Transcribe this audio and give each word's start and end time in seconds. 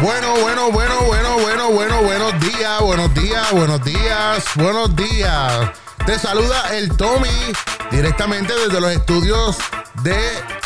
Bueno, 0.00 0.32
bueno, 0.40 0.70
bueno, 0.70 0.94
bueno, 1.06 1.38
bueno, 1.40 1.72
bueno, 1.72 2.02
buenos 2.02 2.40
días, 2.40 2.80
buenos 2.80 3.12
días, 3.14 3.50
buenos 3.50 3.84
días, 3.84 4.44
buenos 4.54 4.94
días. 4.94 5.72
Te 6.06 6.16
saluda 6.20 6.76
el 6.76 6.96
Tommy 6.96 7.28
directamente 7.90 8.54
desde 8.54 8.80
los 8.80 8.92
estudios 8.92 9.58
de 10.04 10.16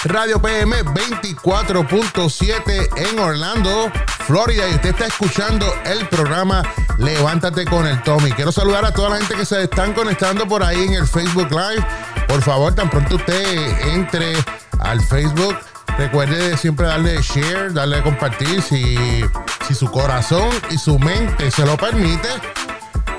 Radio 0.04 0.43
PM 0.43 0.84
24.7 0.84 2.89
en 2.95 3.18
Orlando, 3.18 3.90
Florida. 4.26 4.68
Y 4.68 4.75
usted 4.75 4.90
está 4.90 5.07
escuchando 5.07 5.64
el 5.86 6.07
programa 6.08 6.62
Levántate 6.99 7.64
con 7.64 7.86
el 7.86 8.03
Tommy. 8.03 8.32
Quiero 8.32 8.53
saludar 8.53 8.85
a 8.85 8.93
toda 8.93 9.08
la 9.08 9.17
gente 9.17 9.35
que 9.35 9.46
se 9.46 9.62
están 9.62 9.94
conectando 9.94 10.46
por 10.46 10.62
ahí 10.62 10.85
en 10.85 10.93
el 10.93 11.07
Facebook 11.07 11.50
Live. 11.50 11.86
Por 12.29 12.43
favor, 12.43 12.75
tan 12.75 12.90
pronto 12.90 13.17
usted 13.17 13.89
entre 13.89 14.35
al 14.80 15.00
Facebook 15.00 15.57
Recuerde 15.99 16.57
siempre 16.57 16.87
darle 16.87 17.21
share, 17.23 17.73
darle 17.73 18.03
compartir 18.03 18.63
si, 18.63 19.25
si 19.67 19.75
su 19.75 19.91
corazón 19.91 20.49
y 20.71 20.79
su 20.79 20.99
mente 20.99 21.51
se 21.51 21.65
lo 21.65 21.77
permite, 21.77 22.29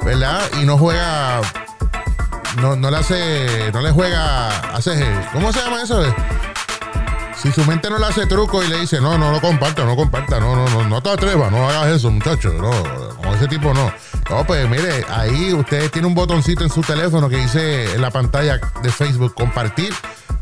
¿verdad? 0.03 0.41
Y 0.61 0.65
no 0.65 0.77
juega, 0.77 1.41
no, 2.61 2.75
no 2.75 2.91
le 2.91 2.97
hace, 2.97 3.71
no 3.73 3.81
le 3.81 3.91
juega, 3.91 4.49
hace, 4.75 5.05
¿cómo 5.31 5.53
se 5.53 5.59
llama 5.59 5.81
eso? 5.83 6.03
Si 7.37 7.51
su 7.51 7.63
mente 7.65 7.89
no 7.89 7.99
le 7.99 8.05
hace 8.05 8.25
truco 8.25 8.63
y 8.63 8.67
le 8.67 8.79
dice, 8.79 9.01
no, 9.01 9.17
no 9.17 9.31
lo 9.31 9.39
comparta, 9.39 9.83
no 9.85 9.95
comparta, 9.95 10.39
no, 10.39 10.55
no, 10.55 10.67
no, 10.69 10.87
no 10.87 11.01
te 11.01 11.09
atrevas, 11.09 11.51
no 11.51 11.69
hagas 11.69 11.87
eso, 11.87 12.09
muchacho, 12.09 12.53
no, 12.53 12.71
con 13.17 13.35
ese 13.35 13.47
tipo 13.47 13.73
no. 13.73 13.91
No, 14.29 14.45
pues 14.45 14.67
mire, 14.69 15.05
ahí 15.09 15.53
usted 15.53 15.91
tiene 15.91 16.07
un 16.07 16.15
botoncito 16.15 16.63
en 16.63 16.69
su 16.69 16.81
teléfono 16.81 17.29
que 17.29 17.37
dice 17.37 17.93
en 17.93 18.01
la 18.01 18.09
pantalla 18.09 18.59
de 18.81 18.89
Facebook 18.89 19.35
compartir 19.35 19.93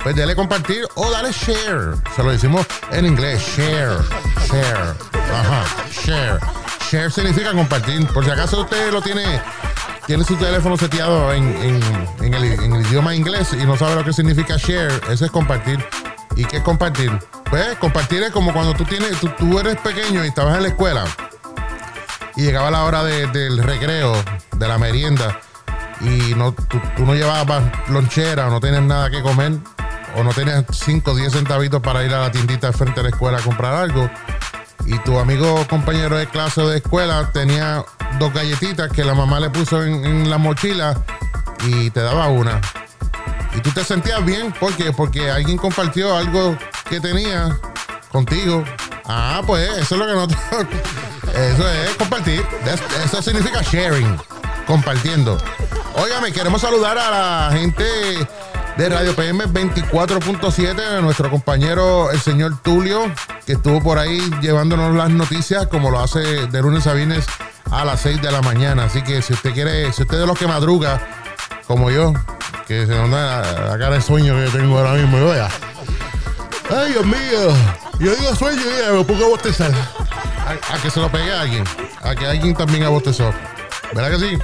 pues 0.04 0.16
dale 0.16 0.36
compartir 0.36 0.86
o 0.96 1.12
dale 1.12 1.32
share. 1.32 1.96
Se 2.16 2.24
lo 2.24 2.32
decimos 2.32 2.66
en 2.92 3.06
inglés, 3.06 3.42
share, 3.42 3.98
share, 4.48 4.96
ajá, 5.34 5.66
share. 5.92 6.40
Share 6.90 7.12
significa 7.12 7.54
compartir. 7.54 8.06
Por 8.08 8.26
si 8.26 8.32
acaso 8.32 8.62
usted 8.62 8.92
lo 8.92 9.02
tiene, 9.02 9.42
tiene 10.08 10.24
su 10.24 10.36
teléfono 10.36 10.78
seteado 10.78 11.32
en, 11.34 11.46
el, 12.20 12.86
idioma 12.88 13.16
inglés 13.16 13.54
y 13.54 13.66
no 13.66 13.78
sabe 13.78 13.96
lo 13.96 14.04
que 14.04 14.14
significa 14.14 14.58
share, 14.58 14.92
eso 15.10 15.26
es 15.26 15.32
compartir. 15.32 15.84
¿Y 16.36 16.46
qué 16.46 16.58
es 16.58 16.64
compartir? 16.64 17.12
Pues 17.50 17.78
compartir 17.78 18.24
es 18.24 18.32
como 18.32 18.54
cuando 18.54 18.74
tú 18.74 18.86
tienes, 18.86 19.18
tú, 19.20 19.60
eres 19.60 19.78
pequeño 19.78 20.24
y 20.24 20.30
estabas 20.30 20.58
en 20.58 20.64
la 20.64 20.70
escuela 20.70 21.04
y 22.36 22.44
llegaba 22.44 22.72
la 22.72 22.86
hora 22.86 23.04
del 23.04 23.58
recreo, 23.62 24.14
de 24.56 24.68
la 24.68 24.78
merienda, 24.78 25.40
y 26.00 26.34
no, 26.36 26.54
tú, 26.54 26.82
tú 26.96 27.06
no 27.06 27.14
llevabas 27.14 27.64
lonchera 27.90 28.48
o 28.48 28.50
no 28.50 28.62
tienes 28.62 28.82
nada 28.82 29.10
que 29.10 29.22
comer, 29.22 29.60
o 30.16 30.24
no 30.24 30.32
tenías 30.32 30.66
5 30.72 31.12
o 31.12 31.16
10 31.16 31.34
centavitos 31.34 31.82
para 31.82 32.04
ir 32.04 32.14
a 32.14 32.20
la 32.20 32.32
tiendita 32.32 32.68
de 32.68 32.74
frente 32.74 33.00
a 33.00 33.04
la 33.04 33.10
escuela 33.10 33.38
a 33.38 33.42
comprar 33.42 33.74
algo 33.74 34.10
y 34.86 34.98
tu 35.00 35.18
amigo 35.20 35.66
compañero 35.70 36.18
de 36.18 36.28
clase 36.28 36.62
o 36.62 36.70
de 36.70 36.78
escuela 36.78 37.30
tenía 37.32 37.84
dos 38.20 38.34
galletitas 38.34 38.92
que 38.92 39.04
la 39.04 39.14
mamá 39.14 39.40
le 39.40 39.50
puso 39.50 39.84
en, 39.84 40.30
la 40.30 40.38
mochila 40.38 40.96
y 41.66 41.90
te 41.92 42.02
daba 42.02 42.28
una. 42.28 42.60
Y 43.56 43.60
tú 43.62 43.72
te 43.72 43.84
sentías 43.84 44.24
bien, 44.26 44.52
¿por 44.54 44.74
qué? 44.74 44.92
Porque 44.92 45.30
alguien 45.30 45.58
compartió 45.58 46.16
algo 46.16 46.58
que 46.90 47.00
tenía 47.00 47.58
contigo. 48.12 48.64
Ah, 49.06 49.42
pues 49.46 49.70
eso 49.78 49.96
es 49.96 50.02
lo 50.02 50.08
que 50.08 50.14
no... 50.14 50.24
eso 51.34 51.70
es 51.70 51.96
compartir. 51.98 52.46
Eso 53.04 53.22
significa 53.22 53.62
sharing, 53.62 54.18
compartiendo. 54.66 55.38
Óigame, 55.96 56.32
queremos 56.32 56.62
saludar 56.62 56.98
a 56.98 57.12
la 57.12 57.58
gente 57.58 57.84
de 58.82 58.90
Radio 58.90 59.16
PM 59.16 59.46
24.7, 59.46 61.02
nuestro 61.02 61.30
compañero 61.30 62.10
el 62.10 62.20
señor 62.20 62.64
Tulio, 62.64 63.14
que 63.46 63.54
estuvo 63.54 63.80
por 63.80 64.00
ahí 64.00 64.20
llevándonos 64.42 64.96
las 64.96 65.12
noticias 65.12 65.68
como 65.68 65.92
lo 65.92 66.00
hace 66.00 66.48
de 66.48 66.62
lunes 66.64 66.88
a 66.88 66.94
viernes 66.94 67.28
a 67.70 67.86
las 67.86 68.02
6 68.02 68.24
de 68.24 68.32
la 68.32 68.42
mañana. 68.42 68.86
Así 68.86 69.04
que 69.04 69.22
si 69.22 69.34
usted 69.34 69.54
quiere, 69.54 69.94
si 69.94 70.02
usted 70.02 70.16
es 70.16 70.22
de 70.22 70.26
los 70.26 70.36
que 70.36 70.48
madruga, 70.48 71.00
como 71.68 71.92
yo, 71.92 72.12
que 72.68 72.88
se 72.88 72.96
nos 72.96 73.12
da 73.12 73.42
la, 73.70 73.78
cara 73.78 73.98
de 73.98 74.02
sueño 74.02 74.34
que 74.34 74.50
tengo 74.58 74.80
ahora 74.80 74.94
mismo, 74.94 75.16
y 75.20 75.22
vaya. 75.26 75.48
Ay, 76.76 76.94
Dios 76.94 77.06
mío, 77.06 77.56
yo 78.00 78.16
digo 78.16 78.36
sueño 78.36 78.62
y 78.62 78.98
me 78.98 79.04
pongo 79.04 79.26
a 79.26 79.30
bostezar. 79.30 79.72
A, 80.74 80.78
que 80.82 80.90
se 80.90 81.00
lo 81.00 81.12
pegue 81.12 81.32
a 81.32 81.42
alguien, 81.42 81.64
a 82.02 82.16
que 82.16 82.26
alguien 82.26 82.56
también 82.56 82.86
abostezó. 82.86 83.32
¿Verdad 83.94 84.12
que 84.12 84.20
sí? 84.20 84.40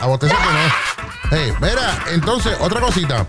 A 0.00 0.06
bostezar 0.06 0.36
que 0.36 0.44
no. 0.44 0.90
Hey, 1.30 1.52
mira, 1.60 2.04
entonces, 2.08 2.56
otra 2.60 2.80
cosita. 2.80 3.26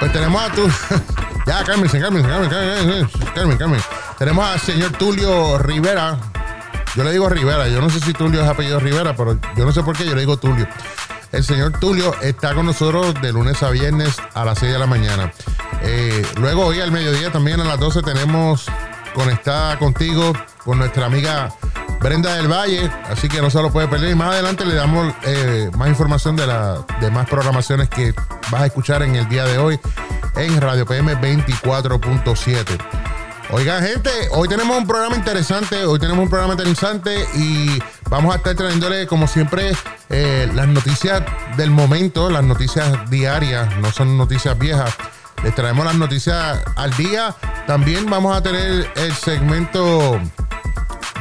Pues 0.00 0.12
tenemos 0.12 0.42
a 0.42 0.50
tu. 0.52 0.66
ya, 1.46 1.64
Carmen, 1.64 1.88
Carmen, 1.88 2.22
Carmen, 2.22 3.08
Carmen, 3.34 3.58
Carmen. 3.58 3.80
Tenemos 4.18 4.44
al 4.44 4.60
señor 4.60 4.92
Tulio 4.92 5.58
Rivera. 5.58 6.18
Yo 6.94 7.02
le 7.02 7.12
digo 7.12 7.28
Rivera, 7.28 7.68
yo 7.68 7.80
no 7.80 7.90
sé 7.90 8.00
si 8.00 8.12
Tulio 8.12 8.42
es 8.42 8.48
apellido 8.48 8.78
Rivera, 8.78 9.16
pero 9.16 9.38
yo 9.56 9.64
no 9.64 9.72
sé 9.72 9.82
por 9.82 9.96
qué 9.96 10.06
yo 10.06 10.14
le 10.14 10.20
digo 10.20 10.36
Tulio. 10.36 10.68
El 11.32 11.42
señor 11.42 11.72
Tulio 11.80 12.14
está 12.22 12.54
con 12.54 12.66
nosotros 12.66 13.14
de 13.20 13.32
lunes 13.32 13.60
a 13.64 13.70
viernes 13.70 14.16
a 14.34 14.44
las 14.44 14.60
6 14.60 14.72
de 14.72 14.78
la 14.78 14.86
mañana. 14.86 15.32
Eh, 15.82 16.24
luego 16.36 16.66
hoy 16.66 16.80
al 16.80 16.92
mediodía 16.92 17.32
también 17.32 17.60
a 17.60 17.64
las 17.64 17.80
12 17.80 18.02
tenemos 18.02 18.66
conectada 19.14 19.76
contigo 19.78 20.32
con 20.64 20.78
nuestra 20.78 21.06
amiga 21.06 21.52
Brenda 22.04 22.34
del 22.34 22.48
Valle, 22.48 22.90
así 23.08 23.30
que 23.30 23.40
no 23.40 23.48
se 23.48 23.62
lo 23.62 23.72
puede 23.72 23.88
perder. 23.88 24.10
Y 24.10 24.14
más 24.14 24.34
adelante 24.34 24.66
le 24.66 24.74
damos 24.74 25.10
eh, 25.22 25.70
más 25.74 25.88
información 25.88 26.36
de 26.36 26.46
las 26.46 26.80
demás 27.00 27.26
programaciones 27.30 27.88
que 27.88 28.14
vas 28.50 28.60
a 28.60 28.66
escuchar 28.66 29.02
en 29.02 29.16
el 29.16 29.26
día 29.26 29.46
de 29.46 29.56
hoy 29.56 29.80
en 30.36 30.60
Radio 30.60 30.84
PM 30.84 31.16
24.7. 31.16 32.78
Oigan, 33.52 33.82
gente, 33.82 34.10
hoy 34.32 34.48
tenemos 34.48 34.76
un 34.76 34.86
programa 34.86 35.16
interesante, 35.16 35.86
hoy 35.86 35.98
tenemos 35.98 36.24
un 36.24 36.28
programa 36.28 36.52
interesante 36.52 37.24
y 37.36 37.78
vamos 38.10 38.34
a 38.34 38.36
estar 38.36 38.54
trayéndole, 38.54 39.06
como 39.06 39.26
siempre, 39.26 39.72
eh, 40.10 40.46
las 40.52 40.68
noticias 40.68 41.22
del 41.56 41.70
momento, 41.70 42.28
las 42.28 42.44
noticias 42.44 43.08
diarias, 43.08 43.78
no 43.78 43.90
son 43.90 44.18
noticias 44.18 44.58
viejas. 44.58 44.94
Les 45.42 45.54
traemos 45.54 45.86
las 45.86 45.94
noticias 45.94 46.62
al 46.76 46.94
día. 46.98 47.34
También 47.66 48.10
vamos 48.10 48.36
a 48.36 48.42
tener 48.42 48.90
el 48.94 49.14
segmento 49.14 50.20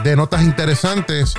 de 0.04 0.16
notas 0.16 0.42
interesantes 0.44 1.34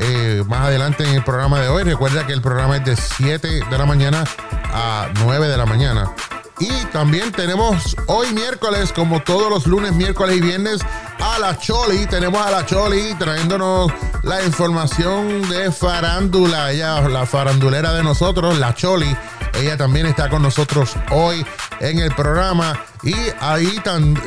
eh, 0.00 0.42
más 0.46 0.66
adelante 0.66 1.04
en 1.04 1.14
el 1.14 1.24
programa 1.24 1.60
de 1.60 1.68
hoy. 1.68 1.82
Recuerda 1.84 2.26
que 2.26 2.32
el 2.32 2.42
programa 2.42 2.76
es 2.76 2.84
de 2.84 2.96
7 2.96 3.62
de 3.70 3.78
la 3.78 3.86
mañana 3.86 4.24
a 4.72 5.08
9 5.24 5.48
de 5.48 5.56
la 5.56 5.66
mañana. 5.66 6.12
Y 6.60 6.70
también 6.86 7.30
tenemos 7.30 7.96
hoy 8.06 8.32
miércoles, 8.32 8.92
como 8.92 9.22
todos 9.22 9.48
los 9.48 9.66
lunes, 9.66 9.92
miércoles 9.92 10.36
y 10.36 10.40
viernes, 10.40 10.80
a 11.20 11.38
la 11.38 11.56
Choli. 11.56 12.06
Tenemos 12.06 12.44
a 12.44 12.50
la 12.50 12.66
Choli 12.66 13.14
trayéndonos 13.14 13.92
la 14.24 14.42
información 14.44 15.48
de 15.48 15.70
farándula. 15.70 16.72
Ella, 16.72 17.00
la 17.08 17.26
farandulera 17.26 17.92
de 17.92 18.02
nosotros, 18.02 18.58
la 18.58 18.74
Choli. 18.74 19.16
Ella 19.54 19.76
también 19.76 20.06
está 20.06 20.28
con 20.28 20.42
nosotros 20.42 20.96
hoy 21.10 21.46
en 21.78 22.00
el 22.00 22.12
programa. 22.14 22.80
Y 23.04 23.14
ahí 23.40 23.80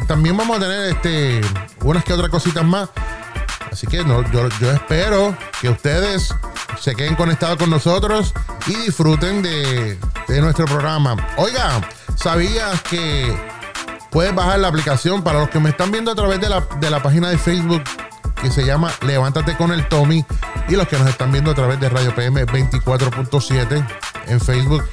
también 0.07 0.37
vamos 0.37 0.57
a 0.57 0.59
tener 0.61 0.93
este, 0.93 1.41
unas 1.83 2.05
que 2.05 2.13
otras 2.13 2.29
cositas 2.29 2.63
más 2.63 2.89
Así 3.71 3.87
que 3.87 4.03
yo, 4.03 4.71
espero 4.73 5.35
que 5.61 5.69
ustedes 5.69 6.35
se 6.79 6.93
queden 6.93 7.15
conectados 7.15 7.57
con 7.57 7.69
nosotros 7.69 8.33
y 8.67 8.75
disfruten 8.75 9.41
de, 9.41 9.97
nuestro 10.41 10.65
programa. 10.65 11.15
Oiga, 11.37 11.81
¿sabías 12.15 12.81
que 12.83 13.33
puedes 14.11 14.35
bajar 14.35 14.59
la 14.59 14.67
aplicación 14.67 15.23
para 15.23 15.39
los 15.39 15.49
que 15.49 15.59
me 15.59 15.69
están 15.69 15.91
viendo 15.91 16.11
a 16.11 16.15
través 16.15 16.41
de 16.41 16.49
la, 16.49 16.61
de 16.79 16.89
la 16.89 17.01
página 17.01 17.29
de 17.29 17.37
Facebook 17.37 17.83
que 18.41 18.51
se 18.51 18.65
llama 18.65 18.91
Levántate 19.05 19.55
con 19.55 19.71
el 19.71 19.87
Tommy 19.87 20.25
y 20.67 20.75
los 20.75 20.87
que 20.87 20.97
nos 20.97 21.07
están 21.07 21.31
viendo 21.31 21.51
a 21.51 21.55
través 21.55 21.79
de 21.79 21.89
Radio 21.89 22.13
PM 22.13 22.45
24.7 22.45 23.87
en 24.27 24.39
Facebook? 24.41 24.83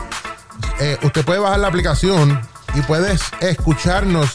Eh, 0.81 0.99
usted 1.03 1.25
puede 1.25 1.41
bajar 1.41 1.59
la 1.59 1.69
aplicación 1.69 2.41
y 2.75 2.81
puedes 2.83 3.23
escucharnos 3.41 4.31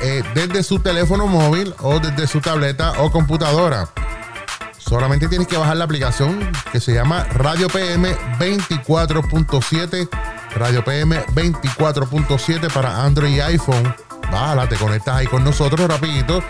eh, 0.00 0.22
desde 0.34 0.62
su 0.62 0.78
teléfono 0.78 1.26
móvil 1.26 1.74
o 1.80 1.98
desde 1.98 2.26
su 2.26 2.40
tableta 2.40 3.00
o 3.00 3.10
computadora. 3.10 3.88
Solamente 4.78 5.28
tienes 5.28 5.46
que 5.46 5.56
bajar 5.56 5.76
la 5.76 5.84
aplicación 5.84 6.50
que 6.72 6.80
se 6.80 6.92
llama 6.92 7.24
Radio 7.34 7.68
PM 7.68 8.12
24.7. 8.38 10.08
Radio 10.56 10.82
PM 10.82 11.24
24.7 11.26 12.72
para 12.72 13.04
Android 13.04 13.36
y 13.36 13.40
iPhone. 13.40 13.94
Bájala, 14.32 14.68
te 14.68 14.74
conectas 14.76 15.16
ahí 15.16 15.26
con 15.26 15.44
nosotros 15.44 15.88
rapidito 15.88 16.42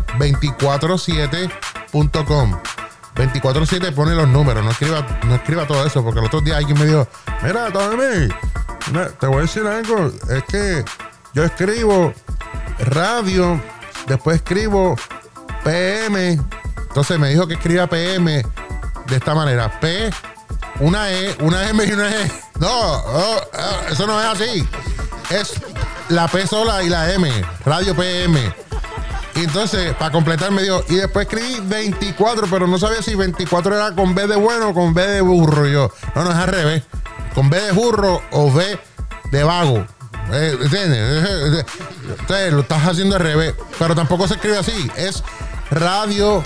247 1.93 2.71
24-7 3.15 3.93
pone 3.93 4.15
los 4.15 4.29
números, 4.29 4.65
no 4.65 4.71
escriba, 4.71 5.07
no 5.27 5.35
escriba 5.35 5.67
todo 5.67 5.85
eso, 5.85 6.03
porque 6.03 6.21
el 6.21 6.27
otro 6.27 6.41
día 6.41 6.57
alguien 6.57 6.79
me 6.79 6.87
dijo, 6.87 7.07
mira, 7.43 7.71
Tommy, 7.71 8.29
te 9.19 9.27
voy 9.27 9.39
a 9.39 9.41
decir 9.43 9.67
algo, 9.67 10.11
es 10.31 10.45
que 10.45 10.85
yo 11.35 11.45
escribo 11.45 12.15
radio, 12.79 13.61
después 14.07 14.37
escribo 14.37 14.97
PM, 15.65 16.41
entonces 16.79 17.19
me 17.19 17.29
dijo 17.29 17.47
que 17.47 17.55
escriba 17.55 17.87
PM 17.89 18.43
de 19.07 19.17
esta 19.17 19.35
manera, 19.35 19.79
P, 19.81 20.11
una 20.79 21.11
E, 21.11 21.37
una 21.41 21.69
M 21.69 21.85
y 21.85 21.93
una 21.93 22.09
E. 22.09 22.33
No, 22.59 23.03
eso 23.91 24.07
no 24.07 24.21
es 24.21 24.27
así. 24.27 24.69
Es 25.31 25.55
la 26.09 26.27
P 26.29 26.47
sola 26.47 26.83
y 26.83 26.89
la 26.89 27.13
M, 27.13 27.31
Radio 27.65 27.95
PM. 27.95 28.69
Y 29.35 29.44
entonces, 29.44 29.94
para 29.94 30.11
completar, 30.11 30.50
me 30.50 30.62
dio. 30.62 30.85
Y 30.88 30.97
después 30.97 31.27
escribí 31.27 31.61
24, 31.62 32.47
pero 32.50 32.67
no 32.67 32.79
sabía 32.79 33.03
si 33.03 33.15
24 33.15 33.75
era 33.75 33.94
con 33.94 34.15
B 34.15 34.27
de 34.27 34.37
bueno 34.37 34.71
o 34.71 34.75
con 34.75 34.94
B 34.94 35.06
de 35.06 35.21
burro. 35.21 35.67
yo, 35.67 35.91
no, 36.15 36.25
no 36.25 36.31
es 36.31 36.37
al 36.37 36.49
revés. 36.49 36.82
Con 37.35 37.49
B 37.49 37.61
de 37.61 37.73
burro 37.73 38.21
o 38.32 38.53
B 38.53 38.79
de 39.31 39.44
vago. 39.44 39.87
Eh, 40.32 40.59
¿Entiendes? 40.61 41.65
Entonces, 42.21 42.53
lo 42.53 42.61
estás 42.61 42.87
haciendo 42.87 43.17
al 43.17 43.23
revés. 43.23 43.55
Pero 43.79 43.94
tampoco 43.94 44.27
se 44.29 44.35
escribe 44.35 44.59
así. 44.59 44.91
Es 44.97 45.23
Radio 45.71 46.43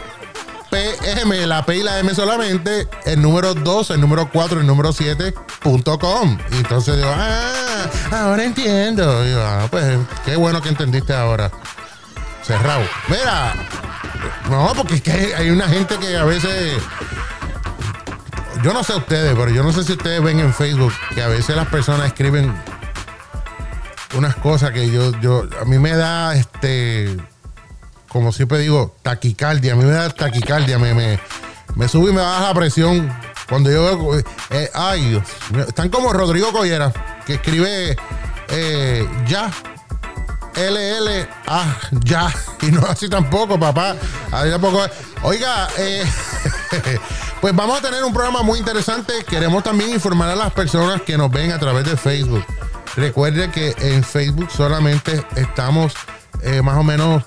PM, 0.75 1.46
la 1.46 1.64
P 1.64 1.76
y 1.76 1.82
la 1.84 2.00
M 2.00 2.12
solamente, 2.14 2.88
el 3.04 3.22
número 3.22 3.54
2, 3.54 3.90
el 3.90 4.00
número 4.00 4.28
4, 4.28 4.60
el 4.60 4.66
número 4.66 4.92
7.com. 4.92 6.38
Y 6.50 6.56
entonces 6.56 6.96
digo, 6.96 7.10
ah, 7.14 7.88
ahora 8.10 8.42
entiendo. 8.42 9.25
Y 9.25 9.31
yo, 9.31 9.40
ah, 9.40 9.69
pues 9.70 9.98
qué 10.25 10.34
bueno 10.34 10.60
que 10.60 10.70
entendiste 10.70 11.14
ahora. 11.14 11.50
Cerrado. 12.46 12.82
Mira, 13.08 13.55
no, 14.50 14.73
porque 14.76 14.96
es 14.96 15.02
que 15.02 15.35
hay 15.35 15.50
una 15.50 15.69
gente 15.69 15.99
que 15.99 16.17
a 16.17 16.25
veces. 16.25 16.82
Yo 18.62 18.73
no 18.73 18.82
sé 18.82 18.94
ustedes, 18.94 19.35
pero 19.35 19.50
yo 19.50 19.62
no 19.62 19.73
sé 19.73 19.85
si 19.85 19.93
ustedes 19.93 20.23
ven 20.23 20.41
en 20.41 20.55
Facebook 20.55 20.93
que 21.14 21.23
a 21.23 21.29
veces 21.29 21.55
las 21.55 21.69
personas 21.69 22.06
escriben 22.06 22.55
unas 24.17 24.37
cosas 24.37 24.70
que 24.70 24.91
yo, 24.91 25.11
yo, 25.20 25.46
a 25.61 25.64
mí 25.64 25.79
me 25.79 25.94
da 25.96 26.35
este 26.35 27.17
como 28.14 28.31
siempre 28.31 28.61
digo, 28.61 28.94
taquicardia. 29.02 29.73
A 29.73 29.76
mí 29.76 29.85
me 29.85 29.91
da 29.91 30.08
taquicardia, 30.08 30.79
me, 30.79 30.94
me, 30.94 31.19
me 31.75 31.88
sube 31.88 32.12
y 32.12 32.14
me 32.14 32.20
baja 32.20 32.43
la 32.43 32.55
presión. 32.55 33.12
Cuando 33.49 33.73
yo 33.73 33.82
veo, 33.82 34.19
eh, 34.50 34.70
ay, 34.73 35.20
están 35.67 35.88
como 35.88 36.12
Rodrigo 36.12 36.52
Collera, 36.52 36.93
que 37.26 37.35
escribe 37.35 37.96
eh, 38.50 39.08
ya, 39.26 39.50
LL, 40.56 41.28
ah, 41.46 41.76
ya, 42.04 42.32
y 42.62 42.66
no 42.66 42.84
así 42.86 43.08
tampoco, 43.08 43.58
papá. 43.58 43.96
Así 44.32 44.50
tampoco. 44.50 44.82
Oiga, 45.22 45.68
eh, 45.78 46.04
pues 47.40 47.54
vamos 47.54 47.78
a 47.78 47.82
tener 47.82 48.04
un 48.04 48.12
programa 48.12 48.42
muy 48.42 48.58
interesante. 48.58 49.12
Queremos 49.26 49.62
también 49.62 49.90
informar 49.90 50.30
a 50.30 50.36
las 50.36 50.52
personas 50.52 51.02
que 51.02 51.16
nos 51.16 51.30
ven 51.30 51.52
a 51.52 51.58
través 51.58 51.84
de 51.84 51.96
Facebook. 51.96 52.44
Recuerde 52.96 53.50
que 53.50 53.74
en 53.78 54.04
Facebook 54.04 54.50
solamente 54.50 55.24
estamos 55.36 55.94
más 56.62 56.76
o 56.76 56.82
menos 56.82 57.22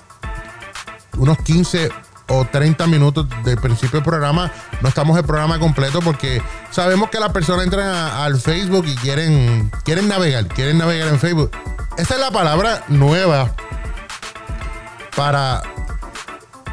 unos 1.18 1.38
15 1.38 1.90
o 2.28 2.44
30 2.44 2.86
minutos 2.86 3.26
del 3.44 3.58
principio 3.58 3.98
del 3.98 4.04
programa. 4.04 4.52
No 4.80 4.88
estamos 4.88 5.16
el 5.18 5.24
programa 5.24 5.58
completo 5.58 6.00
porque 6.00 6.42
sabemos 6.70 7.10
que 7.10 7.20
las 7.20 7.32
personas 7.32 7.64
entran 7.64 7.88
al 7.88 8.40
Facebook 8.40 8.86
y 8.86 8.94
quieren, 8.96 9.70
quieren 9.84 10.08
navegar, 10.08 10.46
quieren 10.48 10.78
navegar 10.78 11.08
en 11.08 11.18
Facebook. 11.18 11.50
Esta 11.98 12.14
es 12.14 12.20
la 12.20 12.30
palabra 12.30 12.84
nueva 12.86 13.50
para 15.16 15.62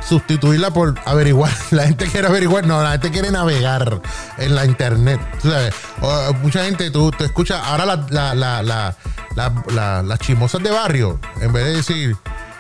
sustituirla 0.07 0.69
por 0.69 0.93
averiguar. 1.03 1.51
La 1.71 1.87
gente 1.87 2.05
quiere 2.05 2.27
averiguar, 2.27 2.67
no, 2.67 2.81
la 2.83 2.91
gente 2.91 3.09
quiere 3.09 3.31
navegar 3.31 4.01
en 4.37 4.53
la 4.53 4.65
internet. 4.65 5.19
mucha 6.43 6.63
gente, 6.63 6.91
tú, 6.91 7.09
tú 7.09 7.23
escuchas 7.23 7.59
ahora 7.65 7.85
las 9.35 10.19
chimosas 10.19 10.61
de 10.61 10.69
barrio, 10.69 11.19
en 11.41 11.51
vez 11.51 11.65
de 11.65 11.75
decir 11.77 12.15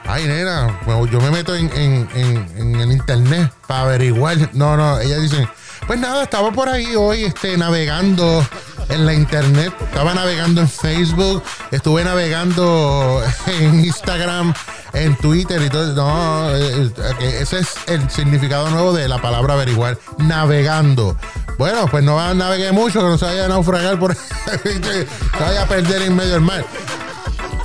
Ay, 0.07 0.27
nena, 0.27 0.79
yo 1.11 1.19
me 1.19 1.31
meto 1.31 1.55
en, 1.55 1.69
el 1.73 2.91
internet 2.91 3.51
para 3.65 3.81
averiguar. 3.81 4.37
No, 4.53 4.77
no, 4.77 4.99
ellas 4.99 5.21
dicen, 5.21 5.49
pues 5.87 5.99
nada, 5.99 6.23
estaba 6.23 6.51
por 6.51 6.69
ahí 6.69 6.95
hoy 6.95 7.23
este, 7.23 7.57
navegando 7.57 8.45
en 8.89 9.05
la 9.05 9.13
internet, 9.13 9.73
estaba 9.81 10.13
navegando 10.13 10.61
en 10.61 10.69
Facebook, 10.69 11.43
estuve 11.71 12.03
navegando 12.03 13.21
en 13.47 13.85
Instagram, 13.85 14.53
en 14.93 15.15
Twitter 15.17 15.61
y 15.61 15.69
todo. 15.69 15.93
No, 15.93 16.55
eh, 16.55 16.91
eh, 17.19 17.37
ese 17.41 17.59
es 17.59 17.75
el 17.87 18.09
significado 18.09 18.69
nuevo 18.69 18.93
de 18.93 19.07
la 19.07 19.21
palabra 19.21 19.53
averiguar, 19.53 19.97
navegando. 20.17 21.17
Bueno, 21.57 21.87
pues 21.89 22.03
no 22.03 22.33
navegué 22.33 22.71
mucho, 22.71 22.99
que 22.99 23.07
no 23.07 23.17
se 23.17 23.25
vaya 23.25 23.45
a 23.45 23.49
naufragar 23.49 23.97
por 23.99 24.15
que 24.63 24.73
se 24.73 25.07
vaya 25.39 25.63
a 25.63 25.67
perder 25.67 26.01
en 26.03 26.15
medio 26.15 26.33
del 26.33 26.41
mar. 26.41 26.65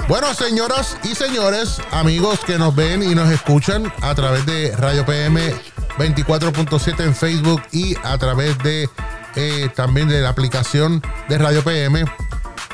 Bueno, 0.09 0.35
señoras 0.35 0.97
y 1.05 1.15
señores, 1.15 1.81
amigos 1.93 2.41
que 2.41 2.59
nos 2.59 2.75
ven 2.75 3.03
y 3.03 3.15
nos 3.15 3.31
escuchan 3.31 3.93
a 4.03 4.15
través 4.15 4.45
de 4.45 4.75
Radio 4.77 5.07
PM 5.07 5.55
24.7 5.99 7.05
en 7.05 7.15
Facebook 7.15 7.63
y 7.71 7.95
a 8.03 8.19
través 8.19 8.59
de 8.59 8.89
eh, 9.37 9.69
también 9.75 10.09
de 10.09 10.21
la 10.21 10.31
aplicación 10.31 11.03
de 11.29 11.38
Radio 11.38 11.62
PM. 11.62 12.05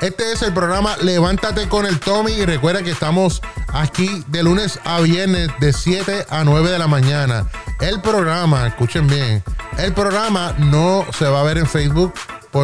Este 0.01 0.33
es 0.33 0.43
el 0.43 0.53
programa 0.53 0.97
Levántate 0.99 1.69
con 1.69 1.87
el 1.87 1.99
Tommy 2.01 2.33
y 2.33 2.45
recuerda 2.45 2.83
que 2.83 2.91
estamos 2.91 3.41
aquí 3.73 4.25
de 4.27 4.43
lunes 4.43 4.79
a 4.85 5.01
viernes 5.01 5.49
de 5.59 5.73
7 5.73 6.27
a 6.29 6.45
9 6.45 6.71
de 6.71 6.79
la 6.79 6.87
mañana. 6.87 7.47
El 7.81 8.01
programa, 8.01 8.67
escuchen 8.67 9.07
bien, 9.07 9.43
el 9.79 9.93
programa 9.95 10.55
no 10.59 11.07
se 11.17 11.27
va 11.27 11.41
a 11.41 11.45
ver 11.45 11.59
en 11.59 11.67
Facebook 11.67 12.13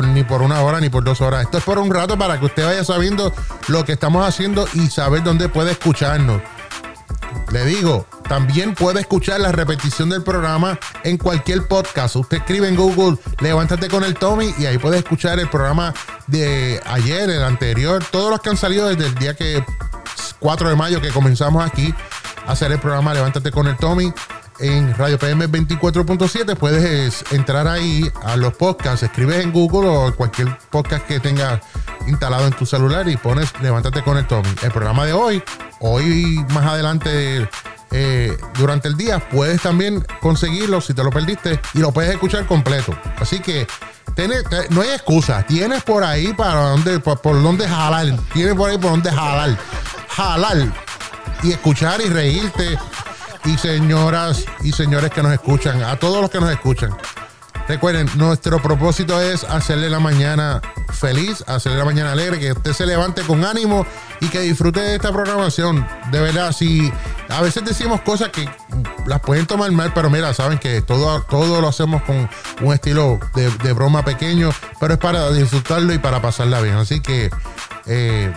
ni 0.00 0.24
por 0.24 0.40
una 0.40 0.62
hora 0.62 0.80
ni 0.80 0.88
por 0.88 1.04
dos 1.04 1.20
horas. 1.20 1.42
Esto 1.42 1.58
es 1.58 1.64
por 1.64 1.78
un 1.78 1.92
rato 1.92 2.16
para 2.16 2.40
que 2.40 2.46
usted 2.46 2.64
vaya 2.64 2.82
sabiendo 2.82 3.32
lo 3.68 3.84
que 3.84 3.92
estamos 3.92 4.26
haciendo 4.26 4.66
y 4.72 4.86
saber 4.88 5.22
dónde 5.22 5.50
puede 5.50 5.72
escucharnos. 5.72 6.40
Le 7.50 7.64
digo, 7.64 8.06
también 8.28 8.74
puede 8.74 9.00
escuchar 9.00 9.40
la 9.40 9.52
repetición 9.52 10.08
del 10.08 10.22
programa 10.22 10.78
en 11.04 11.18
cualquier 11.18 11.66
podcast. 11.66 12.16
Usted 12.16 12.38
escribe 12.38 12.68
en 12.68 12.76
Google, 12.76 13.18
levántate 13.40 13.88
con 13.88 14.04
el 14.04 14.14
Tommy 14.14 14.54
y 14.58 14.66
ahí 14.66 14.78
puede 14.78 14.98
escuchar 14.98 15.38
el 15.38 15.48
programa 15.48 15.92
de 16.26 16.80
ayer, 16.86 17.28
el 17.28 17.42
anterior, 17.42 18.02
todos 18.10 18.30
los 18.30 18.40
que 18.40 18.50
han 18.50 18.56
salido 18.56 18.88
desde 18.88 19.06
el 19.06 19.14
día 19.16 19.34
que 19.34 19.64
4 20.38 20.68
de 20.68 20.76
mayo 20.76 21.00
que 21.00 21.10
comenzamos 21.10 21.64
aquí 21.64 21.94
a 22.46 22.52
hacer 22.52 22.72
el 22.72 22.78
programa 22.78 23.14
Levántate 23.14 23.50
con 23.50 23.66
el 23.66 23.76
Tommy 23.76 24.12
en 24.58 24.94
Radio 24.96 25.18
PM 25.18 25.48
24.7. 25.48 26.56
Puedes 26.56 27.24
entrar 27.32 27.68
ahí 27.68 28.10
a 28.22 28.36
los 28.36 28.54
podcasts, 28.54 29.02
escribes 29.02 29.42
en 29.44 29.52
Google 29.52 29.88
o 29.88 30.14
cualquier 30.14 30.56
podcast 30.70 31.06
que 31.06 31.20
tengas 31.20 31.60
instalado 32.06 32.46
en 32.46 32.52
tu 32.52 32.66
celular 32.66 33.08
y 33.08 33.16
pones 33.16 33.52
Levántate 33.60 34.02
con 34.02 34.18
el 34.18 34.26
Tommy. 34.26 34.48
El 34.62 34.70
programa 34.72 35.04
de 35.04 35.12
hoy, 35.12 35.42
hoy 35.80 36.44
más 36.50 36.64
adelante 36.66 37.48
eh, 37.90 38.36
durante 38.54 38.88
el 38.88 38.96
día, 38.96 39.18
puedes 39.30 39.60
también 39.62 40.04
conseguirlo 40.20 40.80
si 40.80 40.94
te 40.94 41.04
lo 41.04 41.10
perdiste 41.10 41.60
y 41.74 41.78
lo 41.78 41.92
puedes 41.92 42.10
escuchar 42.10 42.46
completo. 42.46 42.96
Así 43.18 43.40
que 43.40 43.66
no 44.70 44.82
hay 44.82 44.90
excusa. 44.90 45.44
Tienes 45.46 45.82
por 45.82 46.04
ahí 46.04 46.32
para 46.32 46.70
dónde, 46.70 47.00
por, 47.00 47.20
por 47.20 47.42
dónde 47.42 47.68
jalar. 47.68 48.06
Tienes 48.32 48.54
por 48.54 48.70
ahí 48.70 48.78
por 48.78 48.90
dónde 48.90 49.10
jalar. 49.10 49.56
Jalar 50.08 50.72
y 51.42 51.52
escuchar 51.52 52.00
y 52.00 52.08
reírte 52.08 52.78
y 53.44 53.58
señoras 53.58 54.44
y 54.62 54.72
señores 54.72 55.10
que 55.10 55.22
nos 55.22 55.32
escuchan, 55.32 55.82
a 55.82 55.96
todos 55.96 56.20
los 56.20 56.30
que 56.30 56.40
nos 56.40 56.50
escuchan. 56.50 56.96
Recuerden, 57.68 58.08
nuestro 58.16 58.60
propósito 58.60 59.20
es 59.20 59.44
hacerle 59.44 59.88
la 59.88 60.00
mañana 60.00 60.60
feliz, 60.92 61.44
hacerle 61.46 61.78
la 61.78 61.84
mañana 61.84 62.12
alegre, 62.12 62.38
que 62.38 62.52
usted 62.52 62.72
se 62.72 62.86
levante 62.86 63.22
con 63.22 63.44
ánimo 63.44 63.86
y 64.20 64.28
que 64.28 64.40
disfrute 64.40 64.80
de 64.80 64.96
esta 64.96 65.12
programación. 65.12 65.86
De 66.10 66.20
verdad, 66.20 66.52
si 66.52 66.92
a 67.28 67.40
veces 67.40 67.64
decimos 67.64 68.00
cosas 68.02 68.28
que 68.30 68.48
las 69.06 69.20
pueden 69.20 69.46
tomar 69.46 69.70
mal, 69.72 69.92
pero 69.94 70.10
mira, 70.10 70.34
saben 70.34 70.58
que 70.58 70.82
todo, 70.82 71.22
todo 71.22 71.60
lo 71.60 71.68
hacemos 71.68 72.02
con 72.02 72.28
un 72.60 72.74
estilo 72.74 73.18
de, 73.34 73.50
de 73.50 73.72
broma 73.72 74.04
pequeño, 74.04 74.50
pero 74.80 74.94
es 74.94 75.00
para 75.00 75.30
disfrutarlo 75.30 75.92
y 75.92 75.98
para 75.98 76.20
pasarla 76.20 76.60
bien. 76.60 76.76
Así 76.76 77.00
que 77.00 77.30
eh, 77.86 78.32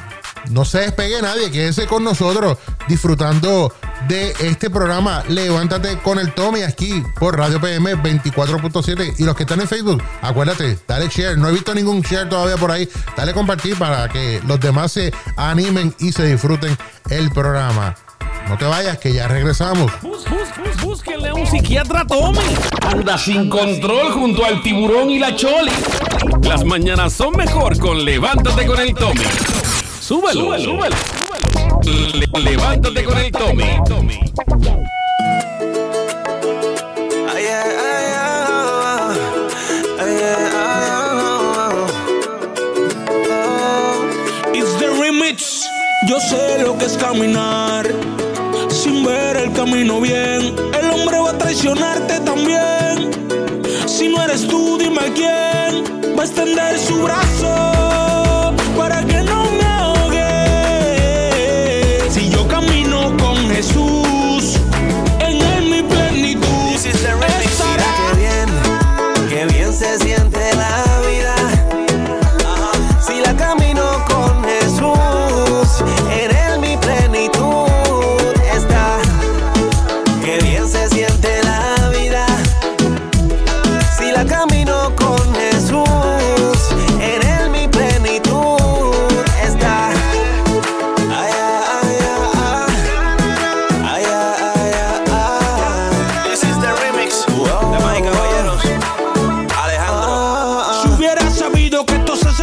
no 0.49 0.65
se 0.65 0.79
despegue 0.79 1.21
nadie, 1.21 1.51
quédese 1.51 1.87
con 1.87 2.03
nosotros 2.03 2.57
disfrutando 2.87 3.73
de 4.07 4.33
este 4.41 4.69
programa 4.69 5.23
Levántate 5.27 5.97
con 5.99 6.19
el 6.19 6.33
Tommy 6.33 6.61
aquí 6.61 7.03
por 7.19 7.37
Radio 7.37 7.59
PM 7.59 7.95
24.7 7.95 9.15
y 9.17 9.23
los 9.23 9.35
que 9.35 9.43
están 9.43 9.61
en 9.61 9.67
Facebook, 9.67 10.03
acuérdate, 10.21 10.77
dale 10.87 11.07
share, 11.07 11.37
no 11.37 11.49
he 11.49 11.51
visto 11.51 11.73
ningún 11.73 12.01
share 12.01 12.29
todavía 12.29 12.57
por 12.57 12.71
ahí, 12.71 12.87
dale 13.15 13.33
compartir 13.33 13.77
para 13.77 14.07
que 14.09 14.41
los 14.45 14.59
demás 14.59 14.91
se 14.91 15.13
animen 15.37 15.93
y 15.99 16.11
se 16.11 16.25
disfruten 16.25 16.77
el 17.09 17.31
programa. 17.31 17.95
No 18.47 18.57
te 18.57 18.65
vayas, 18.65 18.99
que 18.99 19.11
ya 19.11 19.27
regresamos. 19.27 19.91
búsquenle 20.83 21.29
a 21.29 21.33
un 21.33 21.47
psiquiatra 21.47 22.05
Tommy. 22.05 22.37
Anda 22.87 23.17
sin 23.17 23.49
control 23.49 24.11
junto 24.13 24.45
al 24.45 24.61
tiburón 24.61 25.09
y 25.09 25.17
la 25.17 25.35
choli. 25.35 25.71
Las 26.43 26.63
mañanas 26.63 27.13
son 27.13 27.35
mejor 27.35 27.79
con 27.79 28.05
Levántate 28.05 28.67
con 28.67 28.79
el 28.79 28.93
Tommy. 28.93 29.23
Súbelo, 30.07 30.59
súbelo. 30.59 30.95
levántate 32.37 33.03
con 33.05 33.17
el 33.17 33.31
Tommy. 33.31 33.63
It's 44.53 44.77
the 44.77 44.89
remix. 45.01 45.63
Yo 46.07 46.19
sé 46.19 46.61
lo 46.61 46.77
que 46.77 46.85
es 46.85 46.95
caminar 46.97 47.87
sin 48.69 49.03
ver 49.03 49.37
el 49.37 49.51
camino 49.53 50.01
bien. 50.01 50.53
El 50.79 50.91
hombre 50.91 51.17
va 51.17 51.31
a 51.31 51.37
traicionarte 51.39 52.19
también. 52.19 53.09
Si 53.87 54.09
no 54.09 54.21
eres 54.21 54.47
tú, 54.47 54.77
dime 54.77 55.11
quién 55.15 55.83
va 56.15 56.21
a 56.21 56.25
extender 56.27 56.77
su 56.77 57.01
brazo 57.01 57.74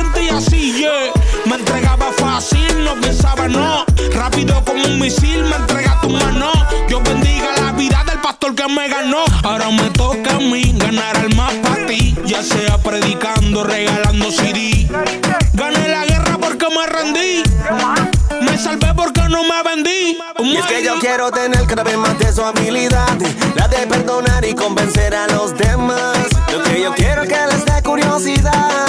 sentía 0.03 0.37
así, 0.37 0.73
yeah. 0.73 1.13
Me 1.47 1.57
entregaba 1.57 2.13
fácil, 2.13 2.85
no 2.85 2.95
pensaba 3.01 3.49
no. 3.49 3.85
Rápido 4.13 4.63
como 4.65 4.85
un 4.85 4.99
misil, 4.99 5.45
me 5.45 5.57
entrega 5.57 5.99
tu 6.01 6.11
mano. 6.11 6.51
Yo 6.89 7.01
bendiga 7.03 7.49
la 7.61 7.73
vida 7.73 8.03
del 8.07 8.19
pastor 8.21 8.55
que 8.55 8.67
me 8.69 8.89
ganó. 8.89 9.25
Ahora 9.43 9.71
me 9.71 9.91
toca 9.91 10.37
a 10.37 10.39
mí 10.39 10.75
ganar 10.77 11.17
al 11.17 11.35
más 11.35 11.53
para 11.55 11.87
ti. 11.87 12.15
Ya 12.25 12.43
sea 12.43 12.79
predicando, 12.79 13.65
regalando 13.65 14.31
CD. 14.31 14.89
Gané 15.55 15.89
la 15.89 16.05
guerra 16.07 16.39
porque 16.39 16.67
me 16.69 16.87
rendí. 16.87 17.43
Me 18.43 18.59
salvé 18.59 18.93
porque 18.95 19.23
no 19.29 19.43
me 19.45 19.63
vendí. 19.63 20.19
Y 20.39 20.57
es 20.57 20.67
que 20.67 20.85
yo 20.85 20.99
quiero 20.99 21.31
tener 21.31 21.65
cada 21.67 21.85
vez 21.85 21.97
más 21.97 22.19
de 22.19 22.33
su 22.33 22.43
habilidad, 22.43 23.17
la 23.55 23.69
de 23.69 23.87
perdonar 23.87 24.45
y 24.45 24.55
convencer 24.55 25.15
a 25.15 25.27
los 25.29 25.57
demás. 25.57 26.19
Lo 26.53 26.63
que 26.63 26.81
yo 26.81 26.93
quiero 26.95 27.23
es 27.23 27.29
que 27.29 27.47
les 27.47 27.65
dé 27.65 27.83
curiosidad, 27.83 28.89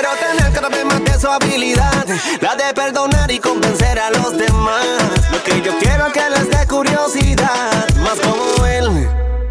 quiero 0.00 0.14
tener 0.16 0.52
cada 0.52 0.68
vez 0.68 0.84
más 0.84 1.02
de 1.04 1.18
su 1.18 1.28
habilidad, 1.28 2.06
la 2.40 2.54
de 2.54 2.74
perdonar 2.74 3.30
y 3.30 3.38
convencer 3.38 3.98
a 3.98 4.10
los 4.10 4.36
demás. 4.36 4.84
Lo 5.30 5.42
que 5.42 5.62
yo 5.62 5.78
quiero 5.78 6.06
es 6.06 6.12
que 6.12 6.30
les 6.30 6.50
dé 6.50 6.66
curiosidad, 6.66 7.88
más 8.02 8.18
como 8.20 8.66
él, 8.66 8.90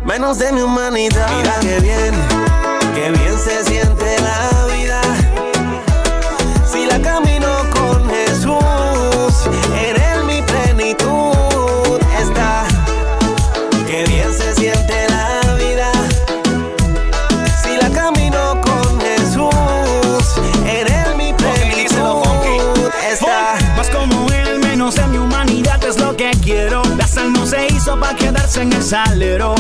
menos 0.06 0.38
de 0.38 0.52
mi 0.52 0.62
humanidad. 0.62 1.28
Mira 1.38 1.56
que 1.62 1.80
bien, 1.80 2.14
que 2.94 3.12
bien 3.12 3.40
se 3.40 3.64
siente 3.64 4.18
la 4.22 4.66
vida. 4.76 5.02
Si 6.72 6.86
la 6.86 7.00
camino 7.02 7.35
en 28.54 28.72
el 28.72 28.84
salero. 28.84 29.56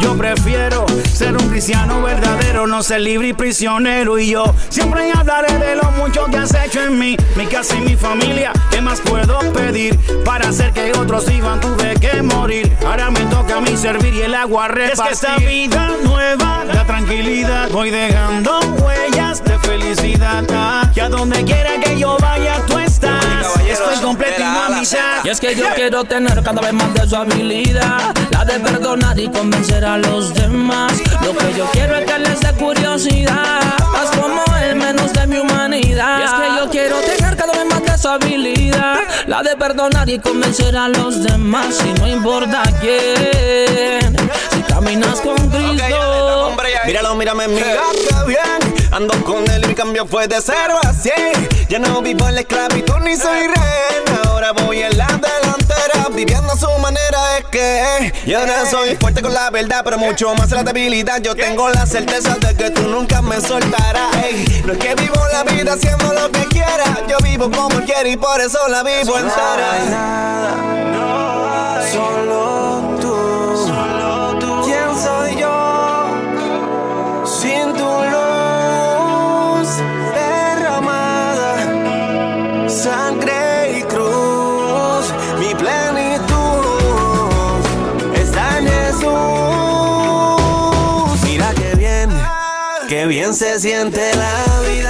Yo 0.00 0.16
prefiero 0.16 0.86
ser 1.12 1.36
un 1.36 1.50
cristiano 1.50 2.00
verdadero, 2.00 2.66
no 2.66 2.82
ser 2.82 3.02
libre 3.02 3.28
y 3.28 3.32
prisionero. 3.34 4.18
Y 4.18 4.30
yo 4.30 4.54
siempre 4.70 5.12
hablaré 5.12 5.58
de 5.58 5.76
lo 5.76 5.90
mucho 5.92 6.24
que 6.24 6.38
has 6.38 6.54
hecho 6.54 6.82
en 6.82 6.98
mí, 6.98 7.16
mi 7.36 7.46
casa 7.46 7.76
y 7.76 7.82
mi 7.82 7.96
familia. 7.96 8.52
¿Qué 8.70 8.80
más 8.80 9.00
puedo 9.02 9.40
pedir? 9.52 9.98
Para 10.24 10.48
hacer 10.48 10.72
que 10.72 10.90
otros 10.92 11.26
vivan 11.26 11.60
tuve 11.60 11.94
que 12.00 12.22
morir. 12.22 12.74
Ahora 12.86 13.10
me 13.10 13.20
toca 13.26 13.58
a 13.58 13.60
mí 13.60 13.76
servir 13.76 14.14
y 14.14 14.22
el 14.22 14.34
agua 14.34 14.68
repartir. 14.68 15.12
Es 15.12 15.20
que 15.20 15.26
esta 15.26 15.36
vida 15.36 15.90
nueva 16.02 16.64
da 16.64 16.86
tranquilidad. 16.86 17.68
Voy 17.70 17.90
dejando 17.90 18.58
huellas 18.82 19.44
de 19.44 19.58
felicidad. 19.58 20.44
Ah, 20.50 20.90
que 20.94 21.02
a 21.02 21.10
donde 21.10 21.44
quiera 21.44 21.78
que 21.84 21.98
yo 21.98 22.16
vaya 22.18 22.56
tú 22.66 22.78
estás. 22.78 23.09
Estoy 23.70 23.96
completo 24.02 24.40
y 24.40 24.44
no 24.44 24.62
a 24.64 24.68
mitad. 24.80 25.24
Y 25.24 25.28
es 25.28 25.40
que 25.40 25.54
yo 25.54 25.64
quiero 25.74 26.04
tener 26.04 26.42
cada 26.42 26.60
vez 26.60 26.72
más 26.72 26.92
de 26.94 27.08
su 27.08 27.16
habilidad, 27.16 28.14
la 28.30 28.44
de 28.44 28.58
perdonar 28.60 29.18
y 29.18 29.28
convencer 29.28 29.84
a 29.84 29.96
los 29.98 30.34
demás. 30.34 30.92
Lo 31.24 31.36
que 31.36 31.54
yo 31.56 31.66
quiero 31.72 31.96
es 31.96 32.04
que 32.10 32.18
les 32.18 32.40
dé 32.40 32.52
curiosidad, 32.54 33.60
más 33.92 34.10
como 34.16 34.42
él, 34.56 34.76
menos 34.76 35.12
de 35.12 35.26
mi 35.26 35.38
humanidad. 35.38 36.18
Y 36.18 36.22
es 36.24 36.30
que 36.32 36.56
yo 36.58 36.70
quiero 36.70 36.96
tener 37.00 37.36
cada 37.36 37.52
vez 37.52 37.66
más 37.66 37.82
de 37.82 37.98
su 37.98 38.08
habilidad, 38.08 38.96
la 39.26 39.42
de 39.42 39.56
perdonar 39.56 40.08
y 40.08 40.18
convencer 40.18 40.76
a 40.76 40.88
los 40.88 41.22
demás. 41.22 41.78
Y 41.84 41.92
no 42.00 42.08
importa 42.08 42.62
quién, 42.80 44.16
si 44.50 44.62
caminas 44.62 45.20
con 45.20 45.36
Cristo. 45.48 46.56
Míralo, 46.86 47.14
mírame, 47.14 47.46
mira 47.48 47.66
qué 47.66 48.26
bien. 48.26 48.69
Ando 48.92 49.14
con 49.24 49.48
él 49.50 49.64
y 49.64 49.68
mi 49.68 49.74
cambio 49.74 50.04
fue 50.06 50.26
de 50.26 50.40
cero 50.40 50.78
a 50.82 50.92
cien. 50.92 51.48
Ya 51.68 51.78
no 51.78 52.02
vivo 52.02 52.28
en 52.28 52.34
la 52.34 52.40
esclavitud 52.40 52.98
ni 53.02 53.16
soy 53.16 53.46
rehén. 53.46 54.18
Ahora 54.24 54.50
voy 54.52 54.82
en 54.82 54.98
la 54.98 55.06
delantera, 55.06 56.08
viviendo 56.10 56.52
a 56.52 56.56
su 56.56 56.68
manera. 56.80 57.38
Es 57.38 57.44
que 57.46 58.12
yo 58.26 58.44
no 58.44 58.66
soy 58.68 58.96
fuerte 58.96 59.22
con 59.22 59.32
la 59.32 59.48
verdad, 59.50 59.82
pero 59.84 59.96
mucho 59.96 60.34
más 60.34 60.50
la 60.50 60.64
debilidad. 60.64 61.22
Yo 61.22 61.36
tengo 61.36 61.70
la 61.70 61.86
certeza 61.86 62.34
de 62.36 62.56
que 62.56 62.70
tú 62.70 62.82
nunca 62.82 63.22
me 63.22 63.40
soltarás. 63.40 64.16
Ey, 64.24 64.62
no 64.66 64.72
es 64.72 64.78
que 64.78 64.96
vivo 64.96 65.24
la 65.32 65.44
vida 65.44 65.74
haciendo 65.74 66.12
lo 66.12 66.30
que 66.32 66.44
quiera. 66.46 67.06
Yo 67.08 67.18
vivo 67.22 67.48
como 67.48 67.80
quiero 67.84 68.08
y 68.08 68.16
por 68.16 68.40
eso 68.40 68.58
la 68.68 68.82
vivo 68.82 69.16
entera. 69.16 69.70
Solo 71.92 72.69
sangre 82.70 83.78
y 83.78 83.82
cruz, 83.82 85.12
mi 85.38 85.54
plenitud 85.54 86.30
está 88.14 88.58
en 88.58 88.68
Jesús. 88.68 89.10
Mira 91.24 91.52
qué 91.54 91.74
bien, 91.76 92.10
qué 92.88 93.06
bien 93.06 93.34
se 93.34 93.58
siente 93.58 94.14
la 94.14 94.60
vida. 94.68 94.89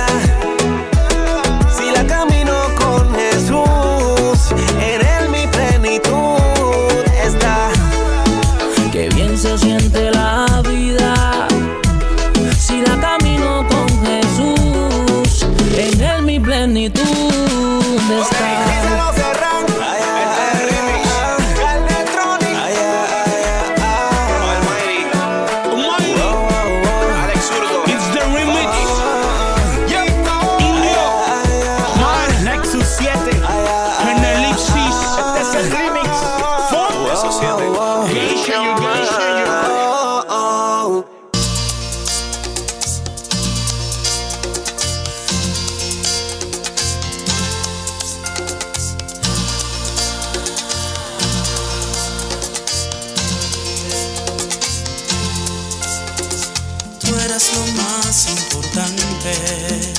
Eras 57.40 57.52
lo 57.54 57.82
más 57.82 58.28
importante. 58.28 59.94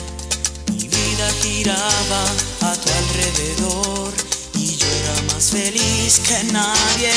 Mi 0.72 0.88
vida 0.88 1.32
giraba 1.42 2.24
a 2.62 2.74
tu 2.74 2.90
alrededor 2.90 4.14
y 4.56 4.76
yo 4.76 4.88
era 4.88 5.34
más 5.34 5.50
feliz 5.50 6.20
que 6.20 6.44
nadie 6.52 7.12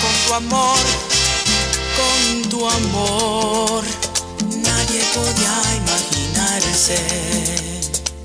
con 0.00 0.12
tu 0.26 0.34
amor, 0.34 0.78
con 1.96 2.50
tu 2.50 2.68
amor. 2.68 3.84
Nadie 4.62 5.02
podía 5.14 5.62
imaginarse 5.76 6.96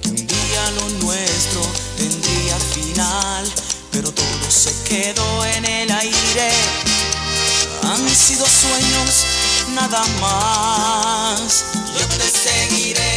que 0.02 0.10
un 0.10 0.16
día 0.16 0.72
lo 0.78 0.90
nuestro 1.06 1.62
tendría 1.98 2.58
final, 2.74 3.52
pero 3.92 4.12
todo 4.12 4.50
se 4.50 4.74
quedó 4.84 5.46
en 5.46 5.66
el 5.66 5.92
aire. 5.92 6.52
Han 7.84 8.10
sido 8.10 8.46
sueños 8.46 9.41
nada 9.72 10.02
más. 10.20 11.66
Yo 11.98 12.08
te 12.08 12.30
seguiré 12.30 13.11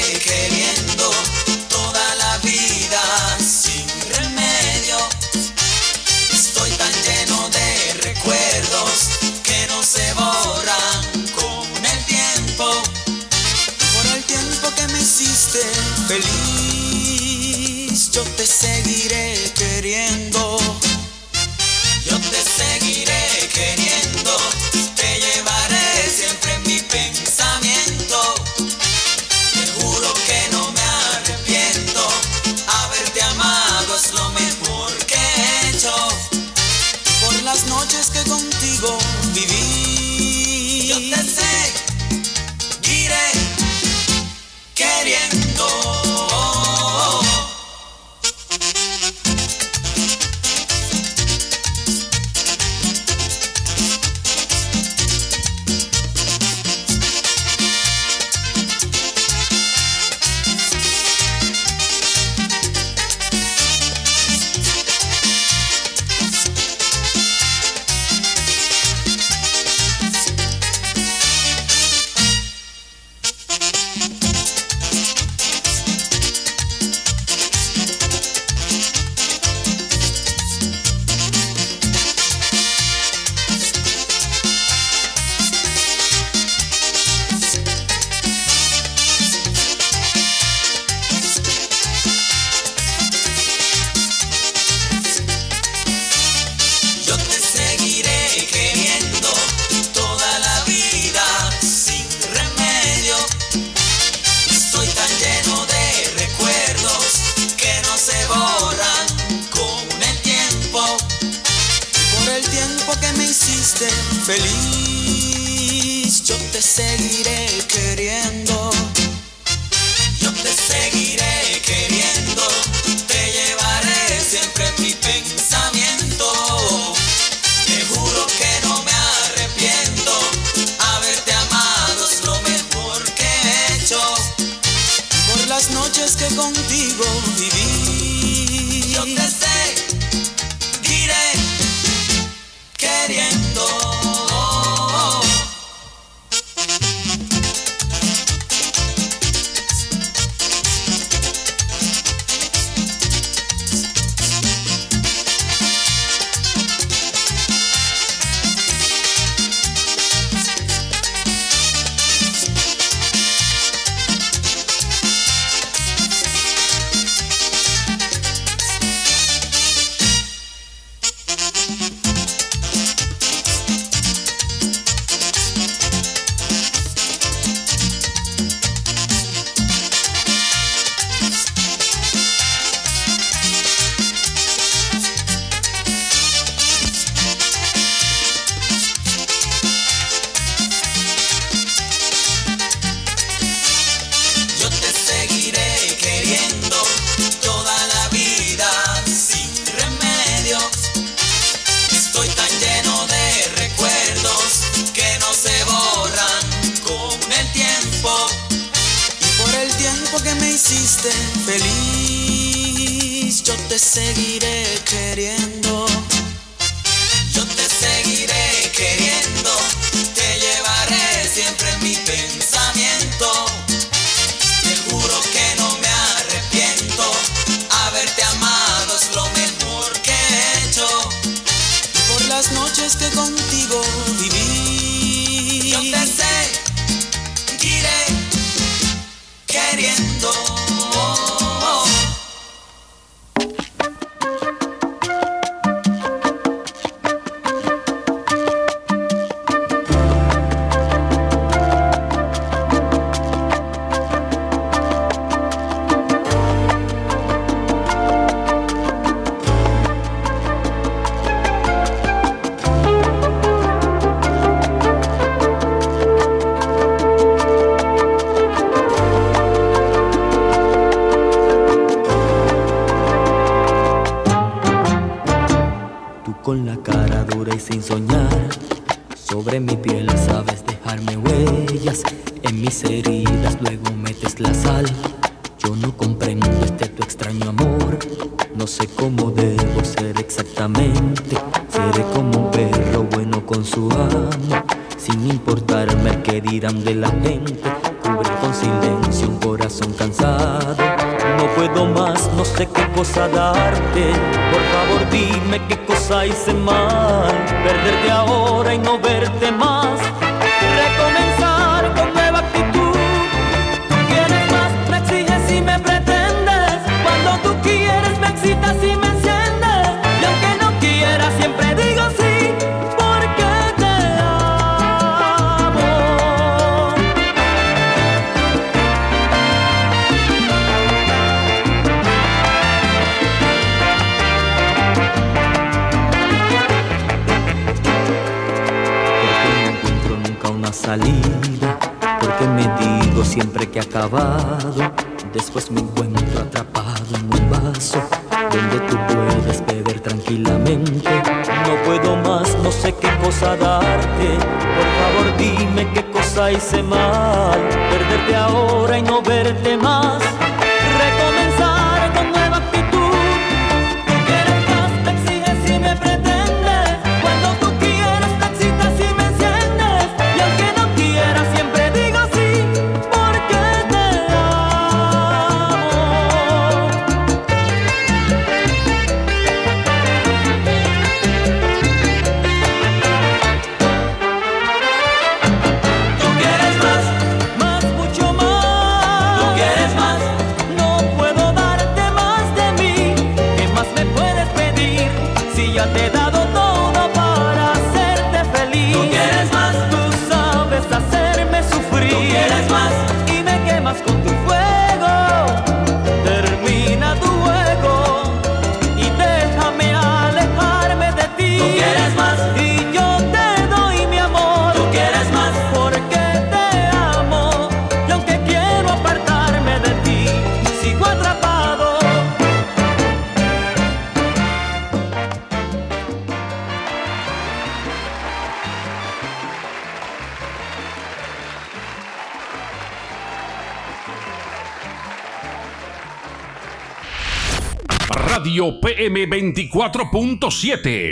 PM 439.05 439.29
24.7. 439.29 441.11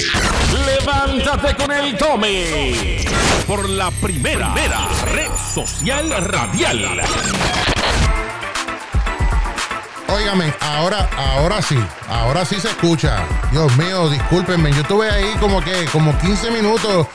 Levántate 0.65 1.55
con 1.57 1.71
el 1.71 1.95
Tome. 1.99 3.05
Por 3.47 3.69
la 3.69 3.91
primera, 3.91 4.55
red 5.13 5.31
social 5.53 6.11
radial. 6.25 7.03
Óigame, 10.09 10.55
ahora, 10.61 11.11
ahora 11.19 11.61
sí, 11.61 11.79
ahora 12.09 12.47
sí 12.47 12.55
se 12.61 12.69
escucha. 12.69 13.27
Dios 13.51 13.77
mío, 13.77 14.09
discúlpenme, 14.09 14.73
yo 14.73 14.81
estuve 14.81 15.11
ahí 15.11 15.35
como 15.39 15.61
que, 15.61 15.85
como 15.93 16.19
15 16.19 16.51
minutos, 16.51 17.09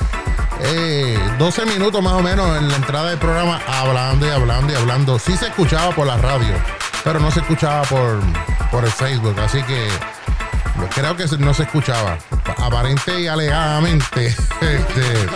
eh, 0.62 1.18
12 1.40 1.66
minutos 1.66 2.04
más 2.04 2.14
o 2.14 2.22
menos 2.22 2.56
en 2.56 2.70
la 2.70 2.76
entrada 2.76 3.10
del 3.10 3.18
programa 3.18 3.60
hablando 3.68 4.28
y 4.28 4.30
hablando 4.30 4.74
y 4.74 4.76
hablando. 4.76 5.18
Sí 5.18 5.36
se 5.38 5.48
escuchaba 5.48 5.90
por 5.96 6.06
la 6.06 6.18
radio, 6.18 6.54
pero 7.04 7.20
no 7.20 7.32
se 7.32 7.40
escuchaba 7.40 7.82
por, 7.84 8.20
por 8.70 8.86
el 8.86 8.92
Facebook, 8.92 9.40
así 9.40 9.64
que 9.64 9.88
creo 10.94 11.16
que 11.16 11.26
no 11.38 11.54
se 11.54 11.64
escuchaba. 11.64 12.18
Aparente 12.58 13.22
y 13.22 13.28
alegadamente, 13.28 14.28
este, 14.62 15.28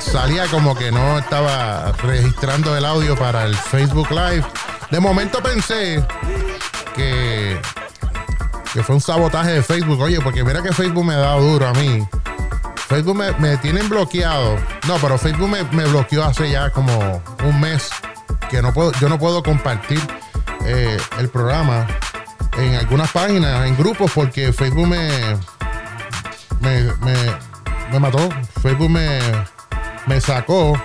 salía 0.00 0.46
como 0.46 0.74
que 0.74 0.90
no 0.90 1.18
estaba 1.18 1.92
registrando 2.02 2.76
el 2.76 2.84
audio 2.84 3.16
para 3.16 3.44
el 3.44 3.56
Facebook 3.56 4.10
Live. 4.10 4.44
De 4.90 5.00
momento 5.00 5.42
pensé 5.42 6.04
que, 6.94 7.60
que 8.72 8.82
fue 8.82 8.94
un 8.94 9.00
sabotaje 9.00 9.52
de 9.52 9.62
Facebook. 9.62 10.00
Oye, 10.00 10.20
porque 10.20 10.44
mira 10.44 10.62
que 10.62 10.72
Facebook 10.72 11.04
me 11.04 11.14
ha 11.14 11.18
dado 11.18 11.40
duro 11.40 11.66
a 11.66 11.72
mí. 11.72 12.06
Facebook 12.88 13.16
me, 13.16 13.32
me 13.32 13.56
tienen 13.56 13.88
bloqueado. 13.88 14.56
No, 14.86 14.96
pero 15.00 15.18
Facebook 15.18 15.48
me, 15.48 15.64
me 15.64 15.84
bloqueó 15.86 16.24
hace 16.24 16.50
ya 16.50 16.70
como 16.70 17.22
un 17.44 17.60
mes 17.60 17.90
que 18.50 18.62
no 18.62 18.72
puedo, 18.72 18.92
yo 18.92 19.08
no 19.08 19.18
puedo 19.18 19.42
compartir 19.42 20.00
eh, 20.64 20.96
el 21.18 21.28
programa 21.28 21.86
en 22.56 22.74
algunas 22.74 23.10
páginas, 23.10 23.66
en 23.66 23.76
grupos, 23.76 24.10
porque 24.14 24.52
Facebook 24.52 24.86
me, 24.86 25.08
me, 26.60 26.92
me, 27.90 27.98
mató. 27.98 28.28
Facebook 28.62 28.90
me, 28.90 29.18
me 30.06 30.20
sacó 30.20 30.80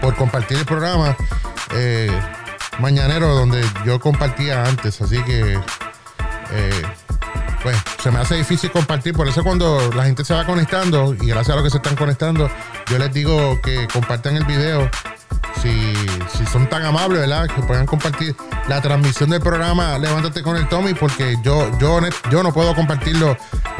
por 0.00 0.14
compartir 0.16 0.58
el 0.58 0.64
programa 0.64 1.16
eh, 1.74 2.10
mañanero 2.78 3.34
donde 3.34 3.62
yo 3.84 4.00
compartía 4.00 4.64
antes. 4.64 5.00
Así 5.00 5.22
que, 5.24 5.58
eh, 6.52 6.82
pues, 7.62 7.76
se 8.02 8.10
me 8.10 8.18
hace 8.18 8.36
difícil 8.36 8.70
compartir. 8.70 9.14
Por 9.14 9.28
eso 9.28 9.44
cuando 9.44 9.90
la 9.92 10.04
gente 10.04 10.24
se 10.24 10.34
va 10.34 10.44
conectando, 10.44 11.14
y 11.14 11.26
gracias 11.26 11.50
a 11.50 11.54
los 11.56 11.64
que 11.64 11.70
se 11.70 11.76
están 11.76 11.96
conectando, 11.96 12.50
yo 12.88 12.98
les 12.98 13.12
digo 13.12 13.60
que 13.62 13.86
compartan 13.92 14.36
el 14.36 14.44
video. 14.44 14.90
Si, 15.62 15.92
si 16.38 16.46
son 16.46 16.68
tan 16.70 16.84
amables, 16.86 17.20
¿verdad? 17.20 17.46
Que 17.46 17.60
puedan 17.62 17.84
compartir 17.84 18.34
la 18.66 18.80
transmisión 18.80 19.28
del 19.28 19.40
programa 19.42 19.98
Levántate 19.98 20.42
con 20.42 20.56
el 20.56 20.66
Tommy, 20.68 20.94
porque 20.94 21.36
yo, 21.42 21.70
yo, 21.78 22.00
yo 22.30 22.42
no 22.42 22.50
puedo 22.52 22.74
compartirlo 22.74 23.36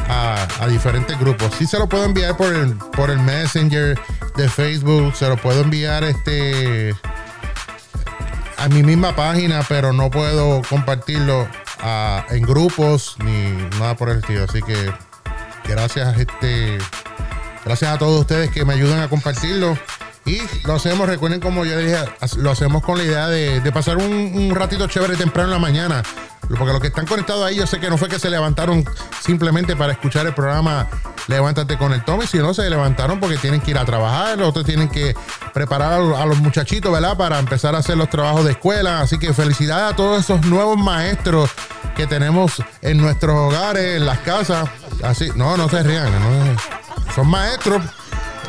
a, 0.08 0.66
diferentes 0.68 1.18
grupos. 1.18 1.52
Sí 1.58 1.66
se 1.66 1.78
lo 1.78 1.88
puedo 1.88 2.04
enviar 2.04 2.36
por 2.36 2.52
el, 2.52 2.74
por 2.76 3.08
el 3.08 3.18
Messenger 3.20 3.98
de 4.36 4.48
Facebook, 4.50 5.14
se 5.16 5.26
lo 5.28 5.38
puedo 5.38 5.62
enviar 5.62 6.04
este 6.04 6.94
a 8.58 8.68
mi 8.68 8.82
misma 8.82 9.16
página, 9.16 9.62
pero 9.66 9.92
no 9.94 10.10
puedo 10.10 10.60
compartirlo 10.68 11.48
a- 11.82 12.26
en 12.28 12.42
grupos 12.42 13.16
ni 13.24 13.52
nada 13.78 13.96
por 13.96 14.10
el 14.10 14.18
estilo. 14.18 14.44
Así 14.44 14.60
que 14.60 14.92
gracias, 15.66 16.18
este, 16.18 16.76
gracias 17.64 17.90
a 17.94 17.96
todos 17.98 18.20
ustedes 18.20 18.50
que 18.50 18.66
me 18.66 18.74
ayudan 18.74 19.00
a 19.00 19.08
compartirlo. 19.08 19.78
Y 20.30 20.40
lo 20.64 20.74
hacemos, 20.74 21.08
recuerden 21.08 21.40
como 21.40 21.64
yo 21.64 21.76
dije, 21.76 21.96
lo 22.36 22.52
hacemos 22.52 22.84
con 22.84 22.96
la 22.98 23.02
idea 23.02 23.26
de, 23.26 23.72
pasar 23.72 23.96
un, 23.96 24.54
ratito 24.54 24.86
chévere 24.86 25.16
temprano 25.16 25.48
en 25.48 25.54
la 25.54 25.58
mañana. 25.58 26.02
Porque 26.48 26.72
los 26.72 26.80
que 26.80 26.86
están 26.86 27.04
conectados 27.04 27.44
ahí, 27.44 27.56
yo 27.56 27.66
sé 27.66 27.80
que 27.80 27.90
no 27.90 27.98
fue 27.98 28.08
que 28.08 28.20
se 28.20 28.30
levantaron 28.30 28.84
simplemente 29.20 29.74
para 29.74 29.92
escuchar 29.92 30.26
el 30.26 30.34
programa 30.34 30.88
Levántate 31.26 31.76
con 31.76 31.92
el 31.92 32.04
Tommy, 32.04 32.26
sino 32.26 32.54
se 32.54 32.68
levantaron 32.70 33.18
porque 33.18 33.38
tienen 33.38 33.60
que 33.60 33.72
ir 33.72 33.78
a 33.78 33.84
trabajar, 33.84 34.38
los 34.38 34.48
otros 34.48 34.64
tienen 34.64 34.88
que 34.88 35.14
preparar 35.52 35.94
a 35.94 35.98
los, 35.98 36.18
a 36.18 36.26
los 36.26 36.38
muchachitos, 36.38 36.92
¿verdad? 36.92 37.16
Para 37.16 37.38
empezar 37.40 37.74
a 37.74 37.78
hacer 37.78 37.96
los 37.96 38.08
trabajos 38.08 38.44
de 38.44 38.52
escuela. 38.52 39.00
Así 39.00 39.18
que 39.18 39.32
felicidades 39.32 39.92
a 39.92 39.96
todos 39.96 40.20
esos 40.20 40.46
nuevos 40.46 40.78
maestros 40.78 41.50
que 41.96 42.06
tenemos 42.06 42.62
en 42.82 42.98
nuestros 42.98 43.36
hogares, 43.36 43.96
en 43.96 44.06
las 44.06 44.20
casas. 44.20 44.68
Así, 45.02 45.28
no, 45.34 45.56
no 45.56 45.68
se 45.68 45.82
rían, 45.82 46.10
no, 46.12 46.56
son 47.14 47.28
maestros. 47.28 47.82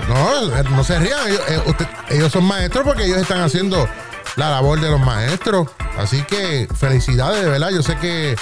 No, 0.07 0.63
no 0.63 0.83
se 0.83 0.99
rían. 0.99 1.19
Ellos, 1.27 1.41
eh, 1.47 1.87
ellos 2.09 2.31
son 2.31 2.43
maestros 2.45 2.83
porque 2.85 3.05
ellos 3.05 3.17
están 3.17 3.41
haciendo 3.41 3.87
la 4.35 4.49
labor 4.49 4.79
de 4.79 4.89
los 4.89 4.99
maestros. 4.99 5.67
Así 5.97 6.23
que 6.23 6.67
felicidades, 6.75 7.43
de 7.43 7.49
verdad. 7.49 7.69
Yo 7.69 7.81
sé 7.81 7.95
que 7.97 8.35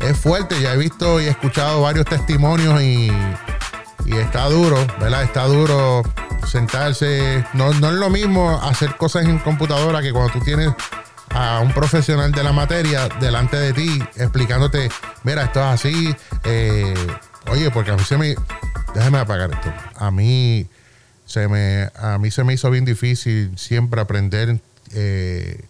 es 0.00 0.18
fuerte. 0.18 0.60
Ya 0.60 0.74
he 0.74 0.76
visto 0.76 1.20
y 1.20 1.26
escuchado 1.26 1.82
varios 1.82 2.06
testimonios 2.06 2.80
y, 2.82 3.10
y 4.06 4.16
está 4.16 4.48
duro, 4.48 4.76
¿verdad? 5.00 5.22
Está 5.22 5.44
duro 5.44 6.02
sentarse. 6.46 7.44
No, 7.52 7.72
no 7.74 7.88
es 7.88 7.94
lo 7.94 8.10
mismo 8.10 8.60
hacer 8.62 8.96
cosas 8.96 9.24
en 9.24 9.38
computadora 9.38 10.02
que 10.02 10.12
cuando 10.12 10.32
tú 10.32 10.40
tienes 10.40 10.70
a 11.30 11.60
un 11.60 11.72
profesional 11.72 12.30
de 12.32 12.42
la 12.44 12.52
materia 12.52 13.08
delante 13.20 13.56
de 13.56 13.72
ti 13.72 14.02
explicándote, 14.16 14.88
mira, 15.24 15.44
esto 15.44 15.60
es 15.60 15.66
así. 15.66 16.16
eh, 16.44 16.94
oye, 17.50 17.70
porque 17.70 17.90
a 17.90 17.96
mí 17.96 18.04
se 18.04 18.16
me... 18.16 18.34
Déjame 18.94 19.18
apagar 19.18 19.50
esto. 19.50 19.72
A 19.96 20.12
mí 20.12 20.68
se 21.34 21.48
me, 21.48 21.90
a 21.96 22.16
mí 22.18 22.30
se 22.30 22.44
me 22.44 22.54
hizo 22.54 22.70
bien 22.70 22.84
difícil 22.84 23.58
siempre 23.58 24.00
aprender 24.00 24.60
eh, 24.92 25.64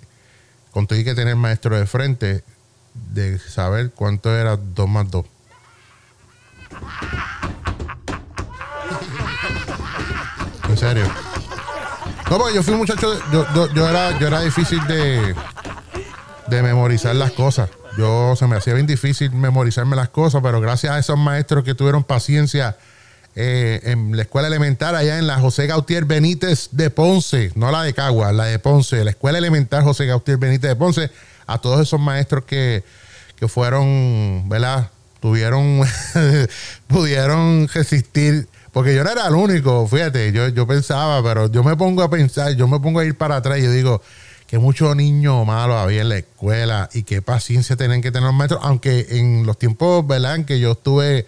con 0.72 0.87
y 0.90 1.05
que 1.05 1.14
tener 1.14 1.37
maestro 1.37 1.74
de 1.74 1.87
frente 1.87 2.44
de 2.92 3.38
saber 3.38 3.90
cuánto 3.92 4.37
era 4.37 4.59
2 4.59 4.88
más 4.90 5.11
2. 5.11 5.24
En 10.68 10.77
serio. 10.77 11.07
No, 12.31 12.37
porque 12.37 12.55
yo 12.57 12.62
fui 12.62 12.74
un 12.74 12.81
muchacho, 12.81 13.18
yo, 13.33 13.46
yo, 13.55 13.72
yo 13.72 13.88
era, 13.88 14.18
yo 14.18 14.27
era 14.27 14.42
difícil 14.42 14.87
de, 14.87 15.35
de 16.48 16.62
memorizar 16.62 17.16
las 17.16 17.33
cosas. 17.33 17.70
Yo 17.96 18.37
se 18.37 18.46
me 18.46 18.57
hacía 18.57 18.74
bien 18.74 18.87
difícil 18.87 19.31
memorizarme 19.31 19.96
las 19.96 20.11
cosas, 20.11 20.42
pero 20.42 20.61
gracias 20.61 20.92
a 20.92 20.98
esos 20.98 21.16
maestros 21.16 21.64
que 21.64 21.74
tuvieron 21.74 22.05
paciencia 22.05 22.77
eh, 23.37 23.81
en 23.85 24.16
la 24.16 24.23
escuela 24.23 24.49
elemental, 24.49 24.94
allá 24.94 25.18
en 25.18 25.27
la 25.27 25.40
José 25.40 25.66
Gautier 25.66 26.05
Benítez 26.05 26.68
de 26.73 26.90
Ponce, 26.90 27.51
no 27.55 27.70
la 27.70 27.83
de 27.83 27.92
Cagua, 27.92 28.33
la 28.33 28.44
de 28.44 28.59
Ponce, 28.59 29.05
la 29.05 29.11
escuela 29.11 29.38
elemental 29.38 29.83
José 29.83 30.07
Gautier 30.07 30.38
Benítez 30.38 30.70
de 30.70 30.77
Ponce, 30.77 31.11
a 31.47 31.59
todos 31.59 31.81
esos 31.81 32.01
maestros 32.01 32.44
que, 32.44 32.85
que 33.37 33.49
fueron, 33.49 34.49
¿verdad? 34.49 34.90
Tuvieron, 35.20 35.83
pudieron 36.87 37.68
resistir, 37.68 38.49
porque 38.73 38.94
yo 38.94 39.05
no 39.05 39.11
era 39.11 39.27
el 39.27 39.35
único, 39.35 39.87
fíjate, 39.88 40.33
yo, 40.33 40.49
yo 40.49 40.66
pensaba, 40.66 41.23
pero 41.23 41.51
yo 41.51 41.64
me 41.64 41.77
pongo 41.77 42.03
a 42.03 42.11
pensar, 42.11 42.55
yo 42.55 42.68
me 42.68 42.79
pongo 42.81 43.01
a 43.01 43.05
ir 43.05 43.16
para 43.16 43.37
atrás 43.37 43.59
y 43.59 43.66
digo, 43.66 44.01
que 44.47 44.59
muchos 44.59 44.94
niños 44.94 45.44
malos 45.47 45.77
había 45.77 46.03
en 46.03 46.11
la 46.11 46.18
escuela 46.18 46.88
y 46.92 47.03
qué 47.03 47.23
paciencia 47.23 47.77
tenían 47.77 48.03
que 48.03 48.12
tener 48.12 48.27
los 48.27 48.35
maestros, 48.35 48.61
aunque 48.62 49.07
en 49.11 49.47
los 49.47 49.59
tiempos, 49.59 50.07
¿verdad? 50.07 50.37
En 50.37 50.44
que 50.44 50.61
yo 50.61 50.73
estuve, 50.73 51.27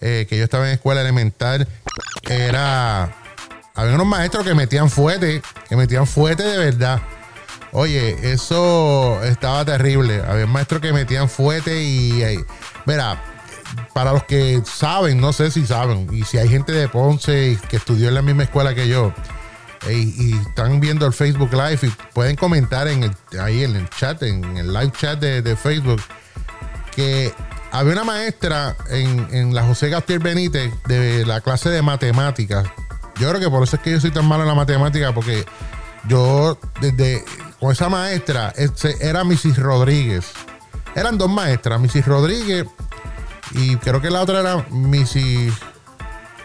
eh, 0.00 0.26
que 0.28 0.38
yo 0.38 0.44
estaba 0.44 0.66
en 0.68 0.74
escuela 0.74 1.00
elemental, 1.00 1.66
era, 2.28 3.14
había 3.74 3.94
unos 3.94 4.06
maestros 4.06 4.44
que 4.44 4.54
metían 4.54 4.90
fuete, 4.90 5.42
que 5.68 5.76
metían 5.76 6.06
fuete 6.06 6.42
de 6.42 6.58
verdad. 6.58 7.00
Oye, 7.72 8.32
eso 8.32 9.22
estaba 9.24 9.64
terrible. 9.64 10.22
Había 10.26 10.46
maestros 10.46 10.80
que 10.80 10.92
metían 10.92 11.28
fuete 11.28 11.82
y, 11.82 12.22
mira, 12.86 13.22
para 13.92 14.12
los 14.12 14.24
que 14.24 14.62
saben, 14.64 15.20
no 15.20 15.32
sé 15.32 15.50
si 15.50 15.66
saben, 15.66 16.08
y 16.12 16.24
si 16.24 16.38
hay 16.38 16.48
gente 16.48 16.72
de 16.72 16.88
Ponce 16.88 17.58
que 17.68 17.76
estudió 17.76 18.08
en 18.08 18.14
la 18.14 18.22
misma 18.22 18.44
escuela 18.44 18.74
que 18.74 18.88
yo, 18.88 19.12
y, 19.90 20.30
y 20.30 20.38
están 20.48 20.80
viendo 20.80 21.06
el 21.06 21.12
Facebook 21.12 21.52
Live 21.52 21.80
y 21.82 21.88
pueden 22.14 22.36
comentar 22.36 22.88
en 22.88 23.02
el, 23.02 23.12
ahí 23.40 23.62
en 23.62 23.76
el 23.76 23.88
chat, 23.90 24.22
en 24.22 24.56
el 24.56 24.72
live 24.72 24.92
chat 24.98 25.18
de, 25.18 25.42
de 25.42 25.56
Facebook, 25.56 26.00
que 26.94 27.32
había 27.78 27.92
una 27.92 28.04
maestra 28.04 28.74
en, 28.88 29.28
en 29.32 29.54
la 29.54 29.62
José 29.62 29.90
Gautier 29.90 30.18
Benítez 30.18 30.72
de 30.86 31.26
la 31.26 31.42
clase 31.42 31.68
de 31.68 31.82
matemáticas. 31.82 32.66
Yo 33.18 33.28
creo 33.28 33.40
que 33.40 33.50
por 33.50 33.62
eso 33.62 33.76
es 33.76 33.82
que 33.82 33.90
yo 33.92 34.00
soy 34.00 34.10
tan 34.10 34.26
malo 34.26 34.42
en 34.44 34.48
la 34.48 34.54
matemática, 34.54 35.12
porque 35.12 35.44
yo 36.08 36.58
desde 36.80 37.24
con 37.60 37.72
esa 37.72 37.88
maestra 37.88 38.54
era 39.00 39.24
Mrs. 39.24 39.58
Rodríguez. 39.58 40.32
Eran 40.94 41.18
dos 41.18 41.30
maestras, 41.30 41.78
Mrs. 41.78 42.06
Rodríguez 42.06 42.66
y 43.52 43.76
creo 43.76 44.00
que 44.00 44.10
la 44.10 44.22
otra 44.22 44.40
era 44.40 44.66
Mrs. 44.70 45.52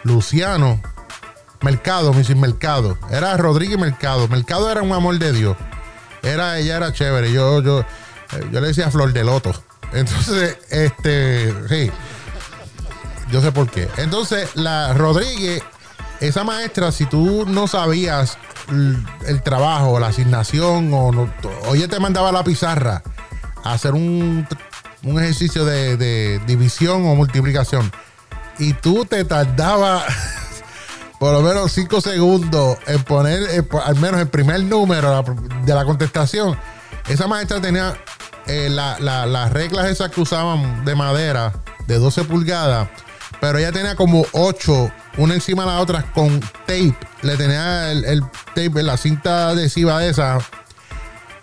Luciano. 0.02 0.80
Mercado, 1.62 2.12
Mrs. 2.12 2.36
Mercado. 2.36 2.98
Era 3.10 3.36
Rodríguez 3.36 3.78
Mercado. 3.78 4.28
Mercado 4.28 4.70
era 4.70 4.82
un 4.82 4.92
amor 4.92 5.18
de 5.18 5.32
Dios. 5.32 5.56
Era, 6.22 6.58
ella 6.58 6.76
era 6.76 6.92
chévere. 6.92 7.32
Yo, 7.32 7.62
yo, 7.62 7.80
eh, 7.80 7.86
yo 8.50 8.60
le 8.60 8.68
decía 8.68 8.90
Flor 8.90 9.12
de 9.12 9.24
Loto. 9.24 9.54
Entonces, 9.92 10.58
este, 10.70 11.52
sí. 11.68 11.90
Yo 13.30 13.40
sé 13.40 13.52
por 13.52 13.70
qué. 13.70 13.88
Entonces, 13.96 14.50
la 14.54 14.92
Rodríguez, 14.94 15.62
esa 16.20 16.44
maestra, 16.44 16.92
si 16.92 17.06
tú 17.06 17.44
no 17.46 17.66
sabías 17.66 18.36
el 19.26 19.42
trabajo, 19.42 19.98
la 19.98 20.08
asignación, 20.08 20.92
o, 20.92 21.12
no, 21.12 21.32
o 21.66 21.74
ella 21.74 21.88
te 21.88 21.98
mandaba 21.98 22.30
la 22.30 22.44
pizarra 22.44 23.02
a 23.64 23.72
hacer 23.72 23.92
un, 23.92 24.46
un 25.02 25.20
ejercicio 25.20 25.64
de, 25.64 26.40
división 26.46 27.06
o 27.06 27.14
multiplicación, 27.14 27.90
y 28.58 28.72
tú 28.74 29.04
te 29.04 29.24
tardabas 29.24 30.04
por 31.18 31.32
lo 31.32 31.40
menos 31.42 31.72
5 31.72 32.00
segundos 32.00 32.76
en 32.86 33.02
poner 33.02 33.66
po- 33.66 33.82
al 33.82 33.96
menos 33.96 34.20
el 34.20 34.28
primer 34.28 34.62
número 34.64 35.24
de 35.64 35.74
la 35.74 35.84
contestación, 35.84 36.56
esa 37.08 37.26
maestra 37.26 37.60
tenía 37.60 37.96
eh, 38.46 38.68
la- 38.70 38.98
la- 39.00 39.26
las 39.26 39.52
reglas 39.52 39.86
esas 39.86 40.10
que 40.10 40.20
usaban 40.20 40.84
de 40.84 40.94
madera 40.94 41.52
de 41.86 41.98
12 41.98 42.24
pulgadas, 42.24 42.88
pero 43.40 43.58
ella 43.58 43.72
tenía 43.72 43.96
como 43.96 44.24
8, 44.32 44.90
una 45.18 45.34
encima 45.34 45.64
de 45.64 45.70
la 45.70 45.80
otra 45.80 46.02
con 46.12 46.40
tape. 46.40 46.94
Le 47.22 47.36
tenía 47.36 47.90
el, 47.90 48.04
el 48.04 48.22
tape, 48.54 48.82
la 48.82 48.96
cinta 48.96 49.48
adhesiva 49.50 50.04
esa, 50.04 50.38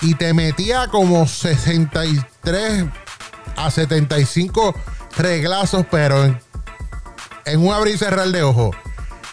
y 0.02 0.16
te 0.16 0.34
metía 0.34 0.88
como 0.88 1.28
63 1.28 2.86
a 3.58 3.72
75 3.72 4.74
reglazos, 5.18 5.86
pero 5.92 6.24
en, 6.24 6.40
un 7.60 7.74
abrir 7.74 7.96
y 7.96 7.98
cerrar 7.98 8.28
de 8.30 8.44
ojos. 8.44 8.76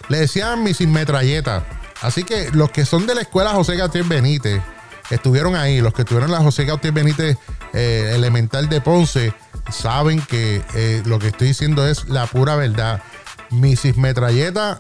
Le 0.09 0.19
decían 0.21 0.63
mis 0.63 0.81
metralletas. 0.81 1.63
Así 2.03 2.25
que 2.25 2.51
los 2.53 2.71
que 2.71 2.85
son 2.85 3.07
de 3.07 3.15
la 3.15 3.23
escuela 3.23 3.51
José 3.51 3.77
Gautier 3.77 4.05
Benítez, 4.05 4.61
estuvieron 5.11 5.57
ahí, 5.57 5.81
los 5.81 5.93
que 5.93 6.03
estuvieron 6.03 6.31
en 6.31 6.37
la 6.37 6.43
José 6.43 6.65
Gautier 6.65 6.93
Benítez 6.93 7.37
eh, 7.73 8.13
Elemental 8.15 8.69
de 8.69 8.81
Ponce, 8.81 9.33
saben 9.71 10.21
que 10.21 10.63
eh, 10.75 11.03
lo 11.07 11.19
que 11.19 11.29
estoy 11.29 11.49
diciendo 11.49 11.87
es 11.87 12.09
la 12.09 12.27
pura 12.27 12.57
verdad. 12.57 13.03
Mrs. 13.51 13.97
Metralleta, 13.97 14.79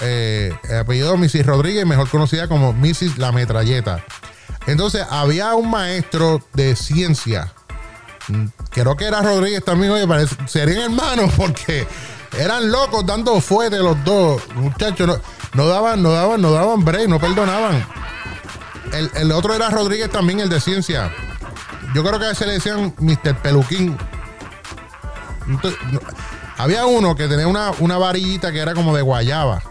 eh, 0.00 0.54
apellido 0.80 1.16
Mrs. 1.16 1.46
Rodríguez, 1.46 1.86
mejor 1.86 2.08
conocida 2.08 2.48
como 2.48 2.72
Mrs. 2.72 3.18
La 3.18 3.32
Metralleta. 3.32 4.04
Entonces, 4.66 5.04
había 5.10 5.54
un 5.54 5.70
maestro 5.70 6.40
de 6.54 6.74
ciencia 6.76 7.52
Creo 8.70 8.96
que 8.96 9.04
era 9.04 9.22
Rodríguez 9.22 9.64
también, 9.64 9.92
oye, 9.92 10.06
parece, 10.06 10.36
serían 10.46 10.82
hermanos 10.82 11.32
porque 11.36 11.86
eran 12.38 12.70
locos 12.70 13.04
dando 13.06 13.40
fuerte 13.40 13.78
los 13.78 14.02
dos. 14.04 14.42
Muchachos, 14.54 15.06
no, 15.06 15.18
no 15.54 15.68
daban, 15.68 16.02
no 16.02 16.12
daban, 16.12 16.40
no 16.40 16.52
daban 16.52 16.84
break, 16.84 17.08
no 17.08 17.20
perdonaban. 17.20 17.86
El, 18.92 19.10
el 19.14 19.32
otro 19.32 19.54
era 19.54 19.70
Rodríguez 19.70 20.10
también, 20.10 20.40
el 20.40 20.48
de 20.48 20.60
ciencia. 20.60 21.10
Yo 21.94 22.02
creo 22.04 22.18
que 22.18 22.26
a 22.26 22.30
ese 22.32 22.46
le 22.46 22.54
decían 22.54 22.94
Mr. 22.98 23.36
Peluquín. 23.42 23.96
Había 26.56 26.86
uno 26.86 27.14
que 27.16 27.26
tenía 27.28 27.46
una, 27.46 27.72
una 27.80 27.98
varillita 27.98 28.52
que 28.52 28.60
era 28.60 28.74
como 28.74 28.94
de 28.94 29.02
guayaba. 29.02 29.62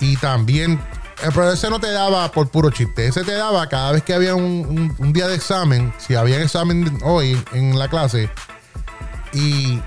Y 0.00 0.16
también, 0.18 0.74
eh, 1.22 1.28
pero 1.34 1.50
ese 1.52 1.70
no 1.70 1.80
te 1.80 1.90
daba 1.90 2.30
por 2.30 2.48
puro 2.48 2.70
chiste. 2.70 3.06
Ese 3.08 3.24
te 3.24 3.32
daba 3.32 3.66
cada 3.68 3.92
vez 3.92 4.02
que 4.02 4.14
había 4.14 4.34
un, 4.34 4.44
un- 4.44 4.94
un 4.98 5.12
día 5.12 5.26
de 5.28 5.34
examen. 5.34 5.92
Si 5.98 6.14
había 6.14 6.40
examen 6.42 6.98
hoy 7.02 7.42
en 7.52 7.78
la 7.78 7.88
clase. 7.88 8.30
Y 9.32 9.80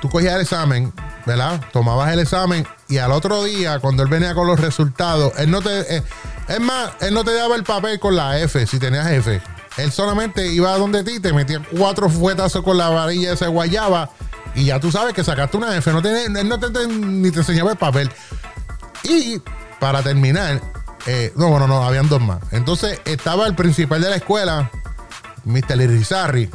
tú 0.00 0.08
cogías 0.10 0.34
el 0.34 0.42
examen, 0.42 0.92
¿verdad? 1.24 1.60
Tomabas 1.72 2.12
el 2.12 2.18
examen. 2.20 2.66
Y 2.88 2.98
al 2.98 3.12
otro 3.12 3.44
día, 3.44 3.78
cuando 3.78 4.02
él 4.02 4.08
venía 4.08 4.34
con 4.34 4.46
los 4.46 4.60
resultados, 4.60 5.32
él 5.38 5.50
no 5.50 5.62
te. 5.62 5.96
eh, 5.96 6.02
es 6.50 6.60
más, 6.60 6.90
él 7.00 7.14
no 7.14 7.24
te 7.24 7.32
daba 7.34 7.56
el 7.56 7.64
papel 7.64 7.98
con 8.00 8.14
la 8.16 8.38
F, 8.40 8.66
si 8.66 8.78
tenías 8.78 9.06
F. 9.10 9.40
Él 9.76 9.92
solamente 9.92 10.46
iba 10.48 10.74
a 10.74 10.78
donde 10.78 11.02
ti, 11.04 11.20
te 11.20 11.32
metía 11.32 11.62
cuatro 11.76 12.10
fuetazos 12.10 12.62
con 12.62 12.76
la 12.76 12.88
varilla 12.88 13.32
esa 13.32 13.46
guayaba. 13.46 14.10
Y 14.54 14.64
ya 14.66 14.80
tú 14.80 14.90
sabes 14.90 15.14
que 15.14 15.22
sacaste 15.24 15.56
una 15.56 15.76
F. 15.76 15.90
No 15.92 16.02
te- 16.02 16.24
él 16.26 16.48
no 16.48 16.58
te, 16.58 16.70
te- 16.70 16.86
ni 16.88 17.30
te 17.30 17.38
enseñaba 17.38 17.70
el 17.70 17.78
papel. 17.78 18.10
Y 19.04 19.40
para 19.78 20.02
terminar, 20.02 20.60
eh, 21.06 21.32
no, 21.36 21.48
bueno, 21.48 21.66
no, 21.68 21.84
habían 21.84 22.08
dos 22.08 22.20
más. 22.20 22.40
Entonces 22.50 23.00
estaba 23.04 23.46
el 23.46 23.54
principal 23.54 24.02
de 24.02 24.10
la 24.10 24.16
escuela, 24.16 24.70
Mr. 25.44 25.80
Irizarry. 25.80 26.50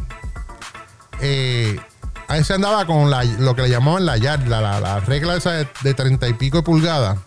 Eh, 1.21 1.79
ahí 2.27 2.43
se 2.43 2.53
andaba 2.53 2.85
con 2.85 3.09
la- 3.09 3.23
lo 3.23 3.55
que 3.55 3.61
le 3.63 3.69
llamaban 3.69 4.05
la 4.05 4.17
yarda, 4.17 4.59
la, 4.61 4.79
la 4.79 4.99
regla 4.99 5.35
esa 5.35 5.51
de, 5.81 5.93
30 5.93 6.27
y 6.27 6.33
pico 6.33 6.57
de 6.57 6.63
pulgadas. 6.63 7.17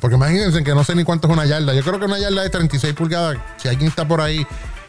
Porque 0.00 0.16
imagínense 0.16 0.64
que 0.64 0.74
no 0.74 0.84
sé 0.84 0.94
ni 0.94 1.04
cuánto 1.04 1.28
es 1.28 1.34
una 1.34 1.44
yarda. 1.44 1.74
Yo 1.74 1.82
creo 1.82 1.98
que 1.98 2.06
una 2.06 2.18
yarda 2.18 2.42
de 2.42 2.50
36 2.50 2.94
pulgadas. 2.94 3.38
Si 3.58 3.68
alguien 3.68 3.88
está 3.88 4.06
por 4.08 4.20
ahí 4.20 4.46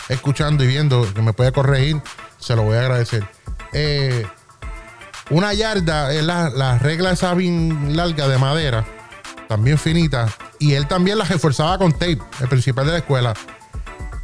escuchando 0.09 0.63
y 0.63 0.67
viendo 0.67 1.11
que 1.13 1.21
me 1.21 1.33
puede 1.33 1.51
corregir, 1.51 2.01
se 2.39 2.55
lo 2.55 2.63
voy 2.63 2.77
a 2.77 2.81
agradecer. 2.81 3.27
Eh, 3.73 4.25
una 5.29 5.53
yarda 5.53 6.13
es 6.13 6.23
la, 6.23 6.49
la 6.49 6.77
regla 6.77 7.11
esa 7.11 7.33
bien 7.33 7.95
larga 7.95 8.27
de 8.27 8.37
madera, 8.37 8.85
también 9.47 9.77
finita. 9.77 10.27
Y 10.59 10.73
él 10.73 10.87
también 10.87 11.17
la 11.17 11.25
reforzaba 11.25 11.77
con 11.77 11.91
tape, 11.91 12.19
el 12.39 12.47
principal 12.47 12.85
de 12.85 12.91
la 12.93 12.97
escuela. 12.99 13.33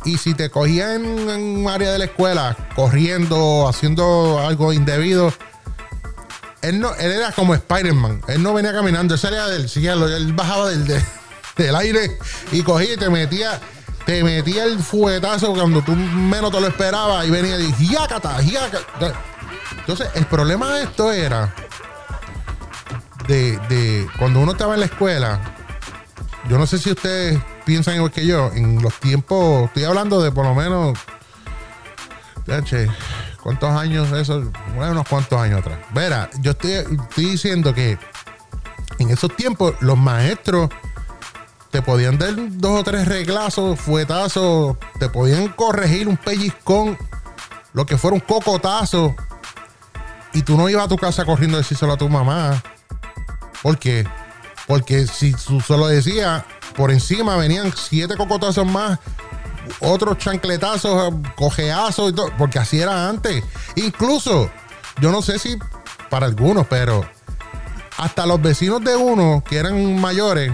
Y 0.06 0.18
si 0.18 0.34
te 0.34 0.50
cogía 0.50 0.96
en, 0.96 1.30
en 1.30 1.42
un 1.60 1.70
área 1.70 1.92
de 1.92 2.00
la 2.00 2.06
escuela, 2.06 2.56
corriendo, 2.76 3.68
haciendo 3.68 4.40
algo 4.40 4.72
indebido, 4.72 5.34
él, 6.70 6.80
no, 6.80 6.94
él 6.96 7.12
era 7.12 7.32
como 7.32 7.54
Spider-Man. 7.54 8.22
Él 8.28 8.44
no 8.44 8.54
venía 8.54 8.74
caminando, 8.74 9.14
él 9.14 9.20
salía 9.20 9.48
del 9.48 9.70
cielo, 9.70 10.08
él 10.08 10.34
bajaba 10.34 10.70
del, 10.70 10.86
de- 10.86 11.04
del 11.58 11.76
aire 11.76 12.18
y 12.52 12.62
cogía 12.64 12.94
y 12.94 12.98
te 12.98 13.10
metía, 13.10 13.60
te 14.06 14.24
metía 14.24 14.66
el 14.66 14.80
fuetazo 14.80 15.54
cuando 15.54 15.82
tú 15.82 15.96
menos 15.96 16.52
te 16.52 16.62
lo 16.62 16.68
esperabas 16.68 17.26
y 17.28 17.32
venía 17.32 17.60
y 17.60 17.74
¡Yácata! 17.92 18.42
¡Yácata! 18.42 19.14
Entonces, 19.80 20.10
el 20.16 20.26
problema 20.26 20.74
de 20.76 20.84
esto 20.84 21.12
era 21.12 21.54
de, 23.28 23.58
de 23.70 24.08
cuando 24.20 24.40
uno 24.40 24.52
estaba 24.54 24.74
en 24.76 24.82
la 24.82 24.86
escuela. 24.86 25.40
Yo 26.50 26.58
no 26.58 26.66
sé 26.66 26.78
si 26.78 26.92
ustedes 26.92 27.40
piensan 27.66 27.96
igual 27.96 28.12
que 28.12 28.26
yo. 28.26 28.52
En 28.54 28.82
los 28.82 28.94
tiempos, 29.00 29.66
estoy 29.66 29.84
hablando 29.84 30.22
de 30.22 30.32
por 30.32 30.46
lo 30.46 30.56
menos. 30.56 30.98
¿Cuántos 33.48 33.70
años 33.70 34.12
eso? 34.12 34.52
Unos 34.76 35.08
cuantos 35.08 35.40
años 35.40 35.62
atrás. 35.62 35.80
Verá, 35.94 36.30
yo 36.42 36.52
estoy, 36.52 36.72
estoy 36.74 37.26
diciendo 37.30 37.74
que 37.74 37.98
en 39.00 39.10
esos 39.10 39.34
tiempos 39.38 39.74
los 39.80 39.98
maestros 39.98 40.70
te 41.72 41.82
podían 41.82 42.18
dar 42.18 42.34
dos 42.36 42.82
o 42.82 42.84
tres 42.84 43.08
reglazos, 43.08 43.80
fuetazos, 43.80 44.76
te 45.00 45.08
podían 45.08 45.48
corregir 45.48 46.10
un 46.10 46.18
pellizcón, 46.18 46.98
lo 47.72 47.86
que 47.86 47.98
fuera 47.98 48.16
un 48.16 48.20
cocotazo, 48.20 49.16
y 50.34 50.42
tú 50.42 50.58
no 50.58 50.68
ibas 50.68 50.84
a 50.84 50.90
tu 50.90 50.98
casa 50.98 51.24
corriendo 51.24 51.56
a 51.56 51.62
decírselo 51.62 51.94
a 51.94 51.98
tu 51.98 52.10
mamá. 52.10 52.62
¿Por 53.64 53.78
qué? 53.78 54.06
Porque 54.68 55.08
si 55.08 55.32
tú 55.32 55.62
solo 55.62 55.88
decías, 55.88 56.44
por 56.76 56.92
encima 56.92 57.38
venían 57.38 57.72
siete 57.74 58.18
cocotazos 58.18 58.68
más, 58.68 59.00
otros 59.80 60.18
chancletazos, 60.18 61.14
cojeazos 61.36 62.12
y 62.12 62.16
todo, 62.16 62.32
porque 62.38 62.60
así 62.60 62.80
era 62.80 63.10
antes. 63.10 63.44
Incluso, 63.76 64.50
yo 65.00 65.12
no 65.12 65.22
sé 65.22 65.40
si 65.40 65.58
para 66.10 66.26
algunos, 66.26 66.68
pero 66.68 67.06
hasta 67.98 68.26
los 68.26 68.42
vecinos 68.42 68.84
de 68.84 68.96
uno 68.96 69.44
que 69.48 69.58
eran 69.58 70.00
mayores, 70.00 70.52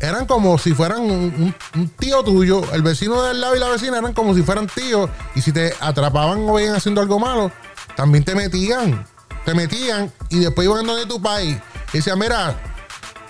eran 0.00 0.26
como 0.26 0.58
si 0.58 0.74
fueran 0.74 1.00
un, 1.02 1.54
tío 1.96 2.24
tuyo. 2.24 2.62
El 2.72 2.82
vecino 2.82 3.22
del 3.22 3.40
lado 3.40 3.54
y 3.54 3.60
la 3.60 3.68
vecina 3.68 3.98
eran 3.98 4.12
como 4.12 4.34
si 4.34 4.42
fueran 4.42 4.66
tíos. 4.66 5.08
Y 5.36 5.40
si 5.40 5.52
te 5.52 5.72
atrapaban 5.80 6.40
o 6.48 6.54
veían 6.54 6.74
haciendo 6.74 7.00
algo 7.00 7.20
malo, 7.20 7.52
también 7.94 8.24
te 8.24 8.34
metían. 8.34 9.06
Te 9.44 9.54
metían 9.54 10.12
y 10.28 10.40
después 10.40 10.66
iban 10.66 10.86
donde 10.86 11.06
tu 11.06 11.22
país. 11.22 11.56
Y 11.92 11.98
decían, 11.98 12.18
mira, 12.18 12.60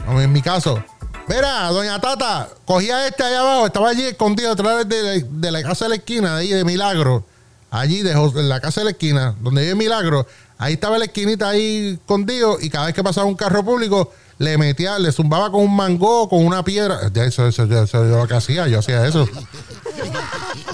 en 0.09 0.33
mi 0.33 0.41
caso, 0.41 0.83
mira, 1.29 1.69
doña 1.69 2.01
Tata, 2.01 2.49
cogía 2.65 3.07
este 3.07 3.23
allá 3.23 3.41
abajo, 3.41 3.67
estaba 3.67 3.91
allí 3.91 4.05
escondido 4.05 4.55
detrás 4.55 4.89
de, 4.89 5.25
de 5.29 5.51
la 5.51 5.63
casa 5.63 5.87
de 5.87 5.91
la 5.91 5.95
esquina, 5.97 6.37
de 6.37 6.41
ahí 6.43 6.49
de 6.49 6.65
Milagro. 6.65 7.25
Allí 7.71 8.03
de 8.03 8.13
en 8.13 8.49
la 8.51 8.61
casa 8.61 8.83
de 8.83 8.85
la 8.85 8.91
esquina, 8.91 9.35
donde 9.41 9.63
vive 9.63 9.75
Milagro, 9.75 10.27
ahí 10.59 10.75
estaba 10.75 10.99
la 10.99 11.07
esquinita 11.07 11.49
ahí 11.49 11.99
escondido 11.99 12.59
y 12.61 12.69
cada 12.69 12.87
vez 12.87 12.95
que 12.95 13.03
pasaba 13.03 13.27
un 13.27 13.35
carro 13.35 13.65
público, 13.65 14.13
le 14.37 14.59
metía, 14.59 14.99
le 14.99 15.11
zumbaba 15.11 15.51
con 15.51 15.63
un 15.63 15.75
mango, 15.75 16.29
con 16.29 16.45
una 16.45 16.63
piedra. 16.63 17.01
Eso, 17.15 17.47
eso, 17.47 17.65
eso, 17.65 17.83
eso 17.83 18.09
yo 18.09 18.19
lo 18.19 18.29
que 18.29 18.35
hacía, 18.35 18.69
yo 18.69 18.81
hacía 18.81 19.07
eso. 19.07 19.27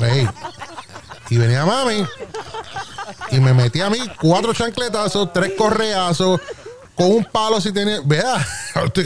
Ey. 0.01 0.29
Y 1.31 1.37
venía 1.37 1.65
mami 1.65 2.05
y 3.31 3.41
me 3.41 3.53
metía 3.55 3.87
a 3.87 3.91
mí 3.91 3.99
cuatro 4.21 4.53
chancletazos, 4.53 5.33
tres 5.33 5.53
correazos, 5.57 6.41
con 6.99 7.07
un 7.13 7.25
palo 7.25 7.61
si 7.61 7.73
tenía. 7.73 8.01
Vea, 8.05 8.45
estoy 8.85 9.05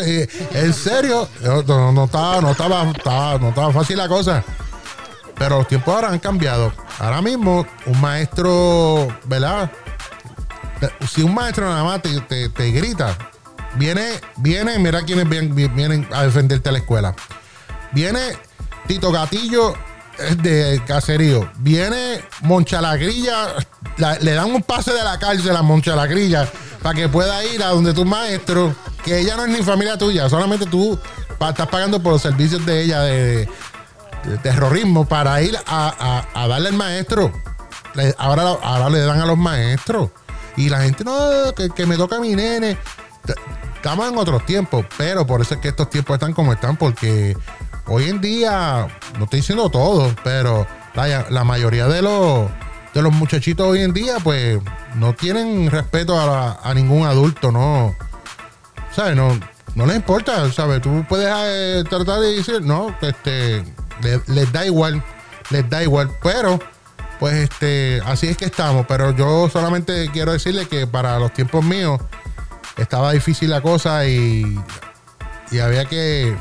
eh, 0.00 0.28
En 0.52 0.72
serio, 0.74 1.28
no, 1.42 1.92
no- 1.92 2.04
estaba, 2.06 2.40
no, 2.40 2.50
estaba, 2.50 3.38
no 3.38 3.50
estaba 3.50 3.72
fácil 3.72 3.98
la 3.98 4.08
cosa. 4.08 4.42
Pero 5.36 5.58
los 5.58 5.68
tiempos 5.68 5.94
ahora 5.94 6.08
han 6.08 6.18
cambiado. 6.18 6.72
Ahora 6.98 7.22
mismo, 7.22 7.64
un 7.86 8.00
maestro, 8.00 9.06
¿verdad? 9.24 9.70
Si 11.08 11.22
un 11.22 11.34
maestro 11.34 11.68
nada 11.68 11.84
más 11.84 12.02
te, 12.02 12.20
te- 12.20 12.70
grita, 12.72 13.16
viene, 13.74 14.20
viene, 14.36 14.78
mira 14.78 15.02
quiénes 15.02 15.28
vienen, 15.28 16.08
a 16.12 16.24
defenderte 16.24 16.68
a 16.70 16.72
la 16.72 16.78
escuela. 16.78 17.14
Viene 17.92 18.20
Tito 18.86 19.12
Gatillo 19.12 19.74
de 20.42 20.82
caserío. 20.86 21.50
Viene 21.58 22.22
Monchalagrilla. 22.42 23.54
la- 23.96 24.18
le 24.18 24.32
dan 24.32 24.50
un 24.54 24.62
pase 24.62 24.92
de 24.92 25.02
la 25.02 25.18
cárcel 25.18 25.56
a 25.56 25.62
Monchalagrilla 25.62 26.48
para 26.82 26.94
que 26.94 27.08
pueda 27.08 27.44
ir 27.44 27.62
a 27.62 27.68
donde 27.68 27.92
tu 27.92 28.04
maestro, 28.04 28.74
que 29.04 29.18
ella 29.18 29.36
no 29.36 29.44
es 29.44 29.50
ni 29.50 29.62
familia 29.64 29.96
tuya, 29.98 30.28
solamente 30.28 30.66
tú 30.66 30.98
pa- 31.38 31.50
estás 31.50 31.66
pagando 31.68 32.00
por 32.02 32.12
los 32.12 32.22
servicios 32.22 32.64
de 32.64 32.82
ella 32.82 33.00
de, 33.02 33.48
terrorismo 34.42 35.04
para 35.06 35.40
ir 35.42 35.56
a, 35.66 36.24
a- 36.34 36.48
darle 36.48 36.68
al 36.68 36.74
maestro. 36.74 37.32
Ahora, 38.18 38.42
ahora 38.62 38.90
le 38.90 39.00
dan 39.00 39.20
a 39.20 39.26
los 39.26 39.38
maestros. 39.38 40.10
Y 40.56 40.68
la 40.68 40.82
gente, 40.82 41.04
no, 41.04 41.52
que, 41.56 41.70
que 41.70 41.86
me 41.86 41.96
toca 41.96 42.16
a 42.16 42.20
mi 42.20 42.34
nene. 42.34 42.76
Estamos 43.76 44.08
en 44.08 44.18
otros 44.18 44.44
tiempos, 44.44 44.84
pero 44.96 45.26
por 45.26 45.40
eso 45.40 45.54
es 45.54 45.60
que 45.60 45.68
estos 45.68 45.88
tiempos 45.88 46.14
están 46.14 46.32
como 46.32 46.52
están, 46.52 46.76
porque 46.76 47.36
hoy 47.88 48.08
en 48.08 48.20
día, 48.20 48.86
no 49.18 49.24
estoy 49.24 49.40
diciendo 49.40 49.68
todo, 49.70 50.14
pero 50.24 50.66
la, 50.94 51.44
mayoría 51.44 51.86
de 51.86 52.02
los, 52.02 52.48
de 52.94 53.02
los 53.02 53.12
muchachitos 53.12 53.66
hoy 53.66 53.82
en 53.82 53.92
día, 53.92 54.16
pues 54.22 54.58
no 54.94 55.14
tienen 55.14 55.70
respeto 55.70 56.18
a 56.18 56.72
ningún 56.74 57.06
adulto, 57.06 57.52
¿no? 57.52 57.94
¿Sabes? 58.90 59.16
No, 59.16 59.38
no 59.74 59.86
les 59.86 59.96
importa, 59.96 60.50
¿sabes? 60.52 60.80
Tú 60.82 61.04
puedes 61.08 61.32
eh, 61.32 61.84
tratar 61.88 62.20
de 62.20 62.36
decir, 62.36 62.62
no, 62.62 62.94
este, 63.00 63.62
le- 64.02 64.22
les 64.26 64.52
da 64.52 64.66
igual, 64.66 65.02
les 65.50 65.68
da 65.70 65.82
igual, 65.82 66.10
pero 66.22 66.58
pues 67.20 67.34
este, 67.34 68.00
así 68.06 68.28
es 68.28 68.36
que 68.36 68.44
estamos, 68.46 68.86
pero 68.86 69.10
yo 69.12 69.48
solamente 69.48 70.08
quiero 70.12 70.32
decirle 70.32 70.66
que 70.66 70.86
para 70.86 71.18
los 71.18 71.32
tiempos 71.32 71.64
míos 71.64 72.00
estaba 72.76 73.12
difícil 73.12 73.50
la 73.50 73.60
cosa 73.60 74.06
y, 74.06 74.58
y 75.50 75.58
había 75.58 75.84
que 75.84 76.36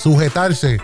sujetarse 0.00 0.78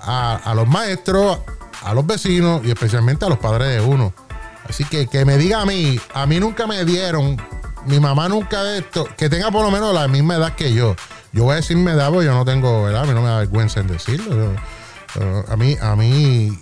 a, 0.00 0.36
a 0.36 0.54
los 0.54 0.68
maestros, 0.68 1.38
a 1.82 1.94
los 1.94 2.06
vecinos 2.06 2.62
y 2.64 2.70
especialmente 2.70 3.24
a 3.24 3.28
los 3.28 3.38
padres 3.38 3.68
de 3.68 3.80
uno. 3.80 4.12
Así 4.68 4.84
que 4.84 5.06
que 5.06 5.24
me 5.24 5.38
diga 5.38 5.62
a 5.62 5.66
mí, 5.66 5.98
a 6.14 6.26
mí 6.26 6.40
nunca 6.40 6.66
me 6.66 6.84
dieron, 6.84 7.36
mi 7.86 8.00
mamá 8.00 8.28
nunca 8.28 8.62
de 8.62 8.78
esto, 8.78 9.06
que 9.16 9.28
tenga 9.28 9.50
por 9.50 9.64
lo 9.64 9.70
menos 9.70 9.94
la 9.94 10.08
misma 10.08 10.36
edad 10.36 10.54
que 10.54 10.72
yo. 10.72 10.96
Yo 11.32 11.44
voy 11.44 11.52
a 11.52 11.56
decir 11.56 11.76
mi 11.76 11.90
edad 11.90 12.10
porque 12.10 12.26
yo 12.26 12.34
no 12.34 12.44
tengo, 12.44 12.84
¿verdad? 12.84 13.02
A 13.02 13.06
mí 13.06 13.12
no 13.14 13.22
me 13.22 13.28
da 13.28 13.38
vergüenza 13.38 13.80
en 13.80 13.86
decirlo. 13.86 14.54
Eh, 15.20 15.44
a 15.48 15.56
mí, 15.56 15.76
a 15.80 15.94
mí, 15.94 16.58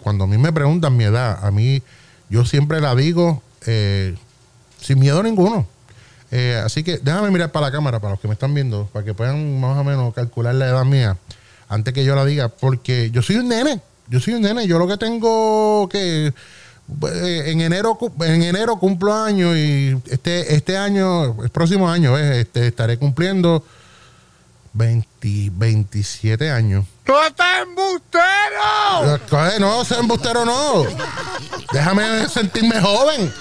cuando 0.00 0.24
a 0.24 0.26
mí 0.26 0.38
me 0.38 0.52
preguntan 0.52 0.96
mi 0.96 1.04
edad, 1.04 1.44
a 1.44 1.50
mí, 1.50 1.82
yo 2.30 2.44
siempre 2.44 2.80
la 2.80 2.94
digo 2.94 3.42
eh, 3.66 4.16
sin 4.80 5.00
miedo 5.00 5.22
ninguno. 5.22 5.66
Eh, 6.36 6.60
así 6.64 6.82
que 6.82 6.98
déjame 6.98 7.30
mirar 7.30 7.52
para 7.52 7.66
la 7.66 7.72
cámara, 7.72 8.00
para 8.00 8.14
los 8.14 8.20
que 8.20 8.26
me 8.26 8.34
están 8.34 8.52
viendo, 8.54 8.88
para 8.92 9.04
que 9.04 9.14
puedan 9.14 9.60
más 9.60 9.78
o 9.78 9.84
menos 9.84 10.12
calcular 10.12 10.52
la 10.52 10.66
edad 10.66 10.84
mía 10.84 11.16
antes 11.68 11.94
que 11.94 12.04
yo 12.04 12.16
la 12.16 12.24
diga, 12.24 12.48
porque 12.48 13.12
yo 13.12 13.22
soy 13.22 13.36
un 13.36 13.46
nene, 13.46 13.80
yo 14.08 14.18
soy 14.18 14.34
un 14.34 14.42
nene, 14.42 14.66
yo 14.66 14.80
lo 14.80 14.88
que 14.88 14.96
tengo 14.96 15.88
que 15.88 16.26
eh, 17.12 17.42
en 17.46 17.60
enero 17.60 17.96
en 18.22 18.42
enero 18.42 18.80
cumplo 18.80 19.14
años 19.14 19.56
y 19.56 19.96
este 20.10 20.56
este 20.56 20.76
año, 20.76 21.40
el 21.40 21.50
próximo 21.50 21.88
año, 21.88 22.18
eh, 22.18 22.40
este, 22.40 22.66
estaré 22.66 22.98
cumpliendo 22.98 23.64
20, 24.72 25.50
27 25.52 26.50
años. 26.50 26.84
¡Tú 27.04 27.12
estás 27.28 27.62
embustero! 27.62 29.20
Coge, 29.30 29.60
No, 29.60 29.82
embustero 30.00 30.44
no. 30.44 30.84
Déjame 31.72 32.28
sentirme 32.28 32.80
joven. 32.80 33.32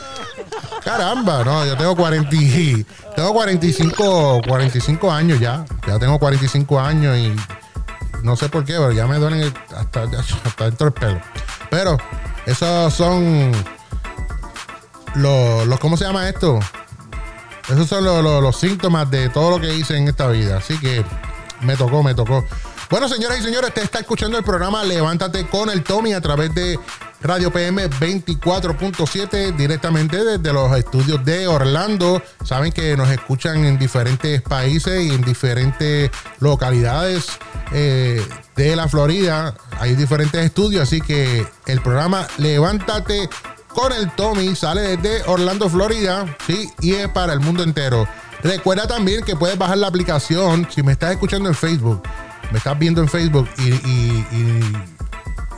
Caramba, 0.84 1.44
no, 1.44 1.66
yo 1.66 1.78
tengo 1.78 1.96
40, 1.96 2.36
y- 2.36 2.86
tengo 3.16 3.34
45, 3.34 4.42
45 4.48 5.12
años 5.12 5.40
ya. 5.40 5.66
Ya 5.88 5.98
tengo 6.00 6.20
45 6.20 6.80
años 6.80 7.18
y 7.18 7.36
no 8.24 8.36
sé 8.36 8.50
por 8.50 8.64
qué, 8.66 8.74
pero 8.74 8.92
ya 8.92 9.08
me 9.08 9.18
duelen 9.18 9.42
el- 9.42 9.54
hasta, 9.76 10.04
hasta 10.04 10.66
dentro 10.66 10.90
del 10.90 10.94
pelo. 10.94 11.22
Pero 11.70 11.98
esos 12.46 12.94
son 12.94 13.52
los, 15.16 15.68
los 15.68 15.80
¿cómo 15.80 15.98
se 15.98 16.06
llama 16.06 16.28
esto? 16.28 16.60
Esos 17.70 17.88
son 17.88 18.04
los- 18.04 18.24
los 18.42 18.58
síntomas 18.58 19.10
de 19.10 19.30
todo 19.30 19.52
lo 19.52 19.60
que 19.62 19.74
hice 19.74 19.98
en 19.98 20.08
esta 20.08 20.28
vida. 20.28 20.58
Así 20.58 20.78
que 20.80 21.04
me 21.62 21.76
tocó, 21.78 22.04
me 22.04 22.14
tocó. 22.14 22.44
Bueno, 22.94 23.10
señoras 23.10 23.40
y 23.40 23.42
señores, 23.42 23.70
usted 23.70 23.82
está 23.82 24.02
escuchando 24.02 24.38
el 24.38 24.44
programa 24.44 24.84
Levántate 24.84 25.48
con 25.48 25.68
el 25.72 25.84
Tommy 25.84 26.14
a 26.14 26.22
través 26.22 26.54
de 26.54 26.80
Radio 27.24 27.52
PM 27.52 27.90
24.7 27.90 29.56
directamente 29.56 30.24
desde 30.24 30.54
los 30.54 30.78
estudios 30.78 31.26
de 31.26 31.48
Orlando. 31.48 32.22
Saben 32.44 32.72
que 32.72 32.96
nos 32.96 33.10
escuchan 33.10 33.66
en 33.66 33.80
diferentes 33.80 34.44
países 34.44 35.06
y 35.06 35.10
en 35.10 35.24
diferentes 35.24 36.12
localidades 36.40 37.30
eh, 37.72 38.24
de 38.56 38.76
la 38.76 38.88
Florida. 38.88 39.56
Hay 39.80 39.96
diferentes 39.96 40.46
estudios, 40.46 40.84
así 40.84 41.02
que 41.02 41.48
el 41.66 41.82
programa 41.82 42.28
Levántate 42.38 43.28
con 43.70 43.92
el 43.92 44.12
Tommy 44.12 44.56
sale 44.56 44.98
desde 44.98 45.24
Orlando, 45.24 45.68
Florida, 45.68 46.38
sí, 46.46 46.70
y 46.80 46.94
es 46.94 47.08
para 47.08 47.34
el 47.34 47.40
mundo 47.40 47.64
entero. 47.64 48.08
Recuerda 48.44 48.88
también 48.88 49.24
que 49.24 49.38
puedes 49.38 49.58
bajar 49.58 49.78
la 49.78 49.88
aplicación 49.88 50.68
si 50.70 50.84
me 50.84 50.92
estás 50.92 51.14
escuchando 51.14 51.48
en 51.48 51.56
Facebook, 51.56 52.04
me 52.52 52.58
estás 52.58 52.78
viendo 52.78 53.02
en 53.02 53.08
Facebook 53.08 53.48
y, 53.58 54.22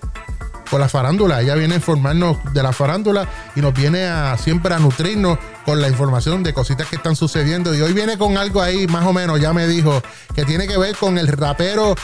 con 0.69 0.79
la 0.79 0.89
farándula. 0.89 1.41
Ella 1.41 1.55
viene 1.55 1.73
a 1.73 1.77
informarnos 1.77 2.37
de 2.53 2.63
la 2.63 2.73
farándula 2.73 3.27
y 3.55 3.61
nos 3.61 3.73
viene 3.73 4.05
a 4.05 4.37
siempre 4.37 4.73
a 4.73 4.79
nutrirnos 4.79 5.39
con 5.65 5.81
la 5.81 5.87
información 5.87 6.43
de 6.43 6.53
cositas 6.53 6.87
que 6.87 6.95
están 6.95 7.15
sucediendo. 7.15 7.75
Y 7.75 7.81
hoy 7.81 7.93
viene 7.93 8.17
con 8.17 8.37
algo 8.37 8.61
ahí, 8.61 8.87
más 8.87 9.05
o 9.05 9.13
menos, 9.13 9.39
ya 9.39 9.53
me 9.53 9.67
dijo, 9.67 10.01
que 10.35 10.45
tiene 10.45 10.67
que 10.67 10.77
ver 10.77 10.95
con 10.95 11.17
el 11.17 11.27
rapero 11.27 11.95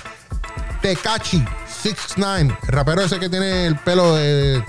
Tekachi 0.82 1.44
69. 1.84 2.58
El 2.64 2.68
rapero 2.68 3.02
ese 3.02 3.20
que 3.20 3.30
tiene 3.30 3.66
el 3.66 3.76
pelo 3.78 4.16
de 4.16 4.64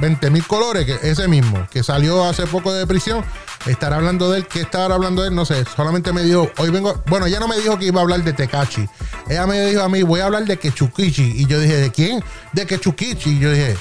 20 0.00 0.30
mil 0.30 0.46
colores, 0.46 0.84
que 0.84 0.98
ese 1.08 1.28
mismo, 1.28 1.66
que 1.70 1.82
salió 1.82 2.24
hace 2.24 2.46
poco 2.46 2.72
de 2.72 2.86
prisión. 2.86 3.24
Estar 3.66 3.92
hablando 3.92 4.30
de 4.30 4.38
él, 4.38 4.46
¿qué 4.46 4.60
estar 4.60 4.92
hablando 4.92 5.22
de 5.22 5.28
él? 5.28 5.34
No 5.34 5.44
sé, 5.44 5.64
solamente 5.74 6.12
me 6.12 6.22
dijo, 6.22 6.50
hoy 6.58 6.70
vengo, 6.70 7.02
bueno, 7.06 7.26
ella 7.26 7.40
no 7.40 7.48
me 7.48 7.56
dijo 7.56 7.78
que 7.78 7.86
iba 7.86 8.00
a 8.00 8.02
hablar 8.02 8.22
de 8.22 8.32
Tekachi. 8.32 8.88
Ella 9.28 9.46
me 9.46 9.60
dijo 9.66 9.82
a 9.82 9.88
mí, 9.88 10.02
voy 10.02 10.20
a 10.20 10.26
hablar 10.26 10.44
de 10.44 10.56
Kechukichi. 10.56 11.42
Y 11.42 11.46
yo 11.46 11.58
dije, 11.58 11.76
¿de 11.76 11.90
quién? 11.90 12.22
De 12.52 12.64
Kechukichi. 12.66 13.30
Y 13.30 13.38
yo 13.40 13.50
dije, 13.50 13.76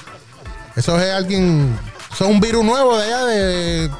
eso 0.76 1.00
es 1.00 1.14
alguien, 1.14 1.78
es 2.24 2.30
un 2.30 2.40
virus 2.40 2.64
nuevo 2.64 2.98
de 2.98 3.06
allá 3.06 3.26
de, 3.26 3.92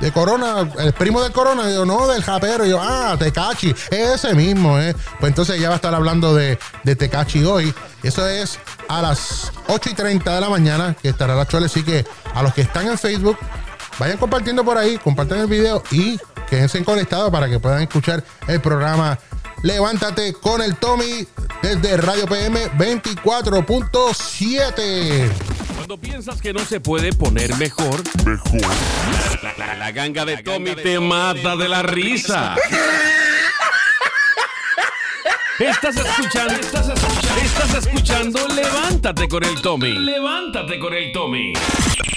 de 0.00 0.12
Corona, 0.12 0.68
el 0.78 0.92
primo 0.92 1.22
de 1.22 1.30
Corona. 1.30 1.70
Yo, 1.70 1.84
no, 1.84 2.08
del 2.08 2.24
japero. 2.24 2.64
Yo, 2.64 2.80
ah, 2.80 3.16
Tecachi, 3.18 3.74
ese 3.90 4.34
mismo, 4.34 4.78
¿eh? 4.78 4.94
Pues 5.20 5.30
entonces 5.30 5.56
ella 5.56 5.68
va 5.68 5.74
a 5.74 5.76
estar 5.76 5.94
hablando 5.94 6.34
de, 6.34 6.58
de 6.82 6.96
Tecachi 6.96 7.44
hoy. 7.44 7.74
Eso 8.02 8.26
es 8.26 8.58
a 8.88 9.02
las 9.02 9.52
8 9.68 9.90
y 9.90 9.94
30 9.94 10.34
de 10.34 10.40
la 10.40 10.48
mañana 10.48 10.96
que 11.00 11.10
estará 11.10 11.34
la 11.34 11.46
chole. 11.46 11.66
Así 11.66 11.82
que 11.82 12.04
a 12.34 12.42
los 12.42 12.54
que 12.54 12.62
están 12.62 12.88
en 12.88 12.98
Facebook, 12.98 13.36
vayan 13.98 14.16
compartiendo 14.16 14.64
por 14.64 14.78
ahí, 14.78 14.98
compartan 14.98 15.40
el 15.40 15.46
video 15.46 15.82
y 15.90 16.18
quédense 16.48 16.82
conectados 16.84 17.30
para 17.30 17.48
que 17.48 17.60
puedan 17.60 17.82
escuchar 17.82 18.24
el 18.48 18.60
programa 18.60 19.18
Levántate 19.62 20.34
con 20.34 20.60
el 20.60 20.76
Tommy 20.76 21.26
desde 21.62 21.96
Radio 21.96 22.26
PM 22.26 22.72
24.7. 22.72 25.61
Cuando 25.92 26.08
piensas 26.08 26.40
que 26.40 26.54
no 26.54 26.60
se 26.60 26.80
puede 26.80 27.12
poner 27.12 27.54
mejor, 27.56 28.02
mejor. 28.24 28.62
La, 29.58 29.90
ganga 29.90 30.24
de 30.24 30.38
Tommy 30.38 30.74
te 30.74 30.98
mata 30.98 31.54
de 31.54 31.68
la 31.68 31.82
risa. 31.82 32.56
Estás 35.58 35.94
escuchando, 35.96 36.54
estás 36.54 36.88
escuchando, 36.88 37.42
estás 37.42 37.86
escuchando 37.86 38.48
Levántate 38.48 39.28
con 39.28 39.44
el 39.44 39.60
Tommy. 39.60 39.92
Levántate 39.92 40.78
con 40.78 40.94
el 40.94 41.12
Tommy. 41.12 41.52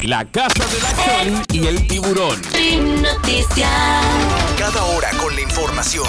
La 0.03 0.23
casa 0.23 0.65
de 0.67 0.81
la 0.81 0.89
acción 0.91 1.43
y 1.51 1.67
el 1.67 1.85
tiburón. 1.85 2.41
Cada 4.57 4.83
hora 4.85 5.09
con 5.17 5.35
la 5.35 5.41
información. 5.41 6.07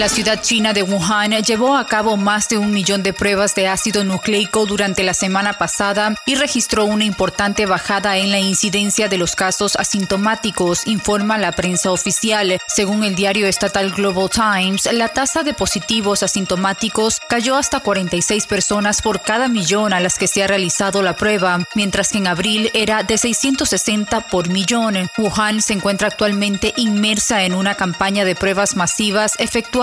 La 0.00 0.08
ciudad 0.08 0.40
china 0.40 0.72
de 0.72 0.82
Wuhan 0.82 1.32
llevó 1.42 1.76
a 1.76 1.86
cabo 1.86 2.16
más 2.16 2.48
de 2.48 2.56
un 2.56 2.72
millón 2.72 3.02
de 3.02 3.12
pruebas 3.12 3.54
de 3.54 3.68
ácido 3.68 4.02
nucleico 4.02 4.64
durante 4.64 5.02
la 5.02 5.12
semana 5.12 5.58
pasada 5.58 6.14
y 6.24 6.36
registró 6.36 6.86
una 6.86 7.04
importante 7.04 7.66
bajada 7.66 8.16
en 8.16 8.30
la 8.30 8.38
incidencia 8.38 9.10
de 9.10 9.18
los 9.18 9.36
casos 9.36 9.76
asintomáticos, 9.76 10.86
informa 10.86 11.36
la 11.36 11.52
prensa 11.52 11.90
oficial. 11.90 12.58
Según 12.66 13.04
el 13.04 13.14
diario 13.14 13.46
estatal 13.46 13.90
Global 13.90 14.30
Times, 14.30 14.90
la 14.90 15.08
tasa 15.08 15.42
de 15.42 15.52
positivos 15.52 16.22
asintomáticos 16.22 17.20
cayó 17.28 17.56
hasta 17.56 17.80
46 17.80 18.46
personas 18.46 19.02
por 19.02 19.20
cada 19.20 19.48
millón 19.48 19.92
a 19.92 20.00
las 20.00 20.16
que 20.16 20.28
se 20.28 20.42
ha 20.42 20.46
realizado 20.46 21.02
la 21.02 21.14
prueba, 21.16 21.62
mientras 21.74 22.08
que 22.08 22.18
en 22.18 22.26
abril 22.26 22.70
era 22.72 23.02
de 23.02 23.18
660 23.18 24.22
por 24.22 24.48
millón. 24.48 25.10
Wuhan 25.18 25.60
se 25.60 25.74
encuentra 25.74 26.08
actualmente 26.08 26.72
inmersa 26.78 27.44
en 27.44 27.54
una 27.54 27.74
campaña 27.74 28.24
de 28.24 28.34
pruebas 28.34 28.76
masivas 28.76 29.34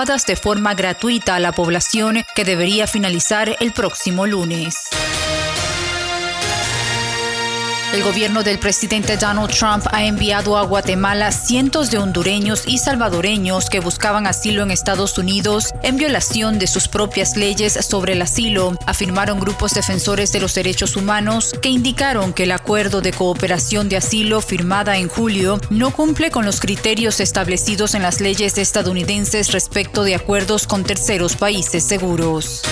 de 0.07 0.37
forma 0.37 0.73
gratuita 0.73 1.35
a 1.35 1.39
la 1.39 1.51
población 1.51 2.23
que 2.33 2.45
debería 2.45 2.87
finalizar 2.87 3.57
el 3.59 3.73
próximo 3.73 4.25
lunes. 4.25 4.87
El 7.93 8.03
gobierno 8.03 8.43
del 8.43 8.59
presidente 8.59 9.15
Donald 9.15 9.49
Trump 9.49 9.85
ha 9.91 10.03
enviado 10.03 10.57
a 10.57 10.63
Guatemala 10.63 11.31
cientos 11.31 11.89
de 11.89 11.97
hondureños 11.97 12.63
y 12.67 12.79
salvadoreños 12.79 13.69
que 13.69 13.79
buscaban 13.79 14.27
asilo 14.27 14.61
en 14.61 14.71
Estados 14.71 15.17
Unidos 15.17 15.73
en 15.83 15.95
violación 15.95 16.59
de 16.59 16.67
sus 16.67 16.89
propias 16.89 17.37
leyes 17.37 17.73
sobre 17.73 18.13
el 18.13 18.21
asilo, 18.21 18.77
afirmaron 18.85 19.39
grupos 19.39 19.73
defensores 19.73 20.33
de 20.33 20.41
los 20.41 20.53
derechos 20.53 20.97
humanos 20.97 21.55
que 21.61 21.69
indicaron 21.69 22.33
que 22.33 22.43
el 22.43 22.51
acuerdo 22.51 22.99
de 22.99 23.13
cooperación 23.13 23.87
de 23.87 23.97
asilo 23.97 24.41
firmada 24.41 24.97
en 24.97 25.07
julio 25.07 25.59
no 25.69 25.91
cumple 25.91 26.29
con 26.29 26.45
los 26.45 26.59
criterios 26.59 27.21
establecidos 27.21 27.95
en 27.95 28.01
las 28.01 28.19
leyes 28.19 28.57
estadounidenses 28.57 29.53
respecto 29.53 30.03
de 30.03 30.15
acuerdos 30.15 30.67
con 30.67 30.83
terceros 30.83 31.37
países 31.37 31.85
seguros. 31.85 32.63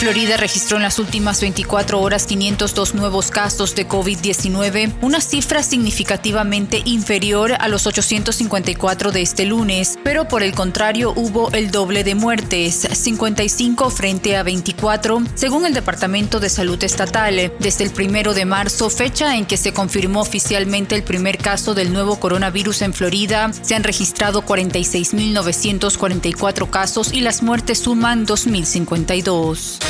Florida 0.00 0.36
registró 0.38 0.78
en 0.78 0.84
las 0.84 0.98
últimas 0.98 1.42
24 1.42 2.00
horas 2.00 2.24
502 2.24 2.94
nuevos 2.94 3.30
casos 3.30 3.74
de 3.74 3.86
COVID-19, 3.86 4.94
una 5.02 5.20
cifra 5.20 5.62
significativamente 5.62 6.80
inferior 6.86 7.52
a 7.52 7.68
los 7.68 7.86
854 7.86 9.12
de 9.12 9.20
este 9.20 9.44
lunes, 9.44 9.98
pero 10.02 10.26
por 10.26 10.42
el 10.42 10.54
contrario 10.54 11.12
hubo 11.16 11.52
el 11.52 11.70
doble 11.70 12.02
de 12.02 12.14
muertes, 12.14 12.88
55 12.90 13.90
frente 13.90 14.38
a 14.38 14.42
24, 14.42 15.22
según 15.34 15.66
el 15.66 15.74
Departamento 15.74 16.40
de 16.40 16.48
Salud 16.48 16.82
Estatal. 16.82 17.52
Desde 17.58 17.84
el 17.84 17.90
primero 17.90 18.32
de 18.32 18.46
marzo, 18.46 18.88
fecha 18.88 19.36
en 19.36 19.44
que 19.44 19.58
se 19.58 19.74
confirmó 19.74 20.22
oficialmente 20.22 20.94
el 20.94 21.02
primer 21.02 21.36
caso 21.36 21.74
del 21.74 21.92
nuevo 21.92 22.18
coronavirus 22.18 22.80
en 22.80 22.94
Florida, 22.94 23.52
se 23.60 23.74
han 23.74 23.84
registrado 23.84 24.46
46.944 24.46 26.70
casos 26.70 27.12
y 27.12 27.20
las 27.20 27.42
muertes 27.42 27.80
suman 27.80 28.26
2.052. 28.26 29.89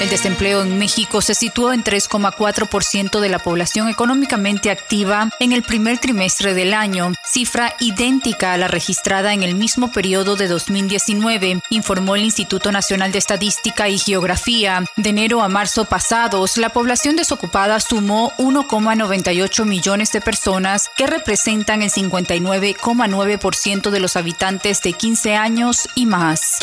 El 0.00 0.08
desempleo 0.08 0.62
en 0.62 0.78
México 0.78 1.20
se 1.20 1.34
situó 1.34 1.74
en 1.74 1.84
3,4% 1.84 3.20
de 3.20 3.28
la 3.28 3.38
población 3.38 3.90
económicamente 3.90 4.70
activa 4.70 5.28
en 5.38 5.52
el 5.52 5.62
primer 5.62 5.98
trimestre 5.98 6.54
del 6.54 6.72
año, 6.72 7.12
cifra 7.22 7.74
idéntica 7.80 8.54
a 8.54 8.56
la 8.56 8.66
registrada 8.66 9.34
en 9.34 9.42
el 9.42 9.54
mismo 9.54 9.92
periodo 9.92 10.36
de 10.36 10.48
2019, 10.48 11.60
informó 11.68 12.16
el 12.16 12.24
Instituto 12.24 12.72
Nacional 12.72 13.12
de 13.12 13.18
Estadística 13.18 13.90
y 13.90 13.98
Geografía. 13.98 14.86
De 14.96 15.10
enero 15.10 15.42
a 15.42 15.50
marzo 15.50 15.84
pasados, 15.84 16.56
la 16.56 16.70
población 16.70 17.16
desocupada 17.16 17.78
sumó 17.78 18.32
1,98 18.38 19.66
millones 19.66 20.12
de 20.12 20.22
personas, 20.22 20.88
que 20.96 21.06
representan 21.06 21.82
el 21.82 21.90
59,9% 21.90 23.90
de 23.90 24.00
los 24.00 24.16
habitantes 24.16 24.80
de 24.80 24.94
15 24.94 25.36
años 25.36 25.90
y 25.94 26.06
más. 26.06 26.60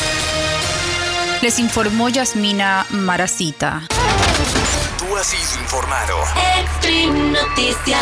Les 1.42 1.60
informó 1.60 2.10
Yasmina 2.10 2.86
Maracita. 2.90 3.84
Tú 4.98 5.16
has 5.16 5.28
sido 5.28 5.62
informado. 5.62 6.18
Extreme 6.60 7.32
Noticias. 7.32 7.98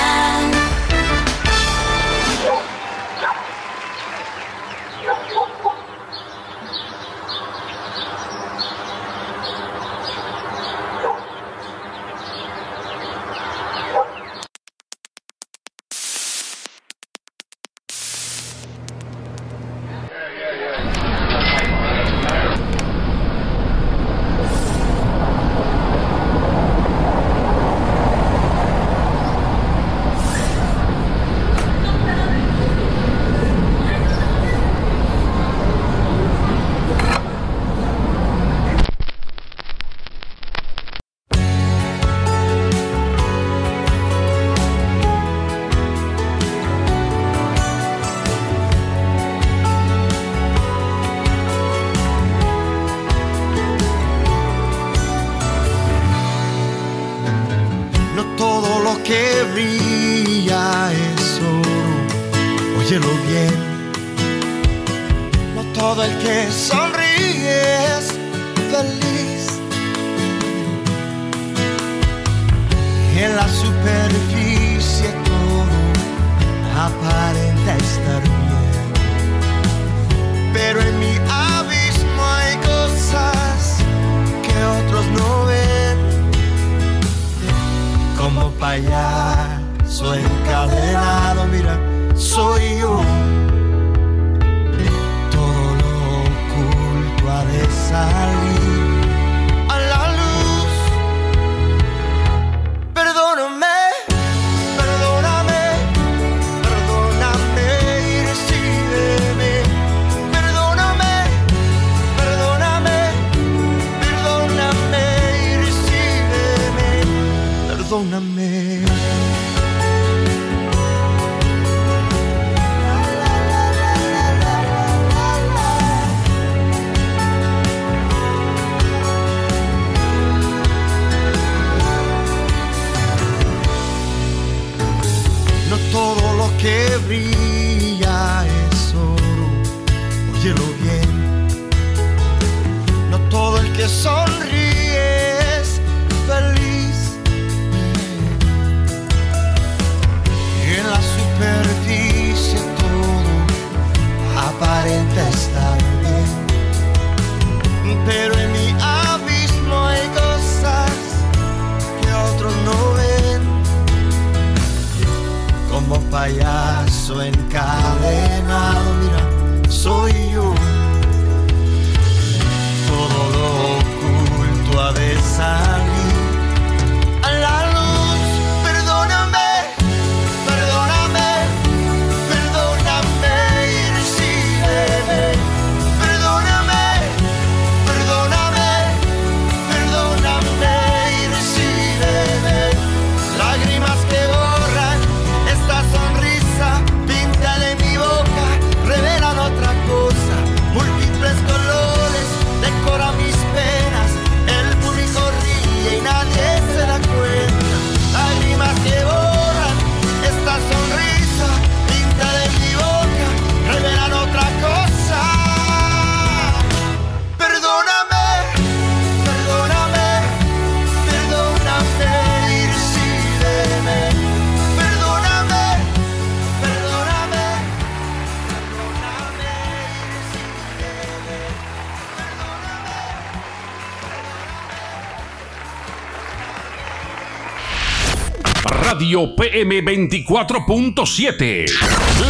PM 239.46 239.84
24.7. 239.84 241.66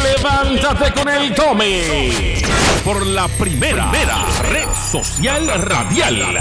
Levántate 0.03 0.91
con 0.91 1.07
el 1.07 1.33
Tome. 1.33 2.41
Por 2.83 3.05
la 3.05 3.29
primera, 3.29 3.89
primera 3.89 4.25
red 4.49 4.67
social 4.91 5.47
radial. 5.61 6.37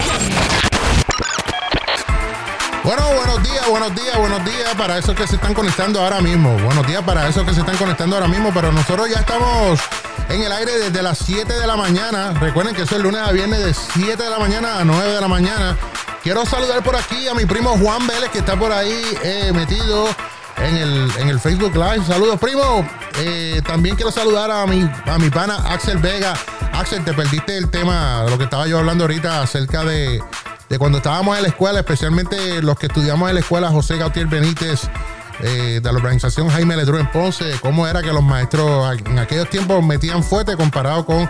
Bueno, 2.82 3.02
buenos 3.14 3.40
días, 3.44 3.68
buenos 3.68 3.94
días, 3.94 4.18
buenos 4.18 4.44
días 4.44 4.74
para 4.76 4.98
esos 4.98 5.14
que 5.14 5.28
se 5.28 5.36
están 5.36 5.54
conectando 5.54 6.00
ahora 6.00 6.20
mismo. 6.20 6.58
Buenos 6.58 6.84
días 6.88 7.02
para 7.04 7.28
esos 7.28 7.44
que 7.44 7.54
se 7.54 7.60
están 7.60 7.76
conectando 7.76 8.16
ahora 8.16 8.26
mismo, 8.28 8.50
pero 8.52 8.72
nosotros 8.72 9.08
ya 9.08 9.20
estamos 9.20 9.78
en 10.28 10.42
el 10.42 10.50
aire 10.50 10.72
desde 10.76 11.02
las 11.04 11.18
7 11.18 11.52
de 11.52 11.66
la 11.68 11.76
mañana. 11.76 12.32
Recuerden 12.40 12.74
que 12.74 12.82
eso 12.82 12.96
es 12.96 13.00
lunes 13.00 13.20
a 13.20 13.30
viernes 13.30 13.64
de 13.64 13.72
7 13.72 14.20
de 14.20 14.28
la 14.28 14.40
mañana 14.40 14.80
a 14.80 14.84
9 14.84 15.12
de 15.12 15.20
la 15.20 15.28
mañana. 15.28 15.78
Quiero 16.24 16.44
saludar 16.44 16.82
por 16.82 16.96
aquí 16.96 17.28
a 17.28 17.34
mi 17.34 17.44
primo 17.44 17.78
Juan 17.78 18.04
Vélez 18.08 18.30
que 18.30 18.38
está 18.38 18.56
por 18.56 18.72
ahí 18.72 19.02
eh, 19.22 19.52
metido 19.54 20.08
en 20.64 20.76
el, 20.76 21.10
en 21.18 21.28
el 21.28 21.38
Facebook 21.38 21.74
Live. 21.74 22.04
Saludos, 22.06 22.38
primo. 22.40 22.86
Eh, 23.18 23.60
también 23.66 23.96
quiero 23.96 24.10
saludar 24.10 24.50
a 24.50 24.66
mi, 24.66 24.88
a 25.06 25.18
mi 25.18 25.30
pana 25.30 25.56
Axel 25.68 25.98
Vega. 25.98 26.34
Axel, 26.72 27.04
te 27.04 27.12
perdiste 27.12 27.56
el 27.56 27.70
tema, 27.70 28.24
lo 28.28 28.38
que 28.38 28.44
estaba 28.44 28.66
yo 28.66 28.78
hablando 28.78 29.04
ahorita 29.04 29.42
acerca 29.42 29.84
de, 29.84 30.22
de 30.68 30.78
cuando 30.78 30.98
estábamos 30.98 31.36
en 31.36 31.42
la 31.42 31.48
escuela, 31.48 31.78
especialmente 31.80 32.62
los 32.62 32.78
que 32.78 32.86
estudiamos 32.86 33.28
en 33.28 33.34
la 33.34 33.40
escuela 33.40 33.68
José 33.68 33.96
Gautier 33.96 34.26
Benítez, 34.26 34.82
eh, 35.40 35.80
de 35.82 35.92
la 35.92 35.98
organización 35.98 36.48
Jaime 36.48 36.76
Ledru 36.76 36.98
en 36.98 37.10
Ponce, 37.10 37.58
cómo 37.60 37.86
era 37.86 38.02
que 38.02 38.12
los 38.12 38.22
maestros 38.22 38.98
en 39.04 39.18
aquellos 39.18 39.50
tiempos 39.50 39.84
metían 39.84 40.22
fuerte 40.22 40.56
comparado 40.56 41.04
con, 41.04 41.28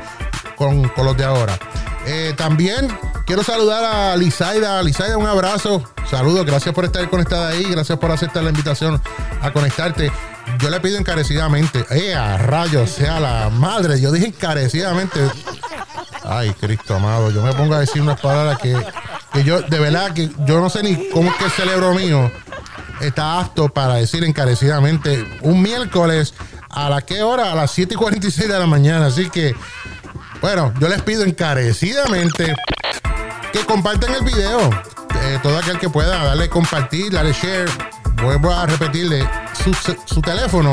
con, 0.56 0.88
con 0.90 1.06
los 1.06 1.16
de 1.16 1.24
ahora. 1.24 1.58
Eh, 2.06 2.34
también 2.36 2.88
quiero 3.26 3.42
saludar 3.42 3.84
a 3.84 4.16
Lizaida. 4.16 4.82
Lizaida, 4.82 5.16
un 5.16 5.26
abrazo. 5.26 5.82
Saludos, 6.08 6.44
gracias 6.46 6.74
por 6.74 6.84
estar 6.84 7.08
conectada 7.08 7.48
ahí, 7.48 7.64
gracias 7.64 7.98
por 7.98 8.10
aceptar 8.10 8.42
la 8.42 8.50
invitación 8.50 9.00
a 9.40 9.52
conectarte. 9.52 10.12
Yo 10.58 10.70
le 10.70 10.78
pido 10.80 10.98
encarecidamente, 10.98 11.84
eh, 11.90 12.14
a 12.14 12.36
rayos, 12.36 12.90
sea 12.90 13.18
la 13.18 13.50
madre, 13.50 14.00
yo 14.00 14.12
dije 14.12 14.26
encarecidamente. 14.26 15.20
Ay, 16.22 16.54
Cristo 16.60 16.96
amado, 16.96 17.30
yo 17.30 17.42
me 17.42 17.52
pongo 17.52 17.74
a 17.74 17.80
decir 17.80 18.02
unas 18.02 18.20
palabras 18.20 18.58
que, 18.58 18.76
que 19.32 19.44
yo, 19.44 19.62
de 19.62 19.78
verdad, 19.78 20.12
que 20.12 20.30
yo 20.46 20.60
no 20.60 20.70
sé 20.70 20.82
ni 20.82 21.08
cómo 21.10 21.30
es 21.30 21.36
que 21.36 21.44
el 21.44 21.50
cerebro 21.50 21.94
mío 21.94 22.30
está 23.00 23.40
apto 23.40 23.68
para 23.68 23.94
decir 23.94 24.24
encarecidamente 24.24 25.26
un 25.42 25.60
miércoles 25.60 26.34
a 26.70 26.88
la 26.88 27.02
qué 27.02 27.22
hora? 27.22 27.52
A 27.52 27.54
las 27.54 27.70
7 27.70 27.94
y 27.94 27.96
46 27.96 28.48
de 28.48 28.58
la 28.58 28.66
mañana. 28.66 29.06
Así 29.06 29.30
que, 29.30 29.54
bueno, 30.40 30.72
yo 30.80 30.88
les 30.88 31.02
pido 31.02 31.24
encarecidamente 31.24 32.54
que 33.54 33.64
compartan 33.64 34.12
el 34.12 34.24
video. 34.24 34.68
Eh, 35.22 35.38
todo 35.40 35.56
aquel 35.56 35.78
que 35.78 35.88
pueda 35.88 36.24
darle 36.24 36.48
compartir, 36.48 37.12
darle 37.12 37.32
share. 37.32 37.70
Vuelvo 38.20 38.50
a 38.50 38.66
repetirle, 38.66 39.28
su, 40.06 40.20
teléfono 40.20 40.72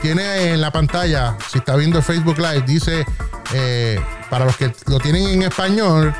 tiene 0.00 0.52
en 0.52 0.60
la 0.60 0.70
pantalla, 0.70 1.36
si 1.50 1.58
está 1.58 1.76
viendo 1.76 2.00
Facebook 2.02 2.38
Live, 2.38 2.62
dice, 2.66 3.04
eh, 3.52 4.00
para 4.30 4.44
los 4.44 4.56
que 4.56 4.72
lo 4.86 5.00
tienen 5.00 5.26
en 5.28 5.42
español, 5.42 6.14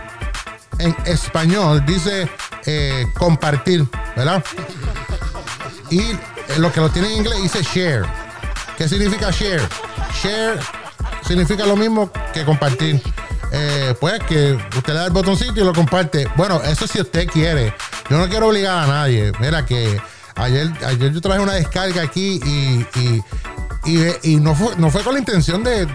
en 0.79 0.97
español 1.05 1.85
dice 1.87 2.29
eh, 2.67 3.07
compartir, 3.17 3.87
¿verdad? 4.17 4.43
Y 5.91 6.03
los 6.59 6.73
que 6.73 6.81
lo 6.81 6.91
tienen 6.91 7.13
en 7.13 7.19
inglés 7.19 7.43
dice 7.43 7.63
share. 7.63 8.07
¿Qué 8.77 8.89
significa 8.89 9.31
share? 9.31 9.63
Share 10.23 10.59
significa 11.27 11.67
lo 11.67 11.77
mismo 11.77 12.11
que 12.33 12.45
compartir. 12.45 13.03
Eh, 13.57 13.95
pues 14.01 14.19
que 14.27 14.59
usted 14.77 14.93
le 14.93 14.99
da 14.99 15.05
el 15.07 15.13
botoncito 15.13 15.61
y 15.61 15.65
lo 15.65 15.73
comparte. 15.73 16.27
Bueno, 16.37 16.61
eso 16.65 16.87
si 16.89 17.01
usted 17.01 17.29
quiere. 17.29 17.73
Yo 18.11 18.19
no 18.19 18.29
quiero 18.29 18.49
obligar 18.49 18.79
a 18.85 18.87
nadie. 18.87 19.31
Mira 19.41 19.65
que 19.65 20.01
Ayer, 20.37 20.69
ayer 20.85 21.13
yo 21.13 21.21
traje 21.21 21.39
una 21.39 21.53
descarga 21.53 22.03
aquí 22.03 22.41
y, 22.45 22.85
y, 22.99 23.23
y- 23.85 24.33
y 24.33 24.37
no, 24.39 24.57
fue, 24.57 24.75
no 24.77 24.91
fue 24.91 25.05
con 25.05 25.13
la 25.13 25.21
intención 25.21 25.63
de, 25.63 25.87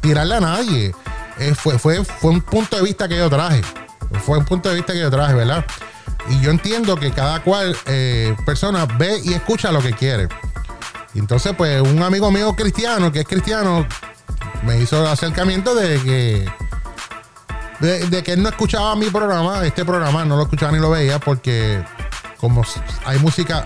tirarle 0.00 0.34
a 0.34 0.40
nadie. 0.40 0.92
Eh, 1.38 1.54
fue, 1.54 1.78
fue, 1.78 2.04
fue 2.04 2.32
un 2.32 2.40
punto 2.40 2.74
de 2.76 2.82
vista 2.82 3.06
que 3.06 3.16
yo 3.16 3.30
traje. 3.30 3.60
Fue 4.24 4.36
un 4.36 4.44
punto 4.44 4.68
de 4.68 4.74
vista 4.74 4.92
que 4.92 4.98
yo 4.98 5.12
traje, 5.12 5.32
¿verdad? 5.34 5.64
Y 6.28 6.40
yo 6.40 6.50
entiendo 6.50 6.96
que 6.96 7.12
cada 7.12 7.40
cual 7.44 7.76
eh, 7.86 8.34
persona 8.44 8.84
ve 8.98 9.20
y 9.22 9.32
escucha 9.32 9.70
lo 9.70 9.80
que 9.80 9.92
quiere. 9.92 10.26
Entonces, 11.14 11.52
pues, 11.56 11.80
un 11.82 12.02
amigo 12.02 12.32
mío 12.32 12.52
cristiano, 12.56 13.12
que 13.12 13.20
es 13.20 13.26
cristiano, 13.28 13.86
me 14.64 14.78
hizo 14.78 15.00
el 15.00 15.06
acercamiento 15.06 15.74
de 15.74 16.00
que 16.02 16.52
de, 17.82 18.22
que 18.22 18.32
él 18.32 18.42
no 18.42 18.48
escuchaba 18.48 18.94
mi 18.94 19.10
programa, 19.10 19.64
este 19.66 19.84
programa, 19.84 20.24
no 20.24 20.36
lo 20.36 20.42
escuchaba 20.42 20.72
ni 20.72 20.78
lo 20.78 20.90
veía 20.90 21.18
porque 21.18 21.82
como 22.38 22.62
hay 23.04 23.18
música, 23.18 23.64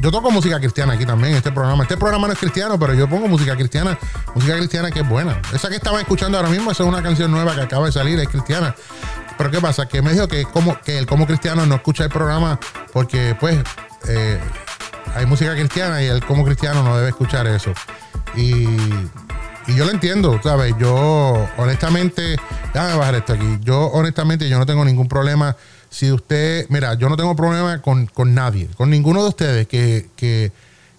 yo 0.00 0.10
toco 0.10 0.30
música 0.30 0.58
cristiana 0.58 0.92
aquí 0.92 1.06
también, 1.06 1.34
este 1.34 1.50
programa, 1.52 1.84
este 1.84 1.96
programa 1.96 2.26
no 2.26 2.34
es 2.34 2.38
cristiano, 2.38 2.78
pero 2.78 2.92
yo 2.92 3.08
pongo 3.08 3.28
música 3.28 3.56
cristiana, 3.56 3.98
música 4.34 4.56
cristiana 4.56 4.90
que 4.90 5.00
es 5.00 5.08
buena. 5.08 5.40
Esa 5.54 5.68
que 5.68 5.76
estaba 5.76 6.00
escuchando 6.00 6.36
ahora 6.36 6.50
mismo, 6.50 6.70
esa 6.70 6.82
es 6.82 6.88
una 6.88 7.02
canción 7.02 7.30
nueva 7.30 7.54
que 7.54 7.62
acaba 7.62 7.86
de 7.86 7.92
salir, 7.92 8.18
es 8.20 8.28
cristiana. 8.28 8.74
Pero 9.38 9.50
¿qué 9.50 9.60
pasa? 9.60 9.86
Que 9.86 10.02
me 10.02 10.12
dijo 10.12 10.28
que, 10.28 10.44
como, 10.44 10.78
que 10.80 10.98
él 10.98 11.06
como 11.06 11.26
cristiano 11.26 11.64
no 11.64 11.76
escucha 11.76 12.04
el 12.04 12.10
programa 12.10 12.60
porque 12.92 13.34
pues 13.40 13.58
eh, 14.06 14.38
hay 15.14 15.26
música 15.26 15.54
cristiana 15.54 16.02
y 16.02 16.06
él 16.06 16.24
como 16.24 16.44
cristiano 16.44 16.82
no 16.82 16.96
debe 16.96 17.08
escuchar 17.08 17.46
eso. 17.46 17.72
Y, 18.34 18.66
y 19.66 19.74
yo 19.74 19.84
lo 19.84 19.90
entiendo, 19.90 20.40
¿sabes? 20.42 20.74
Yo 20.78 21.48
honestamente, 21.56 22.36
déjame 22.72 22.96
bajar 22.96 23.14
esto 23.16 23.32
aquí, 23.34 23.58
yo 23.62 23.86
honestamente 23.86 24.48
yo 24.48 24.58
no 24.58 24.66
tengo 24.66 24.84
ningún 24.84 25.08
problema. 25.08 25.56
Si 25.90 26.10
usted, 26.10 26.66
mira, 26.70 26.94
yo 26.94 27.08
no 27.08 27.16
tengo 27.16 27.36
problema 27.36 27.80
con, 27.82 28.06
con 28.06 28.34
nadie, 28.34 28.68
con 28.76 28.88
ninguno 28.90 29.22
de 29.22 29.28
ustedes 29.28 29.68
que, 29.68 30.08
que, 30.16 30.50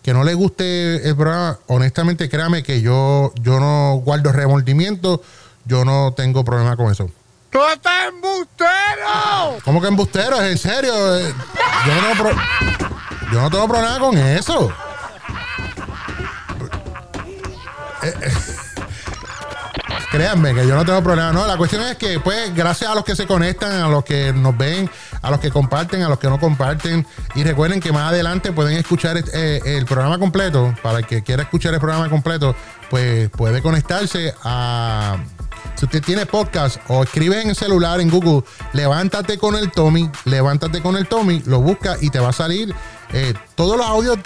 que 0.04 0.14
no 0.14 0.24
le 0.24 0.34
guste 0.36 1.08
el 1.08 1.16
programa, 1.16 1.58
honestamente 1.68 2.30
créame 2.30 2.62
que 2.62 2.82
yo, 2.82 3.34
yo 3.42 3.60
no 3.60 4.02
guardo 4.06 4.32
remordimiento, 4.32 5.22
yo 5.66 5.84
no 5.84 6.14
tengo 6.16 6.44
problema 6.46 6.76
con 6.78 6.92
eso. 6.92 7.10
¡Tú 7.50 7.60
estás 7.74 8.10
embustero! 8.10 9.60
¿Cómo 9.64 9.82
que 9.82 9.88
embustero? 9.88 10.42
¿Es 10.42 10.52
en 10.52 10.58
serio? 10.58 11.18
Eh, 11.20 11.34
Yo 11.86 12.02
no, 12.02 12.24
pro- 12.24 12.42
yo 13.32 13.42
no 13.42 13.50
tengo 13.50 13.68
problema 13.68 14.00
con 14.00 14.18
eso. 14.18 14.72
Créanme 20.14 20.54
que 20.54 20.68
yo 20.68 20.76
no 20.76 20.86
tengo 20.86 21.02
problema. 21.02 21.34
No, 21.34 21.48
la 21.48 21.58
cuestión 21.58 21.82
es 21.82 21.98
que, 21.98 22.20
pues, 22.20 22.54
gracias 22.54 22.88
a 22.88 22.94
los 22.94 23.04
que 23.04 23.16
se 23.16 23.26
conectan, 23.26 23.72
a 23.82 23.88
los 23.88 24.06
que 24.06 24.32
nos 24.32 24.56
ven, 24.56 24.88
a 25.24 25.32
los 25.32 25.40
que 25.40 25.50
comparten, 25.50 26.04
a 26.04 26.08
los 26.08 26.20
que 26.20 26.28
no 26.28 26.40
comparten. 26.40 27.04
Y 27.34 27.44
recuerden 27.44 27.80
que 27.80 27.92
más 27.92 28.12
adelante 28.12 28.52
pueden 28.52 28.78
escuchar 28.78 29.18
eh, 29.18 29.60
el 29.66 29.88
programa 29.88 30.20
completo. 30.20 30.72
Para 30.84 31.00
el 31.00 31.08
que 31.08 31.24
quiera 31.24 31.42
escuchar 31.42 31.74
el 31.74 31.80
programa 31.80 32.12
completo, 32.12 32.56
pues 32.92 33.28
puede 33.32 33.64
conectarse 33.64 34.36
a. 34.44 35.18
Si 35.74 35.86
usted 35.86 36.04
tiene 36.04 36.28
podcast 36.28 36.78
o 36.90 37.02
escribe 37.02 37.42
en 37.42 37.50
el 37.50 37.56
celular 37.56 38.00
en 38.00 38.12
Google, 38.12 38.44
levántate 38.74 39.40
con 39.40 39.56
el 39.56 39.72
Tommy, 39.72 40.12
levántate 40.26 40.84
con 40.84 40.96
el 40.96 41.08
Tommy, 41.08 41.42
lo 41.48 41.60
busca 41.60 41.98
y 42.00 42.12
te 42.12 42.20
va 42.20 42.30
a 42.30 42.34
salir 42.34 42.76
eh, 43.14 43.34
todos 43.56 43.78
los 43.78 43.88
audios 43.88 44.20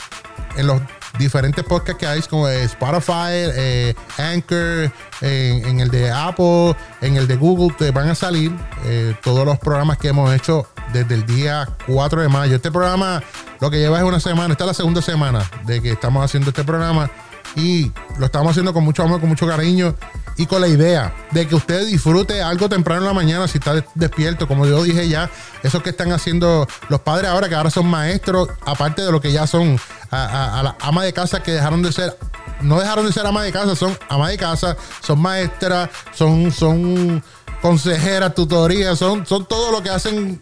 en 0.58 0.68
los 0.68 0.82
diferentes 1.18 1.64
podcasts 1.64 2.00
que 2.00 2.08
hay, 2.08 2.22
como 2.22 2.48
Spotify, 2.48 3.32
eh, 3.32 3.96
Anchor, 4.18 4.92
en, 5.22 5.66
en 5.66 5.80
el 5.80 5.90
de 5.90 6.12
Apple, 6.12 6.76
en 7.02 7.18
el 7.18 7.28
de 7.28 7.36
Google, 7.36 7.76
te 7.78 7.92
van 7.92 8.10
a 8.10 8.16
salir 8.16 8.56
eh, 8.86 9.16
todos 9.24 9.46
los 9.46 9.58
programas 9.60 9.98
que 9.98 10.10
hemos 10.10 10.34
hecho 10.34 10.68
desde 10.94 11.16
el 11.16 11.26
día 11.26 11.68
4 11.88 12.22
de 12.22 12.30
mayo. 12.30 12.56
Este 12.56 12.72
programa 12.72 13.22
lo 13.60 13.70
que 13.72 13.78
lleva 13.78 13.98
es 13.98 14.04
una 14.04 14.20
semana, 14.20 14.54
esta 14.54 14.64
es 14.64 14.68
la 14.70 14.74
segunda 14.74 15.02
semana 15.02 15.50
de 15.66 15.82
que 15.82 15.92
estamos 15.92 16.24
haciendo 16.24 16.50
este 16.50 16.64
programa 16.64 17.10
y 17.56 17.92
lo 18.20 18.26
estamos 18.28 18.52
haciendo 18.52 18.74
con 18.74 18.84
mucho 18.84 19.04
amor, 19.04 19.20
con 19.20 19.30
mucho 19.30 19.48
cariño 19.48 19.96
y 20.38 20.46
con 20.46 20.62
la 20.62 20.68
idea 20.68 21.14
de 21.32 21.48
que 21.48 21.56
usted 21.56 21.86
disfrute 21.88 22.42
algo 22.42 22.70
temprano 22.70 23.02
en 23.02 23.08
la 23.08 23.14
mañana 23.14 23.48
si 23.48 23.58
está 23.58 23.74
des- 23.74 23.84
despierto, 23.96 24.48
como 24.48 24.66
yo 24.66 24.84
dije 24.84 25.10
ya, 25.10 25.30
esos 25.64 25.82
que 25.82 25.90
están 25.90 26.12
haciendo 26.12 26.68
los 26.90 27.02
padres 27.02 27.30
ahora 27.30 27.50
que 27.50 27.56
ahora 27.56 27.70
son 27.72 27.88
maestros, 27.88 28.48
aparte 28.66 29.02
de 29.02 29.12
lo 29.12 29.20
que 29.20 29.32
ya 29.32 29.48
son 29.48 29.80
a, 30.12 30.18
a, 30.26 30.60
a 30.60 30.64
la 30.64 30.76
ama 30.80 31.04
de 31.04 31.14
casa 31.14 31.42
que 31.42 31.52
dejaron 31.52 31.82
de 31.82 31.92
ser 31.92 32.18
no 32.62 32.80
dejaron 32.80 33.06
de 33.06 33.14
ser 33.14 33.26
ama 33.26 33.44
de 33.44 33.52
casa, 33.52 33.76
son 33.76 33.98
ama 34.10 34.30
de 34.30 34.38
casa, 34.38 34.76
son 35.06 35.20
maestras, 35.22 35.90
son 36.14 36.52
son 36.52 37.24
consejeras, 37.62 38.34
tutorías, 38.36 38.98
son 38.98 39.26
son 39.26 39.46
todo 39.48 39.72
lo 39.72 39.82
que 39.84 39.90
hacen 39.90 40.40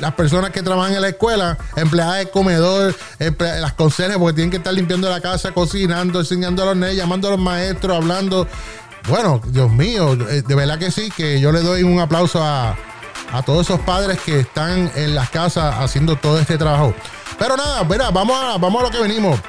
las 0.00 0.14
personas 0.14 0.50
que 0.50 0.62
trabajan 0.62 0.94
en 0.94 1.02
la 1.02 1.08
escuela, 1.08 1.58
empleadas 1.76 2.18
de 2.18 2.30
comedor, 2.30 2.96
emple- 3.18 3.60
las 3.60 3.74
conserjes, 3.74 4.16
porque 4.16 4.34
tienen 4.36 4.50
que 4.50 4.56
estar 4.56 4.72
limpiando 4.72 5.10
la 5.10 5.20
casa, 5.20 5.52
cocinando, 5.52 6.20
enseñando 6.20 6.62
a 6.62 6.66
los 6.66 6.76
niños, 6.76 6.96
llamando 6.96 7.28
a 7.28 7.32
los 7.32 7.40
maestros, 7.40 7.96
hablando. 7.96 8.46
Bueno, 9.08 9.40
Dios 9.46 9.70
mío, 9.70 10.12
eh, 10.28 10.42
de 10.42 10.54
verdad 10.54 10.78
que 10.78 10.90
sí, 10.90 11.10
que 11.10 11.40
yo 11.40 11.52
le 11.52 11.60
doy 11.60 11.82
un 11.82 12.00
aplauso 12.00 12.42
a, 12.42 12.76
a 13.32 13.42
todos 13.42 13.66
esos 13.66 13.80
padres 13.80 14.18
que 14.20 14.40
están 14.40 14.90
en 14.94 15.14
las 15.14 15.30
casas 15.30 15.74
haciendo 15.78 16.16
todo 16.16 16.38
este 16.38 16.58
trabajo. 16.58 16.94
Pero 17.38 17.56
nada, 17.56 17.82
mira, 17.84 18.10
vamos 18.10 18.36
a, 18.38 18.58
vamos 18.58 18.82
a 18.82 18.84
lo 18.84 18.90
que 18.90 19.00
venimos. 19.00 19.40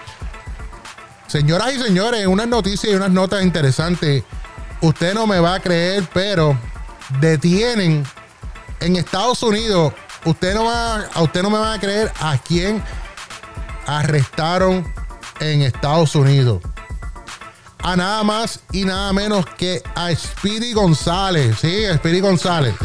Señoras 1.27 1.73
y 1.73 1.79
señores, 1.81 2.25
unas 2.27 2.47
noticias 2.47 2.91
y 2.91 2.95
unas 2.95 3.11
notas 3.11 3.43
interesantes. 3.43 4.23
Usted 4.81 5.13
no 5.13 5.27
me 5.27 5.39
va 5.39 5.55
a 5.55 5.59
creer, 5.59 6.07
pero 6.13 6.57
detienen 7.19 8.05
en 8.79 8.95
Estados 8.95 9.41
Unidos. 9.43 9.93
Usted 10.25 10.53
no 10.53 10.65
va, 10.65 11.05
a 11.13 11.21
usted 11.21 11.41
no 11.41 11.49
me 11.49 11.57
va 11.57 11.73
a 11.73 11.79
creer 11.79 12.11
a 12.19 12.37
quién 12.37 12.83
arrestaron 13.87 14.91
en 15.39 15.61
Estados 15.61 16.15
Unidos. 16.15 16.61
A 17.83 17.95
nada 17.95 18.23
más 18.23 18.59
y 18.71 18.85
nada 18.85 19.11
menos 19.11 19.45
que 19.57 19.81
a 19.95 20.13
Speedy 20.15 20.73
González. 20.73 21.57
Sí, 21.59 21.85
a 21.85 21.95
Speedy 21.95 22.19
González. 22.19 22.75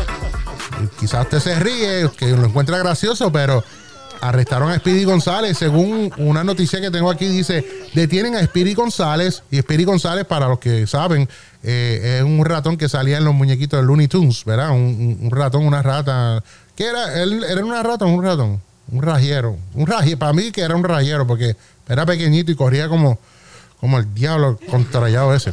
Quizás 0.99 1.25
usted 1.25 1.41
se 1.41 1.61
ríe, 1.61 2.11
que 2.17 2.29
lo 2.29 2.47
encuentra 2.47 2.79
gracioso, 2.79 3.31
pero 3.31 3.63
arrestaron 4.21 4.71
a 4.71 4.79
Speedy 4.79 5.05
González. 5.05 5.59
Según 5.59 6.11
una 6.17 6.45
noticia 6.45 6.81
que 6.81 6.91
tengo 6.91 7.11
aquí, 7.11 7.27
dice: 7.27 7.65
detienen 7.95 8.37
a 8.37 8.45
Speedy 8.45 8.75
González. 8.75 9.43
Y 9.51 9.59
Speedy 9.59 9.85
González, 9.85 10.25
para 10.25 10.49
los 10.49 10.59
que 10.59 10.87
saben, 10.87 11.29
eh, 11.63 12.19
es 12.19 12.23
un 12.23 12.45
ratón 12.45 12.79
que 12.79 12.89
salía 12.89 13.19
en 13.19 13.25
los 13.25 13.35
muñequitos 13.35 13.81
de 13.81 13.87
Looney 13.87 14.09
Tunes, 14.09 14.45
¿verdad? 14.45 14.71
Un, 14.71 15.29
ratón, 15.31 15.67
una 15.67 15.83
rata. 15.83 16.43
¿Qué 16.75 16.87
era? 16.87 17.23
¿Él 17.23 17.45
era 17.45 17.65
una 17.65 17.83
rata 17.83 18.07
un 18.07 18.23
ratón? 18.23 18.63
Un 18.91 19.03
rajero. 19.03 19.57
Un 19.75 19.87
rajero. 19.87 20.19
Para 20.19 20.33
mí 20.33 20.53
que 20.53 20.63
era 20.63 20.75
un 20.75 20.85
rajero, 20.85 21.27
porque 21.27 21.55
era 21.89 22.07
pequeñito 22.07 22.51
y 22.51 22.57
corría 22.57 22.89
como, 22.89 23.19
como 23.81 23.99
el 23.99 24.13
diablo 24.15 24.59
contrallado 24.71 25.35
ese. 25.35 25.53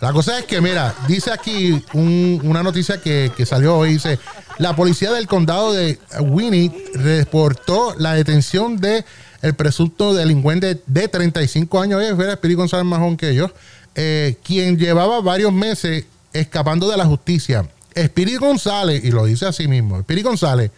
La 0.00 0.12
cosa 0.12 0.38
es 0.38 0.46
que, 0.46 0.60
mira, 0.62 0.94
dice 1.08 1.30
aquí 1.30 1.82
un- 1.92 2.40
una 2.44 2.62
noticia 2.62 3.00
que, 3.02 3.30
que 3.36 3.44
salió 3.44 3.76
hoy, 3.76 3.92
dice, 3.94 4.18
la 4.58 4.74
policía 4.74 5.12
del 5.12 5.26
condado 5.26 5.72
de 5.74 5.98
Winnie 6.20 6.72
reportó 6.94 7.94
la 7.98 8.14
detención 8.14 8.78
de 8.78 9.04
el 9.42 9.54
presunto 9.54 10.14
delincuente 10.14 10.80
de 10.86 11.08
35 11.08 11.80
años, 11.80 11.98
oye, 12.00 12.08
era 12.08 12.32
Espíritu 12.32 12.60
González 12.60 12.86
joven 12.98 13.16
que 13.16 13.34
yo, 13.34 13.50
eh, 13.94 14.36
quien 14.42 14.78
llevaba 14.78 15.20
varios 15.20 15.52
meses 15.52 16.04
escapando 16.32 16.88
de 16.90 16.96
la 16.96 17.04
justicia. 17.06 17.68
Espíritu 17.94 18.40
González, 18.40 19.04
y 19.04 19.10
lo 19.10 19.24
dice 19.24 19.46
así 19.46 19.66
mismo, 19.68 19.98
Espíritu 19.98 20.28
González 20.28 20.70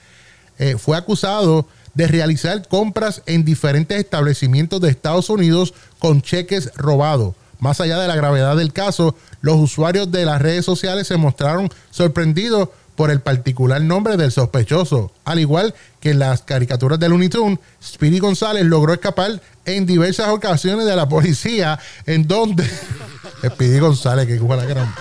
eh, 0.58 0.76
fue 0.78 0.96
acusado 0.96 1.66
de 1.94 2.06
realizar 2.06 2.66
compras 2.68 3.22
en 3.26 3.44
diferentes 3.44 3.98
establecimientos 3.98 4.80
de 4.80 4.88
Estados 4.90 5.28
Unidos 5.28 5.74
con 6.02 6.20
cheques 6.20 6.72
robados. 6.74 7.36
Más 7.60 7.80
allá 7.80 7.96
de 7.96 8.08
la 8.08 8.16
gravedad 8.16 8.56
del 8.56 8.72
caso, 8.72 9.14
los 9.40 9.54
usuarios 9.54 10.10
de 10.10 10.24
las 10.24 10.42
redes 10.42 10.64
sociales 10.64 11.06
se 11.06 11.16
mostraron 11.16 11.70
sorprendidos 11.92 12.70
por 12.96 13.12
el 13.12 13.20
particular 13.20 13.80
nombre 13.80 14.16
del 14.16 14.32
sospechoso. 14.32 15.12
Al 15.24 15.38
igual 15.38 15.76
que 16.00 16.10
en 16.10 16.18
las 16.18 16.42
caricaturas 16.42 16.98
de 16.98 17.08
Looney 17.08 17.28
Tunes, 17.28 17.60
Speedy 17.80 18.18
González 18.18 18.64
logró 18.64 18.92
escapar 18.92 19.40
en 19.64 19.86
diversas 19.86 20.30
ocasiones 20.30 20.86
de 20.86 20.96
la 20.96 21.08
policía, 21.08 21.78
en 22.04 22.26
donde... 22.26 22.68
Speedy 23.46 23.78
González, 23.78 24.26
que 24.26 24.40
la 24.40 24.64
gran... 24.64 24.92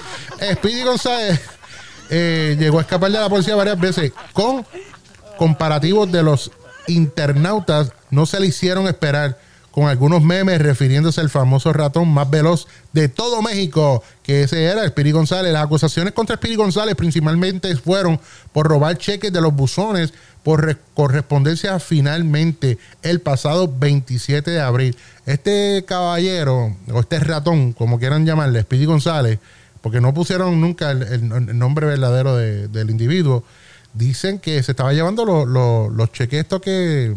Speedy 0.54 0.84
González 0.84 1.42
eh, 2.12 2.56
llegó 2.60 2.78
a 2.78 2.82
escapar 2.82 3.12
de 3.12 3.20
la 3.20 3.28
policía 3.28 3.56
varias 3.56 3.80
veces 3.80 4.12
con 4.34 4.64
comparativos 5.40 6.12
de 6.12 6.22
los 6.22 6.52
internautas 6.86 7.92
no 8.12 8.28
se 8.28 8.40
le 8.40 8.46
hicieron 8.48 8.88
esperar 8.88 9.40
con 9.72 9.88
algunos 9.88 10.22
memes 10.22 10.62
refiriéndose 10.62 11.22
al 11.22 11.30
famoso 11.30 11.72
ratón 11.72 12.10
más 12.10 12.30
veloz 12.30 12.68
de 12.92 13.08
todo 13.08 13.42
México, 13.42 14.04
que 14.22 14.44
ese 14.44 14.64
era 14.66 14.84
Espiri 14.86 15.12
González. 15.12 15.54
Las 15.54 15.64
acusaciones 15.64 16.14
contra 16.14 16.36
Espiri 16.36 16.56
González 16.56 16.96
principalmente 16.96 17.74
fueron 17.78 18.20
por 18.52 18.68
robar 18.68 18.98
cheques 18.98 19.32
de 19.32 19.40
los 19.42 19.54
buzones 19.56 20.14
por 20.44 20.66
re- 20.66 20.78
correspondencia 20.94 21.80
finalmente 21.80 22.78
el 23.02 23.22
pasado 23.22 23.72
27 23.80 24.52
de 24.52 24.60
abril. 24.60 24.98
Este 25.26 25.86
caballero, 25.88 26.76
o 26.92 27.00
este 27.00 27.20
ratón, 27.20 27.74
como 27.74 27.98
quieran 28.00 28.26
llamarle, 28.26 28.60
Espiri 28.60 28.86
González, 28.86 29.40
porque 29.82 30.02
no 30.02 30.14
pusieron 30.14 30.60
nunca 30.60 30.92
el, 30.92 31.58
nombre 31.58 31.86
verdadero 31.86 32.36
de- 32.36 32.68
del 32.68 32.90
individuo, 32.90 33.44
dicen 33.94 34.40
que 34.40 34.62
se 34.64 34.72
estaba 34.72 34.94
llevando 34.94 35.24
los- 35.26 35.92
los 35.94 36.12
cheques 36.12 36.42
estos 36.42 36.62
que... 36.62 37.16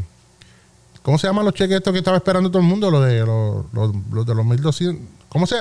¿Cómo 1.05 1.18
se 1.18 1.26
llaman 1.28 1.44
los 1.44 1.55
cheques 1.55 1.76
estos 1.76 1.92
que 1.92 1.98
estaba 2.00 2.16
esperando 2.16 2.50
todo 2.50 2.61
el 2.62 2.66
mundo? 2.66 2.90
Los 2.90 3.05
de 3.07 3.20
los, 3.20 3.66
los- 3.72 3.94
los 4.11 4.26
de 4.26 4.34
los 4.34 4.44
1200. 4.44 5.02
¿Cómo 5.28 5.46
se 5.46 5.57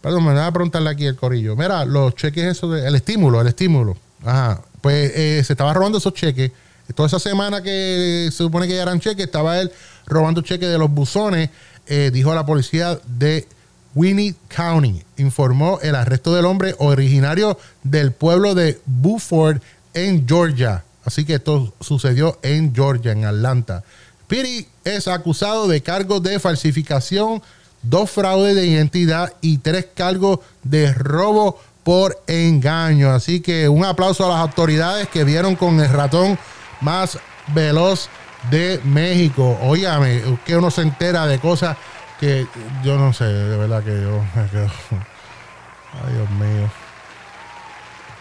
Perdón, 0.00 0.24
me 0.24 0.32
voy 0.32 0.40
a 0.42 0.50
preguntarle 0.52 0.90
aquí 0.90 1.06
el 1.06 1.16
corillo. 1.16 1.54
Mira, 1.56 1.84
los 1.84 2.14
cheques 2.16 2.44
esos, 2.44 2.72
de- 2.74 2.86
el 2.86 2.94
estímulo, 2.96 3.40
el 3.40 3.46
estímulo. 3.46 3.96
Ajá. 4.24 4.60
Pues 4.80 5.12
eh, 5.14 5.42
se 5.44 5.52
estaba 5.52 5.72
robando 5.72 5.98
esos 5.98 6.12
cheques. 6.12 6.50
Toda 6.94 7.06
esa 7.06 7.18
semana 7.20 7.62
que 7.62 8.26
se 8.30 8.36
supone 8.38 8.66
que 8.68 8.74
ya 8.76 8.82
eran 8.82 9.00
cheques, 9.00 9.24
estaba 9.24 9.60
él 9.60 9.70
robando 10.06 10.42
cheques 10.42 10.68
de 10.68 10.76
los 10.76 10.90
buzones, 10.90 11.48
eh, 11.86 12.10
dijo 12.12 12.34
la 12.34 12.44
policía 12.44 12.98
de 13.06 13.46
Winnie 13.94 14.34
County. 14.48 15.02
Informó 15.18 15.78
el 15.82 15.94
arresto 15.94 16.34
del 16.34 16.44
hombre 16.46 16.74
originario 16.78 17.56
del 17.84 18.12
pueblo 18.12 18.54
de 18.56 18.80
Buford 18.86 19.58
en 19.94 20.26
Georgia. 20.28 20.84
Así 21.04 21.24
que 21.24 21.34
esto 21.34 21.72
sucedió 21.80 22.38
en 22.42 22.74
Georgia, 22.74 23.12
en 23.12 23.24
Atlanta. 23.24 23.84
Piri 24.32 24.66
es 24.82 25.08
acusado 25.08 25.68
de 25.68 25.82
cargos 25.82 26.22
de 26.22 26.40
falsificación, 26.40 27.42
dos 27.82 28.10
fraudes 28.10 28.56
de 28.56 28.64
identidad 28.66 29.30
y 29.42 29.58
tres 29.58 29.88
cargos 29.94 30.38
de 30.62 30.90
robo 30.94 31.60
por 31.84 32.18
engaño. 32.26 33.10
Así 33.10 33.40
que 33.40 33.68
un 33.68 33.84
aplauso 33.84 34.24
a 34.24 34.30
las 34.30 34.38
autoridades 34.38 35.06
que 35.08 35.24
vieron 35.24 35.54
con 35.54 35.78
el 35.80 35.90
ratón 35.90 36.38
más 36.80 37.18
veloz 37.48 38.08
de 38.50 38.80
México. 38.84 39.58
Óigame, 39.64 40.22
que 40.46 40.56
uno 40.56 40.70
se 40.70 40.80
entera 40.80 41.26
de 41.26 41.38
cosas 41.38 41.76
que 42.18 42.46
yo 42.82 42.96
no 42.96 43.12
sé, 43.12 43.24
de 43.24 43.56
verdad 43.58 43.84
que 43.84 44.00
yo 44.00 44.24
me 44.34 44.48
quedo- 44.48 44.70
Ay, 46.06 46.14
Dios 46.14 46.30
mío. 46.30 46.70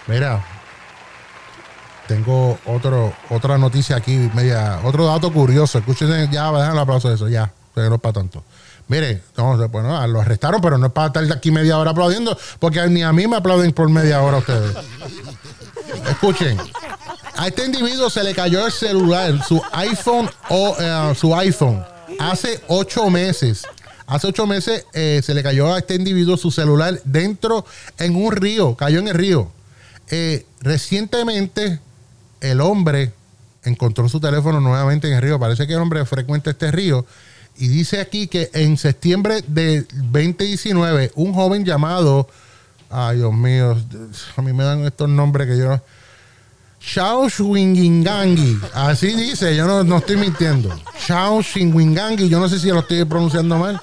Mira, 0.08 0.44
tengo 2.12 2.60
otro, 2.66 3.14
otra 3.30 3.58
noticia 3.58 3.96
aquí, 3.96 4.30
media, 4.34 4.82
otro 4.84 5.06
dato 5.06 5.32
curioso. 5.32 5.78
Escuchen, 5.78 6.10
ya, 6.30 6.52
dejan 6.52 6.74
el 6.74 6.80
aplauso 6.80 7.08
de 7.08 7.16
eso, 7.16 7.30
ya, 7.30 7.50
pero 7.74 7.88
no 7.88 7.96
es 7.96 8.02
para 8.02 8.12
tanto. 8.12 8.44
Mire, 8.90 9.22
no, 9.38 9.56
bueno, 9.70 10.06
lo 10.08 10.20
arrestaron, 10.20 10.60
pero 10.60 10.78
no 10.78 10.88
es 10.88 10.92
para 10.92 11.08
estar 11.08 11.32
aquí 11.32 11.52
media 11.52 11.78
hora 11.78 11.92
aplaudiendo, 11.92 12.38
porque 12.60 12.86
ni 12.90 13.02
a 13.02 13.14
mí 13.14 13.28
me 13.28 13.38
aplauden 13.38 13.72
por 13.72 13.90
media 13.90 14.22
hora 14.22 14.40
ustedes. 14.40 14.76
Escuchen, 16.10 16.58
a 17.38 17.48
este 17.48 17.66
individuo 17.66 18.10
se 18.10 18.26
le 18.26 18.36
cayó 18.36 18.66
el 18.66 18.74
celular, 18.74 19.42
su 19.46 19.62
iPhone 19.72 20.30
o 20.50 20.76
eh, 20.78 21.14
su 21.16 21.34
iPhone, 21.34 21.82
hace 22.20 22.60
ocho 22.68 23.10
meses. 23.10 23.64
Hace 24.06 24.28
ocho 24.28 24.46
meses 24.46 24.86
eh, 24.92 25.22
se 25.24 25.34
le 25.34 25.42
cayó 25.42 25.74
a 25.74 25.78
este 25.78 25.96
individuo 25.96 26.36
su 26.36 26.52
celular 26.52 27.00
dentro 27.06 27.66
en 27.98 28.18
un 28.18 28.34
río, 28.34 28.76
cayó 28.76 29.00
en 29.00 29.08
el 29.08 29.14
río. 29.14 29.50
Eh, 30.10 30.46
recientemente 30.60 31.80
el 32.42 32.62
hombre 32.62 33.14
encontró 33.64 34.10
su 34.10 34.20
teléfono 34.20 34.60
nuevamente 34.60 35.08
en 35.08 35.14
el 35.14 35.22
río. 35.22 35.40
Parece 35.40 35.68
que 35.68 35.74
el 35.74 35.80
hombre 35.80 36.06
frecuenta 36.06 36.50
este 36.50 36.72
río. 36.72 37.06
Y 37.58 37.68
dice 37.68 38.00
aquí 38.00 38.28
que 38.28 38.50
en 38.54 38.78
septiembre 38.78 39.44
de 39.48 39.86
2019, 39.94 41.12
un 41.16 41.34
joven 41.34 41.66
llamado, 41.66 42.28
ay 42.90 43.18
Dios 43.18 43.34
mío, 43.34 43.78
a 44.36 44.42
mí 44.42 44.54
me 44.54 44.64
dan 44.64 44.86
estos 44.86 45.10
nombres 45.10 45.48
que 45.48 45.58
yo... 45.58 45.82
Shao 46.84 47.30
Swingingangi, 47.30 48.58
así 48.74 49.14
dice, 49.14 49.56
yo 49.56 49.68
no, 49.68 49.84
no 49.84 50.00
estoy 50.00 50.18
mintiendo. 50.18 50.76
Shao 51.08 51.44
Swingingangi, 51.44 52.28
yo 52.28 52.40
no 52.40 52.50
sé 52.50 52.58
si 52.58 52.70
lo 52.70 52.80
estoy 52.80 53.06
pronunciando 53.06 53.60
mal. 53.60 53.80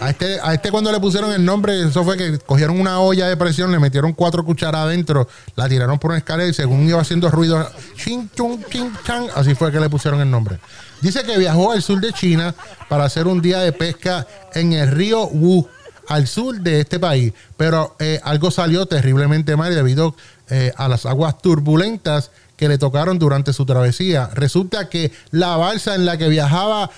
A 0.00 0.10
este, 0.10 0.38
a 0.40 0.54
este 0.54 0.70
cuando 0.70 0.92
le 0.92 1.00
pusieron 1.00 1.32
el 1.32 1.44
nombre, 1.44 1.82
eso 1.82 2.04
fue 2.04 2.16
que 2.16 2.38
cogieron 2.38 2.80
una 2.80 3.00
olla 3.00 3.26
de 3.28 3.36
presión, 3.36 3.72
le 3.72 3.80
metieron 3.80 4.12
cuatro 4.12 4.44
cucharadas 4.44 4.86
adentro, 4.86 5.28
la 5.56 5.68
tiraron 5.68 5.98
por 5.98 6.12
una 6.12 6.18
escalera 6.18 6.48
y 6.48 6.54
según 6.54 6.88
iba 6.88 7.00
haciendo 7.00 7.28
ruido, 7.30 7.68
ching, 7.96 8.30
chung, 8.34 8.62
ching, 8.70 8.92
chang, 9.04 9.26
así 9.34 9.56
fue 9.56 9.72
que 9.72 9.80
le 9.80 9.90
pusieron 9.90 10.20
el 10.20 10.30
nombre. 10.30 10.60
Dice 11.00 11.24
que 11.24 11.36
viajó 11.36 11.72
al 11.72 11.82
sur 11.82 12.00
de 12.00 12.12
China 12.12 12.54
para 12.88 13.04
hacer 13.04 13.26
un 13.26 13.42
día 13.42 13.58
de 13.58 13.72
pesca 13.72 14.24
en 14.54 14.72
el 14.72 14.88
río 14.88 15.26
Wu, 15.26 15.66
al 16.06 16.28
sur 16.28 16.60
de 16.60 16.80
este 16.80 17.00
país, 17.00 17.32
pero 17.56 17.96
eh, 17.98 18.20
algo 18.22 18.52
salió 18.52 18.86
terriblemente 18.86 19.56
mal 19.56 19.74
debido 19.74 20.14
eh, 20.48 20.72
a 20.76 20.88
las 20.88 21.06
aguas 21.06 21.38
turbulentas 21.38 22.30
que 22.58 22.68
le 22.68 22.76
tocaron 22.76 23.18
durante 23.18 23.54
su 23.54 23.64
travesía. 23.64 24.28
Resulta 24.34 24.90
que 24.90 25.12
la 25.30 25.56
balsa 25.56 25.94
en 25.94 26.04
la 26.04 26.18
que 26.18 26.28
viajaba 26.28 26.90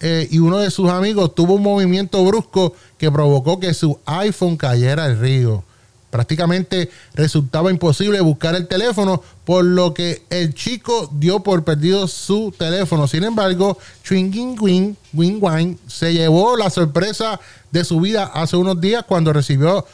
eh, 0.00 0.28
y 0.30 0.38
uno 0.40 0.58
de 0.58 0.70
sus 0.70 0.90
amigos 0.90 1.34
tuvo 1.34 1.54
un 1.54 1.62
movimiento 1.62 2.22
brusco 2.24 2.74
que 2.98 3.10
provocó 3.10 3.60
que 3.60 3.72
su 3.72 3.98
iPhone 4.04 4.56
cayera 4.56 5.04
al 5.04 5.18
río. 5.18 5.62
Prácticamente 6.10 6.90
resultaba 7.14 7.70
imposible 7.70 8.20
buscar 8.20 8.56
el 8.56 8.66
teléfono, 8.66 9.22
por 9.44 9.64
lo 9.64 9.94
que 9.94 10.24
el 10.28 10.52
chico 10.52 11.08
dio 11.12 11.38
por 11.40 11.62
perdido 11.62 12.08
su 12.08 12.52
teléfono. 12.58 13.06
Sin 13.06 13.22
embargo, 13.22 13.78
Chwing 14.02 14.56
Wing 14.60 14.96
Wing 15.12 15.38
Wang 15.40 15.76
se 15.86 16.12
llevó 16.12 16.56
la 16.56 16.68
sorpresa 16.68 17.38
de 17.70 17.84
su 17.84 18.00
vida 18.00 18.24
hace 18.24 18.56
unos 18.56 18.80
días 18.80 19.04
cuando 19.06 19.32
recibió 19.32 19.86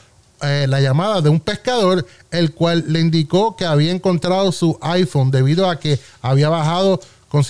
eh, 0.42 0.66
la 0.68 0.80
llamada 0.80 1.20
de 1.20 1.28
un 1.28 1.40
pescador, 1.40 2.06
el 2.30 2.52
cual 2.52 2.84
le 2.88 3.00
indicó 3.00 3.56
que 3.56 3.64
había 3.64 3.92
encontrado 3.92 4.52
su 4.52 4.78
iPhone 4.82 5.30
debido 5.30 5.68
a 5.70 5.78
que 5.78 5.98
había 6.22 6.48
bajado 6.48 7.00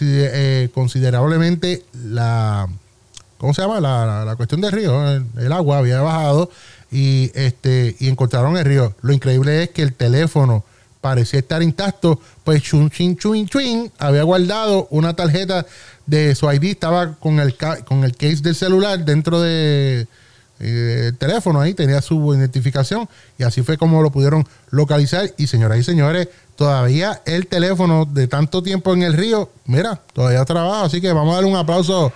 eh, 0.00 0.68
considerablemente 0.74 1.84
la, 2.04 2.68
¿cómo 3.38 3.54
se 3.54 3.62
llama? 3.62 3.80
La, 3.80 4.24
la- 4.24 4.36
cuestión 4.36 4.60
del 4.60 4.72
río, 4.72 5.12
el, 5.38 5.52
agua 5.52 5.78
había 5.78 6.00
bajado 6.00 6.50
y 6.90 7.30
este 7.34 7.94
y 8.00 8.08
encontraron 8.08 8.56
el 8.56 8.64
río. 8.64 8.94
Lo 9.02 9.12
increíble 9.12 9.62
es 9.62 9.70
que 9.70 9.82
el 9.82 9.92
teléfono 9.92 10.64
parecía 11.00 11.38
estar 11.38 11.62
intacto, 11.62 12.20
pues 12.42 12.62
chun 12.62 12.90
chin 12.90 13.16
chuin 13.16 13.46
chuin 13.48 13.92
había 13.98 14.24
guardado 14.24 14.88
una 14.90 15.14
tarjeta 15.14 15.66
de 16.06 16.34
su 16.34 16.50
ID, 16.50 16.64
estaba 16.64 17.14
con 17.14 17.38
el 17.38 17.56
con 17.84 18.02
el 18.04 18.16
case 18.16 18.36
del 18.42 18.54
celular 18.56 19.04
dentro 19.04 19.40
de 19.40 20.08
el 20.58 21.16
teléfono 21.18 21.60
ahí 21.60 21.74
tenía 21.74 22.00
su 22.00 22.34
identificación 22.34 23.08
y 23.38 23.42
así 23.42 23.62
fue 23.62 23.76
como 23.76 24.02
lo 24.02 24.10
pudieron 24.10 24.46
localizar. 24.70 25.30
Y 25.36 25.46
señoras 25.46 25.78
y 25.78 25.84
señores 25.84 26.28
todavía 26.56 27.20
el 27.26 27.46
teléfono 27.46 28.06
de 28.06 28.28
tanto 28.28 28.62
tiempo 28.62 28.94
en 28.94 29.02
el 29.02 29.12
río 29.12 29.50
mira 29.66 30.00
todavía 30.14 30.42
trabaja 30.46 30.84
así 30.84 31.02
que 31.02 31.12
vamos 31.12 31.32
a 31.32 31.34
darle 31.36 31.50
un 31.50 31.56
aplauso 31.56 32.10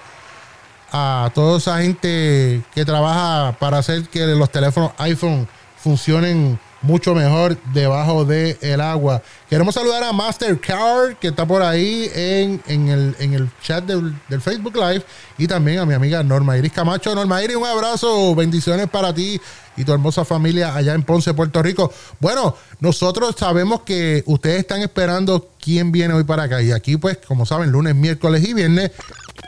a 0.93 1.30
toda 1.34 1.59
esa 1.59 1.82
gente 1.82 2.62
que 2.74 2.84
trabaja 2.84 3.57
para 3.59 3.78
hacer 3.78 4.09
que 4.09 4.26
los 4.26 4.51
teléfonos 4.51 4.93
iPhone 4.99 5.47
funcionen 5.76 6.59
mucho 6.83 7.14
mejor 7.14 7.57
debajo 7.72 8.24
del 8.24 8.57
el 8.61 8.81
agua. 8.81 9.22
Queremos 9.49 9.74
saludar 9.74 10.03
a 10.05 10.12
Mastercard, 10.12 11.16
que 11.16 11.28
está 11.28 11.47
por 11.47 11.62
ahí 11.62 12.11
en, 12.14 12.62
en 12.66 12.89
el, 12.89 13.16
en 13.18 13.35
el 13.35 13.51
chat 13.62 13.85
del, 13.85 14.14
del 14.28 14.41
Facebook 14.41 14.76
Live, 14.76 15.05
y 15.39 15.47
también 15.47 15.78
a 15.81 15.87
mi 15.87 15.95
amiga 15.95 16.22
Norma 16.22 16.57
Iris 16.57 16.72
Camacho. 16.72 17.14
Norma 17.14 17.43
Iris, 17.43 17.57
un 17.57 17.66
abrazo, 17.66 18.35
bendiciones 18.35 18.89
para 18.89 19.12
ti 19.12 19.41
y 19.76 19.85
tu 19.85 19.93
hermosa 19.93 20.24
familia 20.24 20.74
allá 20.74 20.95
en 20.95 21.03
Ponce, 21.03 21.33
Puerto 21.33 21.62
Rico. 21.62 21.93
Bueno, 22.18 22.57
nosotros 22.81 23.35
sabemos 23.39 23.83
que 23.83 24.22
ustedes 24.26 24.61
están 24.61 24.83
esperando 24.83 25.49
quién 25.61 25.93
viene 25.93 26.14
hoy 26.14 26.24
para 26.24 26.45
acá, 26.45 26.62
y 26.62 26.72
aquí 26.72 26.97
pues, 26.97 27.18
como 27.26 27.47
saben, 27.47 27.70
lunes, 27.70 27.95
miércoles 27.95 28.47
y 28.47 28.55
viernes 28.55 28.91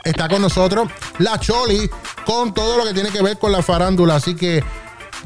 está 0.05 0.29
con 0.29 0.41
nosotros 0.43 0.89
la 1.19 1.39
Choli 1.39 1.89
con 2.25 2.55
todo 2.55 2.79
lo 2.79 2.85
que 2.85 2.95
tiene 2.95 3.11
que 3.11 3.23
ver 3.23 3.39
con 3.39 3.53
la 3.53 3.63
farándula. 3.63 4.17
Así 4.17 4.35
que 4.35 4.65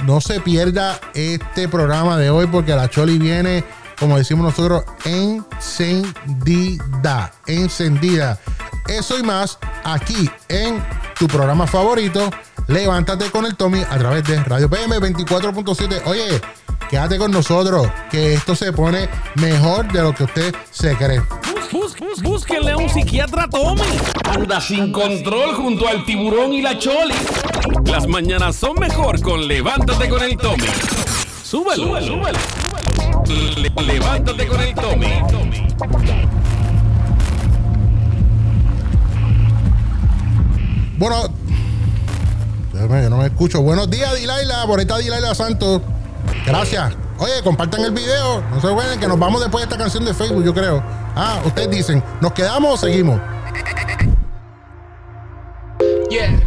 no 0.04 0.20
se 0.20 0.40
pierda 0.40 1.00
este 1.14 1.68
programa 1.68 2.16
de 2.18 2.30
hoy 2.30 2.46
porque 2.46 2.74
la 2.74 2.88
Choli 2.90 3.18
viene, 3.18 3.64
como 3.98 4.18
decimos 4.18 4.44
nosotros, 4.44 4.84
encendida. 5.04 6.12
Encendida. 7.46 8.38
Eso 8.88 9.18
y 9.18 9.22
más 9.22 9.58
aquí 9.84 10.30
en 10.48 10.82
tu 11.18 11.26
programa 11.26 11.66
favorito. 11.66 12.30
Levántate 12.68 13.30
con 13.30 13.46
el 13.46 13.56
Tommy 13.56 13.82
a 13.82 13.98
través 13.98 14.24
de 14.24 14.42
Radio 14.42 14.68
PM 14.68 14.98
24.7. 14.98 16.02
Oye, 16.06 16.40
quédate 16.90 17.18
con 17.18 17.30
nosotros 17.30 17.88
que 18.10 18.34
esto 18.34 18.54
se 18.56 18.72
pone 18.72 19.08
mejor 19.36 19.90
de 19.92 20.02
lo 20.02 20.14
que 20.14 20.24
usted 20.24 20.54
se 20.70 20.96
cree. 20.96 21.22
Bus- 21.72 21.96
bus- 21.98 22.22
Búsquenle 22.22 22.72
a 22.72 22.76
un 22.76 22.88
psiquiatra 22.88 23.48
Tommy. 23.48 23.82
Anda 24.24 24.60
sin 24.60 24.92
control 24.92 25.54
junto 25.54 25.86
al 25.88 26.04
tiburón 26.04 26.52
y 26.52 26.62
la 26.62 26.78
choli. 26.78 27.14
Las 27.84 28.06
mañanas 28.06 28.56
son 28.56 28.74
mejor 28.78 29.20
con 29.20 29.46
Levántate 29.46 30.08
con 30.08 30.22
el 30.22 30.36
Tommy. 30.36 30.66
Súbelo, 31.42 32.00
súbelo. 32.00 32.38
Le- 33.56 33.82
levántate 33.84 34.46
con 34.46 34.60
el 34.60 34.74
Tommy. 34.74 35.06
Bueno, 40.98 41.16
déjame, 42.72 43.02
yo 43.02 43.10
no 43.10 43.18
me 43.18 43.26
escucho. 43.26 43.60
Buenos 43.62 43.90
días, 43.90 44.14
Dilaila. 44.18 44.66
Por 44.66 44.78
ahí 44.78 44.84
está 44.84 44.98
Dilaila 44.98 45.34
Santos. 45.34 45.82
Gracias. 46.46 46.94
Oye, 47.18 47.42
compartan 47.42 47.80
el 47.82 47.92
video. 47.92 48.42
No 48.50 48.60
se 48.60 48.66
olviden 48.66 49.00
que 49.00 49.06
nos 49.06 49.18
vamos 49.18 49.40
después 49.40 49.62
de 49.62 49.72
esta 49.72 49.82
canción 49.82 50.04
de 50.04 50.12
Facebook, 50.12 50.44
yo 50.44 50.52
creo. 50.52 50.82
Ah, 51.14 51.40
ustedes 51.44 51.70
dicen, 51.70 52.02
¿nos 52.20 52.32
quedamos 52.32 52.74
o 52.74 52.76
seguimos? 52.76 53.20
Yeah. 56.10 56.38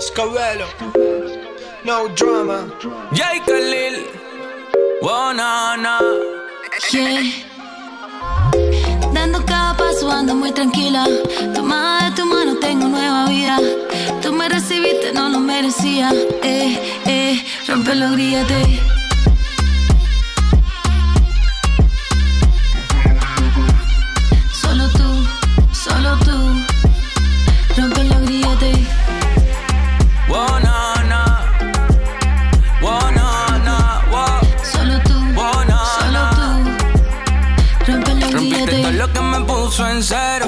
Scabello. 0.00 0.66
No 1.84 2.08
drama. 2.08 2.66
Jay 3.12 3.40
Khalil. 3.46 4.06
Oh, 5.02 5.32
no, 5.32 5.76
no. 5.76 5.98
Yeah. 6.90 7.22
Dando 9.12 9.44
cada 9.46 9.76
paso 9.76 10.10
ando 10.10 10.34
muy 10.34 10.52
tranquila. 10.52 11.06
Tomada 11.54 12.10
de 12.10 12.16
tu 12.16 12.26
mano 12.26 12.56
tengo 12.56 12.88
nueva 12.88 13.28
vida. 13.28 13.58
Tú 14.22 14.32
me 14.32 14.48
recibiste, 14.48 15.12
no 15.12 15.28
lo 15.28 15.38
merecía. 15.38 16.10
Eh, 16.42 17.00
eh, 17.06 17.44
rompe 17.66 17.94
los 17.94 18.16
solo 26.08 26.24
tú. 26.24 26.64
Rompe 27.76 28.04
los 28.04 28.20
grilletes. 28.22 28.78
Oh, 30.30 30.58
no, 30.60 30.78
no. 31.12 31.24
Oh, 32.82 33.10
no, 33.10 33.58
no. 33.58 33.78
Oh. 34.12 34.40
Solo 34.64 34.98
tú, 35.00 35.14
Oh, 35.36 35.64
no, 35.64 35.78
solo 35.98 36.20
tú. 36.36 37.92
Rompe 37.92 38.14
los 38.14 38.32
Rompiste 38.32 38.82
todo 38.82 38.92
lo 38.92 39.12
que 39.12 39.20
me 39.20 39.40
puso 39.40 39.88
en 39.88 40.02
cero. 40.02 40.46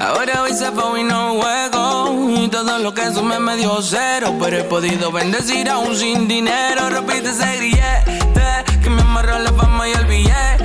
Ahora 0.00 0.42
hoy 0.42 0.52
se 0.52 0.70
fue 0.70 1.00
y 1.00 1.04
no 1.04 1.34
juego. 1.34 2.30
Y 2.36 2.48
todo 2.48 2.78
lo 2.78 2.94
que 2.94 3.12
sumé 3.12 3.38
me 3.40 3.56
dio 3.56 3.82
cero. 3.82 4.34
Pero 4.40 4.58
he 4.58 4.64
podido 4.64 5.10
bendecir 5.10 5.68
aún 5.68 5.96
sin 5.96 6.28
dinero. 6.28 6.90
Rompiste 6.90 7.30
ese 7.30 7.56
grillete 7.56 8.64
que 8.82 8.90
me 8.90 9.02
amarró 9.02 9.38
la 9.38 9.52
fama 9.52 9.88
y 9.88 9.92
el 9.92 10.06
billete. 10.06 10.55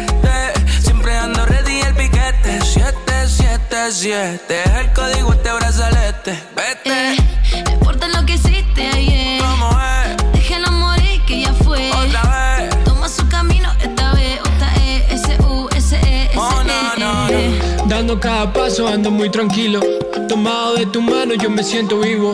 777 3.71 4.63
es 4.65 4.85
el 4.85 4.91
código 4.91 5.31
este 5.31 5.53
brazalete. 5.53 6.43
Vete. 6.53 7.13
Eh, 7.13 7.63
no 7.65 7.71
importa 7.71 8.07
lo 8.09 8.25
que 8.25 8.33
hiciste 8.33 8.85
ayer. 8.85 9.41
¿Cómo 9.41 9.69
es? 9.69 10.33
Déjalo 10.33 10.71
morir 10.73 11.21
que 11.25 11.39
ya 11.39 11.53
fue. 11.53 11.89
Otra 11.91 12.57
vez. 12.57 12.83
Toma 12.83 13.07
su 13.07 13.25
camino 13.29 13.69
esta 13.81 14.13
vez. 14.13 14.41
Otra 14.41 14.73
E, 14.75 15.05
S, 15.13 15.37
U, 15.43 15.69
S, 15.73 15.95
E, 15.95 16.25
S, 16.25 16.35
no, 16.35 16.95
no, 16.97 17.29
E. 17.29 17.61
Dando 17.87 18.19
cada 18.19 18.51
paso 18.51 18.89
ando 18.89 19.09
muy 19.09 19.29
tranquilo. 19.29 19.79
Tomado 20.27 20.75
de 20.75 20.85
tu 20.87 21.01
mano 21.01 21.33
yo 21.35 21.49
me 21.49 21.63
siento 21.63 21.99
vivo. 21.99 22.33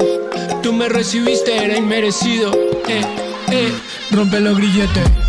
Tú 0.63 0.73
me 0.73 0.89
recibiste, 0.89 1.55
era 1.55 1.77
inmerecido. 1.77 2.51
Eh, 2.87 3.01
eh, 3.51 3.73
rompe 4.09 4.39
los 4.39 4.57
grilletes. 4.57 5.26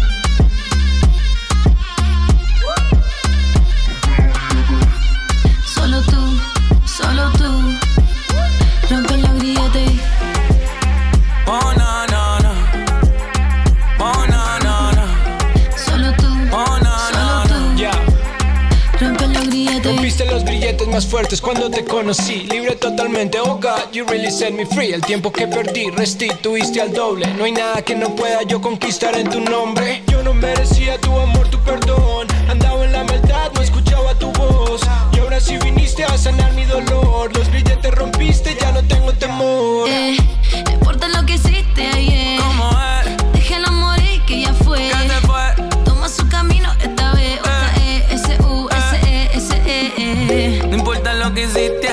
Más 20.98 21.06
fuertes 21.06 21.40
cuando 21.40 21.70
te 21.70 21.84
conocí. 21.84 22.48
Libre 22.50 22.74
totalmente, 22.74 23.38
oh 23.38 23.54
God, 23.62 23.92
you 23.92 24.04
really 24.06 24.32
set 24.32 24.52
me 24.52 24.66
free. 24.66 24.92
El 24.92 25.00
tiempo 25.00 25.30
que 25.30 25.46
perdí, 25.46 25.90
restituiste 25.90 26.80
al 26.80 26.92
doble. 26.92 27.24
No 27.34 27.44
hay 27.44 27.52
nada 27.52 27.82
que 27.82 27.94
no 27.94 28.16
pueda 28.16 28.42
yo 28.42 28.60
conquistar 28.60 29.16
en 29.16 29.30
tu 29.30 29.40
nombre. 29.40 30.02
Yo 30.08 30.24
no 30.24 30.34
merecía 30.34 30.98
tu 31.00 31.16
amor, 31.16 31.46
tu 31.50 31.58
perdón. 31.60 32.26
Andaba 32.48 32.84
en 32.84 32.90
la 32.90 33.04
maldad, 33.04 33.52
no 33.54 33.62
escuchaba 33.62 34.12
tu 34.16 34.32
voz. 34.32 34.80
Y 35.12 35.20
ahora 35.20 35.40
sí 35.40 35.56
viniste 35.62 36.02
a 36.02 36.18
sanar 36.18 36.52
mi 36.54 36.64
dolor. 36.64 37.32
Los 37.32 37.48
grilletes 37.48 37.94
rompiste, 37.94 38.56
ya 38.60 38.72
no 38.72 38.82
tengo 38.82 39.12
temor. 39.12 39.88
Eh, 39.88 40.16
no 40.66 40.72
importa 40.72 41.06
lo 41.06 41.24
que 41.24 41.34
hiciste 41.34 41.86
ayer. 41.86 42.40
¿Cómo 42.40 42.77
hiciste 51.48 51.87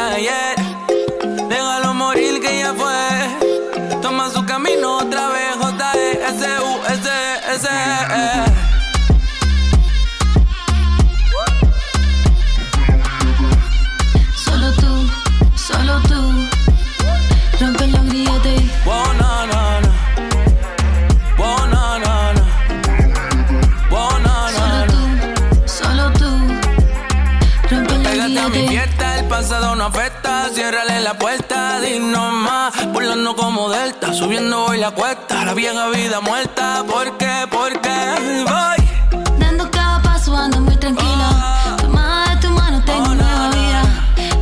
Ciérrale 30.66 31.00
la 31.02 31.14
puerta, 31.14 31.80
dinos 31.80 32.34
más. 32.34 32.92
Volando 32.92 33.36
como 33.36 33.70
delta, 33.70 34.12
subiendo 34.16 34.66
hoy 34.66 34.80
la 34.80 34.90
cuesta. 34.90 35.46
La 35.46 35.54
vieja 35.54 35.90
vida 35.90 36.22
muerta, 36.22 36.84
¿por 36.90 37.16
qué? 37.18 37.46
¿Por 37.52 37.80
qué? 37.82 38.44
Voy. 38.48 39.22
Dando 39.38 39.70
cada 39.70 40.02
paso 40.02 40.36
ando 40.36 40.60
muy 40.62 40.76
tranquila. 40.78 41.78
Tomada 41.78 42.34
de 42.34 42.42
tu 42.42 42.50
mano 42.50 42.84
tengo 42.84 43.14
nueva 43.14 43.50
vida. 43.52 43.84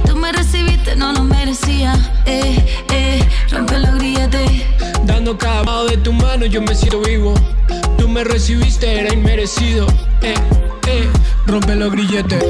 Tú 0.06 0.16
me 0.16 0.32
recibiste, 0.32 0.96
no 0.96 1.12
lo 1.12 1.26
merecía. 1.26 1.94
Eh, 2.26 2.84
eh, 2.90 3.30
rompe 3.52 3.78
los 3.80 3.96
grilletes. 3.96 4.50
Dando 5.04 5.38
cada 5.38 5.66
lado 5.66 5.88
de 5.88 5.98
tu 5.98 6.14
mano 6.14 6.46
yo 6.46 6.62
me 6.62 6.74
siento 6.74 7.02
vivo. 7.02 7.34
Tú 7.98 8.08
me 8.08 8.24
recibiste, 8.24 9.02
era 9.02 9.14
inmerecido. 9.14 9.88
Eh, 10.22 10.36
eh, 10.88 11.10
rompe 11.48 11.76
los 11.76 11.92
grilletes. 11.92 12.46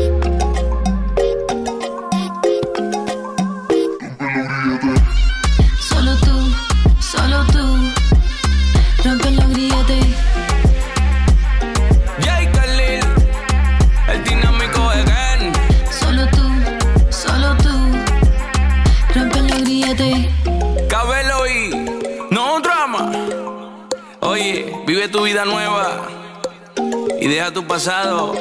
Deja 27.43 27.53
tu 27.53 27.67
pasado. 27.67 28.33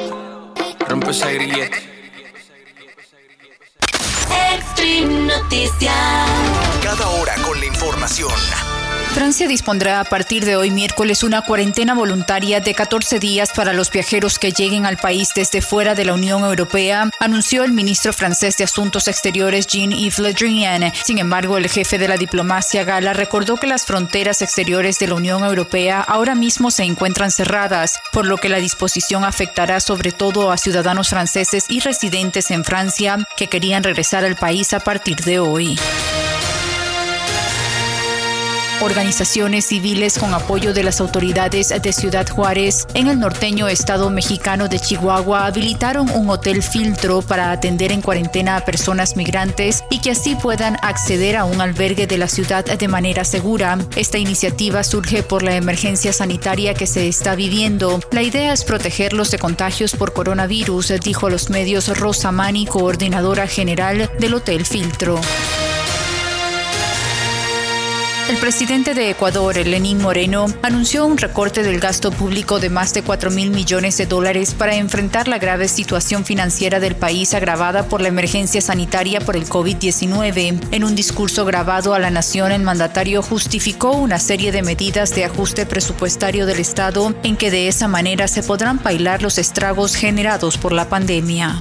Rompe 0.87 1.11
ese 1.11 1.33
grillete. 1.33 1.77
Extreme 4.53 5.27
Noticias. 5.27 5.93
Cada 6.81 7.07
hora 7.09 7.35
con 7.45 7.59
la 7.59 7.65
información. 7.65 8.31
Francia 9.13 9.47
dispondrá 9.47 9.99
a 9.99 10.05
partir 10.05 10.43
de 10.43 10.55
hoy 10.55 10.71
miércoles 10.71 11.21
una 11.21 11.43
cuarentena 11.43 11.93
voluntaria 11.93 12.61
de 12.61 12.73
14 12.73 13.19
días 13.19 13.51
para 13.55 13.71
los 13.71 13.91
viajeros 13.91 14.39
que 14.39 14.51
lleguen 14.51 14.87
al 14.87 14.97
país 14.97 15.29
desde 15.35 15.61
fuera 15.61 15.93
de 15.93 16.03
la 16.03 16.15
Unión 16.15 16.43
Europea, 16.43 17.11
anunció 17.19 17.63
el 17.63 17.73
ministro 17.73 18.11
francés 18.11 18.57
de 18.57 18.63
Asuntos 18.63 19.07
Exteriores 19.07 19.67
Jean-Yves 19.67 20.17
Le 20.17 20.33
Drian. 20.33 20.91
Sin 21.05 21.19
embargo, 21.19 21.59
el 21.59 21.69
jefe 21.69 21.99
de 21.99 22.07
la 22.07 22.17
diplomacia 22.17 22.85
gala 22.85 23.13
recordó 23.13 23.57
que 23.57 23.67
las 23.67 23.85
fronteras 23.85 24.41
exteriores 24.41 24.97
de 24.97 25.07
la 25.07 25.13
Unión 25.13 25.43
Europea 25.43 26.01
ahora 26.01 26.33
mismo 26.33 26.71
se 26.71 26.83
encuentran 26.83 27.29
cerradas, 27.29 27.99
por 28.11 28.25
lo 28.25 28.37
que 28.37 28.49
la 28.49 28.57
disposición 28.57 29.25
afectará 29.25 29.79
sobre 29.79 30.11
todo 30.11 30.51
a 30.51 30.57
ciudadanos 30.57 31.09
franceses 31.09 31.65
y 31.69 31.81
residentes 31.81 32.49
en 32.49 32.63
Francia 32.63 33.19
que 33.37 33.47
querían 33.47 33.83
regresar 33.83 34.25
al 34.25 34.37
país 34.37 34.73
a 34.73 34.79
partir 34.79 35.17
de 35.17 35.37
hoy. 35.37 35.77
Organizaciones 38.81 39.65
civiles 39.65 40.17
con 40.17 40.33
apoyo 40.33 40.73
de 40.73 40.83
las 40.83 40.99
autoridades 40.99 41.69
de 41.69 41.93
Ciudad 41.93 42.27
Juárez 42.27 42.85
en 42.93 43.07
el 43.07 43.19
norteño 43.19 43.67
estado 43.67 44.09
mexicano 44.09 44.67
de 44.67 44.79
Chihuahua 44.79 45.45
habilitaron 45.45 46.09
un 46.09 46.29
hotel 46.29 46.61
filtro 46.61 47.21
para 47.21 47.51
atender 47.51 47.91
en 47.91 48.01
cuarentena 48.01 48.57
a 48.57 48.65
personas 48.65 49.15
migrantes 49.15 49.83
y 49.89 49.99
que 49.99 50.11
así 50.11 50.35
puedan 50.35 50.77
acceder 50.81 51.37
a 51.37 51.45
un 51.45 51.61
albergue 51.61 52.07
de 52.07 52.17
la 52.17 52.27
ciudad 52.27 52.65
de 52.65 52.87
manera 52.87 53.23
segura. 53.23 53.77
Esta 53.95 54.17
iniciativa 54.17 54.83
surge 54.83 55.23
por 55.23 55.43
la 55.43 55.55
emergencia 55.55 56.11
sanitaria 56.11 56.73
que 56.73 56.87
se 56.87 57.07
está 57.07 57.35
viviendo. 57.35 57.99
La 58.11 58.21
idea 58.21 58.53
es 58.53 58.63
protegerlos 58.63 59.31
de 59.31 59.39
contagios 59.39 59.95
por 59.95 60.13
coronavirus, 60.13 60.93
dijo 61.03 61.27
a 61.27 61.31
los 61.31 61.49
medios 61.49 61.87
Rosa 61.97 62.31
Mani, 62.31 62.65
coordinadora 62.65 63.47
general 63.47 64.11
del 64.19 64.33
Hotel 64.33 64.65
Filtro. 64.65 65.19
El 68.29 68.37
presidente 68.37 68.93
de 68.93 69.09
Ecuador, 69.09 69.55
Lenín 69.55 70.01
Moreno, 70.01 70.45
anunció 70.61 71.05
un 71.05 71.17
recorte 71.17 71.61
del 71.61 71.79
gasto 71.79 72.09
público 72.09 72.59
de 72.59 72.69
más 72.69 72.93
de 72.93 73.03
4 73.03 73.29
mil 73.31 73.51
millones 73.51 73.97
de 73.97 74.05
dólares 74.05 74.53
para 74.53 74.75
enfrentar 74.75 75.27
la 75.27 75.39
grave 75.39 75.67
situación 75.67 76.23
financiera 76.23 76.79
del 76.79 76.95
país 76.95 77.33
agravada 77.33 77.87
por 77.89 78.01
la 78.01 78.07
emergencia 78.07 78.61
sanitaria 78.61 79.19
por 79.19 79.35
el 79.35 79.45
COVID-19. 79.45 80.67
En 80.71 80.83
un 80.85 80.95
discurso 80.95 81.43
grabado 81.43 81.93
a 81.93 81.99
la 81.99 82.11
nación, 82.11 82.53
el 82.53 82.63
mandatario 82.63 83.21
justificó 83.21 83.91
una 83.91 84.19
serie 84.19 84.53
de 84.53 84.63
medidas 84.63 85.13
de 85.13 85.25
ajuste 85.25 85.65
presupuestario 85.65 86.45
del 86.45 86.59
Estado 86.59 87.13
en 87.23 87.35
que 87.35 87.51
de 87.51 87.67
esa 87.67 87.89
manera 87.89 88.29
se 88.29 88.41
podrán 88.41 88.81
bailar 88.81 89.21
los 89.21 89.37
estragos 89.37 89.95
generados 89.95 90.57
por 90.57 90.71
la 90.71 90.87
pandemia. 90.87 91.59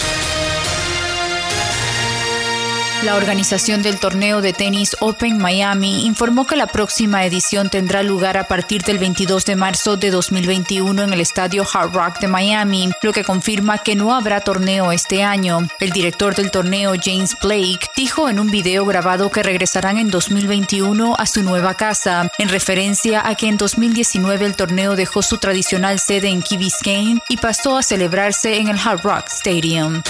La 3.02 3.16
organización 3.16 3.82
del 3.82 3.98
torneo 3.98 4.40
de 4.42 4.52
tenis 4.52 4.96
Open 5.00 5.36
Miami 5.36 6.06
informó 6.06 6.46
que 6.46 6.54
la 6.54 6.68
próxima 6.68 7.24
edición 7.26 7.68
tendrá 7.68 8.04
lugar 8.04 8.36
a 8.36 8.44
partir 8.44 8.82
del 8.82 8.98
22 8.98 9.44
de 9.44 9.56
marzo 9.56 9.96
de 9.96 10.10
2021 10.12 11.02
en 11.02 11.12
el 11.12 11.20
estadio 11.20 11.66
Hard 11.70 11.92
Rock 11.92 12.20
de 12.20 12.28
Miami, 12.28 12.92
lo 13.02 13.12
que 13.12 13.24
confirma 13.24 13.78
que 13.78 13.96
no 13.96 14.14
habrá 14.14 14.40
torneo 14.40 14.92
este 14.92 15.24
año. 15.24 15.66
El 15.80 15.90
director 15.90 16.36
del 16.36 16.52
torneo, 16.52 16.92
James 17.02 17.36
Blake, 17.42 17.88
dijo 17.96 18.28
en 18.28 18.38
un 18.38 18.52
video 18.52 18.86
grabado 18.86 19.32
que 19.32 19.42
regresarán 19.42 19.98
en 19.98 20.08
2021 20.08 21.16
a 21.18 21.26
su 21.26 21.42
nueva 21.42 21.74
casa, 21.74 22.30
en 22.38 22.50
referencia 22.50 23.26
a 23.26 23.34
que 23.34 23.48
en 23.48 23.56
2019 23.56 24.46
el 24.46 24.54
torneo 24.54 24.94
dejó 24.94 25.22
su 25.22 25.38
tradicional 25.38 25.98
sede 25.98 26.28
en 26.28 26.40
Key 26.40 26.56
Biscayne 26.56 27.20
y 27.28 27.36
pasó 27.36 27.76
a 27.76 27.82
celebrarse 27.82 28.58
en 28.58 28.68
el 28.68 28.78
Hard 28.78 29.02
Rock 29.02 29.26
Stadium. 29.26 30.02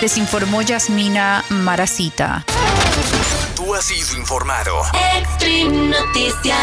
Les 0.00 0.18
informó 0.18 0.60
Yasmina 0.62 1.44
Maracita. 1.48 2.44
Tú 3.56 3.74
has 3.74 3.84
sido 3.84 4.18
informado. 4.18 4.82
Extreme 5.16 5.88
Noticias. 5.88 6.56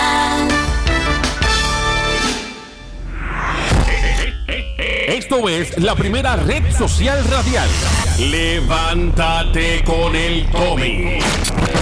Esto 5.07 5.49
es 5.49 5.77
la 5.79 5.95
primera 5.95 6.35
red 6.35 6.71
social 6.75 7.23
radial. 7.25 7.67
Levántate 8.19 9.83
con 9.83 10.15
el 10.15 10.45
Tommy. 10.51 11.17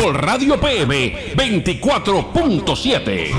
Por 0.01 0.25
Radio 0.25 0.59
PM 0.59 1.35
24.7. 1.35 3.31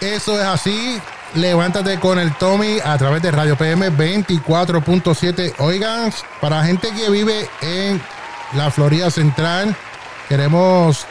Eso 0.00 0.38
es 0.38 0.46
así. 0.46 1.00
Levántate 1.34 2.00
con 2.00 2.18
el 2.18 2.34
Tommy 2.36 2.78
a 2.84 2.98
través 2.98 3.22
de 3.22 3.30
Radio 3.30 3.56
PM 3.56 3.90
24.7. 3.92 5.54
Oigan, 5.58 6.12
para 6.40 6.64
gente 6.64 6.88
que 6.92 7.08
vive 7.08 7.48
en 7.62 8.00
la 8.54 8.70
Florida 8.72 9.10
Central, 9.12 9.76
queremos 10.28 11.06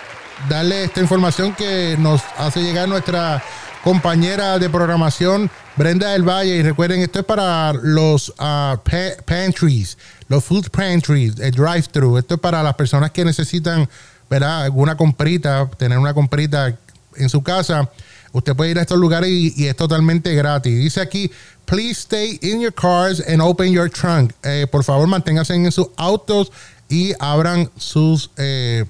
darle 0.49 0.83
esta 0.83 0.99
información 0.99 1.53
que 1.53 1.95
nos 1.99 2.21
hace 2.37 2.61
llegar 2.61 2.89
nuestra 2.89 3.41
compañera 3.81 4.59
de 4.59 4.69
programación, 4.69 5.49
Brenda 5.77 6.09
del 6.09 6.23
Valle. 6.27 6.57
Y 6.57 6.63
recuerden, 6.63 6.99
esto 7.01 7.19
es 7.19 7.25
para 7.25 7.71
los 7.71 8.33
pa- 8.37 8.77
pantries, 9.25 9.97
los 10.27 10.43
food 10.43 10.69
pantries, 10.69 11.39
el 11.39 11.51
drive-thru. 11.51 12.17
Esto 12.17 12.33
es 12.35 12.39
para 12.41 12.61
las 12.61 12.73
personas 12.75 13.11
que 13.11 13.23
necesitan, 13.23 13.87
¿verdad? 14.29 14.63
Alguna 14.63 14.97
comprita, 14.97 15.69
tener 15.77 15.97
una 15.97 16.13
comprita 16.13 16.75
en 17.15 17.29
su 17.29 17.41
casa. 17.41 17.87
Usted 18.31 18.55
puede 18.55 18.71
ir 18.71 18.79
a 18.79 18.81
estos 18.81 18.97
lugares 18.99 19.29
y, 19.29 19.53
y 19.55 19.67
es 19.67 19.75
totalmente 19.75 20.33
gratis. 20.35 20.77
Dice 20.77 21.01
aquí, 21.01 21.31
please 21.65 22.01
stay 22.01 22.37
in 22.41 22.59
your 22.61 22.73
cars 22.73 23.23
and 23.27 23.41
open 23.41 23.71
your 23.71 23.89
trunk. 23.89 24.33
Eh, 24.43 24.67
por 24.71 24.83
favor, 24.83 25.07
manténganse 25.07 25.55
en 25.55 25.71
sus 25.71 25.87
autos 25.97 26.51
y 26.89 27.13
abran 27.19 27.69
sus... 27.77 28.29
eh, 28.37 28.85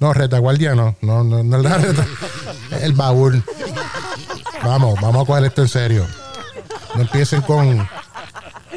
no, 0.00 0.12
retaguardia 0.12 0.74
no. 0.74 0.96
No, 1.02 1.24
no, 1.24 1.42
no 1.42 1.58
la 1.58 1.76
reta- 1.78 2.06
el 2.80 2.92
baúl. 2.92 3.42
Vamos, 4.62 4.98
vamos 5.00 5.22
a 5.22 5.26
coger 5.26 5.44
esto 5.44 5.62
en 5.62 5.68
serio. 5.68 6.06
No 6.94 7.02
empiecen 7.02 7.42
con... 7.42 7.86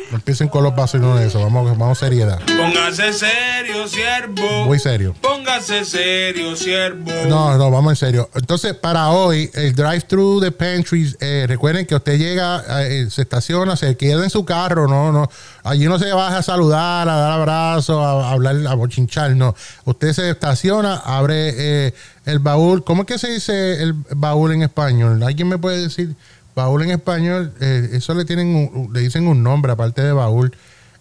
No 0.10 0.18
empiecen 0.18 0.50
con 0.50 0.64
los 0.64 0.76
vacilones 0.76 1.22
de 1.22 1.28
eso. 1.28 1.40
Vamos, 1.40 1.78
vamos 1.78 1.98
seriedad. 1.98 2.40
Póngase 2.46 3.14
serio, 3.14 3.88
siervo. 3.88 4.66
Muy 4.66 4.80
serio. 4.80 5.16
Póngase 5.22 5.86
serio, 5.86 6.56
siervo. 6.56 7.12
No, 7.28 7.58
no, 7.58 7.72
vamos 7.72 7.94
en 7.94 7.96
serio. 7.96 8.30
Entonces, 8.36 8.74
para 8.74 9.10
hoy, 9.10 9.50
el 9.54 9.74
drive-thru 9.74 10.40
de 10.40 10.52
Pantries, 10.52 11.18
eh, 11.20 11.46
recuerden 11.48 11.86
que 11.86 11.96
usted 11.96 12.18
llega, 12.18 12.64
eh, 12.84 13.08
se 13.10 13.22
estaciona, 13.22 13.76
se 13.78 13.96
queda 13.96 14.24
en 14.24 14.30
su 14.30 14.44
carro, 14.44 14.88
no, 14.88 15.12
no. 15.12 15.30
Allí 15.64 15.86
no 15.86 16.00
se 16.00 16.12
baja 16.12 16.40
a 16.40 16.44
saludar, 16.44 17.08
a 17.08 17.16
dar 17.16 17.32
abrazos, 17.32 17.98
a, 17.98 18.30
a 18.30 18.32
hablar, 18.32 18.56
a 18.68 18.74
bochinchar, 18.74 19.36
no. 19.36 19.56
Usted 19.86 20.14
se 20.14 20.30
estaciona, 20.30 20.96
abre 20.96 21.54
eh, 21.88 21.94
el 22.26 22.40
baúl. 22.40 22.84
¿Cómo 22.84 23.04
es 23.04 23.08
que 23.08 23.18
se 23.18 23.32
dice 23.32 23.82
el 23.82 23.94
baúl 23.94 24.54
en 24.54 24.64
español? 24.64 25.24
¿Alguien 25.24 25.48
me 25.48 25.58
puede 25.58 25.82
decir 25.82 26.16
baúl 26.56 26.84
en 26.84 26.92
español? 26.92 27.54
Eh, 27.62 27.90
eso 27.94 28.14
le 28.14 28.26
tienen, 28.26 28.48
un- 28.56 28.94
le 28.94 29.00
dicen 29.02 29.28
un 29.28 29.44
nombre 29.44 29.72
aparte 29.72 30.02
de 30.02 30.12
baúl. 30.12 30.54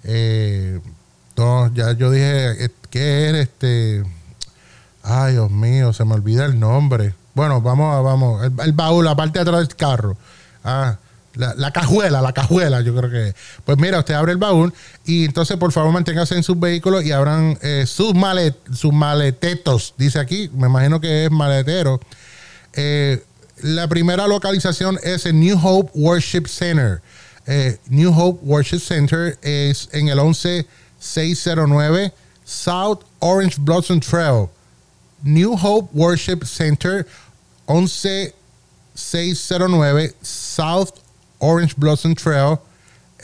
Eh, 0.04 0.80
no, 1.36 1.72
ya 1.74 1.92
yo 1.92 2.10
dije, 2.10 2.64
eh, 2.64 2.70
¿qué 2.90 3.28
es 3.30 3.34
este? 3.36 4.02
Ay, 5.02 5.32
Dios 5.34 5.50
mío, 5.50 5.92
se 5.92 6.04
me 6.04 6.14
olvida 6.14 6.44
el 6.44 6.58
nombre. 6.58 7.14
Bueno, 7.34 7.60
vamos 7.60 7.94
a, 7.94 8.00
vamos. 8.00 8.44
El, 8.64 8.72
baúl, 8.72 9.04
la 9.04 9.16
parte 9.16 9.38
de 9.38 9.42
atrás 9.42 9.66
del 9.66 9.76
carro. 9.76 10.16
Ah, 10.64 10.96
la, 11.34 11.54
la 11.54 11.70
cajuela, 11.70 12.20
la 12.20 12.32
cajuela, 12.32 12.80
yo 12.82 12.94
creo 12.94 13.10
que. 13.10 13.34
Pues 13.64 13.78
mira, 13.78 14.00
usted 14.00 14.14
abre 14.14 14.32
el 14.32 14.38
baúl 14.38 14.74
y 15.04 15.24
entonces 15.24 15.56
por 15.56 15.72
favor 15.72 15.92
manténgase 15.92 16.34
en 16.34 16.42
sus 16.42 16.58
vehículos 16.58 17.04
y 17.04 17.12
abran 17.12 17.56
sus, 17.86 18.14
malet, 18.14 18.56
sus 18.74 18.92
maletetos. 18.92 19.94
Dice 19.96 20.18
aquí, 20.18 20.50
me 20.54 20.66
imagino 20.66 21.00
que 21.00 21.24
es 21.26 21.30
maletero. 21.30 22.00
Eh, 22.74 23.24
la 23.62 23.88
primera 23.88 24.26
localización 24.26 24.98
es 25.02 25.26
el 25.26 25.38
New 25.38 25.58
Hope 25.62 25.90
Worship 25.94 26.46
Center. 26.46 27.02
Eh, 27.46 27.78
New 27.88 28.12
Hope 28.12 28.40
Worship 28.42 28.80
Center 28.80 29.38
es 29.42 29.88
en 29.92 30.08
el 30.08 30.18
11609 30.18 32.12
South 32.44 33.04
Orange 33.20 33.56
Blossom 33.58 34.00
Trail. 34.00 34.48
New 35.22 35.56
Hope 35.56 35.88
Worship 35.92 36.44
Center 36.44 37.06
11609 37.66 40.14
South 40.22 40.94
Orange 41.38 41.74
Blossom 41.76 42.14
Trail 42.14 42.58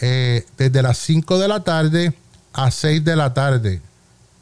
eh, 0.01 0.45
desde 0.57 0.82
las 0.82 0.99
5 0.99 1.39
de 1.39 1.49
la 1.49 1.64
tarde 1.64 2.12
a 2.53 2.70
6 2.70 3.05
de 3.05 3.16
la 3.16 3.32
tarde. 3.32 3.80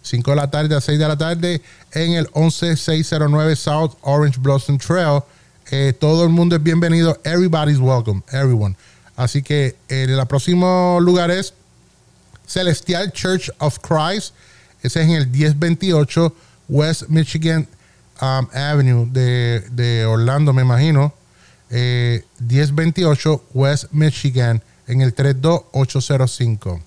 5 0.02 0.30
de 0.30 0.36
la 0.36 0.50
tarde 0.50 0.76
a 0.76 0.80
6 0.80 0.98
de 0.98 1.08
la 1.08 1.16
tarde 1.16 1.62
en 1.92 2.12
el 2.12 2.28
11609 2.34 3.56
South 3.56 3.94
Orange 4.02 4.38
Blossom 4.40 4.78
Trail. 4.78 5.22
Eh, 5.70 5.94
todo 5.98 6.24
el 6.24 6.30
mundo 6.30 6.56
es 6.56 6.62
bienvenido. 6.62 7.18
Everybody's 7.24 7.78
welcome. 7.78 8.22
Everyone. 8.30 8.76
Así 9.16 9.42
que 9.42 9.76
eh, 9.88 10.06
el 10.08 10.26
próximo 10.26 10.98
lugar 11.00 11.30
es 11.30 11.54
Celestial 12.46 13.12
Church 13.12 13.50
of 13.58 13.78
Christ. 13.78 14.34
Ese 14.82 15.00
es 15.00 15.08
en 15.08 15.12
el 15.12 15.26
1028 15.28 16.34
West 16.68 17.08
Michigan 17.08 17.66
um, 18.20 18.46
Avenue 18.52 19.06
de, 19.10 19.64
de 19.70 20.04
Orlando, 20.04 20.52
me 20.52 20.62
imagino. 20.62 21.14
Eh, 21.70 22.24
1028 22.40 23.44
West 23.54 23.84
Michigan 23.92 24.62
en 24.86 25.00
el 25.00 25.14
32805. 25.14 26.80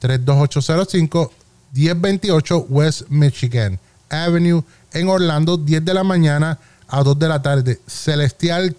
32805 0.00 1.32
1028 1.72 2.66
West 2.68 3.02
Michigan 3.10 3.78
Avenue 4.10 4.64
en 4.92 5.08
Orlando, 5.08 5.56
10 5.56 5.84
de 5.84 5.94
la 5.94 6.02
mañana 6.02 6.58
a 6.88 7.02
2 7.02 7.18
de 7.18 7.28
la 7.28 7.42
tarde. 7.42 7.80
Celestial 7.86 8.74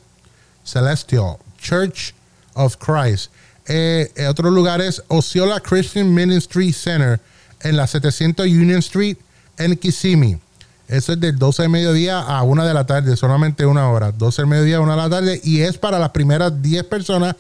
Celestial 0.64 1.38
Church 1.60 2.14
of 2.54 2.78
Christ. 2.78 3.32
Eh, 3.68 4.12
eh, 4.16 4.28
otro 4.28 4.50
lugar 4.50 4.82
es 4.82 5.02
Osceola 5.08 5.60
Christian 5.60 6.14
Ministry 6.14 6.74
Center 6.74 7.20
en 7.62 7.78
la 7.78 7.88
700 7.88 8.46
Union 8.48 8.80
Street 8.80 9.18
en 9.58 9.76
Kissimmee. 9.76 10.40
Eso 10.88 11.14
es 11.14 11.20
del 11.20 11.38
12 11.38 11.64
de 11.64 11.70
mediodía 11.70 12.20
a 12.20 12.42
1 12.42 12.66
de 12.66 12.74
la 12.74 12.86
tarde, 12.86 13.16
solamente 13.16 13.66
una 13.66 13.90
hora. 13.90 14.12
12 14.12 14.42
de 14.42 14.48
mediodía 14.48 14.78
a 14.78 14.82
1 14.82 14.92
de 14.92 14.98
la 14.98 15.10
tarde 15.10 15.42
y 15.44 15.62
es 15.62 15.78
para 15.78 16.00
las 16.00 16.10
primeras 16.10 16.62
10 16.62 16.84
personas 16.86 17.36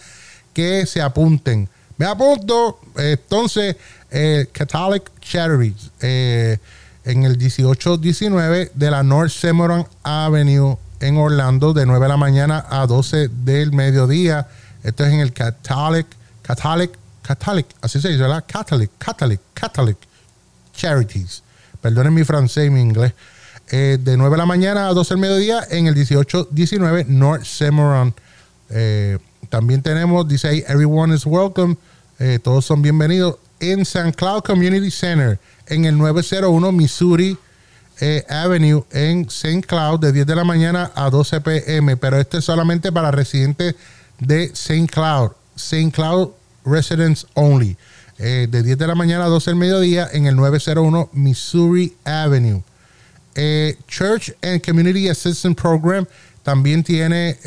que 0.53 0.85
se 0.85 1.01
apunten. 1.01 1.67
Me 1.97 2.05
apunto, 2.05 2.79
entonces, 2.95 3.75
eh, 4.11 4.47
Catholic 4.51 5.11
Charities 5.19 5.91
eh, 5.99 6.57
en 7.03 7.23
el 7.23 7.37
1819 7.37 8.71
de 8.73 8.91
la 8.91 9.03
North 9.03 9.31
Semoran 9.31 9.85
Avenue 10.03 10.77
en 10.99 11.17
Orlando, 11.17 11.73
de 11.73 11.85
9 11.85 12.05
de 12.05 12.09
la 12.09 12.17
mañana 12.17 12.65
a 12.69 12.85
12 12.85 13.29
del 13.29 13.71
mediodía. 13.71 14.47
Esto 14.83 15.05
es 15.05 15.13
en 15.13 15.19
el 15.19 15.33
Catholic, 15.33 16.07
Catholic, 16.41 16.91
Catholic, 17.21 17.67
así 17.81 18.01
se 18.01 18.09
dice, 18.09 18.21
¿verdad? 18.21 18.43
Catholic, 18.47 18.91
Catholic, 18.97 19.39
Catholic 19.53 19.97
Charities. 20.73 21.43
Perdonen 21.81 22.13
mi 22.13 22.23
francés 22.23 22.67
y 22.67 22.69
mi 22.69 22.81
inglés. 22.81 23.13
Eh, 23.71 23.99
de 24.01 24.17
9 24.17 24.31
de 24.31 24.37
la 24.37 24.45
mañana 24.45 24.87
a 24.87 24.93
12 24.93 25.13
del 25.13 25.21
mediodía 25.21 25.63
en 25.69 25.85
el 25.87 25.93
1819 25.93 27.05
North 27.07 27.43
Semoran. 27.43 28.13
Eh, 28.69 29.19
también 29.49 29.81
tenemos, 29.81 30.27
dice 30.27 30.47
ahí, 30.47 30.63
Everyone 30.67 31.13
is 31.13 31.25
welcome. 31.25 31.77
Eh, 32.17 32.39
todos 32.41 32.65
son 32.65 32.81
bienvenidos 32.81 33.37
en 33.59 33.81
St. 33.81 34.13
Cloud 34.13 34.41
Community 34.41 34.91
Center 34.91 35.39
en 35.69 35.85
el 35.85 35.97
901 35.97 36.71
Missouri 36.71 37.37
eh, 38.01 38.25
Avenue 38.29 38.85
en 38.91 39.25
St. 39.27 39.61
Cloud 39.61 39.99
de 39.99 40.11
10 40.11 40.25
de 40.25 40.35
la 40.35 40.43
mañana 40.43 40.91
a 40.95 41.09
12 41.09 41.41
pm. 41.41 41.97
Pero 41.97 42.17
esto 42.17 42.37
es 42.37 42.45
solamente 42.45 42.91
para 42.91 43.11
residentes 43.11 43.75
de 44.19 44.45
St. 44.45 44.87
Cloud. 44.87 45.31
St. 45.55 45.91
Cloud 45.91 46.29
Residents 46.65 47.27
Only. 47.33 47.77
Eh, 48.17 48.47
de 48.49 48.63
10 48.63 48.77
de 48.77 48.87
la 48.87 48.95
mañana 48.95 49.25
a 49.25 49.27
12 49.27 49.51
del 49.51 49.57
mediodía 49.57 50.09
en 50.11 50.25
el 50.27 50.35
901 50.35 51.09
Missouri 51.13 51.95
Avenue. 52.05 52.63
Eh, 53.35 53.77
Church 53.87 54.33
and 54.41 54.65
Community 54.65 55.09
Assistance 55.09 55.61
Program 55.61 56.05
también 56.43 56.83
tiene 56.83 57.37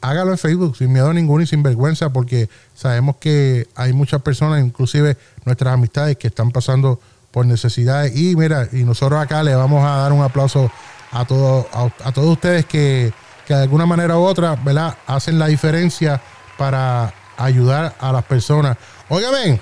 hágalo 0.00 0.32
en 0.32 0.38
Facebook 0.38 0.76
sin 0.76 0.92
miedo 0.92 1.12
ninguno 1.12 1.42
y 1.42 1.46
sin 1.46 1.62
vergüenza 1.62 2.12
porque 2.12 2.48
sabemos 2.74 3.16
que 3.16 3.68
hay 3.74 3.92
muchas 3.92 4.22
personas, 4.22 4.64
inclusive 4.64 5.16
nuestras 5.44 5.74
amistades, 5.74 6.16
que 6.16 6.28
están 6.28 6.50
pasando 6.50 7.00
por 7.30 7.46
necesidades. 7.46 8.16
Y 8.16 8.36
mira, 8.36 8.68
y 8.72 8.84
nosotros 8.84 9.20
acá 9.20 9.42
le 9.42 9.54
vamos 9.54 9.84
a 9.84 9.96
dar 9.96 10.12
un 10.12 10.22
aplauso 10.22 10.70
a, 11.10 11.24
todos 11.24 11.66
a, 11.72 12.12
todos 12.12 12.32
ustedes 12.32 12.64
que, 12.66 13.12
que 13.46 13.54
de 13.54 13.62
alguna 13.62 13.86
manera 13.86 14.18
u 14.18 14.22
otra, 14.22 14.56
¿verdad? 14.56 14.96
Hacen 15.06 15.38
la 15.38 15.46
diferencia 15.46 16.20
para 16.56 17.12
ayudar 17.36 17.94
a 17.98 18.12
las 18.12 18.24
personas. 18.24 18.76
Óigame, 19.08 19.60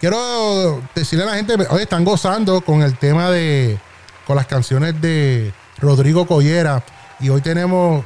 quiero 0.00 0.82
decirle 0.94 1.24
a 1.24 1.28
la 1.28 1.34
gente, 1.34 1.54
hoy 1.70 1.82
están 1.82 2.04
gozando 2.04 2.60
con 2.60 2.82
el 2.82 2.96
tema 2.98 3.30
de, 3.30 3.78
con 4.26 4.36
las 4.36 4.46
canciones 4.46 5.00
de 5.00 5.52
Rodrigo 5.78 6.26
Collera. 6.26 6.82
Y 7.20 7.30
hoy 7.30 7.40
tenemos 7.40 8.04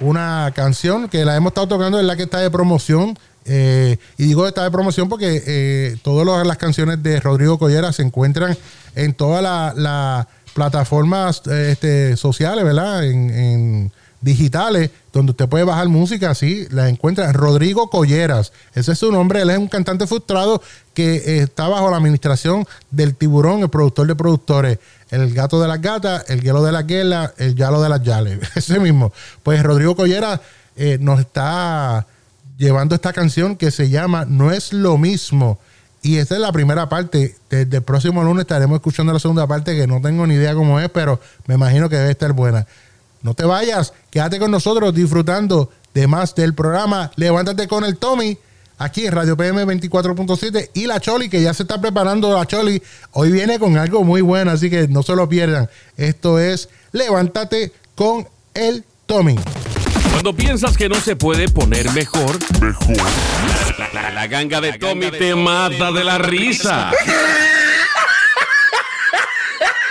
una 0.00 0.52
canción 0.54 1.08
que 1.08 1.24
la 1.24 1.36
hemos 1.36 1.50
estado 1.50 1.68
tocando, 1.68 1.98
es 1.98 2.04
la 2.04 2.16
que 2.16 2.24
está 2.24 2.40
de 2.40 2.50
promoción. 2.50 3.18
Eh, 3.46 3.96
y 4.18 4.26
digo 4.26 4.46
está 4.46 4.64
de 4.64 4.70
promoción 4.70 5.08
porque 5.08 5.42
eh, 5.46 5.96
todas 6.02 6.46
las 6.46 6.58
canciones 6.58 7.02
de 7.02 7.20
Rodrigo 7.20 7.58
Collera 7.58 7.90
se 7.92 8.02
encuentran 8.02 8.56
en 8.94 9.14
todas 9.14 9.74
las 9.76 10.26
plataformas 10.52 11.46
este, 11.46 12.16
sociales, 12.16 12.64
¿verdad? 12.64 13.04
en 13.04 13.90
digitales 14.20 14.90
donde 15.12 15.30
usted 15.30 15.48
puede 15.48 15.64
bajar 15.64 15.88
música, 15.88 16.30
así 16.30 16.66
la 16.70 16.88
encuentra 16.88 17.32
Rodrigo 17.32 17.90
Colleras. 17.90 18.52
Ese 18.74 18.92
es 18.92 18.98
su 18.98 19.10
nombre, 19.10 19.42
él 19.42 19.50
es 19.50 19.58
un 19.58 19.68
cantante 19.68 20.06
frustrado 20.06 20.62
que 20.94 21.16
eh, 21.16 21.42
está 21.42 21.68
bajo 21.68 21.90
la 21.90 21.96
administración 21.96 22.66
del 22.90 23.14
tiburón, 23.14 23.60
el 23.62 23.70
productor 23.70 24.06
de 24.06 24.14
productores, 24.14 24.78
el 25.10 25.34
gato 25.34 25.60
de 25.60 25.68
las 25.68 25.80
gatas, 25.80 26.24
el 26.28 26.40
hielo 26.40 26.62
de 26.62 26.72
la 26.72 26.82
guela, 26.82 27.34
el 27.36 27.54
yalo 27.54 27.82
de 27.82 27.88
las 27.88 28.02
yales, 28.02 28.38
ese 28.54 28.78
mismo. 28.78 29.12
Pues 29.42 29.62
Rodrigo 29.62 29.96
Colleras 29.96 30.40
eh, 30.76 30.98
nos 31.00 31.20
está 31.20 32.06
llevando 32.58 32.94
esta 32.94 33.12
canción 33.12 33.56
que 33.56 33.70
se 33.70 33.88
llama 33.88 34.24
No 34.26 34.52
es 34.52 34.72
lo 34.72 34.98
mismo. 34.98 35.58
Y 36.02 36.16
esta 36.16 36.34
es 36.34 36.40
la 36.40 36.52
primera 36.52 36.88
parte. 36.88 37.36
Desde 37.50 37.78
el 37.78 37.82
próximo 37.82 38.22
lunes 38.22 38.42
estaremos 38.42 38.76
escuchando 38.76 39.12
la 39.12 39.18
segunda 39.18 39.46
parte 39.46 39.76
que 39.76 39.86
no 39.86 40.00
tengo 40.00 40.26
ni 40.26 40.34
idea 40.34 40.54
cómo 40.54 40.80
es, 40.80 40.88
pero 40.88 41.20
me 41.46 41.54
imagino 41.54 41.88
que 41.88 41.96
debe 41.96 42.10
estar 42.10 42.32
buena. 42.32 42.66
No 43.22 43.34
te 43.34 43.44
vayas, 43.44 43.92
quédate 44.10 44.38
con 44.38 44.50
nosotros 44.50 44.94
disfrutando 44.94 45.70
de 45.92 46.06
más 46.06 46.34
del 46.34 46.54
programa. 46.54 47.10
Levántate 47.16 47.68
con 47.68 47.84
el 47.84 47.98
Tommy 47.98 48.38
aquí 48.80 49.06
en 49.06 49.12
Radio 49.12 49.36
PM 49.36 49.64
24.7 49.66 50.70
y 50.74 50.86
la 50.86 50.98
Choli, 50.98 51.28
que 51.28 51.40
ya 51.40 51.54
se 51.54 51.62
está 51.62 51.80
preparando 51.80 52.34
la 52.34 52.46
Choli. 52.46 52.82
Hoy 53.12 53.30
viene 53.30 53.58
con 53.58 53.76
algo 53.76 54.02
muy 54.02 54.22
bueno, 54.22 54.50
así 54.50 54.68
que 54.68 54.88
no 54.88 55.02
se 55.02 55.14
lo 55.14 55.28
pierdan. 55.28 55.68
Esto 55.96 56.38
es 56.40 56.68
Levántate 56.92 57.72
con 57.94 58.26
el 58.54 58.84
Tommy. 59.06 59.36
Cuando 60.10 60.34
piensas 60.34 60.76
que 60.76 60.88
no 60.88 60.96
se 60.96 61.14
puede 61.14 61.48
poner 61.48 61.90
mejor, 61.92 62.38
mejor. 62.60 62.96
La, 64.14 64.26
ganga 64.26 64.60
de 64.60 64.72
Tommy 64.78 65.10
te 65.10 65.34
mata 65.34 65.92
de 65.92 66.02
la 66.04 66.18
risa. 66.18 66.90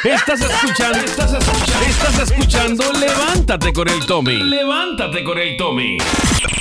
Estás 0.03 0.41
escuchando, 0.41 0.97
estás 0.99 1.33
escuchando, 1.33 1.85
estás 1.85 2.31
escuchando 2.31 2.93
Levántate 2.93 3.73
con 3.73 3.87
el 3.89 4.05
Tommy. 4.05 4.37
Levántate 4.37 5.23
con 5.23 5.37
el 5.37 5.57
Tommy. 5.57 5.97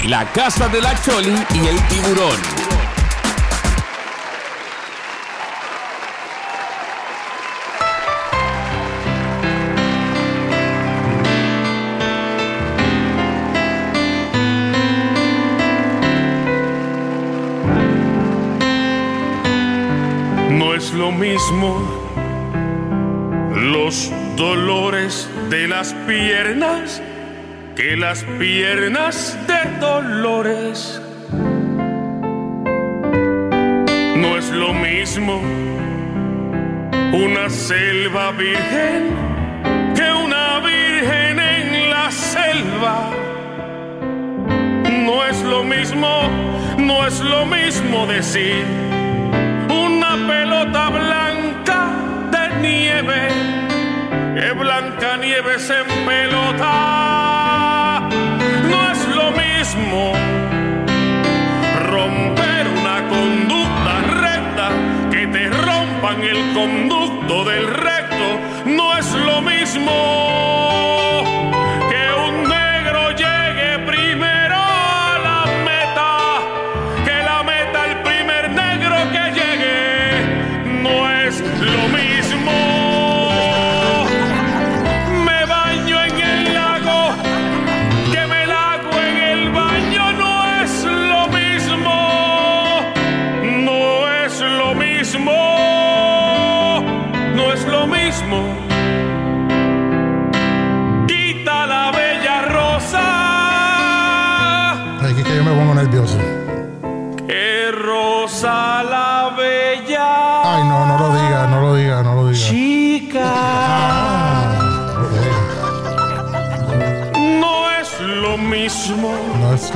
La 0.06 0.24
casa 0.32 0.68
de 0.68 0.80
la 0.80 0.94
Choli 1.02 1.34
y 1.54 1.66
el 1.66 1.76
tiburón. 1.88 2.38
No 20.50 20.74
es 20.74 20.92
lo 20.92 21.10
mismo 21.10 21.76
los 23.52 24.12
dolores 24.36 25.28
de 25.50 25.66
las 25.66 25.92
piernas 26.06 27.02
que 27.78 27.96
las 27.96 28.24
piernas 28.40 29.38
de 29.46 29.78
dolores. 29.78 31.00
No 34.16 34.36
es 34.36 34.50
lo 34.50 34.74
mismo 34.74 35.40
una 37.12 37.48
selva 37.48 38.32
virgen 38.32 39.14
que 39.94 40.10
una 40.12 40.58
virgen 40.58 41.38
en 41.38 41.90
la 41.90 42.10
selva. 42.10 43.10
No 45.06 45.24
es 45.24 45.40
lo 45.44 45.62
mismo, 45.62 46.28
no 46.78 47.06
es 47.06 47.20
lo 47.20 47.46
mismo 47.46 48.08
decir 48.08 48.64
una 49.70 50.16
pelota 50.26 50.90
blanca 50.90 51.80
de 52.32 52.44
nieve 52.60 53.28
que 54.34 54.50
blanca 54.50 55.16
nieve 55.16 55.60
se 55.60 55.84
pelota. 56.04 57.07
Mismo 59.78 60.17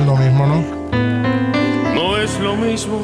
lo 0.01 0.15
mismo, 0.15 0.45
¿no? 0.47 0.63
No 1.93 2.17
es 2.17 2.39
lo 2.39 2.55
mismo. 2.55 2.99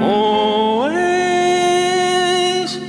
No 0.00 0.90
es 0.90 2.80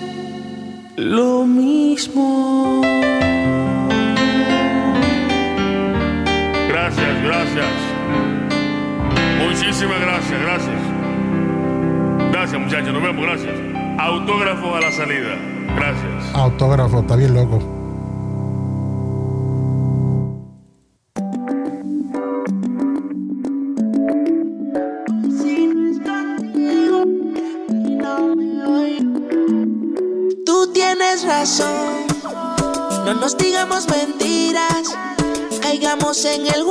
lo 0.97 1.45
mismo. 1.45 2.81
Gracias, 6.69 7.23
gracias. 7.23 7.67
Muchísimas 9.45 9.99
gracias, 10.01 10.41
gracias. 10.41 10.81
Gracias, 12.31 12.61
muchachos. 12.61 12.93
Nos 12.93 13.03
vemos, 13.03 13.25
gracias. 13.25 13.53
Autógrafo 13.99 14.75
a 14.75 14.81
la 14.81 14.91
salida. 14.91 15.35
Gracias. 15.75 16.35
Autógrafo, 16.35 16.99
está 16.99 17.15
bien 17.15 17.33
loco. 17.33 17.74
en 36.23 36.47
el 36.47 36.63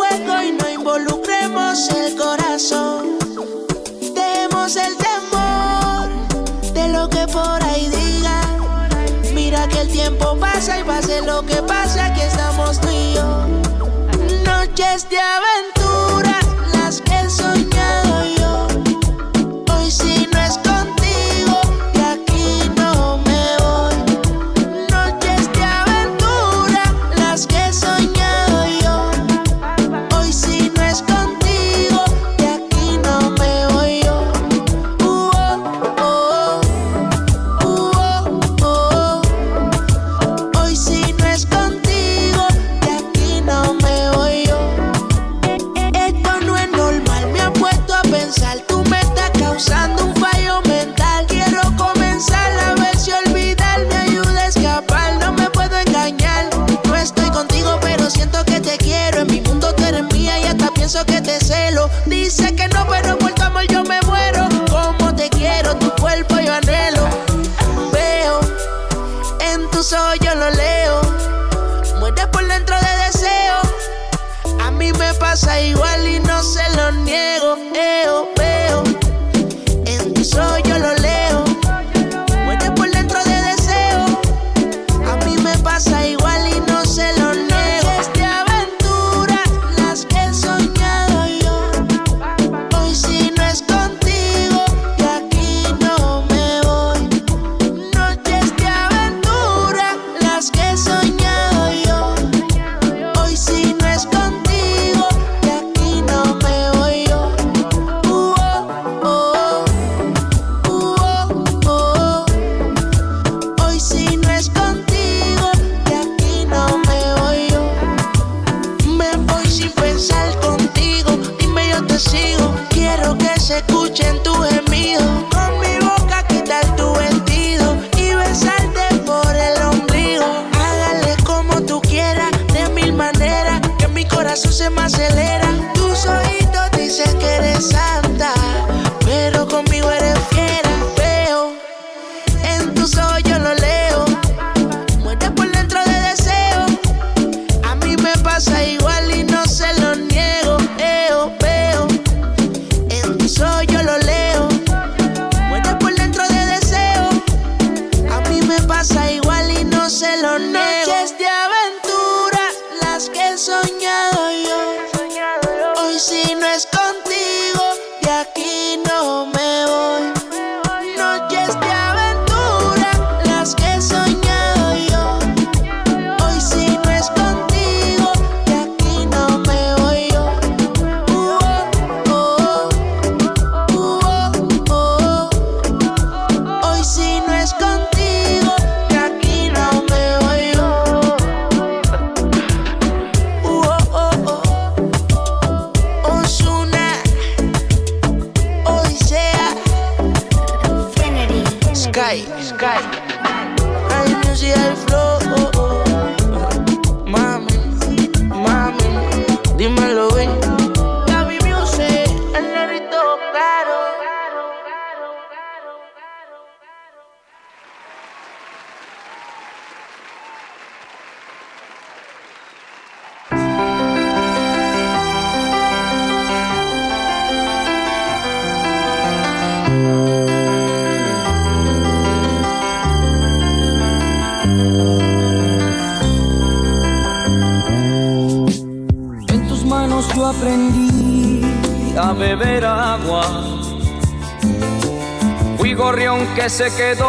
se 246.54 246.70
quedó 246.76 247.03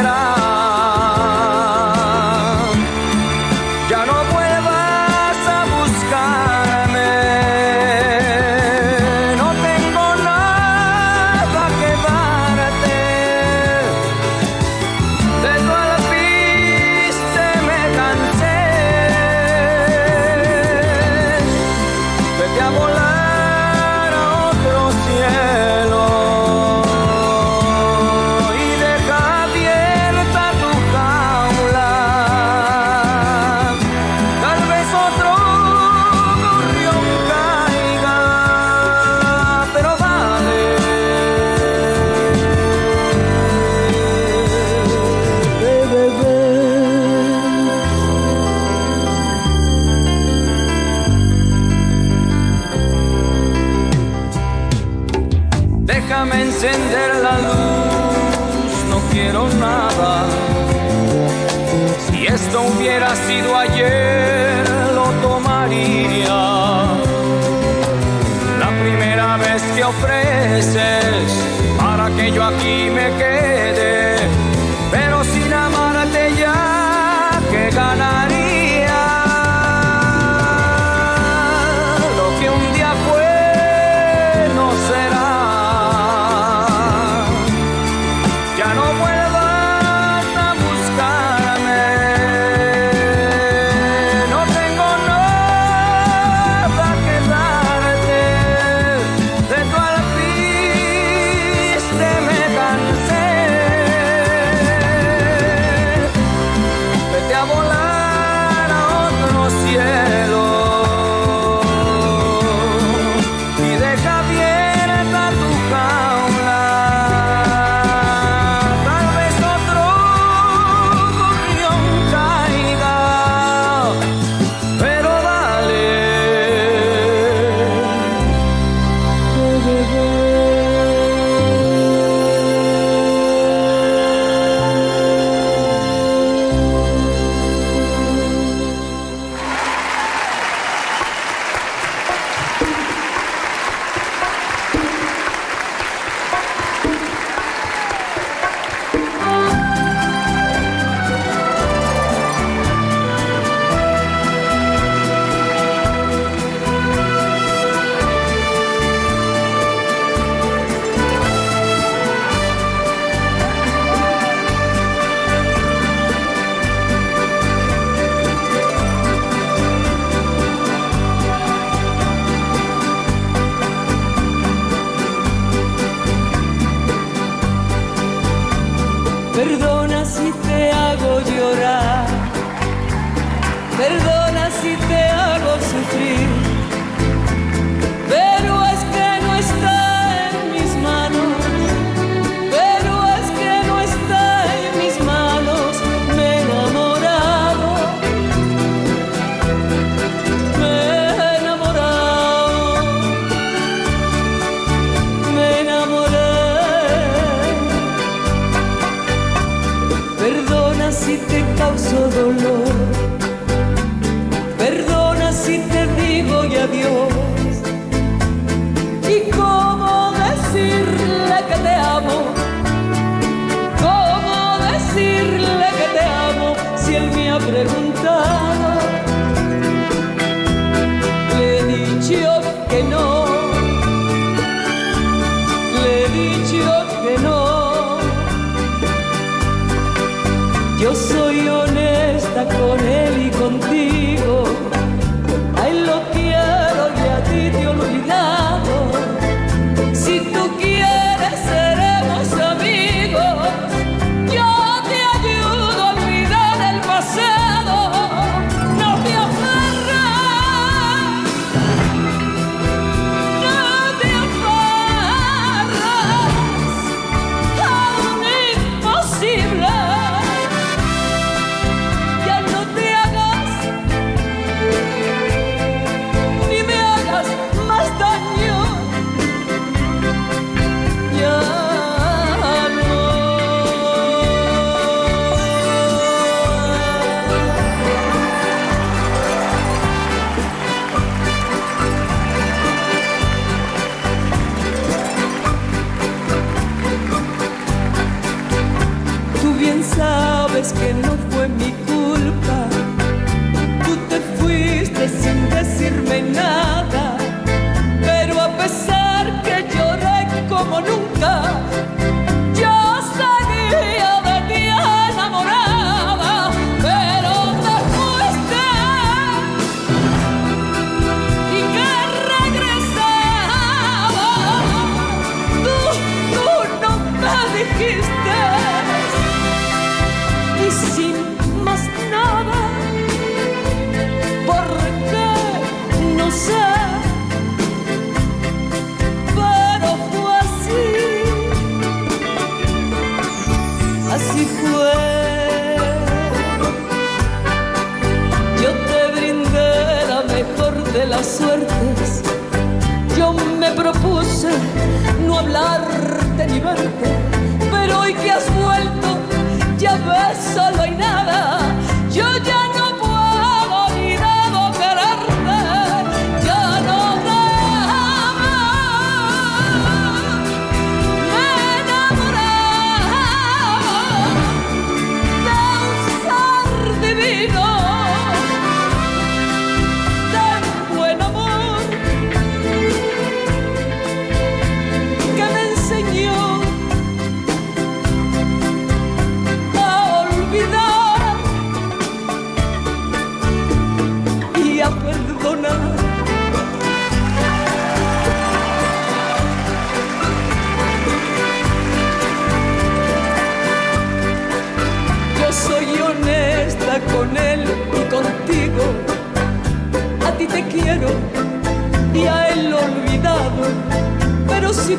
fue 0.00 0.08
no 0.08 0.39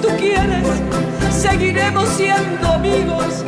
tú 0.01 0.07
quieres, 0.17 0.65
seguiremos 1.31 2.09
siendo 2.09 2.67
amigos. 2.67 3.43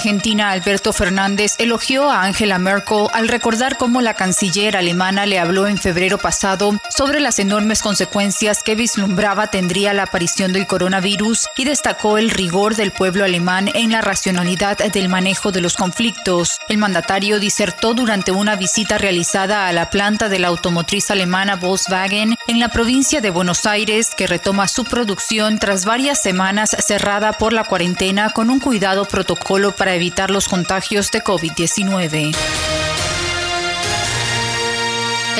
Argentina, 0.00 0.50
Alberto 0.50 0.94
Fernández, 0.94 1.56
elogió 1.58 2.10
a 2.10 2.22
Angela 2.22 2.58
Merkel 2.58 3.08
al 3.12 3.28
recordar 3.28 3.76
cómo 3.76 4.00
la 4.00 4.14
canciller 4.14 4.74
alemana 4.74 5.26
le 5.26 5.38
habló 5.38 5.66
en 5.66 5.76
febrero 5.76 6.16
pasado 6.16 6.80
sobre 6.88 7.20
las 7.20 7.38
enormes 7.38 7.82
consecuencias 7.82 8.62
que 8.62 8.74
vislumbraba 8.74 9.48
tendría 9.48 9.92
la 9.92 10.04
aparición 10.04 10.54
del 10.54 10.66
coronavirus 10.66 11.50
y 11.54 11.66
destacó 11.66 12.16
el 12.16 12.30
rigor 12.30 12.76
del 12.76 12.92
pueblo 12.92 13.26
alemán 13.26 13.70
en 13.74 13.92
la 13.92 14.00
racionalidad 14.00 14.78
del 14.78 15.10
manejo 15.10 15.52
de 15.52 15.60
los 15.60 15.76
conflictos. 15.76 16.56
El 16.70 16.78
mandatario 16.78 17.38
disertó 17.38 17.92
durante 17.92 18.32
una 18.32 18.56
visita 18.56 18.96
realizada 18.96 19.68
a 19.68 19.72
la 19.74 19.90
planta 19.90 20.30
de 20.30 20.38
la 20.38 20.48
automotriz 20.48 21.10
alemana 21.10 21.56
Volkswagen 21.56 22.36
en 22.46 22.58
la 22.58 22.70
provincia 22.70 23.20
de 23.20 23.28
Buenos 23.28 23.66
Aires, 23.66 24.14
que 24.16 24.26
retoma 24.26 24.66
su 24.66 24.84
producción 24.84 25.58
tras 25.58 25.84
varias 25.84 26.22
semanas 26.22 26.74
cerrada 26.78 27.34
por 27.34 27.52
la 27.52 27.64
cuarentena 27.64 28.30
con 28.30 28.48
un 28.48 28.60
cuidado 28.60 29.04
protocolo 29.04 29.72
para 29.72 29.89
evitar 29.94 30.30
los 30.30 30.48
contagios 30.48 31.10
de 31.10 31.22
COVID-19. 31.22 32.79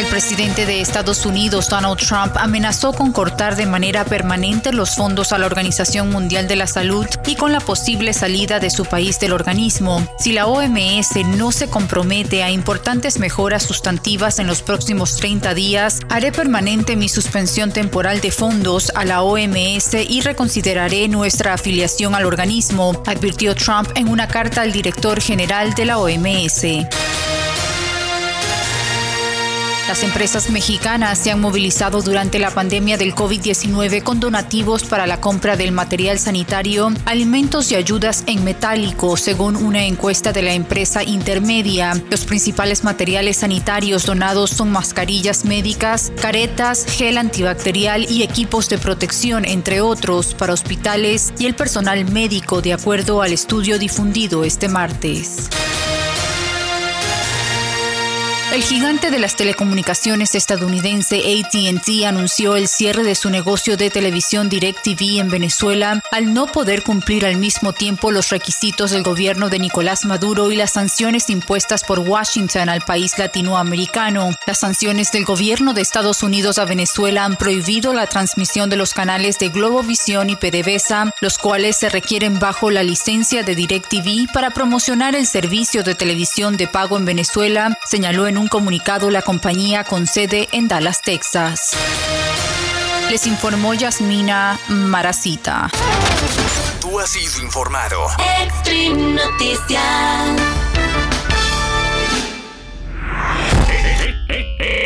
El 0.00 0.06
presidente 0.06 0.64
de 0.64 0.80
Estados 0.80 1.26
Unidos, 1.26 1.68
Donald 1.68 1.98
Trump, 1.98 2.34
amenazó 2.38 2.94
con 2.94 3.12
cortar 3.12 3.54
de 3.54 3.66
manera 3.66 4.06
permanente 4.06 4.72
los 4.72 4.96
fondos 4.96 5.30
a 5.30 5.36
la 5.36 5.44
Organización 5.44 6.08
Mundial 6.08 6.48
de 6.48 6.56
la 6.56 6.66
Salud 6.66 7.04
y 7.26 7.34
con 7.34 7.52
la 7.52 7.60
posible 7.60 8.14
salida 8.14 8.60
de 8.60 8.70
su 8.70 8.86
país 8.86 9.20
del 9.20 9.34
organismo. 9.34 10.02
Si 10.18 10.32
la 10.32 10.46
OMS 10.46 11.16
no 11.36 11.52
se 11.52 11.68
compromete 11.68 12.42
a 12.42 12.50
importantes 12.50 13.18
mejoras 13.18 13.62
sustantivas 13.64 14.38
en 14.38 14.46
los 14.46 14.62
próximos 14.62 15.16
30 15.16 15.52
días, 15.52 16.00
haré 16.08 16.32
permanente 16.32 16.96
mi 16.96 17.10
suspensión 17.10 17.70
temporal 17.70 18.22
de 18.22 18.30
fondos 18.30 18.90
a 18.94 19.04
la 19.04 19.20
OMS 19.20 19.92
y 20.08 20.22
reconsideraré 20.22 21.08
nuestra 21.08 21.52
afiliación 21.52 22.14
al 22.14 22.24
organismo, 22.24 23.02
advirtió 23.04 23.54
Trump 23.54 23.90
en 23.96 24.08
una 24.08 24.28
carta 24.28 24.62
al 24.62 24.72
director 24.72 25.20
general 25.20 25.74
de 25.74 25.84
la 25.84 25.98
OMS. 25.98 26.64
Las 29.88 30.04
empresas 30.04 30.50
mexicanas 30.50 31.18
se 31.18 31.30
han 31.32 31.40
movilizado 31.40 32.00
durante 32.00 32.38
la 32.38 32.50
pandemia 32.50 32.96
del 32.96 33.14
COVID-19 33.14 34.02
con 34.02 34.20
donativos 34.20 34.84
para 34.84 35.06
la 35.06 35.20
compra 35.20 35.56
del 35.56 35.72
material 35.72 36.18
sanitario, 36.18 36.92
alimentos 37.06 37.72
y 37.72 37.74
ayudas 37.74 38.22
en 38.26 38.44
metálico, 38.44 39.16
según 39.16 39.56
una 39.56 39.84
encuesta 39.84 40.32
de 40.32 40.42
la 40.42 40.52
empresa 40.52 41.02
Intermedia. 41.02 42.00
Los 42.08 42.24
principales 42.24 42.84
materiales 42.84 43.38
sanitarios 43.38 44.06
donados 44.06 44.50
son 44.50 44.70
mascarillas 44.70 45.44
médicas, 45.44 46.12
caretas, 46.20 46.86
gel 46.86 47.18
antibacterial 47.18 48.08
y 48.08 48.22
equipos 48.22 48.68
de 48.68 48.78
protección, 48.78 49.44
entre 49.44 49.80
otros, 49.80 50.34
para 50.34 50.52
hospitales 50.52 51.32
y 51.38 51.46
el 51.46 51.54
personal 51.54 52.04
médico, 52.10 52.62
de 52.62 52.74
acuerdo 52.74 53.22
al 53.22 53.32
estudio 53.32 53.78
difundido 53.78 54.44
este 54.44 54.68
martes. 54.68 55.48
El 58.52 58.64
gigante 58.64 59.12
de 59.12 59.20
las 59.20 59.36
telecomunicaciones 59.36 60.34
estadounidense 60.34 61.18
ATT 61.18 62.04
anunció 62.04 62.56
el 62.56 62.66
cierre 62.66 63.04
de 63.04 63.14
su 63.14 63.30
negocio 63.30 63.76
de 63.76 63.90
televisión 63.90 64.48
DirecTV 64.48 65.20
en 65.20 65.30
Venezuela 65.30 66.02
al 66.10 66.34
no 66.34 66.48
poder 66.48 66.82
cumplir 66.82 67.24
al 67.24 67.36
mismo 67.36 67.72
tiempo 67.72 68.10
los 68.10 68.30
requisitos 68.30 68.90
del 68.90 69.04
gobierno 69.04 69.50
de 69.50 69.60
Nicolás 69.60 70.04
Maduro 70.04 70.50
y 70.50 70.56
las 70.56 70.72
sanciones 70.72 71.30
impuestas 71.30 71.84
por 71.84 72.00
Washington 72.00 72.68
al 72.68 72.80
país 72.80 73.16
latinoamericano. 73.18 74.34
Las 74.48 74.58
sanciones 74.58 75.12
del 75.12 75.24
gobierno 75.24 75.72
de 75.72 75.82
Estados 75.82 76.24
Unidos 76.24 76.58
a 76.58 76.64
Venezuela 76.64 77.24
han 77.24 77.36
prohibido 77.36 77.94
la 77.94 78.08
transmisión 78.08 78.68
de 78.68 78.76
los 78.76 78.94
canales 78.94 79.38
de 79.38 79.50
Globovisión 79.50 80.28
y 80.28 80.34
PDVSA, 80.34 81.14
los 81.20 81.38
cuales 81.38 81.76
se 81.76 81.88
requieren 81.88 82.40
bajo 82.40 82.72
la 82.72 82.82
licencia 82.82 83.44
de 83.44 83.54
DirecTV 83.54 84.32
para 84.32 84.50
promocionar 84.50 85.14
el 85.14 85.28
servicio 85.28 85.84
de 85.84 85.94
televisión 85.94 86.56
de 86.56 86.66
pago 86.66 86.96
en 86.96 87.04
Venezuela, 87.04 87.78
señaló 87.88 88.26
en 88.26 88.39
un 88.40 88.48
comunicado 88.48 89.10
la 89.10 89.22
compañía 89.22 89.84
con 89.84 90.06
sede 90.06 90.48
en 90.52 90.66
Dallas, 90.66 91.02
Texas. 91.02 91.72
Les 93.10 93.26
informó 93.26 93.74
Yasmina 93.74 94.58
Maracita. 94.68 95.70
Tú 96.80 96.98
has 96.98 97.10
sido 97.10 97.44
informado. 97.44 98.06
Extreme 98.42 99.14
Noticias. 99.14 99.82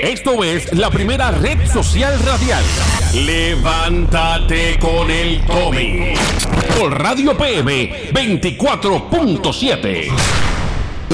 Esto 0.02 0.42
es 0.42 0.74
la 0.74 0.90
primera 0.90 1.30
red 1.30 1.70
social 1.70 2.18
radial. 2.20 2.64
Levántate 3.14 4.78
con 4.80 5.08
el 5.10 5.44
Tommy. 5.46 6.14
Por 6.78 7.00
Radio 7.00 7.36
PM 7.36 8.10
24.7. 8.12 10.63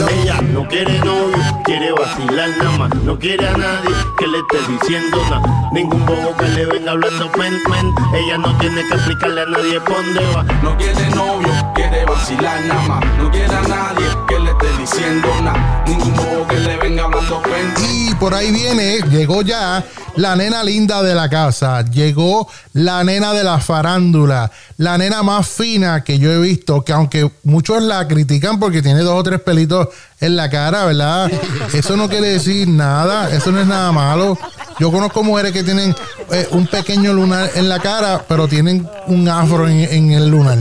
Ella 0.09 0.41
no 0.41 0.67
quiere 0.67 0.99
novio, 1.01 1.37
quiere 1.65 1.93
vacilar 1.93 2.49
nada 2.59 2.79
más. 2.79 2.95
No 3.05 3.19
quiere 3.19 3.47
a 3.47 3.57
nadie 3.57 3.95
que 4.19 4.27
le 4.27 4.39
esté 4.39 4.73
diciendo 4.73 5.19
nada. 5.29 5.71
Ningún 5.73 6.05
bobo 6.07 6.37
que 6.39 6.49
le 6.49 6.67
venga 6.67 6.93
hablando 6.93 7.31
pen, 7.33 7.55
pen. 7.65 7.95
Ella 8.15 8.39
no 8.39 8.57
tiene 8.59 8.83
que 8.87 8.95
explicarle 8.95 9.43
a 9.43 9.47
nadie 9.47 9.81
por 9.81 9.97
dónde 9.97 10.21
va. 10.35 10.43
No 10.63 10.77
quiere 10.77 11.11
novio, 11.11 11.73
quiere 11.75 12.05
vacilar 12.05 12.65
nada 12.65 12.83
más. 12.89 13.05
No 13.19 13.31
quiere 13.31 13.55
a 13.55 13.63
nadie 13.63 14.07
que 14.29 14.41
le 14.41 14.51
esté 14.51 14.67
diciendo 14.79 15.29
nada. 15.43 15.85
Ningún 15.87 16.15
bobo 16.15 16.47
que 16.49 16.59
le 16.59 16.77
venga 16.79 17.05
hablando 17.05 17.43
pen. 17.43 17.75
Y 17.91 18.15
por 18.15 18.35
ahí 18.35 18.51
viene, 18.51 19.01
llegó 19.11 19.43
ya 19.43 19.85
la 20.17 20.37
nena 20.37 20.63
linda 20.65 21.03
de 21.03 21.15
la 21.15 21.29
casa. 21.29 21.83
Llegó 21.83 22.49
la 22.73 23.05
nena 23.05 23.33
de 23.33 23.45
la 23.45 23.59
farándula. 23.59 24.51
La 24.77 24.99
nena 24.99 25.23
más 25.23 25.47
fina 25.47 26.03
que 26.05 26.19
yo 26.19 26.33
he 26.33 26.41
visto. 26.41 26.83
Que 26.83 26.93
aunque 26.93 27.31
muchos 27.45 27.83
la 27.83 28.07
critican 28.09 28.59
porque 28.59 28.83
tiene 28.83 29.01
dos 29.01 29.19
o 29.19 29.23
tres 29.23 29.41
pelitos 29.41 29.89
en 30.21 30.37
la 30.37 30.51
cara, 30.51 30.85
¿verdad? 30.85 31.31
Eso 31.73 31.97
no 31.97 32.09
quiere 32.09 32.29
decir 32.29 32.69
nada. 32.69 33.31
Eso 33.35 33.51
no 33.51 33.61
es 33.61 33.67
nada 33.67 33.91
malo. 33.93 34.39
Yo 34.79 34.91
conozco 34.91 35.23
mujeres 35.23 35.53
que 35.53 35.63
tienen 35.63 35.95
eh, 36.33 36.49
un 36.53 36.67
pequeño 36.67 37.13
lunar 37.13 37.51
en 37.55 37.69
la 37.69 37.81
cara, 37.81 38.25
pero 38.27 38.49
tienen 38.49 38.89
un 39.07 39.29
afro 39.29 39.69
en, 39.69 40.11
el 40.11 40.29
lunar. 40.29 40.59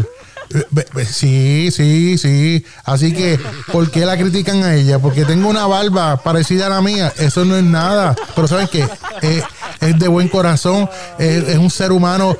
Eh, 0.53 1.05
Sí, 1.05 1.69
sí, 1.71 2.17
sí. 2.17 2.65
Así 2.83 3.13
que, 3.13 3.39
¿por 3.71 3.89
qué 3.91 4.05
la 4.05 4.17
critican 4.17 4.63
a 4.63 4.75
ella? 4.75 4.99
Porque 4.99 5.25
tengo 5.25 5.47
una 5.47 5.67
barba 5.67 6.17
parecida 6.17 6.65
a 6.65 6.69
la 6.69 6.81
mía. 6.81 7.13
Eso 7.17 7.45
no 7.45 7.55
es 7.55 7.63
nada. 7.63 8.15
Pero 8.35 8.47
¿saben 8.47 8.67
qué? 8.67 8.87
Eh, 9.21 9.41
es 9.79 9.99
de 9.99 10.07
buen 10.07 10.27
corazón. 10.27 10.89
Es, 11.17 11.57
un 11.57 11.69
ser 11.69 11.91
humano 11.91 12.37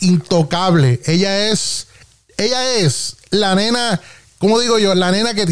intocable. 0.00 1.00
Ella 1.04 1.50
es, 1.50 1.88
ella 2.38 2.76
es 2.76 3.16
la 3.30 3.54
nena, 3.54 4.00
¿cómo 4.38 4.58
digo 4.60 4.78
yo? 4.78 4.94
La 4.94 5.10
nena 5.10 5.34
que, 5.34 5.46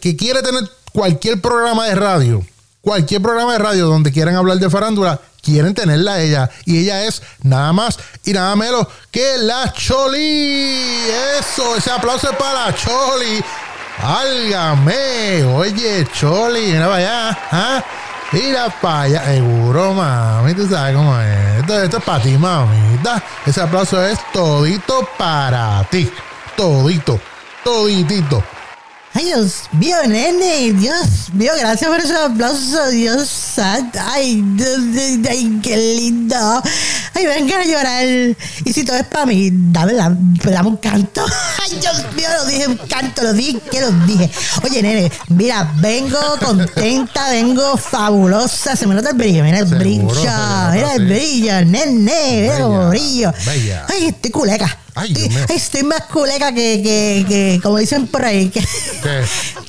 que 0.00 0.16
quiere 0.16 0.42
tener 0.42 0.68
cualquier 0.92 1.40
programa 1.40 1.86
de 1.86 1.94
radio. 1.94 2.46
Cualquier 2.80 3.22
programa 3.22 3.52
de 3.52 3.58
radio 3.58 3.86
donde 3.86 4.10
quieran 4.10 4.34
hablar 4.34 4.58
de 4.58 4.68
farándula, 4.68 5.20
quieren 5.40 5.74
tenerla 5.74 6.14
a 6.14 6.20
ella. 6.20 6.50
Y 6.64 6.78
ella 6.78 7.04
es 7.04 7.22
nada 7.42 7.72
más 7.72 7.98
y 8.24 8.32
nada 8.32 8.56
menos 8.56 8.86
que 9.10 9.38
la 9.38 9.72
Choli. 9.72 11.04
Eso, 11.38 11.76
ese 11.76 11.90
aplauso 11.90 12.30
es 12.30 12.36
para 12.36 12.66
la 12.66 12.74
Choli. 12.74 13.42
Álgame. 14.02 15.44
Oye, 15.44 16.06
Choli, 16.18 16.72
mira 16.72 16.86
para 16.86 16.96
allá. 16.96 17.38
¿ah? 17.52 17.84
Mira 18.32 18.68
para 18.80 19.02
allá. 19.02 19.24
Seguro, 19.26 19.94
mami. 19.94 20.54
Tú 20.54 20.68
sabes 20.68 20.96
cómo 20.96 21.18
es. 21.20 21.60
Esto, 21.60 21.82
esto 21.82 21.98
es 21.98 22.04
para 22.04 22.22
ti, 22.22 22.36
mamita. 22.36 23.22
Ese 23.46 23.60
aplauso 23.60 24.04
es 24.04 24.18
todito 24.32 25.08
para 25.16 25.86
ti. 25.90 26.10
Todito. 26.56 27.20
Toditito. 27.64 28.42
Ay, 29.14 29.26
Dios 29.26 29.64
mío, 29.72 29.96
nene, 30.08 30.72
Dios 30.72 31.28
mío, 31.34 31.52
gracias 31.58 31.90
por 31.90 32.00
ese 32.00 32.14
aplauso, 32.16 32.88
Dios 32.88 33.28
santo. 33.28 33.98
Ay, 34.02 34.42
Dios, 34.54 34.78
ay, 35.28 35.60
qué 35.62 35.76
lindo. 35.76 36.62
Ay, 37.14 37.26
venga 37.26 37.60
a 37.60 37.64
llorar. 37.64 38.04
Y 38.64 38.72
si 38.72 38.84
todo 38.84 38.96
es 38.96 39.04
para 39.04 39.26
mí, 39.26 39.50
dame, 39.52 39.92
la- 39.92 40.16
dame 40.16 40.68
un 40.70 40.76
canto. 40.78 41.22
Ay, 41.62 41.78
Dios 41.78 42.02
mío, 42.16 42.26
lo 42.38 42.46
dije, 42.46 42.66
un 42.66 42.76
canto, 42.88 43.22
lo 43.22 43.34
dije, 43.34 43.60
que 43.70 43.82
lo 43.82 43.90
dije. 44.06 44.30
Oye, 44.64 44.82
nene, 44.82 45.12
mira, 45.28 45.70
vengo 45.76 46.18
contenta, 46.42 47.28
vengo 47.28 47.76
fabulosa. 47.76 48.74
Se 48.76 48.86
me 48.86 48.94
nota 48.94 49.10
el 49.10 49.16
brillo, 49.16 49.44
mira 49.44 49.58
el 49.58 49.68
Seguro, 49.68 49.84
brillo. 49.84 50.02
Mira 50.72 50.94
el 50.94 51.06
brillo, 51.06 51.64
nene, 51.66 52.40
mira 52.44 52.60
como 52.60 52.88
brillo. 52.88 53.30
Ay, 53.90 54.06
estoy 54.06 54.30
culeca. 54.30 54.78
Ay, 54.94 55.12
Dios 55.14 55.28
mío. 55.30 55.38
Estoy 55.48 55.82
más 55.84 56.02
culeca 56.02 56.52
que, 56.52 56.82
que, 56.82 57.24
que, 57.26 57.60
como 57.62 57.78
dicen 57.78 58.06
por 58.08 58.24
ahí, 58.24 58.50
que, 58.50 58.62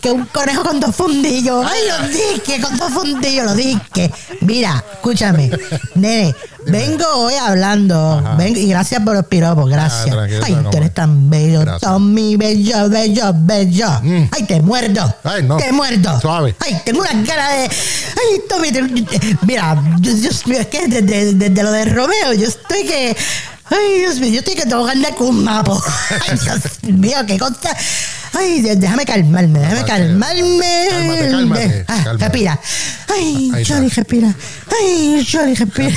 que 0.02 0.12
un 0.12 0.26
conejo 0.26 0.64
con 0.64 0.80
dos 0.82 0.94
fundillos. 0.96 1.66
Ay, 1.66 1.80
lo 1.88 2.08
dije, 2.10 2.62
con 2.62 2.78
dos 2.78 2.92
fundillos, 2.92 3.46
lo 3.46 3.56
dije. 3.56 4.12
Mira, 4.42 4.84
escúchame, 4.94 5.50
nene, 5.96 6.36
vengo 6.66 7.06
hoy 7.16 7.36
hablando. 7.36 8.22
Vengo, 8.38 8.60
y 8.60 8.68
gracias 8.68 9.02
por 9.02 9.16
los 9.16 9.26
piropos, 9.28 9.70
gracias. 9.70 10.14
Ah, 10.14 10.28
Ay, 10.44 10.58
tú 10.70 10.78
eres 10.78 10.94
tan 10.94 11.30
bello, 11.30 11.62
Gracias. 11.62 11.90
Tommy, 11.90 12.36
bello, 12.36 12.90
bello, 12.90 13.32
bello. 13.34 13.88
Ay, 14.32 14.44
te 14.46 14.62
muerdo. 14.62 15.16
Ay, 15.24 15.44
no. 15.44 15.56
Te 15.56 15.72
muerdo. 15.72 16.20
Suave. 16.20 16.54
Ay, 16.60 16.82
tengo 16.84 17.00
una 17.00 17.24
cara 17.26 17.50
de. 17.50 17.64
Ay, 17.64 18.42
Tommy, 18.50 18.72
te- 18.74 19.38
mira, 19.48 19.82
Dios 20.00 20.46
mío, 20.48 20.60
es 20.60 20.68
que 20.68 20.88
desde, 20.88 21.34
desde 21.34 21.64
lo 21.64 21.72
de 21.72 21.86
Romeo, 21.86 22.34
yo 22.34 22.48
estoy 22.48 22.84
que. 22.86 23.16
Ay, 23.76 24.00
Dios 24.00 24.20
mío, 24.20 24.32
yo 24.34 24.40
estoy 24.40 24.56
que 24.56 24.64
tengo 24.66 24.86
que 24.86 24.92
andar 24.92 25.16
con 25.16 25.28
un 25.28 25.44
mapo. 25.44 25.82
Ay, 26.30 26.38
Dios 26.40 26.60
mío, 26.94 27.18
qué 27.26 27.38
cosa. 27.40 27.76
Ay, 28.34 28.62
déjame 28.62 29.06
calmarme, 29.06 29.60
déjame 29.60 29.84
calmarme. 29.86 30.88
Cálmate, 30.90 31.30
cálmate, 31.32 31.86
Ah, 31.88 32.02
cálmate. 32.04 32.24
respira. 32.26 32.60
Ay. 33.14 33.52
Choli, 33.64 33.90
respira. 33.90 34.36
Ay, 34.80 35.26
Choli, 35.26 35.56
respira. 35.56 35.92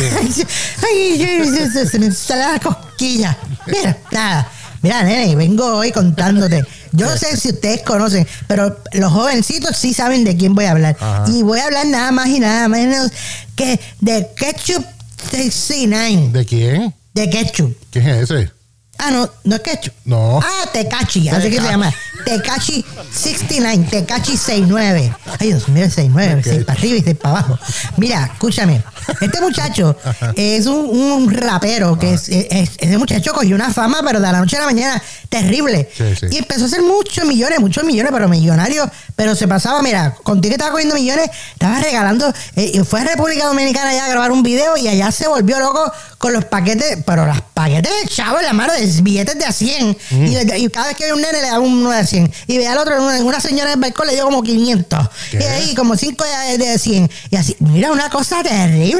Ay, 0.82 1.88
se, 1.90 1.98
me 1.98 2.10
sale 2.12 2.52
la 2.52 2.58
cosquilla. 2.60 3.36
Mira, 3.66 3.96
nada. 4.12 4.50
Mira, 4.82 5.02
nene, 5.02 5.34
vengo 5.36 5.66
hoy 5.78 5.90
contándote. 5.92 6.64
Yo 6.92 7.06
no 7.06 7.16
sé 7.16 7.36
si 7.36 7.48
ustedes 7.50 7.82
conocen, 7.82 8.26
pero 8.46 8.78
los 8.92 9.12
jovencitos 9.12 9.76
sí 9.76 9.92
saben 9.92 10.22
de 10.24 10.36
quién 10.36 10.54
voy 10.54 10.66
a 10.66 10.70
hablar. 10.72 10.96
Ajá. 11.00 11.24
Y 11.28 11.42
voy 11.42 11.58
a 11.58 11.64
hablar 11.64 11.86
nada 11.86 12.12
más 12.12 12.28
y 12.28 12.38
nada 12.40 12.68
menos 12.68 13.10
que 13.56 13.80
de 14.00 14.28
Ketchup 14.36 14.84
69. 15.30 16.30
¿De 16.32 16.44
quién? 16.44 16.94
De 17.16 17.30
Ketchup. 17.30 17.74
¿Quién 17.90 18.06
es 18.08 18.30
ese? 18.30 18.50
Ah, 18.98 19.10
no, 19.10 19.30
no 19.44 19.56
es 19.56 19.62
Ketchup. 19.62 19.94
No. 20.04 20.38
Ah, 20.38 20.68
Tecachi, 20.70 21.30
así 21.30 21.48
que 21.48 21.56
se 21.56 21.62
llama. 21.62 21.90
Tecachi 22.26 22.84
69, 23.10 23.88
Tecachi 23.90 24.36
69. 24.36 25.16
Ay, 25.38 25.48
Dios 25.48 25.66
mío, 25.68 25.84
69, 25.84 26.42
6 26.44 26.64
para 26.64 26.78
arriba 26.78 26.96
y 26.98 27.02
6 27.02 27.16
para 27.16 27.38
abajo. 27.38 27.58
Mira, 27.96 28.30
escúchame. 28.34 28.82
Este 29.20 29.40
muchacho 29.40 29.96
es 30.36 30.66
un, 30.66 30.76
un 31.00 31.30
rapero 31.32 31.98
que 31.98 32.14
es, 32.14 32.28
es- 32.28 32.70
ese 32.78 32.98
muchacho 32.98 33.32
cogió 33.32 33.54
una 33.54 33.72
fama, 33.72 34.00
pero 34.04 34.20
de 34.20 34.30
la 34.32 34.38
noche 34.38 34.56
a 34.56 34.60
la 34.60 34.66
mañana, 34.66 35.02
terrible. 35.28 35.88
Sí, 35.96 36.04
sí. 36.18 36.26
Y 36.30 36.38
empezó 36.38 36.64
a 36.64 36.66
hacer 36.66 36.82
muchos 36.82 37.24
millones, 37.24 37.60
muchos 37.60 37.84
millones, 37.84 38.12
pero 38.12 38.28
millonario. 38.28 38.88
Pero 39.14 39.34
se 39.34 39.48
pasaba, 39.48 39.82
mira, 39.82 40.14
contigo 40.22 40.50
que 40.50 40.54
estaba 40.56 40.72
cogiendo 40.72 40.94
millones, 40.94 41.30
estaba 41.52 41.80
regalando. 41.80 42.32
eh, 42.56 42.72
y 42.74 42.78
fue 42.80 43.00
a 43.00 43.04
República 43.04 43.46
Dominicana 43.46 43.92
ya 43.94 44.04
a 44.06 44.08
grabar 44.08 44.30
un 44.32 44.42
video 44.42 44.76
y 44.76 44.88
allá 44.88 45.10
se 45.10 45.26
volvió 45.26 45.58
loco 45.58 45.90
con 46.18 46.32
los 46.32 46.44
paquetes, 46.46 46.98
pero 47.06 47.26
los 47.26 47.40
paquetes 47.54 47.90
de 48.02 48.08
chavo 48.08 48.38
en 48.38 48.46
la 48.46 48.52
mano, 48.52 48.72
de 48.72 48.86
billetes 49.02 49.38
de 49.38 49.44
a 49.44 49.52
100. 49.52 49.96
Mm. 50.10 50.26
Y, 50.26 50.36
y 50.64 50.68
cada 50.70 50.88
vez 50.88 50.96
que 50.96 51.04
ve 51.06 51.12
un 51.12 51.20
nene 51.20 51.40
le 51.42 51.48
da 51.48 51.60
uno 51.60 51.90
de 51.90 52.06
100. 52.06 52.32
Y 52.46 52.58
ve 52.58 52.66
al 52.68 52.78
otro, 52.78 53.02
una, 53.02 53.18
una 53.22 53.40
señora 53.40 53.70
en 53.72 53.74
el 53.74 53.80
balcón 53.80 54.06
le 54.06 54.14
dio 54.14 54.24
como 54.24 54.42
500. 54.42 55.08
¿Qué? 55.30 55.38
Y 55.40 55.42
ahí 55.44 55.74
como 55.74 55.96
5 55.96 56.24
de, 56.48 56.58
de 56.58 56.78
100. 56.78 57.10
Y 57.30 57.36
así, 57.36 57.56
mira, 57.60 57.92
una 57.92 58.08
cosa 58.10 58.42
terrible. 58.42 58.95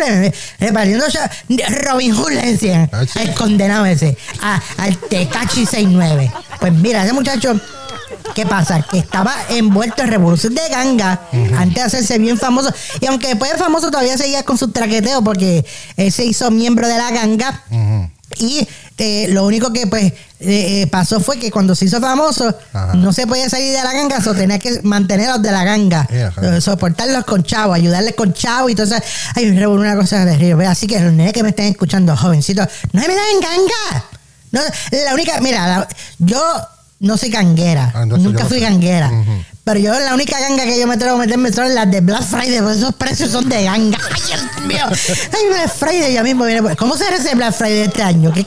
Repartiendo 0.59 1.07
ya- 1.09 1.31
Robin 1.83 2.15
Hood 2.15 2.33
le 2.33 2.53
decían. 2.53 2.91
Ah. 2.93 3.03
El 3.21 3.35
condenado 3.35 3.87
ese. 3.87 4.17
a- 4.43 4.61
al 4.79 4.97
Tecachi 4.99 5.65
69. 5.67 6.31
Pues 6.61 6.73
mira, 6.73 7.05
ese 7.05 7.13
muchacho. 7.13 7.59
¿Qué 8.35 8.45
pasa? 8.47 8.83
Que 8.83 8.99
estaba 8.99 9.35
envuelto 9.49 10.03
en 10.03 10.09
revolución 10.09 10.55
de 10.55 10.61
ganga 10.71 11.21
antes 11.57 11.75
de 11.75 11.81
hacerse 11.83 12.19
bien 12.19 12.37
famoso. 12.39 12.73
Y 13.01 13.07
aunque 13.07 13.29
después 13.29 13.51
de 13.53 13.59
famoso 13.59 13.91
todavía 13.91 14.17
seguía 14.19 14.43
con 14.43 14.59
su 14.59 14.71
traqueteo 14.71 15.23
porque 15.25 15.65
él 15.97 16.13
se 16.13 16.25
hizo 16.25 16.51
miembro 16.51 16.87
de 16.87 16.99
la 16.99 17.11
ganga. 17.11 17.63
Y 18.39 18.69
eh, 18.99 19.29
lo 19.31 19.47
único 19.47 19.73
que 19.73 19.87
pues 19.87 20.05
eh, 20.05 20.13
eh, 20.41 20.87
pasó 20.91 21.21
fue 21.21 21.39
que 21.39 21.51
cuando 21.51 21.75
se 21.75 21.87
hizo 21.87 22.01
famoso 22.01 22.55
Ajá. 22.73 22.95
no 22.95 23.13
se 23.13 23.27
podía 23.27 23.49
salir 23.49 23.73
de 23.73 23.83
la 23.83 23.93
ganga, 23.93 24.21
so 24.21 24.35
tenía 24.35 24.59
que 24.59 24.81
mantenerlos 24.83 25.41
de 25.41 25.53
la 25.53 25.65
ganga, 25.65 26.07
soportarlos 26.61 27.25
con 27.25 27.43
chavo, 27.45 27.73
ayudarles 27.73 28.15
con 28.15 28.35
chavo 28.35 28.69
y 28.69 28.75
todo 28.75 28.85
eso. 28.87 28.97
Ay, 29.35 29.47
me 29.53 29.61
revolvió 29.61 29.91
una 29.91 29.97
cosa 30.01 30.25
terrible. 30.25 30.67
Así 30.67 30.87
que 30.87 31.01
los 31.01 31.13
nenes 31.13 31.33
que 31.33 31.43
me 31.43 31.51
estén 31.51 31.67
escuchando, 31.67 32.17
jovencitos, 32.17 32.67
no 32.93 33.01
me 33.01 33.07
dan 33.09 33.41
ganga. 33.41 34.05
No, 34.53 34.61
la 35.05 35.15
única, 35.15 35.41
mira, 35.41 35.67
la- 35.67 35.89
yo 36.19 36.41
no 37.01 37.17
soy 37.17 37.31
ganguera, 37.31 37.93
Ah, 37.95 38.07
nunca 38.07 38.43
no 38.45 38.49
fui 38.49 38.59
sé. 38.59 38.65
ganguera. 38.65 39.11
Ujú. 39.11 39.33
Pero 39.65 39.81
yo 39.81 39.99
la 39.99 40.15
única 40.15 40.39
ganga 40.39 40.63
que 40.63 40.79
yo 40.79 40.87
me 40.87 40.95
atrevo 40.95 41.17
a 41.17 41.19
meterme 41.19 41.53
son 41.53 41.75
las 41.75 41.91
de 41.91 42.01
Black 42.01 42.23
Friday, 42.23 42.61
porque 42.61 42.79
esos 42.79 42.95
precios 42.95 43.31
son 43.33 43.49
de 43.49 43.65
ganga. 43.65 43.99
Ay, 44.15 44.21
Dios 44.29 44.41
mío. 44.65 44.85
Ay, 44.89 45.49
Black 45.49 45.75
Friday 45.77 46.13
ya 46.15 46.23
mismo 46.23 46.45
viene. 46.45 46.77
¿Cómo 46.77 46.97
será 46.97 47.17
ese 47.17 47.35
Black 47.35 47.53
Friday 47.53 47.81
este 47.81 48.01
año? 48.05 48.33
¿Qué, 48.33 48.47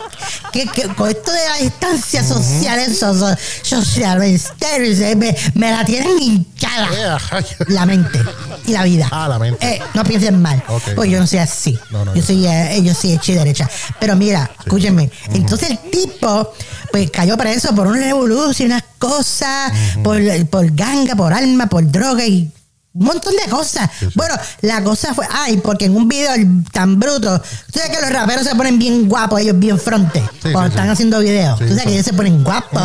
qué, 0.53 0.65
qué- 0.73 0.87
con 0.95 1.09
esto 1.09 1.29
de 1.33 1.39
la 1.49 1.57
distancia 1.61 2.23
social, 2.23 2.79
eso, 2.79 3.13
so- 3.13 3.35
social, 3.63 4.17
me, 4.19 5.15
me, 5.17 5.35
me 5.55 5.71
la 5.71 5.83
tienen 5.83 6.17
hinchada. 6.21 6.87
Eh. 6.93 7.45
La 7.67 7.85
mente 7.85 8.17
y 8.65 8.71
la 8.71 8.83
vida. 8.85 9.09
Ah, 9.11 9.27
la 9.27 9.39
mente. 9.39 9.67
Eh, 9.75 9.81
no 9.93 10.05
piensen 10.05 10.41
mal. 10.41 10.63
Ok. 10.69 10.83
Pues 10.95 11.11
yo 11.11 11.19
no 11.19 11.27
soy 11.27 11.39
así. 11.39 11.77
No, 11.89 12.05
no, 12.05 12.15
yo 12.15 12.21
no. 12.21 12.27
soy, 12.27 12.47
eh, 12.47 12.79
yo 12.81 12.93
soy 12.95 13.11
hecha 13.11 13.33
y 13.33 13.35
derecha. 13.35 13.69
Pero 13.99 14.15
mira, 14.15 14.49
escúchenme. 14.59 15.11
Entonces 15.33 15.71
el 15.71 15.79
tipo, 15.91 16.53
pues 16.91 17.09
cayó 17.11 17.37
preso 17.37 17.73
por 17.75 17.87
una 17.87 17.99
revolución, 17.99 18.71
unas 18.71 18.83
cosas, 18.97 19.71
por, 20.03 20.19
por 20.47 20.71
ganga, 20.73 21.15
por 21.15 21.33
alma, 21.33 21.67
por 21.67 21.89
droga 21.89 22.25
y 22.25 22.51
un 22.91 23.05
montón 23.05 23.33
de 23.35 23.49
cosas. 23.49 23.87
Bueno, 24.15 24.35
la 24.61 24.83
cosa 24.83 25.13
fue, 25.13 25.25
ay, 25.31 25.57
porque 25.57 25.85
en 25.85 25.95
un 25.95 26.07
video 26.07 26.31
tan 26.71 26.99
bruto, 26.99 27.39
tú 27.39 27.79
sabes 27.79 27.95
que 27.95 28.01
los 28.01 28.11
raperos 28.11 28.43
se 28.45 28.55
ponen 28.55 28.79
bien 28.79 29.07
guapos, 29.07 29.39
ellos 29.39 29.57
bien 29.59 29.79
fronte, 29.79 30.19
Sí, 30.41 30.51
cuando 30.51 30.69
están 30.69 30.89
haciendo 30.89 31.19
videos. 31.19 31.59
Tú 31.59 31.67
sabes 31.67 31.83
que 31.83 31.93
ellos 31.93 32.05
se 32.05 32.13
ponen 32.13 32.43
guapos. 32.43 32.81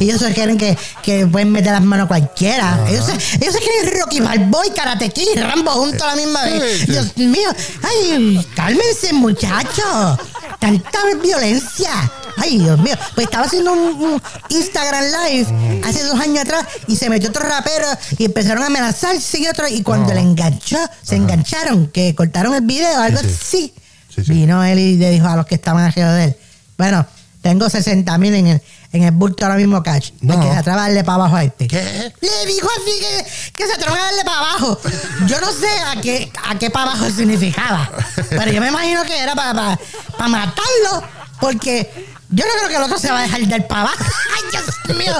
Y 0.00 0.04
ellos 0.04 0.20
se 0.20 0.34
creen 0.34 0.58
que, 0.58 0.76
que 1.02 1.26
pueden 1.26 1.52
meter 1.52 1.72
las 1.72 1.82
manos 1.82 2.08
cualquiera. 2.08 2.80
Ellos 2.88 3.06
se, 3.06 3.12
ellos 3.12 3.54
se 3.54 3.60
creen 3.60 4.00
Rocky 4.00 4.20
Balboa 4.20 4.66
y 4.66 4.70
Karate 4.70 5.10
Kid 5.10 5.28
y 5.34 5.38
Rambo 5.38 5.70
juntos 5.70 6.02
a 6.02 6.08
la 6.08 6.16
misma 6.16 6.42
vez. 6.44 6.86
Dios 6.86 7.16
mío, 7.16 7.48
ay, 7.82 8.46
cálmense 8.56 9.12
muchachos. 9.12 10.18
Tanta 10.58 10.98
violencia. 11.22 11.90
Ay, 12.36 12.58
Dios 12.58 12.78
mío. 12.80 12.94
Pues 13.14 13.26
estaba 13.26 13.44
haciendo 13.46 13.72
un, 13.72 13.80
un 14.02 14.22
Instagram 14.48 15.04
Live 15.04 15.82
hace 15.84 16.02
dos 16.02 16.18
años 16.18 16.40
atrás 16.40 16.64
y 16.88 16.96
se 16.96 17.08
metió 17.08 17.28
otro 17.28 17.46
rapero 17.46 17.86
y 18.18 18.24
empezaron 18.24 18.64
a 18.64 18.66
amenazarse 18.66 19.43
y 19.44 19.48
otro. 19.48 19.68
Y 19.68 19.82
cuando 19.82 20.08
No. 20.08 20.14
le 20.14 20.20
enganchó, 20.20 20.78
se 21.02 21.16
engancharon, 21.16 21.88
que 21.88 22.14
cortaron 22.14 22.54
el 22.54 22.62
video, 22.62 23.00
algo 23.00 23.20
Sí, 23.20 23.28
sí. 23.28 23.34
así. 23.40 23.74
Sí, 24.14 24.24
sí. 24.24 24.32
Vino 24.32 24.62
él 24.64 24.78
y 24.78 24.96
le 24.96 25.10
dijo 25.10 25.26
a 25.26 25.36
los 25.36 25.46
que 25.46 25.54
estaban 25.56 25.84
alrededor 25.84 26.16
de 26.16 26.24
él: 26.24 26.36
Bueno, 26.78 27.06
tengo 27.42 27.68
60 27.68 28.16
mil 28.18 28.32
en 28.34 28.46
el, 28.46 28.62
en 28.92 29.02
el 29.02 29.10
bulto 29.10 29.44
ahora 29.44 29.56
mismo, 29.56 29.82
cash. 29.82 30.10
No. 30.20 30.34
Hay 30.34 30.40
que 30.40 30.52
se 30.52 30.58
atreva 30.58 30.78
a 30.78 30.82
darle 30.86 31.04
para 31.04 31.16
abajo 31.16 31.36
a 31.36 31.44
este. 31.44 31.66
¿Qué? 31.68 32.12
Le 32.20 32.46
dijo 32.52 32.68
así 32.80 32.92
que, 33.00 33.52
que 33.54 33.66
se 33.66 33.72
atreva 33.74 33.96
a 33.96 34.04
darle 34.04 34.24
para 34.24 34.38
abajo. 34.38 34.80
Yo 35.26 35.40
no 35.40 35.52
sé 35.52 35.68
a 35.86 36.00
qué, 36.00 36.32
a 36.48 36.58
qué 36.58 36.70
para 36.70 36.92
abajo 36.92 37.10
significaba. 37.10 37.90
Pero 38.30 38.50
yo 38.52 38.60
me 38.60 38.68
imagino 38.68 39.02
que 39.04 39.18
era 39.20 39.34
para, 39.34 39.78
para, 40.16 40.28
matarlo. 40.28 41.02
Porque 41.40 41.90
yo 42.34 42.44
no 42.44 42.52
creo 42.58 42.68
que 42.68 42.76
el 42.76 42.82
otro 42.82 42.98
se 42.98 43.10
va 43.10 43.20
a 43.20 43.22
dejar 43.22 43.66
para 43.66 43.82
abajo. 43.82 44.04
Ay, 44.34 44.50
Dios 44.50 44.98
mío. 44.98 45.14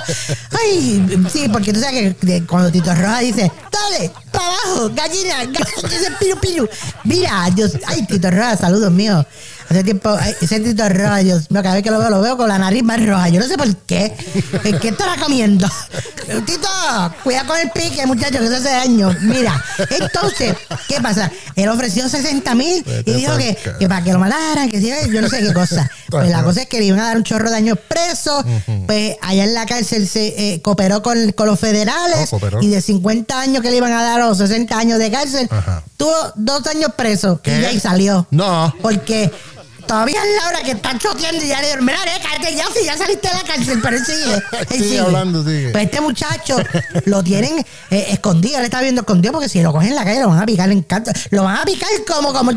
Ay, 0.50 1.28
sí, 1.32 1.48
porque 1.48 1.72
tú 1.72 1.80
sabes 1.80 2.16
que 2.16 2.44
cuando 2.46 2.70
Tito 2.70 2.94
Roja 2.94 3.20
dice, 3.20 3.50
dale, 3.70 4.10
para 4.30 4.46
abajo, 4.46 4.90
gallina, 4.94 5.44
gallina, 5.44 6.18
piru 6.18 6.40
piru. 6.40 6.68
Mira, 7.04 7.48
Dios, 7.54 7.72
ay, 7.86 8.04
Tito 8.06 8.30
Roja, 8.30 8.56
saludos 8.56 8.90
míos. 8.90 9.24
Hace 9.74 9.82
tiempo, 9.82 10.16
ay, 10.16 10.32
ese 10.40 10.60
Tito 10.60 10.88
Roja, 10.88 11.20
mío, 11.20 11.36
cada 11.50 11.74
vez 11.74 11.82
que 11.82 11.90
lo 11.90 11.98
veo, 11.98 12.08
lo 12.08 12.20
veo 12.20 12.36
con 12.36 12.46
la 12.48 12.58
nariz 12.58 12.84
más 12.84 13.04
roja. 13.04 13.28
Yo 13.28 13.40
no 13.40 13.46
sé 13.48 13.58
por 13.58 13.74
qué. 13.78 14.14
¿Qué 14.62 14.78
qué 14.78 14.88
estará 14.90 15.16
comiendo? 15.20 15.68
Tito, 16.46 16.68
cuida 17.24 17.44
con 17.44 17.58
el 17.58 17.70
pique, 17.72 18.06
muchacho, 18.06 18.38
que 18.38 18.44
eso 18.44 18.54
hace 18.54 18.70
daño. 18.70 19.10
Mira, 19.22 19.60
entonces, 19.98 20.54
¿qué 20.86 21.00
pasa? 21.00 21.28
Él 21.56 21.68
ofreció 21.68 22.08
60 22.08 22.54
mil 22.54 22.76
y 22.78 22.82
Vete 22.82 23.14
dijo 23.14 23.36
que, 23.36 23.58
que 23.80 23.88
para 23.88 24.04
que 24.04 24.12
lo 24.12 24.20
mataran, 24.20 24.70
que 24.70 24.80
sí, 24.80 24.92
yo 25.10 25.20
no 25.20 25.28
sé 25.28 25.40
qué 25.40 25.52
cosa. 25.52 25.90
Pues 26.08 26.30
la 26.30 26.44
cosa 26.44 26.62
es 26.62 26.68
que 26.68 26.78
le 26.78 26.84
iban 26.84 27.00
a 27.00 27.06
dar 27.08 27.16
un 27.16 27.24
chorro 27.24 27.50
de 27.50 27.56
años 27.56 27.76
preso. 27.88 28.44
Pues 28.86 29.16
allá 29.22 29.42
en 29.42 29.54
la 29.54 29.66
cárcel 29.66 30.06
se 30.06 30.52
eh, 30.54 30.62
cooperó 30.62 31.02
con, 31.02 31.32
con 31.32 31.48
los 31.48 31.58
federales 31.58 32.30
cooperó. 32.30 32.62
y 32.62 32.68
de 32.68 32.80
50 32.80 33.40
años 33.40 33.60
que 33.60 33.72
le 33.72 33.78
iban 33.78 33.92
a 33.92 34.04
dar 34.04 34.22
o 34.22 34.36
60 34.36 34.78
años 34.78 35.00
de 35.00 35.10
cárcel, 35.10 35.48
Ajá. 35.50 35.82
tuvo 35.96 36.14
dos 36.36 36.64
años 36.68 36.92
preso 36.96 37.40
¿Qué? 37.42 37.58
y 37.58 37.60
ya 37.62 37.68
ahí 37.70 37.80
salió. 37.80 38.28
No. 38.30 38.72
Porque 38.80 39.32
todavía 39.86 40.20
es 40.22 40.42
Laura 40.42 40.62
que 40.62 40.70
está 40.72 40.98
choteando 40.98 41.44
y 41.44 41.48
ya 41.48 41.60
le 41.60 41.68
digo, 41.70 41.82
mira, 41.82 41.98
eh, 42.04 42.20
cállate 42.22 42.54
ya, 42.56 42.64
si 42.76 42.84
ya 42.84 42.96
saliste 42.96 43.28
de 43.28 43.34
la 43.34 43.42
cárcel, 43.42 43.80
pero 43.82 43.96
él 43.96 44.04
sigue. 44.04 44.34
él 44.70 44.82
Sigue 44.82 44.98
hablando, 45.00 45.42
sigue. 45.44 45.70
Pues 45.70 45.84
este 45.84 46.00
muchacho 46.00 46.56
lo 47.06 47.22
tienen 47.22 47.58
eh, 47.90 48.06
escondido, 48.10 48.58
él 48.58 48.64
está 48.64 48.80
viendo 48.80 49.02
escondido 49.02 49.32
porque 49.32 49.48
si 49.48 49.62
lo 49.62 49.72
cogen 49.72 49.88
en 49.90 49.94
la 49.96 50.04
calle 50.04 50.20
lo 50.20 50.28
van 50.28 50.40
a 50.42 50.46
picar 50.46 50.70
en 50.70 50.82
canto. 50.82 51.10
Lo 51.30 51.44
van 51.44 51.56
a 51.58 51.64
picar 51.64 51.88
como, 52.06 52.32
como, 52.32 52.50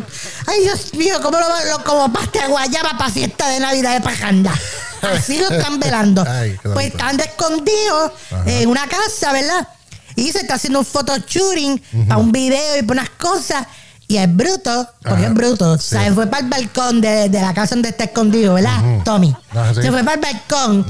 ay 0.47 0.61
Dios 0.61 0.93
mío, 0.93 1.19
como, 1.21 1.39
lo, 1.39 1.47
lo- 1.47 1.83
como 1.83 2.11
pasta 2.11 2.43
de 2.43 2.47
guayaba 2.47 2.97
para 2.97 3.11
fiesta 3.11 3.49
de 3.49 3.59
Navidad 3.59 3.93
de 3.93 4.01
Pajanda. 4.01 4.53
Así 5.01 5.37
lo 5.39 5.49
están 5.49 5.79
velando. 5.81 6.25
Ay, 6.27 6.57
pues 6.73 6.87
están 6.87 7.19
escondidos 7.19 8.11
en 8.45 8.67
una 8.69 8.87
casa, 8.87 9.31
¿verdad? 9.31 9.67
Y 10.15 10.31
se 10.31 10.39
está 10.39 10.55
haciendo 10.55 10.79
un 10.79 10.85
photo 10.85 11.15
shooting 11.19 11.79
para 12.07 12.17
un 12.19 12.31
video 12.31 12.77
y 12.79 12.81
para 12.81 13.01
unas 13.01 13.09
cosas. 13.11 13.67
Y 14.09 14.17
el 14.17 14.27
bruto, 14.27 14.87
porque 15.03 15.25
es 15.25 15.33
bruto, 15.33 15.71
o 15.73 15.77
sea, 15.77 16.05
se 16.05 16.13
fue 16.13 16.27
para 16.27 16.43
el 16.43 16.49
balcón 16.49 17.01
de, 17.01 17.27
de 17.27 17.41
la 17.41 17.53
casa 17.53 17.75
donde 17.75 17.89
está 17.89 18.05
escondido, 18.05 18.53
¿verdad. 18.53 19.03
Tommy? 19.03 19.35
Se 19.75 19.91
fue 19.91 20.03
para 20.03 20.13
el 20.13 20.21
balcón. 20.21 20.85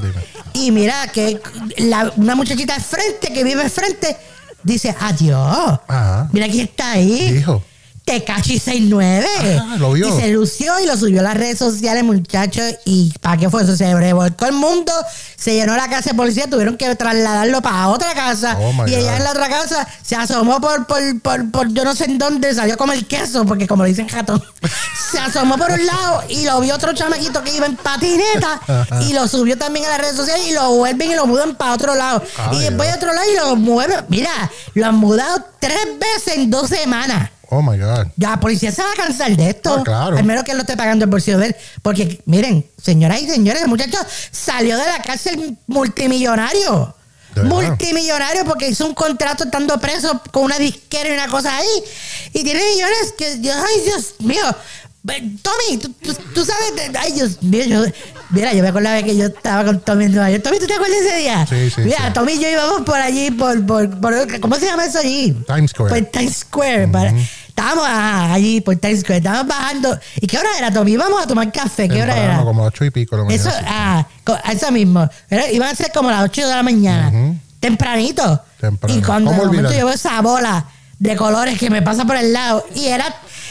Y 0.52 0.70
mira, 0.70 1.08
que 1.08 1.40
la, 1.78 2.12
una 2.16 2.36
muchachita 2.36 2.76
al 2.76 2.80
frente, 2.82 3.32
que 3.32 3.42
vive 3.42 3.62
al 3.62 3.70
frente, 3.70 4.16
dice, 4.62 4.94
adiós. 5.00 5.80
Ajá. 5.88 6.28
Mira 6.32 6.46
quién 6.48 6.66
está 6.66 6.92
ahí. 6.92 7.38
Hijo. 7.38 7.62
Tecachi69. 8.08 9.26
Ah, 9.60 9.76
lo 9.78 9.92
vio. 9.92 10.08
Y 10.08 10.20
se 10.20 10.28
lució 10.28 10.80
y 10.80 10.86
lo 10.86 10.96
subió 10.96 11.20
a 11.20 11.24
las 11.24 11.34
redes 11.34 11.58
sociales, 11.58 12.02
muchachos. 12.04 12.64
¿Y 12.86 13.12
para 13.20 13.36
qué 13.36 13.50
fue 13.50 13.62
eso? 13.62 13.76
Se 13.76 13.94
revolcó 13.94 14.46
el 14.46 14.54
mundo, 14.54 14.92
se 15.36 15.54
llenó 15.54 15.76
la 15.76 15.88
casa 15.88 16.10
de 16.10 16.16
policía, 16.16 16.48
tuvieron 16.48 16.78
que 16.78 16.94
trasladarlo 16.96 17.60
para 17.60 17.88
otra 17.88 18.14
casa. 18.14 18.56
Oh 18.58 18.72
y 18.86 18.94
ella 18.94 19.18
en 19.18 19.24
la 19.24 19.30
otra 19.30 19.48
casa 19.48 19.86
se 20.02 20.16
asomó 20.16 20.58
por, 20.58 20.86
por, 20.86 21.50
por, 21.50 21.68
yo 21.72 21.84
no 21.84 21.94
sé 21.94 22.06
en 22.06 22.18
dónde, 22.18 22.54
salió 22.54 22.78
como 22.78 22.94
el 22.94 23.06
queso, 23.06 23.44
porque 23.44 23.66
como 23.66 23.82
le 23.82 23.90
dicen 23.90 24.08
ratón, 24.08 24.42
se 25.10 25.18
asomó 25.18 25.58
por 25.58 25.70
un 25.70 25.84
lado 25.84 26.22
y 26.28 26.44
lo 26.44 26.60
vio 26.60 26.74
otro 26.74 26.94
chamaquito 26.94 27.44
que 27.44 27.54
iba 27.54 27.66
en 27.66 27.76
patineta 27.76 28.60
y 29.02 29.12
lo 29.12 29.28
subió 29.28 29.58
también 29.58 29.84
a 29.84 29.90
las 29.90 29.98
redes 29.98 30.16
sociales 30.16 30.46
y 30.48 30.52
lo 30.52 30.70
vuelven 30.72 31.10
y 31.10 31.14
lo 31.14 31.26
mudan 31.26 31.56
para 31.56 31.74
otro 31.74 31.94
lado. 31.94 32.22
Y 32.52 32.58
después 32.60 32.88
de 32.88 32.94
otro 32.94 33.12
lado 33.12 33.30
y 33.30 33.36
lo 33.36 33.56
mueven. 33.56 34.04
Mira, 34.08 34.50
lo 34.74 34.86
han 34.86 34.96
mudado 34.96 35.44
tres 35.60 35.98
veces 35.98 36.38
en 36.38 36.50
dos 36.50 36.68
semanas. 36.70 37.30
Oh 37.50 37.62
my 37.62 37.78
God. 37.78 38.08
Ya, 38.16 38.30
la 38.30 38.40
policía 38.40 38.70
se 38.70 38.82
va 38.82 38.92
a 38.92 38.94
cansar 38.94 39.34
de 39.34 39.50
esto. 39.50 39.76
Ah, 39.80 39.82
claro. 39.84 40.16
Al 40.18 40.24
menos 40.24 40.44
que 40.44 40.50
él 40.50 40.58
lo 40.58 40.62
esté 40.62 40.76
pagando 40.76 41.04
el 41.04 41.10
bolsillo 41.10 41.38
de 41.38 41.46
él. 41.48 41.56
Porque, 41.82 42.20
miren, 42.26 42.68
señoras 42.82 43.22
y 43.22 43.28
señores, 43.28 43.62
el 43.62 43.68
muchacho 43.68 43.98
salió 44.30 44.76
de 44.76 44.84
la 44.84 45.02
cárcel 45.02 45.56
multimillonario. 45.66 46.94
Multimillonario 47.44 48.44
porque 48.44 48.68
hizo 48.68 48.84
un 48.86 48.94
contrato 48.94 49.44
estando 49.44 49.78
preso 49.78 50.20
con 50.32 50.44
una 50.44 50.58
disquera 50.58 51.08
y 51.08 51.12
una 51.12 51.28
cosa 51.28 51.56
ahí. 51.56 51.84
Y 52.32 52.42
tiene 52.42 52.60
millones 52.74 53.14
que, 53.16 53.36
Dios, 53.36 53.56
ay, 53.56 53.82
Dios 53.84 54.14
mío. 54.18 54.44
Tommy, 55.06 55.78
tú, 55.80 55.88
tú- 55.92 56.14
tú 56.34 56.44
sabes, 56.44 56.74
de- 56.92 56.98
ay 56.98 57.12
Dios 57.12 57.42
mío, 57.42 57.64
yo, 57.64 57.82
mira, 58.30 58.52
yo 58.52 58.62
me 58.62 58.68
acuerdo 58.68 58.88
la 58.88 58.94
vez 58.94 59.04
que 59.04 59.16
yo 59.16 59.26
estaba 59.26 59.64
con 59.64 59.80
Tommy 59.80 60.04
en 60.06 60.12
Nueva 60.12 60.30
York. 60.30 60.42
Tommy, 60.42 60.58
¿tú 60.58 60.66
te 60.66 60.74
acuerdas 60.74 61.00
de 61.00 61.06
ese 61.08 61.16
día? 61.18 61.46
Sí, 61.46 61.70
sí, 61.70 61.80
Mira, 61.82 61.98
sí. 62.08 62.12
Tommy 62.12 62.32
y 62.32 62.40
yo 62.40 62.48
íbamos 62.50 62.82
por 62.82 62.96
allí, 62.96 63.30
por, 63.30 63.64
por, 63.64 64.00
por- 64.00 64.40
¿cómo 64.40 64.56
se 64.56 64.66
llama 64.66 64.84
eso 64.84 64.98
allí? 64.98 65.32
Times 65.46 65.70
Square. 65.70 65.94
Por 66.02 66.10
Times 66.10 66.36
Square. 66.38 66.88
para- 66.88 67.12
estábamos 67.48 67.84
ah, 67.88 68.32
allí 68.34 68.60
por 68.60 68.76
Times 68.76 69.00
Square, 69.00 69.18
estábamos 69.18 69.46
bajando. 69.48 69.98
¿Y 70.20 70.26
qué 70.26 70.36
hora 70.38 70.48
era, 70.58 70.72
Tommy? 70.72 70.92
Íbamos 70.92 71.22
a 71.22 71.26
tomar 71.26 71.50
café, 71.52 71.88
¿qué 71.88 72.02
hora 72.02 72.16
era? 72.16 72.42
Como 72.42 72.64
ocho 72.64 72.84
y 72.84 72.90
pico 72.90 73.16
la 73.16 73.32
Eso, 73.32 73.48
mañana. 73.48 73.68
ah, 73.70 74.06
co- 74.24 74.38
eso 74.52 74.70
mismo. 74.72 75.08
Era- 75.30 75.50
iban 75.50 75.70
a 75.70 75.74
ser 75.74 75.90
como 75.92 76.10
las 76.10 76.22
8 76.24 76.46
de 76.46 76.54
la 76.54 76.62
mañana. 76.62 77.34
Tempranito. 77.60 78.42
Temprano. 78.60 78.98
Y 78.98 79.02
cuando 79.02 79.30
de 79.30 79.36
¿Cómo 79.38 79.46
momento 79.52 79.70
yo 79.72 79.86
veo 79.86 79.90
esa 79.90 80.20
bola 80.20 80.66
de 80.98 81.16
colores 81.16 81.58
que 81.58 81.70
me 81.70 81.80
pasa 81.82 82.04
por 82.04 82.16
el 82.16 82.32
lado 82.32 82.66
y 82.74 82.86
era 82.86 83.06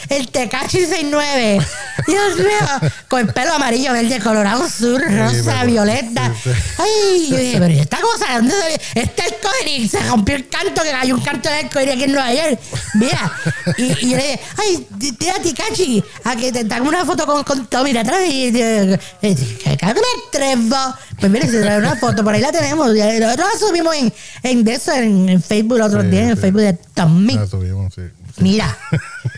el 0.08 0.28
Tecachi 0.30 0.80
69. 0.80 1.58
Dios 2.06 2.38
mío, 2.38 2.90
con 3.08 3.20
el 3.20 3.32
pelo 3.32 3.54
amarillo, 3.54 3.92
verde, 3.92 4.20
colorado, 4.20 4.64
azul, 4.64 5.02
rosa, 5.02 5.64
violeta. 5.64 6.32
Ay, 6.78 7.28
yo 7.30 7.36
dije, 7.36 7.58
pero 7.58 7.74
¿y 7.74 7.78
esta 7.80 7.98
cosa, 8.00 8.34
¿dónde 8.36 8.54
se 8.54 9.00
Este 9.00 9.22
arcoíris, 9.22 9.90
se 9.90 10.00
rompió 10.00 10.36
el 10.36 10.48
canto, 10.48 10.82
que 10.82 10.90
hay 10.90 11.12
un 11.12 11.20
canto 11.20 11.48
de 11.48 11.56
arcoíris 11.56 11.94
aquí 11.94 12.04
en 12.04 12.12
Nueva 12.12 12.32
York. 12.32 12.60
Mira, 12.94 13.32
y, 13.76 13.82
y 13.84 14.10
yo 14.10 14.16
le 14.16 14.22
dije, 14.22 14.40
ay, 14.56 14.86
tira 15.18 15.34
Tecachi, 15.42 16.02
a 16.24 16.36
que 16.36 16.52
te 16.52 16.64
dan 16.64 16.86
una 16.86 17.04
foto 17.04 17.26
con, 17.26 17.42
con 17.44 17.66
Tommy 17.66 17.92
de 17.92 17.98
atrás 17.98 18.20
y, 18.28 18.52
que 18.52 18.98
me 19.20 19.90
atrevo. 19.90 20.94
Pues 21.18 21.32
mire, 21.32 21.48
se 21.48 21.60
trae 21.60 21.78
una 21.78 21.96
foto, 21.96 22.22
por 22.22 22.34
ahí 22.34 22.40
la 22.40 22.52
tenemos. 22.52 22.88
Nosotros 22.88 23.48
la 23.52 23.58
subimos 23.58 23.94
en, 23.96 24.12
en, 24.42 24.68
eso, 24.68 24.92
en, 24.92 25.28
en 25.28 25.42
Facebook 25.42 25.76
el 25.76 25.82
otro 25.82 26.02
día, 26.02 26.22
en 26.22 26.30
el. 26.30 26.36
Facebook 26.36 26.62
de 26.62 26.74
Tommy. 26.94 27.34
La 27.34 27.46
subimos, 27.46 27.94
sí. 27.94 28.02
Mira, 28.40 28.76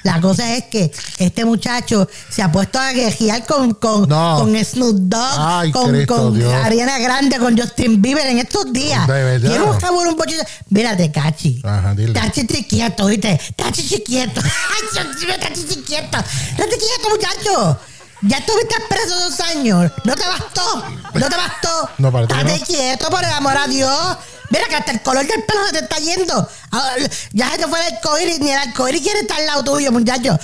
la 0.03 0.21
cosa 0.21 0.55
es 0.57 0.65
que 0.65 0.91
este 1.19 1.45
muchacho 1.45 2.09
se 2.29 2.43
ha 2.43 2.51
puesto 2.53 2.79
a 2.79 2.93
guerrear 2.93 3.45
con, 3.47 3.75
con, 3.75 4.09
No. 4.09 4.37
con 4.39 4.65
Snoop 4.65 4.97
Dogg, 4.97 5.39
Ay, 5.39 5.73
con, 5.73 5.91
Cristo 5.91 6.17
con. 6.17 6.43
Ariana 6.43 6.99
Grande, 6.99 7.39
con 7.39 7.57
Justin 7.59 8.01
Bieber 8.01 8.27
en 8.27 8.39
estos 8.39 8.73
días. 8.73 9.07
Quiero 9.07 9.73
un 9.73 10.09
un 10.09 10.17
poquito. 10.17 10.43
Mírate, 10.69 11.11
Cachi. 11.11 11.61
Ajá, 11.65 11.95
dile. 11.95 12.13
Tachi 12.13 12.47
chiquieto, 12.47 13.07
¿viste? 13.07 13.41
Tachi 13.57 13.87
chiquieto. 13.87 14.41
Ay, 14.45 14.89
Dios 14.93 15.07
mío, 15.25 15.35
Tachi 15.41 15.67
chiquieto. 15.67 16.11
Tachi 16.11 16.77
chiquieto, 16.79 17.09
muchacho. 17.11 17.90
Ya 18.23 18.37
estuviste 18.39 18.75
preso 18.89 19.19
dos 19.19 19.41
años. 19.41 19.91
No 20.05 20.15
te 20.15 20.27
bastó. 20.27 20.85
No 21.15 21.29
te 21.29 21.37
bastó. 21.37 21.89
No, 21.99 22.13
que 22.13 22.23
Estate 22.23 22.59
no. 22.59 22.67
quieto, 22.67 23.09
por 23.11 23.25
el 23.25 23.31
amor 23.31 23.57
a 23.57 23.67
Dios. 23.67 24.17
Mira 24.51 24.67
que 24.69 24.77
hasta 24.77 24.93
el 24.93 25.01
color 25.03 25.27
del 25.27 25.43
pelo 25.45 25.67
se 25.67 25.73
te 25.73 25.79
está 25.81 25.97
yendo. 25.97 26.49
Ah, 26.73 26.93
Ya 27.33 27.51
se 27.53 27.59
te 27.59 27.67
fue 27.69 27.79
el 27.87 27.95
arcoíris, 27.95 28.41
ni 28.41 28.51
el 28.51 28.59
arcoíris 28.59 29.01
quiere 29.03 29.21
estar 29.21 29.39
al 29.41 29.47
lado 29.47 29.65
tuyo, 29.65 29.91
muchacho. 29.93 30.39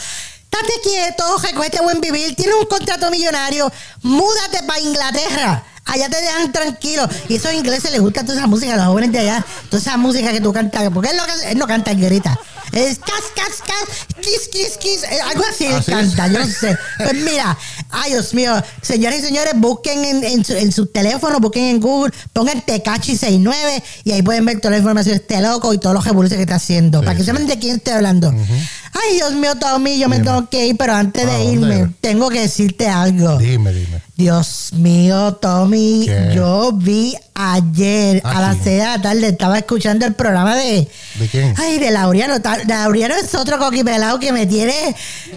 Estate 0.44 0.80
quieto, 0.82 1.38
recogete 1.38 1.80
buen 1.82 2.00
vivir, 2.00 2.34
tienes 2.34 2.54
un 2.58 2.66
contrato 2.66 3.10
millonario, 3.10 3.70
múdate 4.02 4.62
para 4.62 4.80
Inglaterra. 4.80 5.64
Allá 5.84 6.08
te 6.08 6.20
dejan 6.20 6.50
tranquilo. 6.50 7.06
Y 7.28 7.36
esos 7.36 7.52
ingleses 7.52 7.92
les 7.92 8.00
gusta 8.00 8.22
toda 8.22 8.38
esa 8.38 8.46
música, 8.46 8.72
a 8.74 8.76
los 8.76 8.86
jóvenes 8.86 9.12
de 9.12 9.18
allá. 9.20 9.44
Toda 9.70 9.80
esa 9.80 9.96
música 9.96 10.32
que 10.32 10.40
tú 10.40 10.52
cantas. 10.52 10.82
Porque 10.92 11.10
él, 11.10 11.16
que- 11.42 11.50
él 11.52 11.58
no 11.58 11.66
canta, 11.66 11.90
él 11.92 12.00
grita. 12.00 12.36
Es 12.72 12.98
cas, 12.98 13.10
cas, 13.34 13.62
cas, 13.66 14.06
kiss, 14.20 14.48
kiss, 14.51 14.76
kiss. 14.78 15.02
eh, 15.05 15.20
Algo 15.30 15.44
así 15.51 15.66
Así 15.66 15.90
canta, 15.93 16.26
yo 16.28 16.38
no 16.40 16.47
sé. 16.47 16.76
Pues 16.98 17.14
mira, 17.14 17.56
ay 17.90 18.12
Dios 18.12 18.34
mío, 18.34 18.52
señores 18.82 19.20
y 19.22 19.26
señores, 19.26 19.55
busquen 19.56 20.05
en, 20.05 20.24
en 20.24 20.44
su, 20.44 20.52
en 20.52 20.72
su 20.72 20.86
teléfono, 20.86 21.38
busquen 21.40 21.64
en 21.64 21.80
Google, 21.80 22.12
pongan 22.32 22.60
Tecachi 22.62 23.12
69 23.16 23.82
y 24.05 24.12
ahí 24.12 24.22
pueden 24.22 24.44
ver 24.44 24.59
toda 24.60 24.72
la 24.72 24.78
información 24.78 25.16
de 25.16 25.22
este 25.22 25.40
loco 25.40 25.72
y 25.72 25.78
todos 25.78 25.94
los 25.94 26.05
revoluciones 26.05 26.38
que 26.38 26.43
está 26.51 26.56
haciendo. 26.56 27.01
para 27.02 27.16
que 27.16 27.24
sepan 27.24 27.47
de 27.47 27.59
quién 27.59 27.76
estoy 27.76 27.94
hablando. 27.94 28.30
Ay, 28.30 29.14
Dios 29.14 29.32
mío, 29.34 29.55
Tommy, 29.56 29.98
yo 29.98 30.09
me 30.09 30.20
tengo 30.20 30.48
que 30.48 30.66
ir, 30.66 30.76
pero 30.76 30.94
antes 30.94 31.24
¿A 31.26 31.32
de 31.32 31.44
irme, 31.44 31.94
tengo 32.01 32.28
que 32.30 32.40
decirte 32.40 32.88
algo. 32.88 33.36
Dime, 33.38 33.72
dime. 33.72 34.02
Dios 34.16 34.70
mío, 34.72 35.34
Tommy, 35.34 36.05
¿Qué? 36.06 36.32
yo 36.34 36.72
vi 36.72 37.14
ayer 37.36 38.22
a 38.24 38.38
¿A 38.38 38.40
las 38.40 38.56
quién? 38.56 38.64
6 38.64 38.78
de 38.78 38.84
la 38.84 39.02
tarde, 39.02 39.28
estaba 39.28 39.58
escuchando 39.58 40.06
el 40.06 40.14
programa 40.14 40.56
de. 40.56 40.88
¿De 41.14 41.28
quién? 41.28 41.54
Ay, 41.58 41.78
de 41.78 41.90
Laureano. 41.90 42.36
Laureano 42.66 43.14
es 43.14 43.34
otro 43.34 43.58
coquipelado 43.58 44.18
que 44.18 44.32
me 44.32 44.46
tiene. 44.46 44.96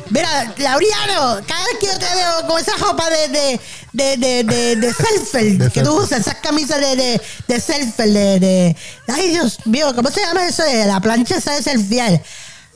Mira, 0.10 0.54
Laureano, 0.58 1.42
cada 1.46 1.66
vez 1.66 1.78
que 1.80 1.88
yo 1.88 2.00
te 2.00 2.06
veo 2.16 2.48
con 2.48 2.60
esa 2.60 2.76
ropa 2.78 3.10
de. 3.10 3.28
de 3.28 3.60
de, 3.92 4.18
de, 4.18 4.44
de, 4.44 4.76
de 4.76 5.72
que 5.74 5.82
tú 5.82 5.98
usas, 5.98 6.20
esas 6.20 6.36
camisas 6.36 6.80
de, 6.80 6.96
de, 6.96 7.22
de 7.48 7.60
Selfel, 7.60 8.14
de, 8.14 8.40
de. 8.40 8.76
Ay, 9.08 9.30
Dios 9.30 9.66
mío, 9.66 9.92
¿cómo 9.96 10.12
se 10.12 10.22
llama 10.22 10.46
eso? 10.46 10.64
De 10.64 10.86
la 10.86 11.00
plancha 11.00 11.38
esa 11.38 11.54
de 11.54 11.64
selfiear. 11.64 12.22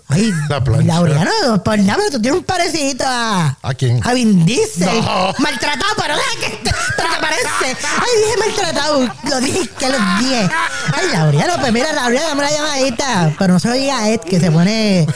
Ay, 0.10 0.32
La 0.50 0.64
plancha. 0.64 0.86
Laureano, 0.94 1.64
por 1.64 1.80
nada, 1.80 1.98
pero 1.98 2.12
tú 2.12 2.22
tienes 2.22 2.40
un 2.40 2.46
parecidito 2.46 3.04
a. 3.08 3.58
¿A 3.62 3.74
quién? 3.74 4.00
A 4.06 4.14
Vin 4.14 4.46
Diesel. 4.46 4.86
No. 5.02 5.34
Maltratado, 5.40 5.94
pero 5.98 6.16
deja 6.16 6.36
que 6.42 6.58
te, 6.58 6.70
te 6.72 7.04
parece. 7.22 7.78
Ay, 8.00 8.10
dije 8.24 8.38
maltratado. 8.38 9.14
Lo 9.30 9.40
dije 9.42 9.70
que 9.80 9.90
lo 9.90 9.98
dije. 10.20 10.50
Ay, 10.94 11.08
Laureano, 11.14 11.54
pues 11.60 11.72
mira, 11.74 11.94
Laureano, 11.94 12.28
dame 12.28 12.42
una 12.42 12.52
llamadita. 12.52 13.34
Pero 13.40 13.54
no 13.54 13.60
se 13.60 13.68
lo 13.70 13.74
diga 13.76 13.98
a 14.00 14.10
Ed, 14.10 14.20
que 14.22 14.40
se 14.40 14.52
pone. 14.52 15.08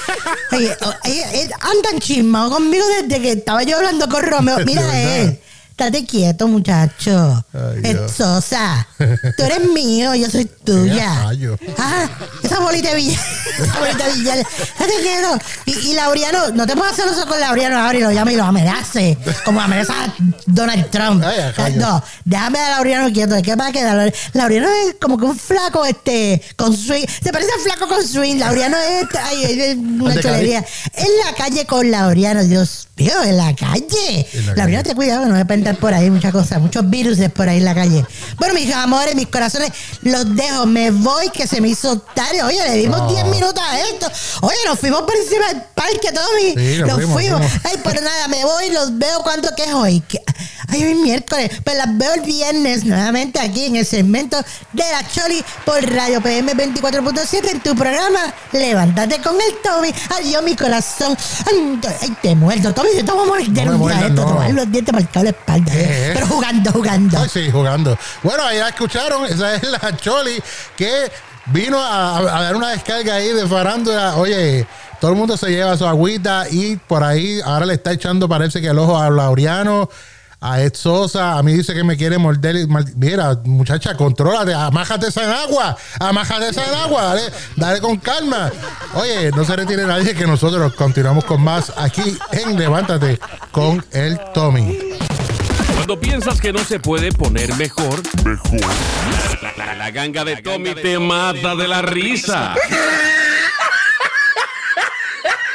Oye, 0.52 0.78
Ed, 1.04 1.52
andan 1.60 2.00
chismado 2.00 2.52
conmigo 2.52 2.86
desde 3.02 3.22
que 3.22 3.32
estaba 3.34 3.64
yo 3.64 3.78
hablando 3.78 4.08
con 4.10 4.24
Romeo. 4.26 4.58
Mira. 4.66 4.82
Ed. 5.00 5.38
Estate 5.80 6.08
quieto, 6.08 6.48
muchacho. 6.48 7.46
Ay, 7.54 7.82
Dios. 7.82 8.12
Sosa. 8.12 8.88
Tú 8.98 9.44
eres 9.44 9.64
mío, 9.76 10.16
yo 10.16 10.28
soy 10.28 10.46
tuya. 10.46 11.30
Ah, 11.78 12.10
esa 12.42 12.60
bolita 12.60 12.90
de 12.90 12.96
billar. 12.96 13.20
Esa 13.60 13.80
bolita 13.80 14.06
de. 14.08 14.42
Estate 14.42 14.94
quieto. 15.04 15.40
Y, 15.68 15.90
y 15.90 15.94
Laureano, 15.94 16.50
no 16.50 16.66
te 16.66 16.76
puedo 16.76 16.90
hacer 16.90 17.06
eso 17.08 17.28
con 17.28 17.40
Laureano 17.40 17.78
ahora 17.78 17.96
y 17.96 18.02
lo 18.02 18.12
llama 18.12 18.34
y 18.34 18.38
lo 18.38 18.46
amenace. 18.46 19.20
Como 19.46 19.62
amenaza 19.62 20.06
a 20.06 20.16
Donald 20.48 20.90
Trump. 20.90 21.24
Ay, 21.24 21.54
a 21.56 21.70
no, 21.70 22.04
déjame 22.26 22.58
a 22.58 22.70
Laureano 22.72 23.14
quieto. 23.14 23.36
¿De 23.36 23.44
qué 23.44 23.56
va 23.56 23.68
a 23.68 23.72
quedar? 23.72 24.12
Laureano 24.34 24.68
es 24.88 24.96
como 25.00 25.20
que 25.20 25.26
un 25.26 25.38
flaco 25.38 25.86
este 25.86 26.42
con 26.56 26.76
swing. 26.76 27.06
Se 27.24 27.32
parece 27.32 27.52
al 27.54 27.60
flaco 27.60 27.88
con 27.88 28.04
swing. 28.04 28.38
Laureano 28.38 28.78
es, 28.78 29.08
ay, 29.22 29.44
es 29.44 29.78
una 29.78 30.20
chulería. 30.20 30.66
En 30.94 31.08
la 31.24 31.36
calle 31.36 31.66
con 31.68 31.92
Laureano, 31.92 32.44
Dios 32.44 32.87
mío, 32.98 33.24
en 33.24 33.38
la 33.38 33.56
calle. 33.56 34.28
En 34.34 34.46
la 34.48 34.56
Laureano, 34.56 34.84
calle. 34.84 34.84
ten 34.84 34.96
cuidado 34.96 35.24
que 35.24 35.30
no 35.30 35.36
me 35.46 35.54
entrar 35.54 35.78
por 35.78 35.94
ahí 35.94 36.10
muchas 36.10 36.32
cosas, 36.32 36.60
muchos 36.60 36.90
virus 36.90 37.18
por 37.34 37.48
ahí 37.50 37.58
en 37.58 37.66
la 37.66 37.76
calle. 37.76 38.06
Bueno, 38.38 38.54
mis 38.54 38.74
amores, 38.74 39.16
mis 39.16 39.28
corazones, 39.28 39.72
los 40.02 40.36
dejo. 40.36 40.66
Me 40.66 40.92
voy, 40.92 41.30
que 41.30 41.48
se 41.48 41.62
me 41.62 41.70
hizo 41.70 41.98
tarde. 42.00 42.44
Oye, 42.44 42.62
le 42.68 42.76
dimos 42.76 43.00
No. 43.00 43.10
10 43.12 43.26
minutos 43.28 43.64
a 43.64 43.80
esto. 43.80 44.08
Oye, 44.42 44.58
nos 44.66 44.80
fuimos 44.80 45.02
por 45.02 45.16
encima 45.16 45.48
del 45.48 45.62
parque, 45.76 46.12
Tommy. 46.14 46.56
Sí, 46.56 46.80
nos 46.80 46.88
nos 46.88 46.96
fuimos, 46.98 47.14
fuimos. 47.14 47.40
fuimos. 47.42 47.66
Ay, 47.66 47.80
pero 47.84 48.02
nada, 48.02 48.28
me 48.28 48.44
voy, 48.44 48.70
los 48.72 48.98
veo 48.98 49.22
cuánto 49.24 49.50
que 49.56 49.64
es 49.64 49.74
hoy. 49.74 50.04
Ay, 50.70 50.84
hoy 50.84 50.92
es 50.92 50.98
miércoles. 50.98 51.52
Pues 51.64 51.78
las 51.78 51.98
veo 51.98 52.14
el 52.14 52.22
viernes 52.22 52.84
nuevamente 52.84 53.40
aquí 53.40 53.66
en 53.66 53.78
el 53.78 53.86
segmento 53.86 54.38
de 54.74 54.84
la 54.92 55.08
Choli 55.10 55.44
por 55.66 55.82
Radio 55.94 56.22
PM 56.22 56.54
24.7 56.54 57.50
en 57.52 57.60
tu 57.62 57.74
programa 57.76 58.34
Levántate 58.52 59.22
con 59.22 59.36
el 59.36 59.58
Tommy. 59.64 59.94
Adiós, 60.18 60.44
mi 60.44 60.56
corazón. 60.56 61.16
Ay, 61.46 61.80
ay, 62.02 62.18
te 62.22 62.36
muerto. 62.36 62.74
Tommy, 62.74 62.87
a 62.96 63.26
morir 63.26 63.50
de 63.50 63.66
No 63.66 63.72
un 63.78 63.88
día 63.88 64.08
esto. 64.08 64.22
no. 64.22 64.28
Tomar 64.28 64.54
los 64.54 64.72
dientes 64.72 64.94
marcados 64.94 65.24
la 65.24 65.30
espalda. 65.30 65.72
¿Qué? 65.72 66.12
Pero 66.14 66.28
jugando, 66.28 66.72
jugando. 66.72 67.20
Ay, 67.20 67.30
sí, 67.30 67.52
jugando. 67.52 67.98
Bueno, 68.24 68.44
ahí 68.44 68.58
la 68.60 68.70
escucharon. 68.70 69.26
Esa 69.26 69.56
es 69.56 69.64
la 69.64 69.96
Choli 69.98 70.42
que 70.76 71.12
vino 71.48 71.80
a, 71.80 72.18
a 72.20 72.42
dar 72.44 72.56
una 72.56 72.70
descarga 72.70 73.16
ahí 73.16 73.30
de 73.30 73.48
farándula. 73.48 74.16
Oye, 74.18 74.66
todo 75.00 75.12
el 75.12 75.18
mundo 75.18 75.38
se 75.38 75.50
lleva 75.50 75.78
su 75.78 75.86
agüita 75.86 76.46
y 76.50 76.76
por 76.78 77.04
ahí 77.04 77.40
ahora 77.44 77.66
le 77.66 77.74
está 77.76 77.92
echando, 77.92 78.28
parece 78.28 78.62
que 78.62 78.68
el 78.68 78.80
ojo 78.80 78.98
a 78.98 79.10
Laureano. 79.10 79.90
A 80.40 80.62
Ed 80.62 80.74
Sosa. 80.76 81.38
A 81.38 81.44
mí 81.44 81.54
dice 81.54 81.74
que 81.74 81.84
me 81.84 81.98
quiere 81.98 82.18
morder. 82.18 82.56
y 82.56 82.68
Mira, 82.96 83.40
muchacha, 83.46 83.96
contrólate. 83.96 84.54
Amájate 84.54 85.08
esa 85.08 85.24
en 85.24 85.32
agua. 85.32 85.78
Amájate 86.00 86.50
esa 86.50 86.66
en 86.68 86.74
agua. 86.76 87.02
Dale, 87.04 87.22
dale 87.56 87.82
con 87.82 87.98
calma. 87.98 88.52
Oye, 88.94 89.32
no 89.32 89.44
se 89.46 89.56
retire 89.56 89.86
nadie 89.86 90.14
que 90.16 90.28
nosotros 90.28 90.74
continuamos 90.74 91.26
con 91.26 91.42
más 91.42 91.72
aquí 91.78 92.18
en 92.32 92.58
Levántate 92.58 93.20
con 93.52 93.84
el 93.92 94.20
Tommy. 94.34 94.78
Cuando 95.76 96.00
piensas 96.00 96.42
que 96.42 96.52
no 96.52 96.60
se 96.64 96.80
puede 96.80 97.12
poner 97.12 97.54
mejor, 97.56 98.02
mejor. 98.26 98.60
La, 99.42 99.54
la- 99.66 99.76
la 99.76 99.92
ganga 99.92 100.26
de 100.26 100.38
Tommy 100.42 100.74
te 100.76 101.00
mata 101.00 101.56
de 101.56 101.68
la 101.68 101.82
risa. 101.82 102.56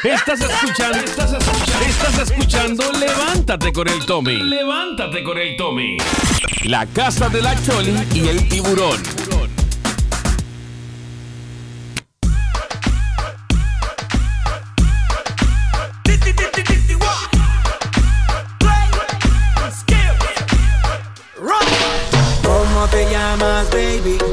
Estás 0.04 0.40
escuchando, 0.40 0.98
estás 0.98 1.32
escuchando, 1.32 1.86
estás 1.86 2.18
escuchando 2.18 2.92
Levántate 2.98 3.72
con 3.72 3.86
el 3.86 4.04
Tommy. 4.04 4.36
Levántate 4.36 5.22
con 5.22 5.38
el 5.38 5.56
Tommy. 5.56 5.96
La 6.64 6.86
casa 6.86 7.28
de 7.28 7.40
la 7.40 7.54
Choli 7.62 7.94
y 8.12 8.26
el 8.26 8.48
tiburón. 8.48 9.00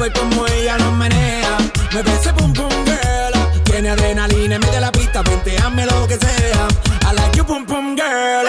ver 0.00 0.12
cómo 0.14 0.46
ella 0.46 0.78
lo 0.78 0.92
menea. 0.92 1.58
Mueve 1.92 2.12
ese 2.14 2.32
boom 2.32 2.52
boom 2.54 2.72
girl. 2.86 3.62
Tiene 3.64 3.90
adrenalina 3.90 4.58
de 4.58 4.80
la 4.80 4.90
pista, 4.90 5.22
venteame 5.22 5.84
lo 5.86 6.06
que 6.08 6.16
sea. 6.16 6.68
I 7.08 7.14
like 7.14 7.36
your 7.36 7.46
boom 7.46 7.66
boom 7.66 7.96
girl. 7.96 8.46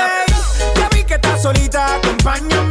Ya 0.77 0.89
vi 0.93 1.03
que 1.03 1.15
estás 1.15 1.41
solita, 1.41 1.95
acompáñame. 1.95 2.70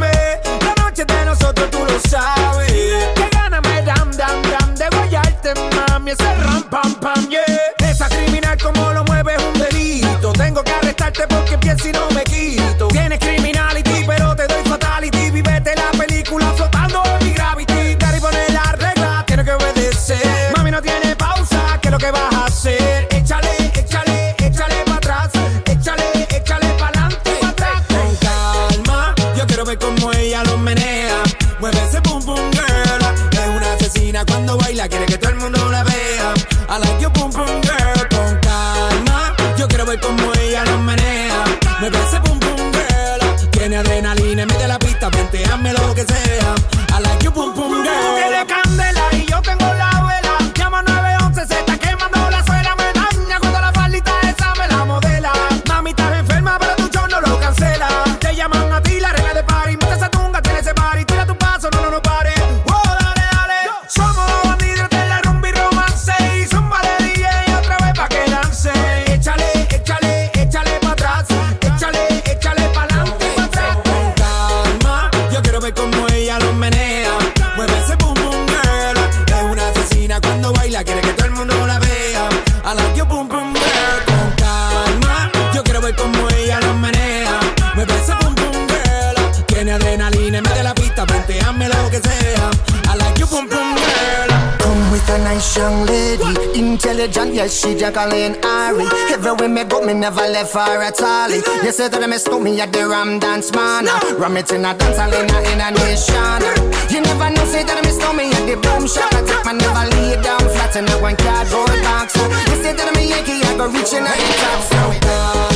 Intelligent, 97.11 97.35
yes, 97.35 97.59
she 97.59 97.75
Jacqueline 97.75 98.37
Ari. 98.43 98.85
Everywhere 99.11 99.49
me 99.49 99.63
go, 99.65 99.81
me 99.81 99.93
never 99.93 100.21
left 100.21 100.53
her 100.53 100.81
at 100.81 101.01
all. 101.01 101.29
You 101.29 101.71
say 101.71 101.89
that 101.89 102.01
I 102.01 102.07
miss 102.07 102.27
me 102.27 102.59
at 102.61 102.71
the 102.71 102.87
Ram 102.87 103.19
Dance 103.19 103.51
Man. 103.51 103.85
Ram 104.17 104.37
it 104.37 104.51
in 104.51 104.65
a 104.65 104.73
dance 104.73 104.97
hall 104.97 105.13
in 105.13 105.29
a, 105.29 105.39
in 105.51 105.59
a 105.59 105.71
nation. 105.71 106.41
You 106.89 107.01
never 107.01 107.29
know, 107.29 107.45
say 107.45 107.63
that 107.63 107.77
I 107.77 107.81
miss 107.81 107.99
me 108.15 108.31
at 108.31 108.45
the 108.47 108.55
Boom 108.55 108.87
Shop. 108.87 109.11
I 109.13 109.23
take 109.23 109.45
my 109.45 109.53
never 109.53 109.85
lay 109.95 110.21
down 110.23 110.39
flat 110.39 110.75
in 110.75 110.87
a 110.87 110.95
one 111.01 111.17
cardboard 111.17 111.81
box. 111.83 112.15
You 112.15 112.63
say 112.63 112.73
that 112.73 112.87
I'm 112.87 112.95
a 112.95 113.03
Yankee, 113.03 113.43
I 113.43 113.57
go 113.57 113.67
reaching 113.67 114.07
out 114.07 114.15
the 114.15 114.33
top. 114.39 114.61
So 114.63 114.75
calma, 114.79 114.95
yo 115.03 115.50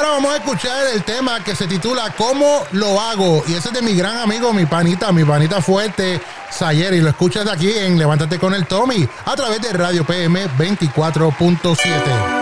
ahora 0.00 0.12
vamos 0.12 0.32
a 0.32 0.36
escuchar 0.36 0.86
el 0.94 1.02
tema 1.04 1.44
que 1.44 1.54
se 1.54 1.66
titula 1.66 2.14
¿Cómo 2.16 2.64
lo 2.72 2.98
hago? 2.98 3.44
Y 3.46 3.52
ese 3.52 3.68
es 3.68 3.74
de 3.74 3.82
mi 3.82 3.94
gran 3.94 4.16
amigo, 4.16 4.52
mi 4.52 4.64
panita, 4.64 5.12
mi 5.12 5.24
panita 5.24 5.60
fuerte, 5.60 6.20
Sayer. 6.50 6.94
Y 6.94 7.00
lo 7.00 7.10
escuchas 7.10 7.46
aquí 7.46 7.70
en 7.70 7.98
Levántate 7.98 8.38
con 8.38 8.54
el 8.54 8.66
Tommy 8.66 9.06
a 9.26 9.36
través 9.36 9.60
de 9.60 9.72
Radio 9.74 10.04
PM 10.04 10.48
24.7. 10.56 12.39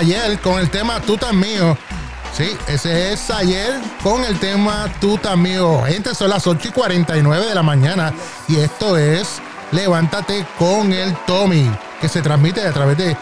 Sayel 0.00 0.40
con 0.40 0.58
el 0.58 0.70
tema 0.70 0.98
tutan 1.02 1.38
mío. 1.38 1.76
Sí, 2.32 2.56
ese 2.68 3.12
es 3.12 3.20
Sayel 3.20 3.82
con 4.02 4.24
el 4.24 4.40
tema 4.40 4.90
Tú 4.98 5.18
tan 5.18 5.42
mío. 5.42 5.82
Gente, 5.82 6.14
son 6.14 6.30
las 6.30 6.46
8 6.46 6.68
y 6.68 6.72
49 6.72 7.46
de 7.46 7.54
la 7.54 7.62
mañana 7.62 8.10
y 8.48 8.56
esto 8.56 8.96
es 8.96 9.42
Levántate 9.72 10.46
con 10.58 10.94
el 10.94 11.14
Tommy, 11.26 11.70
que 12.00 12.08
se 12.08 12.22
transmite 12.22 12.62
a 12.62 12.72
través 12.72 12.96
de 12.96 13.14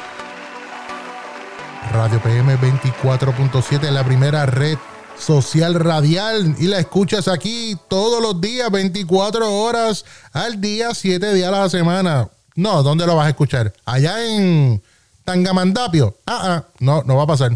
Radio 1.92 2.22
PM 2.22 2.56
24.7, 2.58 3.90
la 3.90 4.04
primera 4.04 4.46
red 4.46 4.78
social 5.18 5.74
radial 5.74 6.54
y 6.60 6.68
la 6.68 6.78
escuchas 6.78 7.26
aquí 7.26 7.76
todos 7.88 8.22
los 8.22 8.40
días, 8.40 8.70
24 8.70 9.52
horas 9.52 10.04
al 10.32 10.60
día, 10.60 10.94
7 10.94 11.34
días 11.34 11.48
a 11.48 11.62
la 11.62 11.68
semana. 11.68 12.28
No, 12.54 12.84
¿dónde 12.84 13.04
lo 13.04 13.16
vas 13.16 13.26
a 13.26 13.30
escuchar? 13.30 13.72
Allá 13.84 14.24
en 14.24 14.80
Tangamandapio. 15.28 16.16
Ah, 16.24 16.40
ah, 16.42 16.64
no, 16.80 17.02
no 17.04 17.16
va 17.16 17.24
a 17.24 17.26
pasar. 17.26 17.52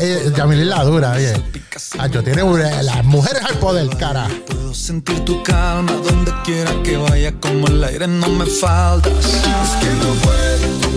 ella, 0.00 0.36
Yamil 0.36 0.68
la 0.68 0.84
dura, 0.84 1.12
oye. 1.12 1.32
Acho, 1.98 2.22
tiene 2.22 2.42
una, 2.42 2.82
las 2.82 3.04
mujeres 3.04 3.42
al 3.44 3.58
poder, 3.58 3.88
cara. 3.96 4.28
Puedo 4.46 4.74
sentir 4.74 5.24
tu 5.24 5.42
calma 5.42 5.92
donde 5.92 6.32
quiera 6.44 6.72
que 6.82 6.96
vaya, 6.96 7.32
como 7.40 7.66
el 7.66 7.82
aire 7.84 8.06
no 8.06 8.28
me 8.28 8.46
faltas. 8.46 9.12
Es 9.12 9.70
que 9.80 9.90
no 9.94 10.14
puedo. 10.22 10.89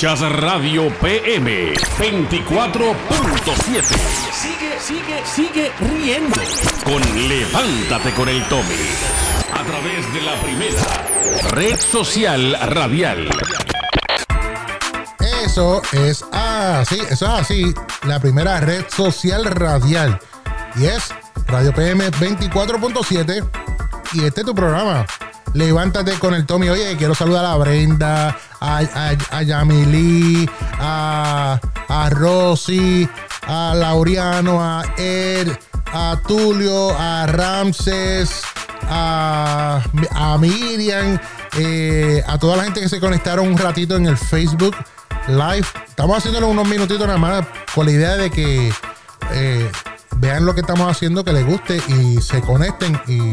Escuchas 0.00 0.32
Radio 0.32 0.88
PM 0.98 1.74
24.7. 1.74 3.84
Sigue, 4.32 4.80
sigue, 4.80 5.20
sigue 5.26 5.70
riendo 5.78 6.40
con 6.84 7.02
Levántate 7.28 8.10
con 8.12 8.30
el 8.30 8.42
Tommy. 8.48 8.78
A 9.52 9.62
través 9.62 10.10
de 10.14 10.22
la 10.22 10.40
primera 10.40 10.80
red 11.50 11.78
social 11.78 12.56
radial. 12.70 13.28
Eso 15.44 15.82
es 15.92 16.24
así, 16.32 16.98
eso 17.10 17.26
es 17.26 17.32
así. 17.42 17.74
La 18.06 18.20
primera 18.20 18.58
red 18.60 18.86
social 18.88 19.44
radial. 19.44 20.18
Y 20.76 20.86
es 20.86 21.10
Radio 21.46 21.74
PM 21.74 22.10
24.7. 22.10 23.46
Y 24.14 24.24
este 24.24 24.40
es 24.40 24.46
tu 24.46 24.54
programa. 24.54 25.04
Levántate 25.52 26.18
con 26.18 26.32
el 26.32 26.46
Tommy. 26.46 26.70
Oye, 26.70 26.96
quiero 26.96 27.14
saludar 27.14 27.44
a 27.44 27.54
Brenda, 27.56 28.34
a, 28.60 28.78
a, 28.78 29.38
a 29.38 29.42
Yamilí, 29.42 30.48
a, 30.78 31.58
a 31.88 32.10
Rosy, 32.10 33.08
a 33.46 33.74
Laureano, 33.74 34.62
a 34.62 34.84
Ed, 34.96 35.48
a 35.92 36.20
Tulio, 36.26 36.96
a 36.96 37.26
Ramses, 37.26 38.42
a, 38.88 39.82
a 40.12 40.38
Miriam, 40.38 41.18
eh, 41.58 42.22
a 42.26 42.38
toda 42.38 42.56
la 42.56 42.64
gente 42.64 42.80
que 42.80 42.88
se 42.88 43.00
conectaron 43.00 43.48
un 43.48 43.58
ratito 43.58 43.96
en 43.96 44.06
el 44.06 44.16
Facebook 44.16 44.76
Live. 45.26 45.66
Estamos 45.88 46.18
haciéndolo 46.18 46.48
unos 46.48 46.68
minutitos 46.68 47.06
nada 47.06 47.18
más 47.18 47.46
con 47.74 47.86
la 47.86 47.92
idea 47.92 48.16
de 48.16 48.30
que 48.30 48.72
eh, 49.32 49.70
vean 50.16 50.44
lo 50.44 50.54
que 50.54 50.60
estamos 50.60 50.90
haciendo, 50.90 51.24
que 51.24 51.32
les 51.32 51.46
guste 51.46 51.80
y 51.88 52.20
se 52.20 52.40
conecten 52.40 53.00
y 53.06 53.30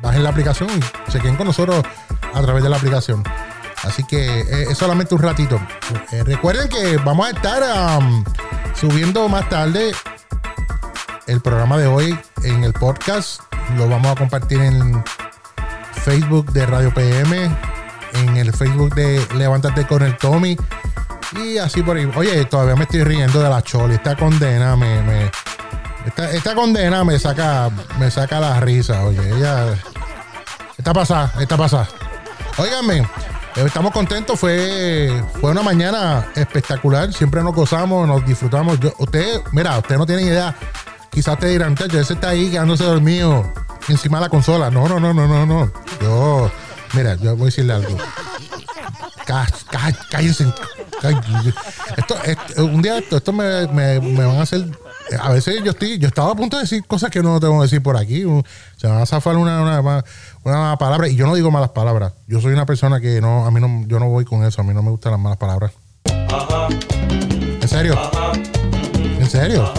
bajen 0.00 0.22
la 0.22 0.30
aplicación 0.30 0.68
y 1.06 1.10
se 1.10 1.20
queden 1.20 1.36
con 1.36 1.46
nosotros 1.46 1.82
a 2.34 2.42
través 2.42 2.62
de 2.62 2.68
la 2.68 2.76
aplicación. 2.76 3.22
Así 3.82 4.04
que 4.04 4.40
eh, 4.40 4.66
es 4.70 4.78
solamente 4.78 5.14
un 5.14 5.22
ratito. 5.22 5.60
Eh, 6.12 6.22
recuerden 6.24 6.68
que 6.68 6.96
vamos 6.98 7.26
a 7.26 7.30
estar 7.30 7.98
um, 7.98 8.24
subiendo 8.74 9.28
más 9.28 9.48
tarde 9.48 9.92
el 11.26 11.40
programa 11.40 11.78
de 11.78 11.86
hoy 11.86 12.18
en 12.44 12.64
el 12.64 12.72
podcast. 12.72 13.42
Lo 13.76 13.88
vamos 13.88 14.12
a 14.12 14.14
compartir 14.14 14.60
en 14.60 15.02
Facebook 16.04 16.52
de 16.52 16.66
Radio 16.66 16.92
PM, 16.92 17.50
en 18.14 18.36
el 18.36 18.52
Facebook 18.52 18.94
de 18.94 19.24
Levántate 19.34 19.86
con 19.86 20.02
el 20.02 20.16
Tommy 20.16 20.56
y 21.36 21.58
así 21.58 21.82
por 21.82 21.96
ahí. 21.96 22.10
Oye, 22.14 22.44
todavía 22.44 22.76
me 22.76 22.82
estoy 22.84 23.04
riendo 23.04 23.42
de 23.42 23.48
la 23.48 23.62
Choli. 23.62 23.94
Esta 23.94 24.16
condena 24.16 24.76
me, 24.76 25.02
me 25.02 25.30
esta, 26.06 26.30
esta, 26.30 26.54
condena 26.54 27.04
me 27.04 27.18
saca, 27.18 27.70
me 27.98 28.10
saca 28.10 28.40
la 28.40 28.60
risa. 28.60 29.04
Oye, 29.04 29.36
ella 29.36 29.74
está 30.76 30.92
pasada, 30.92 31.32
está 31.40 31.56
pasada. 31.56 31.88
Óiganme, 32.58 33.06
estamos 33.56 33.92
contentos. 33.92 34.38
Fue, 34.38 35.10
fue 35.40 35.50
una 35.50 35.62
mañana 35.62 36.28
espectacular. 36.34 37.12
Siempre 37.12 37.42
nos 37.42 37.54
gozamos, 37.54 38.06
nos 38.06 38.24
disfrutamos. 38.24 38.78
Yo, 38.80 38.92
usted, 38.98 39.40
mira, 39.52 39.78
usted 39.78 39.96
no 39.96 40.06
tiene 40.06 40.22
idea. 40.22 40.54
Quizás 41.10 41.38
te 41.38 41.48
dirán, 41.48 41.76
yo 41.76 42.00
ese 42.00 42.14
está 42.14 42.30
ahí 42.30 42.50
quedándose 42.50 42.84
dormido 42.84 43.52
encima 43.88 44.18
de 44.18 44.24
la 44.24 44.28
consola. 44.30 44.70
No, 44.70 44.88
no, 44.88 44.98
no, 44.98 45.12
no, 45.12 45.26
no, 45.26 45.46
no. 45.46 45.72
Yo, 46.00 46.50
mira, 46.94 47.16
yo 47.16 47.36
voy 47.36 47.42
a 47.42 47.46
decirle 47.46 47.74
algo. 47.74 47.96
Cá, 49.26 49.46
cá, 49.70 49.92
cállense. 50.10 50.46
Esto, 51.96 52.16
esto, 52.24 52.64
un 52.64 52.80
día 52.80 52.98
esto, 52.98 53.16
esto 53.16 53.32
me, 53.32 53.66
me, 53.68 54.00
me, 54.00 54.24
van 54.24 54.36
a 54.36 54.42
hacer. 54.42 54.64
A 55.20 55.30
veces 55.30 55.62
yo 55.64 55.72
estoy, 55.72 55.98
yo 55.98 56.08
estaba 56.08 56.32
a 56.32 56.34
punto 56.34 56.56
de 56.56 56.62
decir 56.62 56.84
cosas 56.86 57.10
que 57.10 57.22
no 57.22 57.40
tengo 57.40 57.58
que 57.58 57.62
decir 57.62 57.82
por 57.82 57.96
aquí. 57.96 58.22
Se 58.76 58.88
me 58.88 58.94
va 58.94 59.02
a 59.02 59.06
zafar 59.06 59.36
una, 59.36 59.62
una, 59.62 60.04
una 60.44 60.76
palabra. 60.78 61.08
Y 61.08 61.16
yo 61.16 61.26
no 61.26 61.34
digo 61.34 61.50
malas 61.50 61.70
palabras. 61.70 62.12
Yo 62.26 62.40
soy 62.40 62.52
una 62.52 62.66
persona 62.66 63.00
que 63.00 63.20
no, 63.20 63.46
a 63.46 63.50
mí 63.50 63.60
no, 63.60 63.86
yo 63.86 63.98
no 63.98 64.08
voy 64.08 64.24
con 64.24 64.44
eso. 64.44 64.60
A 64.60 64.64
mí 64.64 64.72
no 64.72 64.82
me 64.82 64.90
gustan 64.90 65.12
las 65.12 65.20
malas 65.20 65.38
palabras. 65.38 65.72
¿En 67.60 67.68
serio? 67.68 67.98
¿En 69.18 69.30
serio? 69.30 69.72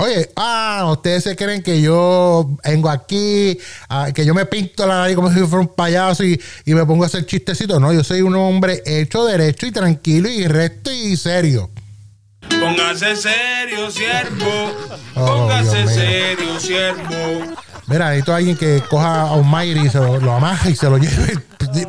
Oye, 0.00 0.30
ah, 0.36 0.88
ustedes 0.92 1.24
se 1.24 1.34
creen 1.34 1.60
que 1.60 1.80
yo 1.80 2.48
vengo 2.64 2.88
aquí, 2.88 3.58
ah, 3.88 4.12
que 4.14 4.24
yo 4.24 4.32
me 4.32 4.46
pinto 4.46 4.86
la 4.86 4.98
nariz 4.98 5.16
como 5.16 5.28
si 5.28 5.40
fuera 5.40 5.58
un 5.58 5.74
payaso 5.74 6.22
y, 6.22 6.40
y, 6.64 6.74
me 6.74 6.86
pongo 6.86 7.02
a 7.02 7.06
hacer 7.08 7.26
chistecitos. 7.26 7.80
No, 7.80 7.92
yo 7.92 8.04
soy 8.04 8.22
un 8.22 8.36
hombre 8.36 8.80
hecho, 8.86 9.24
derecho 9.24 9.66
y 9.66 9.72
tranquilo 9.72 10.28
y 10.28 10.46
recto 10.46 10.92
y 10.92 11.16
serio. 11.16 11.68
Póngase 12.60 13.16
serio, 13.16 13.90
siervo. 13.90 14.72
Póngase 15.14 15.84
oh, 15.84 15.88
serio, 15.88 16.60
siervo. 16.60 17.56
Mira, 17.86 18.10
necesito 18.10 18.32
a 18.32 18.36
alguien 18.36 18.56
que 18.56 18.82
coja 18.88 19.22
a 19.22 19.32
un 19.34 19.48
Mayri 19.48 19.86
y 19.86 19.90
se 19.90 19.98
lo, 19.98 20.18
lo 20.18 20.32
amaja 20.32 20.68
y 20.68 20.76
se 20.76 20.88
lo 20.90 20.98
lleve. 20.98 21.38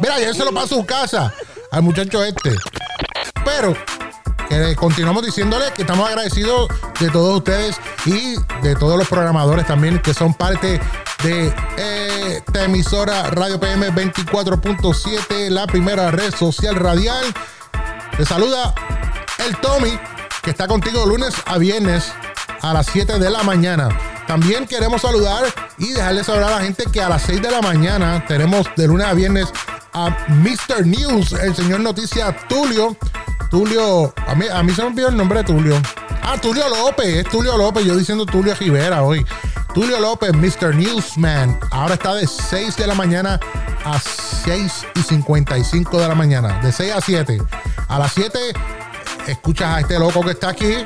Mira, 0.02 0.20
ya 0.20 0.34
se 0.34 0.46
lo 0.46 0.54
pasa 0.54 0.66
a 0.66 0.78
su 0.78 0.86
casa 0.86 1.34
al 1.72 1.84
muchacho 1.84 2.24
este. 2.24 2.56
Pero 3.44 3.76
eh, 4.50 4.76
continuamos 4.76 5.24
diciéndole 5.24 5.66
que 5.76 5.84
estamos 5.84 6.08
agradecidos 6.08 6.68
de 7.00 7.10
todos 7.10 7.38
ustedes 7.38 7.80
y 8.06 8.36
de 8.64 8.76
todos 8.76 8.98
los 8.98 9.08
programadores 9.08 9.68
también 9.68 10.00
que 10.00 10.14
son 10.14 10.34
parte 10.34 10.80
de 11.24 11.54
eh, 11.78 12.42
esta 12.46 12.64
emisora 12.64 13.24
Radio 13.30 13.60
PM 13.60 13.92
24.7, 13.92 15.50
la 15.50 15.68
primera 15.68 16.10
red 16.10 16.34
social 16.34 16.76
radial. 16.76 17.24
Te 18.18 18.26
saluda 18.26 18.74
el 19.46 19.56
Tommy, 19.58 20.00
que 20.42 20.52
está 20.52 20.68
contigo 20.68 21.06
lunes 21.06 21.34
a 21.46 21.58
viernes 21.58 22.12
a 22.62 22.74
las 22.74 22.88
7 22.88 23.20
de 23.20 23.30
la 23.30 23.44
mañana. 23.44 23.90
También 24.28 24.68
queremos 24.68 25.02
saludar 25.02 25.44
y 25.78 25.90
dejarle 25.94 26.24
saber 26.24 26.44
a 26.44 26.52
la 26.52 26.62
gente 26.62 26.86
que 26.92 27.02
a 27.02 27.10
las 27.10 27.24
6 27.24 27.42
de 27.42 27.52
la 27.52 27.62
mañana 27.62 28.24
tenemos 28.28 28.68
de 28.76 28.88
lunes 28.88 29.08
a 29.08 29.14
viernes 29.14 29.50
a 29.94 30.10
Mr. 30.28 30.86
News, 30.86 31.34
el 31.34 31.56
señor 31.56 31.80
Noticia 31.82 32.36
Tulio. 32.48 32.96
Tulio, 33.50 34.14
a 34.28 34.36
mí, 34.36 34.46
a 34.52 34.62
mí 34.62 34.72
se 34.74 34.84
me 34.84 34.90
olvidó 34.90 35.10
el 35.10 35.18
nombre 35.18 35.40
de 35.40 35.46
Tulio. 35.46 35.82
Ah, 36.22 36.38
Tulio 36.40 36.70
López, 36.70 37.08
es 37.08 37.28
Tulio 37.30 37.58
López, 37.58 37.84
yo 37.84 37.96
diciendo 37.96 38.26
Tulio 38.26 38.54
Rivera 38.54 39.02
hoy. 39.02 39.26
Tulio 39.74 40.00
López, 40.00 40.34
Mr. 40.34 40.76
Newsman, 40.76 41.60
ahora 41.72 41.96
está 41.96 42.14
de 42.14 42.28
6 42.28 42.76
de 42.76 42.88
la 42.88 42.94
mañana 42.94 43.40
a 43.84 44.00
6 44.00 44.86
y 44.96 45.02
55 45.02 46.00
de 46.00 46.08
la 46.08 46.16
mañana, 46.16 46.60
de 46.62 46.72
6 46.72 46.94
a 46.94 47.02
7. 47.02 47.42
A 47.88 47.98
las 47.98 48.14
7 48.14 48.40
escuchas 49.28 49.76
a 49.76 49.80
este 49.82 50.00
loco 50.00 50.22
que 50.22 50.32
está 50.32 50.50
aquí. 50.50 50.86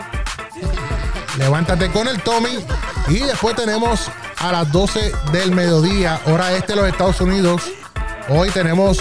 Levántate 1.38 1.89
con 1.91 2.07
el 2.07 2.22
Tommy. 2.22 2.64
Y 3.07 3.19
después 3.19 3.55
tenemos 3.55 4.10
a 4.39 4.51
las 4.51 4.72
12 4.72 5.11
del 5.31 5.51
mediodía, 5.51 6.19
hora 6.26 6.53
este 6.53 6.73
de 6.73 6.81
los 6.81 6.89
Estados 6.89 7.22
Unidos. 7.22 7.64
Hoy 8.30 8.49
tenemos 8.51 8.99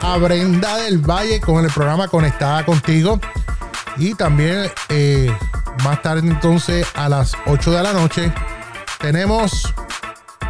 a 0.00 0.16
Brenda 0.18 0.76
del 0.78 0.98
Valle 0.98 1.40
con 1.40 1.64
el 1.64 1.70
programa 1.70 2.08
Conectada 2.08 2.64
Contigo. 2.64 3.20
Y 3.96 4.14
también 4.14 4.70
eh, 4.88 5.34
más 5.84 6.02
tarde 6.02 6.28
entonces 6.28 6.86
a 6.94 7.08
las 7.08 7.34
8 7.46 7.72
de 7.72 7.82
la 7.82 7.92
noche 7.92 8.32
tenemos 8.98 9.72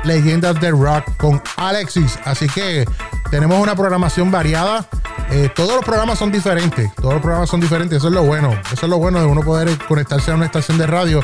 Leyendas 0.04 0.60
del 0.60 0.78
Rock 0.78 1.16
con 1.16 1.42
Alexis. 1.56 2.18
Así 2.24 2.48
que 2.48 2.86
tenemos 3.30 3.58
una 3.60 3.74
programación 3.74 4.30
variada. 4.30 4.86
Eh, 5.30 5.50
todos 5.54 5.74
los 5.74 5.84
programas 5.84 6.18
son 6.18 6.30
diferentes. 6.30 6.94
Todos 6.94 7.14
los 7.14 7.22
programas 7.22 7.48
son 7.48 7.60
diferentes. 7.60 7.98
Eso 7.98 8.08
es 8.08 8.14
lo 8.14 8.22
bueno. 8.22 8.52
Eso 8.72 8.86
es 8.86 8.88
lo 8.88 8.98
bueno 8.98 9.18
de 9.20 9.26
uno 9.26 9.42
poder 9.42 9.76
conectarse 9.86 10.30
a 10.30 10.34
una 10.34 10.46
estación 10.46 10.78
de 10.78 10.86
radio 10.86 11.20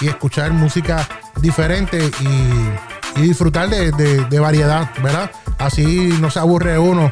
y 0.00 0.08
escuchar 0.08 0.52
música 0.52 1.08
diferente 1.40 2.10
y, 2.20 3.20
disfrutar 3.20 3.68
de, 3.68 4.38
variedad, 4.38 4.90
¿verdad? 5.02 5.30
Así 5.58 6.16
no 6.20 6.30
se 6.30 6.38
aburre 6.38 6.78
uno 6.78 7.10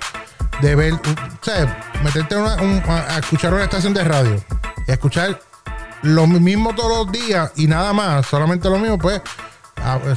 de 0.63 0.77
ver, 0.77 0.95
o 0.95 1.45
sea, 1.45 1.91
meterte 2.05 2.37
a 2.37 3.19
escuchar 3.19 3.53
una 3.53 3.65
estación 3.65 3.93
de 3.93 4.05
radio 4.05 4.37
y 4.87 4.93
escuchar 4.93 5.41
lo 6.03 6.29
mismo 6.29 6.77
todos 6.77 7.07
los 7.07 7.13
días 7.13 7.51
y 7.57 7.67
nada 7.67 7.93
más, 7.93 8.27
solamente 8.27 8.69
lo 8.69 8.79
mismo, 8.79 8.99
pues 8.99 9.21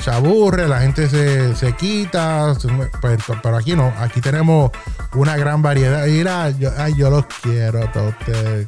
se 0.02 0.12
aburre, 0.12 0.68
la 0.68 0.82
gente 0.82 1.10
se, 1.10 1.56
se 1.56 1.74
quita, 1.74 2.54
pues, 3.02 3.20
pero 3.42 3.58
aquí 3.58 3.76
no, 3.76 3.94
aquí 4.00 4.22
tenemos 4.22 4.72
una 5.14 5.38
gran 5.38 5.62
variedad. 5.62 6.06
Mira, 6.06 6.50
yo, 6.52 6.72
yo 6.96 7.10
los 7.10 7.26
quiero 7.42 7.84
a 7.84 7.92
todos 7.92 8.14
ustedes, 8.20 8.68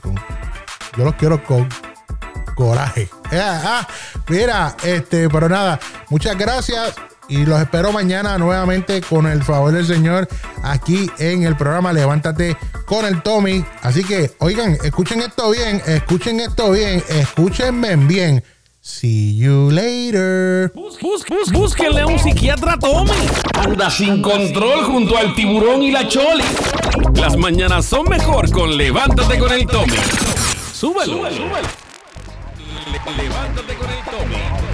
yo 0.98 1.06
los 1.06 1.16
quiero 1.16 1.44
con 1.44 1.68
coraje. 2.56 3.10
Ah, 3.34 3.62
ah, 3.64 3.88
mira, 4.28 4.76
este, 4.84 5.30
pero 5.30 5.48
nada, 5.48 5.80
muchas 6.10 6.38
gracias 6.38 6.94
y 7.30 7.46
los 7.46 7.62
espero 7.62 7.94
mañana 7.94 8.38
nuevamente 8.38 9.00
con 9.00 9.26
el 9.26 9.42
favor 9.42 9.72
del 9.72 9.88
Señor 9.88 10.28
aquí 10.64 11.10
en 11.18 11.44
el 11.44 11.56
programa 11.56 11.94
Levántate 11.94 12.58
con 12.86 13.06
el 13.06 13.22
Tommy. 13.22 13.64
Así 13.84 14.04
que, 14.04 14.36
oigan, 14.40 14.78
escuchen 14.84 15.22
esto 15.22 15.50
bien, 15.50 15.82
escuchen 15.86 16.42
esto 16.42 16.72
bien, 16.72 17.02
escúchenme 17.08 17.96
bien. 17.96 18.44
See 18.84 19.36
you 19.36 19.70
later. 19.70 20.72
Bus, 20.74 20.98
bus, 21.00 21.24
bus, 21.30 21.52
búsquenle 21.52 22.02
a 22.02 22.08
un 22.08 22.18
psiquiatra 22.18 22.80
Tommy. 22.80 23.12
Anda 23.54 23.92
sin 23.92 24.24
control 24.24 24.86
junto 24.86 25.16
al 25.20 25.36
tiburón 25.36 25.84
y 25.84 25.92
la 25.92 26.08
choli. 26.08 26.44
Las 27.14 27.38
mañanas 27.38 27.86
son 27.86 28.10
mejor 28.10 28.50
con 28.50 28.76
Levántate 28.76 29.38
con 29.38 29.52
el 29.54 29.68
Tommy. 29.68 29.94
Súbelo, 30.74 31.14
súbelo. 31.14 31.36
súbelo. 31.36 31.68
Levántate 33.18 33.76
con 33.76 33.90
el 33.92 34.04
Tommy. 34.06 34.71